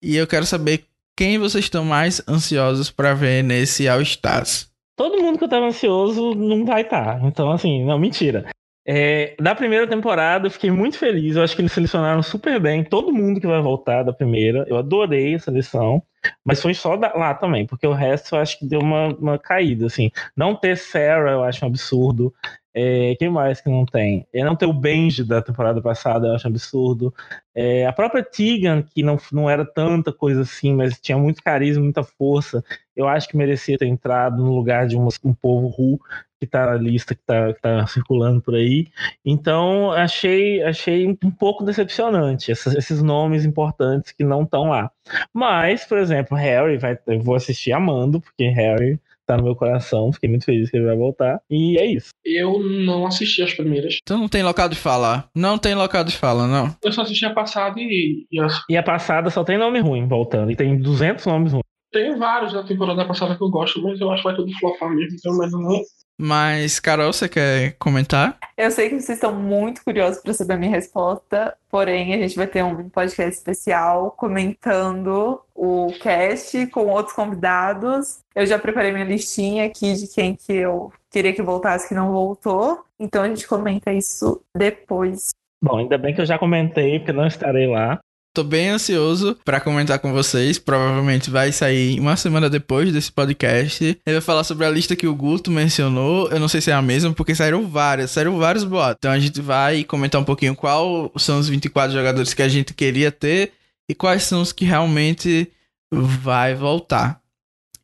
E 0.03 0.17
eu 0.17 0.27
quero 0.27 0.45
saber 0.45 0.85
quem 1.17 1.39
vocês 1.39 1.67
estão 1.67 1.85
mais 1.85 2.21
ansiosos 2.29 2.91
para 2.91 3.15
ver 3.15 3.45
nesse 3.45 3.87
All 3.87 4.03
Stars. 4.03 4.69
Todo 4.97 5.23
mundo 5.23 5.39
que 5.39 5.45
eu 5.45 5.49
tava 5.49 5.67
ansioso 5.67 6.35
não 6.35 6.65
vai 6.65 6.83
estar. 6.83 7.21
Tá. 7.21 7.29
Então, 7.29 7.53
assim, 7.53 7.85
não, 7.85 7.97
mentira. 7.97 8.47
É, 8.87 9.35
da 9.41 9.55
primeira 9.55 9.87
temporada, 9.87 10.47
eu 10.47 10.51
fiquei 10.51 10.71
muito 10.71 10.99
feliz. 10.99 11.37
Eu 11.37 11.43
acho 11.43 11.57
que 11.57 11.63
eles 11.63 11.73
selecionaram 11.73 12.23
super 12.23 12.61
bem 12.61 12.85
todo 12.85 13.13
mundo 13.13 13.41
que 13.41 13.47
vai 13.47 13.61
voltar 13.63 14.03
da 14.03 14.13
primeira. 14.13 14.65
Eu 14.69 14.77
adorei 14.77 15.35
a 15.35 15.39
seleção. 15.39 16.03
Mas 16.45 16.61
foi 16.61 16.75
só 16.75 16.97
da, 16.97 17.13
lá 17.15 17.35
também, 17.35 17.67
porque 17.67 17.87
o 17.87 17.93
resto 17.93 18.35
eu 18.35 18.41
acho 18.41 18.59
que 18.59 18.67
deu 18.67 18.81
uma, 18.81 19.09
uma 19.09 19.39
caída, 19.39 19.87
assim. 19.87 20.11
Não 20.37 20.55
ter 20.55 20.77
Sarah 20.77 21.33
eu 21.33 21.45
acho 21.45 21.65
um 21.65 21.69
absurdo. 21.69 22.33
É, 22.77 23.15
quem 23.17 23.29
mais 23.29 23.61
que 23.61 23.71
não 23.71 23.87
tem? 23.87 24.27
É 24.33 24.43
não 24.43 24.57
ter 24.57 24.67
o 24.67 24.73
Benji 24.73 25.23
da 25.23 25.41
temporada 25.41 25.81
passada, 25.81 26.27
eu 26.27 26.35
acho 26.35 26.49
um 26.49 26.51
absurdo. 26.51 27.15
É, 27.55 27.87
a 27.87 27.93
própria 27.93 28.25
Tegan, 28.25 28.83
que 28.83 29.03
não, 29.03 29.17
não 29.31 29.49
era 29.49 29.65
tanta 29.65 30.13
coisa 30.13 30.41
assim, 30.41 30.75
mas 30.75 30.99
tinha 30.99 31.17
muito 31.17 31.43
carisma, 31.43 31.85
muita 31.85 32.03
força, 32.03 32.65
eu 32.97 33.07
acho 33.07 33.29
que 33.29 33.37
merecia 33.37 33.79
ter 33.79 33.87
entrado 33.87 34.43
no 34.43 34.55
lugar 34.57 34.89
de 34.89 34.97
um, 34.97 35.07
um 35.25 35.33
povo 35.33 35.69
Ru 35.69 36.01
que 36.45 36.51
tá 36.51 36.67
na 36.67 36.75
lista 36.75 37.15
que 37.15 37.23
tá, 37.23 37.53
que 37.53 37.61
tá 37.61 37.87
circulando 37.87 38.41
por 38.41 38.55
aí. 38.55 38.89
Então, 39.25 39.93
achei, 39.93 40.63
achei 40.63 41.07
um 41.07 41.31
pouco 41.31 41.65
decepcionante 41.65 42.51
esses, 42.51 42.75
esses 42.75 43.03
nomes 43.03 43.45
importantes 43.45 44.13
que 44.13 44.25
não 44.25 44.43
estão 44.43 44.71
lá. 44.71 44.91
Mas, 45.33 45.85
por 45.85 45.99
exemplo, 45.99 46.37
Harry, 46.37 46.79
vai, 46.79 46.99
eu 47.07 47.21
vou 47.21 47.35
assistir 47.35 47.73
amando, 47.73 48.21
porque 48.21 48.49
Harry 48.49 48.99
tá 49.27 49.37
no 49.37 49.45
meu 49.45 49.57
coração, 49.57 50.13
fiquei 50.13 50.29
muito 50.29 50.45
feliz 50.45 50.71
que 50.71 50.77
ele 50.77 50.87
vai 50.87 50.97
voltar. 50.97 51.41
E 51.51 51.79
é 51.79 51.87
isso. 51.87 52.11
Eu 52.25 52.59
não 52.61 53.07
assisti 53.07 53.43
as 53.43 53.55
primeiras. 53.55 53.99
Então 54.03 54.19
não 54.19 54.29
tem 54.29 54.43
local 54.43 54.69
de 54.69 54.77
falar. 54.77 55.29
Não 55.35 55.59
tem 55.59 55.75
local 55.75 56.05
de 56.05 56.17
fala, 56.17 56.47
não. 56.47 56.75
Eu 56.83 56.93
só 56.93 57.03
assisti 57.03 57.25
a 57.25 57.33
passada 57.33 57.79
e. 57.79 58.27
E 58.31 58.41
a, 58.41 58.47
e 58.69 58.77
a 58.77 58.83
passada 58.83 59.31
só 59.31 59.45
tem 59.45 59.59
nome 59.59 59.81
ruim 59.81 60.07
voltando. 60.07 60.51
E 60.51 60.57
tem 60.57 60.79
200 60.79 61.25
nomes 61.27 61.53
ruins. 61.53 61.65
Tem 61.93 62.17
vários 62.19 62.53
da 62.53 62.65
temporada 62.65 63.07
passada 63.07 63.37
que 63.37 63.43
eu 63.43 63.51
gosto, 63.51 63.81
mas 63.81 64.01
eu 64.01 64.11
acho 64.11 64.23
que 64.23 64.29
vai 64.29 64.37
tudo 64.37 64.53
flopar 64.59 64.91
mesmo, 64.91 65.17
então, 65.17 65.37
mas 65.37 65.53
não. 65.53 65.81
Mas, 66.19 66.79
Carol, 66.79 67.13
você 67.13 67.29
quer 67.29 67.77
comentar? 67.79 68.39
Eu 68.57 68.71
sei 68.71 68.89
que 68.89 69.01
vocês 69.01 69.19
estão 69.19 69.35
muito 69.35 69.83
curiosos 69.83 70.23
para 70.23 70.33
saber 70.33 70.55
a 70.55 70.57
minha 70.57 70.71
resposta, 70.71 71.57
porém 71.69 72.15
a 72.15 72.19
gente 72.19 72.37
vai 72.37 72.47
ter 72.47 72.63
um 72.63 72.89
podcast 72.89 73.37
especial 73.37 74.13
comentando 74.13 75.41
o 75.55 75.93
cast 76.01 76.67
com 76.69 76.87
outros 76.87 77.15
convidados. 77.15 78.21
Eu 78.35 78.47
já 78.47 78.59
preparei 78.59 78.93
minha 78.93 79.05
listinha 79.05 79.67
aqui 79.67 79.93
de 79.95 80.07
quem 80.07 80.37
que 80.37 80.53
eu 80.53 80.93
queria 81.11 81.33
que 81.33 81.43
voltasse 81.43 81.89
que 81.89 81.95
não 81.95 82.13
voltou, 82.13 82.85
então 82.99 83.23
a 83.23 83.29
gente 83.29 83.47
comenta 83.47 83.93
isso 83.93 84.41
depois. 84.57 85.31
Bom, 85.63 85.79
ainda 85.79 85.97
bem 85.97 86.15
que 86.15 86.21
eu 86.21 86.27
já 86.27 86.39
comentei, 86.39 86.99
porque 86.99 87.13
não 87.13 87.27
estarei 87.27 87.67
lá. 87.67 87.99
Tô 88.35 88.43
bem 88.43 88.71
ansioso 88.71 89.39
para 89.45 89.61
comentar 89.61 90.01
com 90.01 90.13
vocês. 90.13 90.59
Provavelmente 90.59 91.31
vai 91.31 91.53
sair 91.53 92.01
uma 92.01 92.17
semana 92.17 92.51
depois 92.51 92.93
desse 92.93 93.13
podcast. 93.13 93.85
Ele 93.85 94.17
vai 94.17 94.21
falar 94.21 94.43
sobre 94.43 94.67
a 94.67 94.71
lista 94.71 94.97
que 94.97 95.07
o 95.07 95.15
Guto 95.15 95.53
mencionou. 95.53 96.29
Eu 96.33 96.41
não 96.41 96.49
sei 96.49 96.61
se 96.61 96.69
é 96.69 96.75
a 96.75 96.83
mesma, 96.83 97.13
porque 97.13 97.33
saíram 97.33 97.69
várias, 97.69 98.11
saíram 98.11 98.37
vários 98.37 98.65
boatos. 98.65 98.97
Então 98.99 99.13
a 99.13 99.21
gente 99.21 99.41
vai 99.41 99.85
comentar 99.85 100.21
um 100.21 100.25
pouquinho 100.25 100.57
qual 100.57 101.13
são 101.17 101.39
os 101.39 101.49
24 101.49 101.93
jogadores 101.93 102.35
que 102.35 102.43
a 102.43 102.49
gente 102.49 102.75
queria 102.75 103.13
ter 103.13 103.53
e 103.89 103.95
quais 103.95 104.25
são 104.25 104.43
os 104.43 104.53
que 104.53 104.65
realmente 104.65 105.49
vai 105.93 106.57
voltar. 106.57 107.21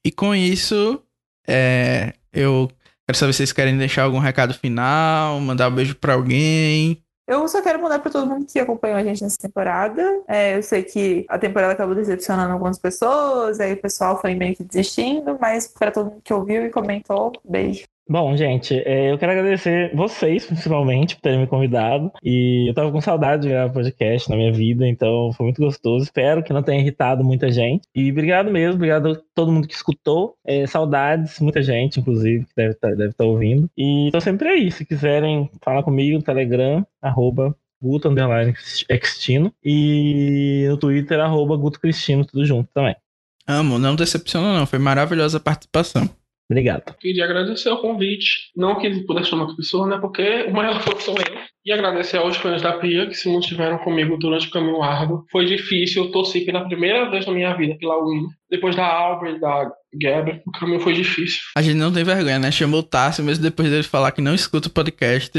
E 0.05 0.11
com 0.11 0.35
isso, 0.35 1.01
é, 1.47 2.13
eu 2.33 2.69
quero 3.07 3.17
saber 3.17 3.33
se 3.35 3.37
vocês 3.37 3.53
querem 3.53 3.79
deixar 3.79 4.03
algum 4.03 4.19
recado 4.19 4.53
final, 4.53 5.39
mandar 5.39 5.69
um 5.69 5.75
beijo 5.77 5.95
para 5.95 6.15
alguém. 6.15 7.01
Eu 7.31 7.47
só 7.47 7.63
quero 7.63 7.81
mandar 7.81 8.01
para 8.01 8.11
todo 8.11 8.27
mundo 8.27 8.45
que 8.45 8.59
acompanhou 8.59 8.99
a 8.99 9.05
gente 9.05 9.23
nessa 9.23 9.39
temporada. 9.39 10.03
É, 10.27 10.57
eu 10.57 10.65
sei 10.65 10.83
que 10.83 11.25
a 11.29 11.39
temporada 11.39 11.75
acabou 11.75 11.95
decepcionando 11.95 12.53
algumas 12.53 12.77
pessoas, 12.77 13.61
aí 13.61 13.73
o 13.73 13.77
pessoal 13.77 14.21
foi 14.21 14.35
meio 14.35 14.57
que 14.57 14.65
desistindo, 14.65 15.39
mas 15.41 15.69
para 15.69 15.93
todo 15.93 16.11
mundo 16.11 16.23
que 16.25 16.35
ouviu 16.35 16.67
e 16.67 16.71
comentou, 16.71 17.31
beijo. 17.45 17.87
Bom, 18.11 18.37
gente, 18.37 18.75
é, 18.75 19.13
eu 19.13 19.17
quero 19.19 19.31
agradecer 19.31 19.95
vocês, 19.95 20.45
principalmente, 20.45 21.15
por 21.15 21.23
terem 21.23 21.39
me 21.39 21.47
convidado. 21.47 22.11
E 22.25 22.69
eu 22.69 22.75
tava 22.75 22.91
com 22.91 23.01
saudade 23.01 23.43
de 23.43 23.51
gravar 23.51 23.73
podcast 23.73 24.29
na 24.29 24.35
minha 24.35 24.53
vida, 24.53 24.85
então 24.85 25.33
foi 25.33 25.47
muito 25.47 25.63
gostoso. 25.63 26.07
Espero 26.07 26.43
que 26.43 26.53
não 26.53 26.61
tenha 26.61 26.81
irritado 26.81 27.23
muita 27.23 27.53
gente. 27.53 27.83
E 27.95 28.11
obrigado 28.11 28.51
mesmo, 28.51 28.75
obrigado 28.75 29.13
a 29.13 29.21
todo 29.33 29.53
mundo 29.53 29.69
que 29.69 29.75
escutou. 29.75 30.35
É, 30.45 30.67
saudades, 30.67 31.39
muita 31.39 31.63
gente, 31.63 32.01
inclusive, 32.01 32.47
que 32.47 32.53
deve 32.57 32.73
estar 32.73 32.89
tá, 32.89 32.95
deve 32.97 33.13
tá 33.13 33.25
ouvindo. 33.25 33.71
E 33.79 34.09
tô 34.11 34.21
sempre 34.21 34.49
aí. 34.49 34.73
Se 34.73 34.85
quiserem 34.85 35.49
falar 35.63 35.85
comigo 35.85 36.17
no 36.17 36.25
Telegram, 36.25 36.85
arroba 37.01 37.55
Guto 37.81 38.09
Underline. 38.09 38.55
E 39.65 40.67
no 40.69 40.77
Twitter, 40.79 41.21
arroba 41.21 41.57
Guto 41.57 41.79
Cristino, 41.79 42.25
tudo 42.25 42.45
junto 42.45 42.69
também. 42.75 42.97
Amo, 43.47 43.79
não 43.79 43.95
decepciona 43.95 44.59
não, 44.59 44.67
foi 44.67 44.81
maravilhosa 44.81 45.37
a 45.37 45.41
participação. 45.41 46.11
Obrigado. 46.51 46.97
Queria 46.99 47.25
agradecer 47.25 47.71
o 47.71 47.81
convite. 47.81 48.51
Não 48.57 48.75
que 48.77 49.05
pudesse 49.07 49.31
chamar 49.31 49.43
outra 49.43 49.57
pessoa, 49.57 49.87
né? 49.87 49.99
Porque 50.01 50.47
o 50.49 50.53
maior 50.53 50.81
foi 50.81 50.99
sou 51.01 51.15
eu. 51.15 51.41
E 51.65 51.71
agradecer 51.71 52.17
aos 52.17 52.37
fãs 52.37 52.61
da 52.61 52.73
Pia 52.73 53.07
que 53.07 53.15
se 53.15 53.29
mantiveram 53.29 53.79
comigo 53.79 54.17
durante 54.17 54.49
o 54.49 54.51
caminho 54.51 54.83
árduo. 54.83 55.25
Foi 55.31 55.45
difícil, 55.45 56.05
eu 56.05 56.11
torci 56.11 56.41
pela 56.41 56.67
primeira 56.67 57.09
vez 57.09 57.25
na 57.27 57.33
minha 57.33 57.55
vida 57.55 57.77
pela 57.79 58.03
Win. 58.05 58.27
Depois 58.51 58.75
da 58.75 58.85
Albert, 58.85 59.39
da 59.39 59.71
Gabriel, 59.95 60.43
o 60.45 60.51
caminho 60.53 60.81
foi 60.81 60.95
difícil. 60.95 61.41
A 61.57 61.63
gente 61.63 61.77
não 61.77 61.93
tem 61.93 62.03
vergonha, 62.03 62.39
né? 62.39 62.51
Chamou 62.51 62.81
o 62.81 62.85
Tássio, 62.85 63.23
mesmo 63.23 63.45
depois 63.45 63.71
dele 63.71 63.85
falar 63.85 64.11
que 64.11 64.21
não 64.21 64.35
escuta 64.35 64.69
o 64.69 64.73
podcast 64.73 65.31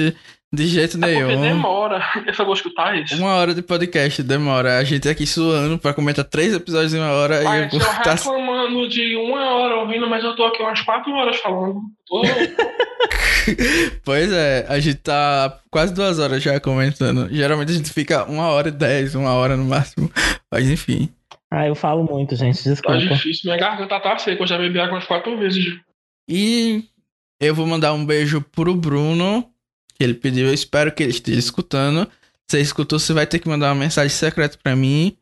de 0.54 0.68
jeito 0.68 0.98
é 0.98 1.00
nenhum. 1.00 1.42
Demora. 1.42 2.04
Eu 2.28 2.34
só 2.34 2.44
vou 2.44 2.54
escutar 2.54 3.00
isso. 3.00 3.16
Uma 3.16 3.36
hora 3.36 3.56
de 3.56 3.62
podcast 3.62 4.22
demora. 4.22 4.80
A 4.80 4.84
gente 4.84 5.08
aqui 5.08 5.26
suando 5.26 5.78
pra 5.78 5.94
comentar 5.94 6.26
três 6.26 6.54
episódios 6.54 6.94
em 6.94 7.00
uma 7.00 7.12
hora. 7.12 7.42
Mas 7.42 7.72
e 7.72 7.78
eu 7.78 7.80
tá... 7.80 8.14
reclamando 8.16 8.90
de 8.90 9.16
uma 9.16 9.50
hora 9.56 9.76
ouvindo, 9.78 10.10
mas 10.10 10.22
eu 10.24 10.36
tô 10.36 10.44
aqui 10.44 10.62
umas 10.62 10.82
quatro 10.82 11.14
horas 11.14 11.38
falando. 11.38 11.80
Tô... 12.06 12.22
pois 14.04 14.30
é, 14.34 14.66
a 14.68 14.78
gente 14.82 14.98
tá 14.98 15.58
quase 15.72 15.94
duas 15.94 16.20
horas 16.20 16.44
já 16.44 16.60
comentando. 16.60 17.30
Geralmente 17.34 17.72
a 17.72 17.76
gente 17.76 17.94
fica 17.94 18.26
uma 18.26 18.50
hora 18.50 18.68
e 18.68 18.72
dez, 18.72 19.16
uma 19.16 19.34
hora 19.34 19.56
no 19.56 19.64
máximo. 19.64 20.12
Mas 20.52 20.70
enfim. 20.70 21.10
Ah, 21.50 21.66
eu 21.66 21.76
falo 21.76 22.04
muito, 22.04 22.36
gente. 22.36 22.62
Desculpa. 22.62 23.00
Tá 23.00 23.06
difícil. 23.06 23.44
Minha 23.46 23.58
garganta 23.58 24.00
tá 24.02 24.18
seca. 24.18 24.44
Eu 24.44 24.48
já 24.48 24.58
bebi 24.58 24.80
água 24.82 24.96
umas 24.96 25.06
quatro 25.06 25.38
vezes. 25.38 25.80
E 26.30 26.84
eu 27.40 27.56
vou 27.56 27.66
mandar 27.66 27.94
um 27.94 28.06
beijo 28.06 28.42
pro 28.42 28.76
Bruno 28.76 29.51
que 30.02 30.04
ele 30.04 30.16
pediu. 30.16 30.48
Eu 30.48 30.54
espero 30.54 30.92
que 30.92 31.04
ele 31.04 31.12
esteja 31.12 31.38
escutando. 31.38 32.10
Se 32.50 32.58
você 32.58 32.62
escutou, 32.62 32.98
você 32.98 33.14
vai 33.14 33.28
ter 33.28 33.38
que 33.38 33.48
mandar 33.48 33.70
uma 33.70 33.80
mensagem 33.80 34.10
secreta 34.10 34.58
para 34.62 34.76
mim. 34.76 35.16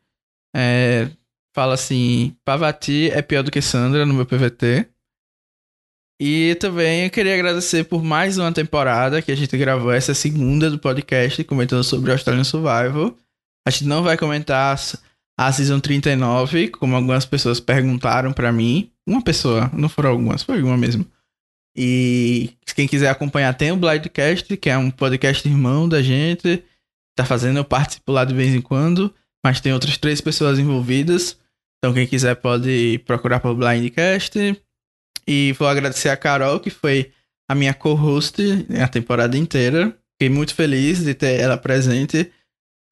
É, 0.55 1.09
fala 1.53 1.73
assim: 1.73 2.33
Pavati 2.45 3.11
é 3.11 3.21
pior 3.21 3.43
do 3.43 3.51
que 3.51 3.61
Sandra 3.61 4.05
no 4.05 4.13
meu 4.13 4.25
PVT. 4.25 4.87
E 6.21 6.55
também 6.55 7.05
eu 7.05 7.09
queria 7.09 7.33
agradecer 7.33 7.85
por 7.85 8.03
mais 8.03 8.37
uma 8.37 8.51
temporada 8.51 9.21
que 9.21 9.31
a 9.31 9.35
gente 9.35 9.57
gravou 9.57 9.91
essa 9.91 10.13
segunda 10.13 10.69
do 10.69 10.79
podcast, 10.79 11.43
comentando 11.43 11.83
sobre 11.83 12.11
Australian 12.11 12.43
Survival. 12.43 13.17
A 13.67 13.71
gente 13.71 13.85
não 13.85 14.01
vai 14.01 14.17
comentar 14.17 14.77
a 15.37 15.51
Season 15.51 15.79
39, 15.79 16.69
como 16.69 16.95
algumas 16.95 17.25
pessoas 17.25 17.59
perguntaram 17.59 18.31
para 18.31 18.51
mim. 18.51 18.89
Uma 19.05 19.21
pessoa, 19.21 19.69
não 19.73 19.89
foram 19.89 20.11
algumas, 20.11 20.43
foi 20.43 20.61
uma 20.61 20.77
mesmo. 20.77 21.05
E 21.81 22.57
quem 22.75 22.89
quiser 22.89 23.07
acompanhar, 23.07 23.53
tem 23.53 23.71
o 23.71 23.77
Blindcast, 23.77 24.57
que 24.57 24.69
é 24.69 24.77
um 24.77 24.91
podcast 24.91 25.47
irmão 25.47 25.87
da 25.87 26.01
gente. 26.01 26.61
Tá 27.15 27.23
fazendo, 27.23 27.55
eu 27.55 27.63
participo 27.63 28.11
lá 28.11 28.25
de 28.25 28.33
vez 28.33 28.53
em 28.53 28.59
quando. 28.59 29.15
Mas 29.41 29.61
tem 29.61 29.71
outras 29.71 29.97
três 29.97 30.19
pessoas 30.19 30.59
envolvidas. 30.59 31.39
Então 31.77 31.93
quem 31.93 32.05
quiser 32.05 32.35
pode 32.35 33.01
procurar 33.05 33.39
pelo 33.39 33.55
Blindcast. 33.55 34.61
E 35.25 35.53
vou 35.53 35.69
agradecer 35.69 36.09
a 36.09 36.17
Carol, 36.17 36.59
que 36.59 36.69
foi 36.69 37.13
a 37.49 37.55
minha 37.55 37.73
co-host 37.73 38.41
a 38.83 38.87
temporada 38.89 39.37
inteira. 39.37 39.97
Fiquei 40.13 40.35
muito 40.35 40.53
feliz 40.53 41.01
de 41.01 41.13
ter 41.13 41.39
ela 41.39 41.57
presente. 41.57 42.29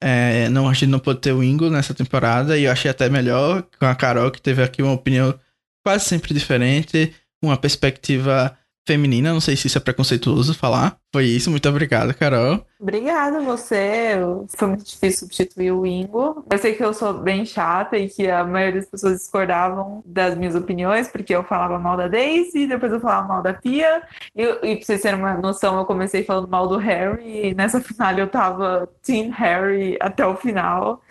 É, 0.02 0.48
não, 0.48 0.66
a 0.66 0.72
gente 0.72 0.86
não 0.86 0.98
pôde 0.98 1.20
ter 1.20 1.32
o 1.32 1.44
Ingo 1.44 1.68
nessa 1.68 1.92
temporada 1.92 2.56
e 2.56 2.64
eu 2.64 2.72
achei 2.72 2.90
até 2.90 3.10
melhor 3.10 3.66
com 3.78 3.84
a 3.84 3.94
Carol, 3.94 4.30
que 4.30 4.40
teve 4.40 4.62
aqui 4.62 4.82
uma 4.82 4.92
opinião 4.92 5.38
quase 5.84 6.06
sempre 6.06 6.32
diferente, 6.32 7.14
uma 7.44 7.58
perspectiva 7.58 8.57
feminina, 8.88 9.34
não 9.34 9.40
sei 9.40 9.54
se 9.54 9.66
isso 9.66 9.76
é 9.76 9.80
preconceituoso 9.80 10.54
falar. 10.54 10.96
Foi 11.12 11.24
isso, 11.26 11.50
muito 11.50 11.68
obrigado, 11.68 12.14
Carol. 12.14 12.64
Obrigada 12.80 13.38
você. 13.40 14.14
Foi 14.56 14.68
muito 14.68 14.84
difícil 14.84 15.20
substituir 15.20 15.72
o 15.72 15.86
Ingo. 15.86 16.42
Eu 16.50 16.58
sei 16.58 16.74
que 16.74 16.82
eu 16.82 16.94
sou 16.94 17.12
bem 17.12 17.44
chata 17.44 17.98
e 17.98 18.08
que 18.08 18.30
a 18.30 18.42
maioria 18.44 18.80
das 18.80 18.90
pessoas 18.90 19.18
discordavam 19.18 20.02
das 20.06 20.34
minhas 20.36 20.54
opiniões, 20.54 21.08
porque 21.08 21.34
eu 21.34 21.44
falava 21.44 21.78
mal 21.78 21.98
da 21.98 22.08
Daisy, 22.08 22.66
depois 22.66 22.90
eu 22.90 23.00
falava 23.00 23.28
mal 23.28 23.42
da 23.42 23.52
Pia. 23.52 24.02
E, 24.34 24.42
e 24.42 24.76
pra 24.76 24.84
vocês 24.86 25.02
terem 25.02 25.18
uma 25.18 25.34
noção, 25.34 25.76
eu 25.78 25.84
comecei 25.84 26.24
falando 26.24 26.48
mal 26.48 26.66
do 26.66 26.78
Harry, 26.78 27.48
e 27.48 27.54
nessa 27.54 27.80
final 27.82 28.18
eu 28.18 28.28
tava 28.28 28.88
Team 29.02 29.30
Harry 29.32 29.98
até 30.00 30.26
o 30.26 30.34
final. 30.34 31.02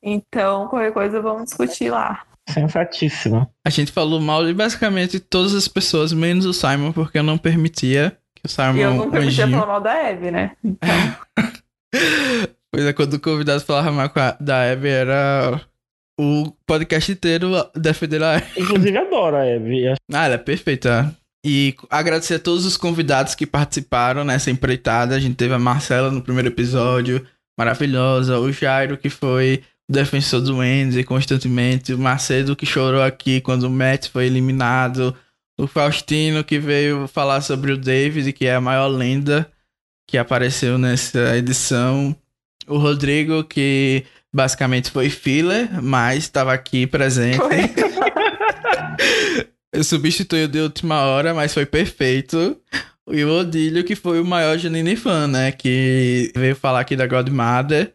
Então, 0.00 0.68
qualquer 0.68 0.92
coisa, 0.92 1.20
vamos 1.20 1.46
discutir 1.46 1.90
lá. 1.90 2.24
Sensatíssimo. 2.48 3.48
A 3.66 3.70
gente 3.70 3.90
falou 3.90 4.20
mal 4.20 4.44
de 4.44 4.52
basicamente 4.52 5.18
todas 5.18 5.54
as 5.54 5.66
pessoas, 5.66 6.12
menos 6.12 6.44
o 6.44 6.52
Simon, 6.52 6.92
porque 6.92 7.18
eu 7.18 7.22
não 7.22 7.38
permitia 7.38 8.16
que 8.34 8.46
o 8.46 8.48
Simon. 8.48 8.76
E 8.76 8.80
eu 8.80 8.94
não 8.94 9.10
permitia 9.10 9.48
falar 9.48 9.66
mal 9.66 9.80
da 9.80 10.08
Abby, 10.08 10.30
né? 10.30 10.52
Então... 10.62 10.88
pois 12.70 12.84
é, 12.84 12.92
quando 12.92 13.14
o 13.14 13.20
convidado 13.20 13.62
falava 13.62 13.90
mal 13.90 14.10
da 14.40 14.72
Abby, 14.72 14.88
era 14.88 15.60
o 16.20 16.52
podcast 16.66 17.10
inteiro 17.10 17.50
defender 17.74 18.22
a 18.22 18.36
Abby. 18.36 18.46
Inclusive, 18.56 18.98
adoro 18.98 19.36
a 19.36 19.42
Abby. 19.42 19.88
Ah, 20.12 20.26
ela 20.26 20.34
é 20.34 20.38
perfeita. 20.38 21.14
E 21.44 21.74
agradecer 21.90 22.34
a 22.34 22.38
todos 22.38 22.64
os 22.64 22.76
convidados 22.76 23.34
que 23.34 23.46
participaram 23.46 24.24
nessa 24.24 24.50
empreitada. 24.50 25.14
A 25.14 25.20
gente 25.20 25.36
teve 25.36 25.52
a 25.52 25.58
Marcela 25.58 26.10
no 26.10 26.22
primeiro 26.22 26.48
episódio, 26.48 27.26
maravilhosa. 27.58 28.38
O 28.38 28.50
Jairo, 28.50 28.96
que 28.96 29.10
foi 29.10 29.62
defensor 29.88 30.40
do 30.40 30.58
Wendy 30.58 31.04
constantemente, 31.04 31.92
o 31.92 31.98
Macedo 31.98 32.56
que 32.56 32.66
chorou 32.66 33.02
aqui 33.02 33.40
quando 33.40 33.64
o 33.64 33.70
Matt 33.70 34.08
foi 34.08 34.26
eliminado, 34.26 35.14
o 35.58 35.66
Faustino 35.66 36.42
que 36.42 36.58
veio 36.58 37.06
falar 37.06 37.40
sobre 37.40 37.72
o 37.72 37.76
David, 37.76 38.32
que 38.32 38.46
é 38.46 38.54
a 38.54 38.60
maior 38.60 38.88
lenda 38.88 39.50
que 40.06 40.18
apareceu 40.18 40.78
nessa 40.78 41.36
edição, 41.36 42.14
o 42.66 42.78
Rodrigo 42.78 43.44
que 43.44 44.04
basicamente 44.32 44.90
foi 44.90 45.08
filler, 45.08 45.82
mas 45.82 46.24
estava 46.24 46.52
aqui 46.52 46.86
presente. 46.86 47.38
Eu 49.72 49.82
substituí 49.82 50.44
o 50.44 50.48
de 50.48 50.60
última 50.60 51.02
hora, 51.02 51.34
mas 51.34 51.52
foi 51.52 51.66
perfeito. 51.66 52.56
E 53.10 53.24
o 53.24 53.40
Odílio, 53.40 53.84
que 53.84 53.94
foi 53.94 54.20
o 54.20 54.24
maior 54.24 54.56
Janine 54.56 54.96
fã, 54.96 55.26
né? 55.26 55.52
Que 55.52 56.32
veio 56.34 56.56
falar 56.56 56.80
aqui 56.80 56.96
da 56.96 57.06
Godmother. 57.06 57.92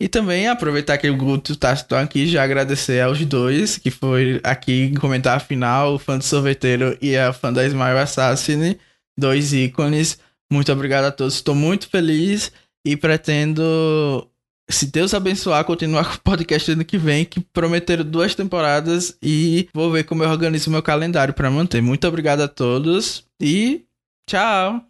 E 0.00 0.06
também 0.06 0.46
aproveitar 0.46 0.96
que 0.96 1.10
o 1.10 1.16
Guto 1.16 1.56
tá 1.56 1.74
aqui 2.00 2.28
já 2.28 2.44
agradecer 2.44 3.00
aos 3.00 3.24
dois, 3.26 3.78
que 3.78 3.90
foi 3.90 4.40
aqui 4.44 4.94
comentar 4.96 5.36
a 5.36 5.40
final, 5.40 5.94
o 5.94 5.98
fã 5.98 6.16
do 6.16 6.24
sorveteiro 6.24 6.96
e 7.02 7.16
a 7.16 7.32
fã 7.32 7.52
da 7.52 7.64
Smile 7.66 7.98
Assassin, 7.98 8.76
dois 9.18 9.52
ícones. 9.52 10.18
Muito 10.50 10.72
obrigado 10.72 11.06
a 11.06 11.10
todos, 11.10 11.34
estou 11.34 11.54
muito 11.54 11.88
feliz 11.88 12.52
e 12.86 12.96
pretendo, 12.96 14.26
se 14.70 14.86
Deus 14.86 15.12
abençoar, 15.12 15.64
continuar 15.64 16.04
com 16.04 16.14
o 16.14 16.20
podcast 16.20 16.70
ano 16.70 16.84
que 16.84 16.96
vem, 16.96 17.24
que 17.24 17.40
prometeram 17.40 18.04
duas 18.04 18.36
temporadas 18.36 19.18
e 19.20 19.68
vou 19.74 19.90
ver 19.90 20.04
como 20.04 20.22
eu 20.22 20.30
organizo 20.30 20.70
meu 20.70 20.82
calendário 20.82 21.34
para 21.34 21.50
manter. 21.50 21.82
Muito 21.82 22.06
obrigado 22.06 22.40
a 22.42 22.48
todos 22.48 23.26
e 23.42 23.84
tchau! 24.28 24.80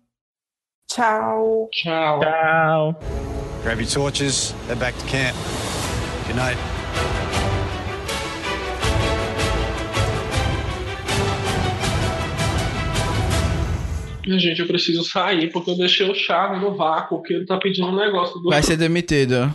Tchau! 0.86 1.68
Tchau! 1.72 2.20
Tchau! 2.20 3.37
Grab 3.62 3.80
your 3.80 3.88
torches, 3.88 4.52
head 4.66 4.78
back 4.78 4.96
to 4.98 5.04
camp. 5.06 5.36
Good 6.26 6.36
night. 6.36 6.58
Gente, 14.26 14.60
eu 14.60 14.66
preciso 14.66 15.02
sair 15.04 15.50
porque 15.50 15.70
eu 15.70 15.76
deixei 15.76 16.08
o 16.08 16.14
Chave 16.14 16.60
no 16.60 16.76
vácuo, 16.76 17.22
que 17.22 17.32
ele 17.32 17.46
tá 17.46 17.56
pedindo 17.58 17.88
um 17.88 17.96
negócio 17.96 18.38
do. 18.40 18.50
Vai 18.50 18.62
ser 18.62 18.76
demitido. 18.76 19.54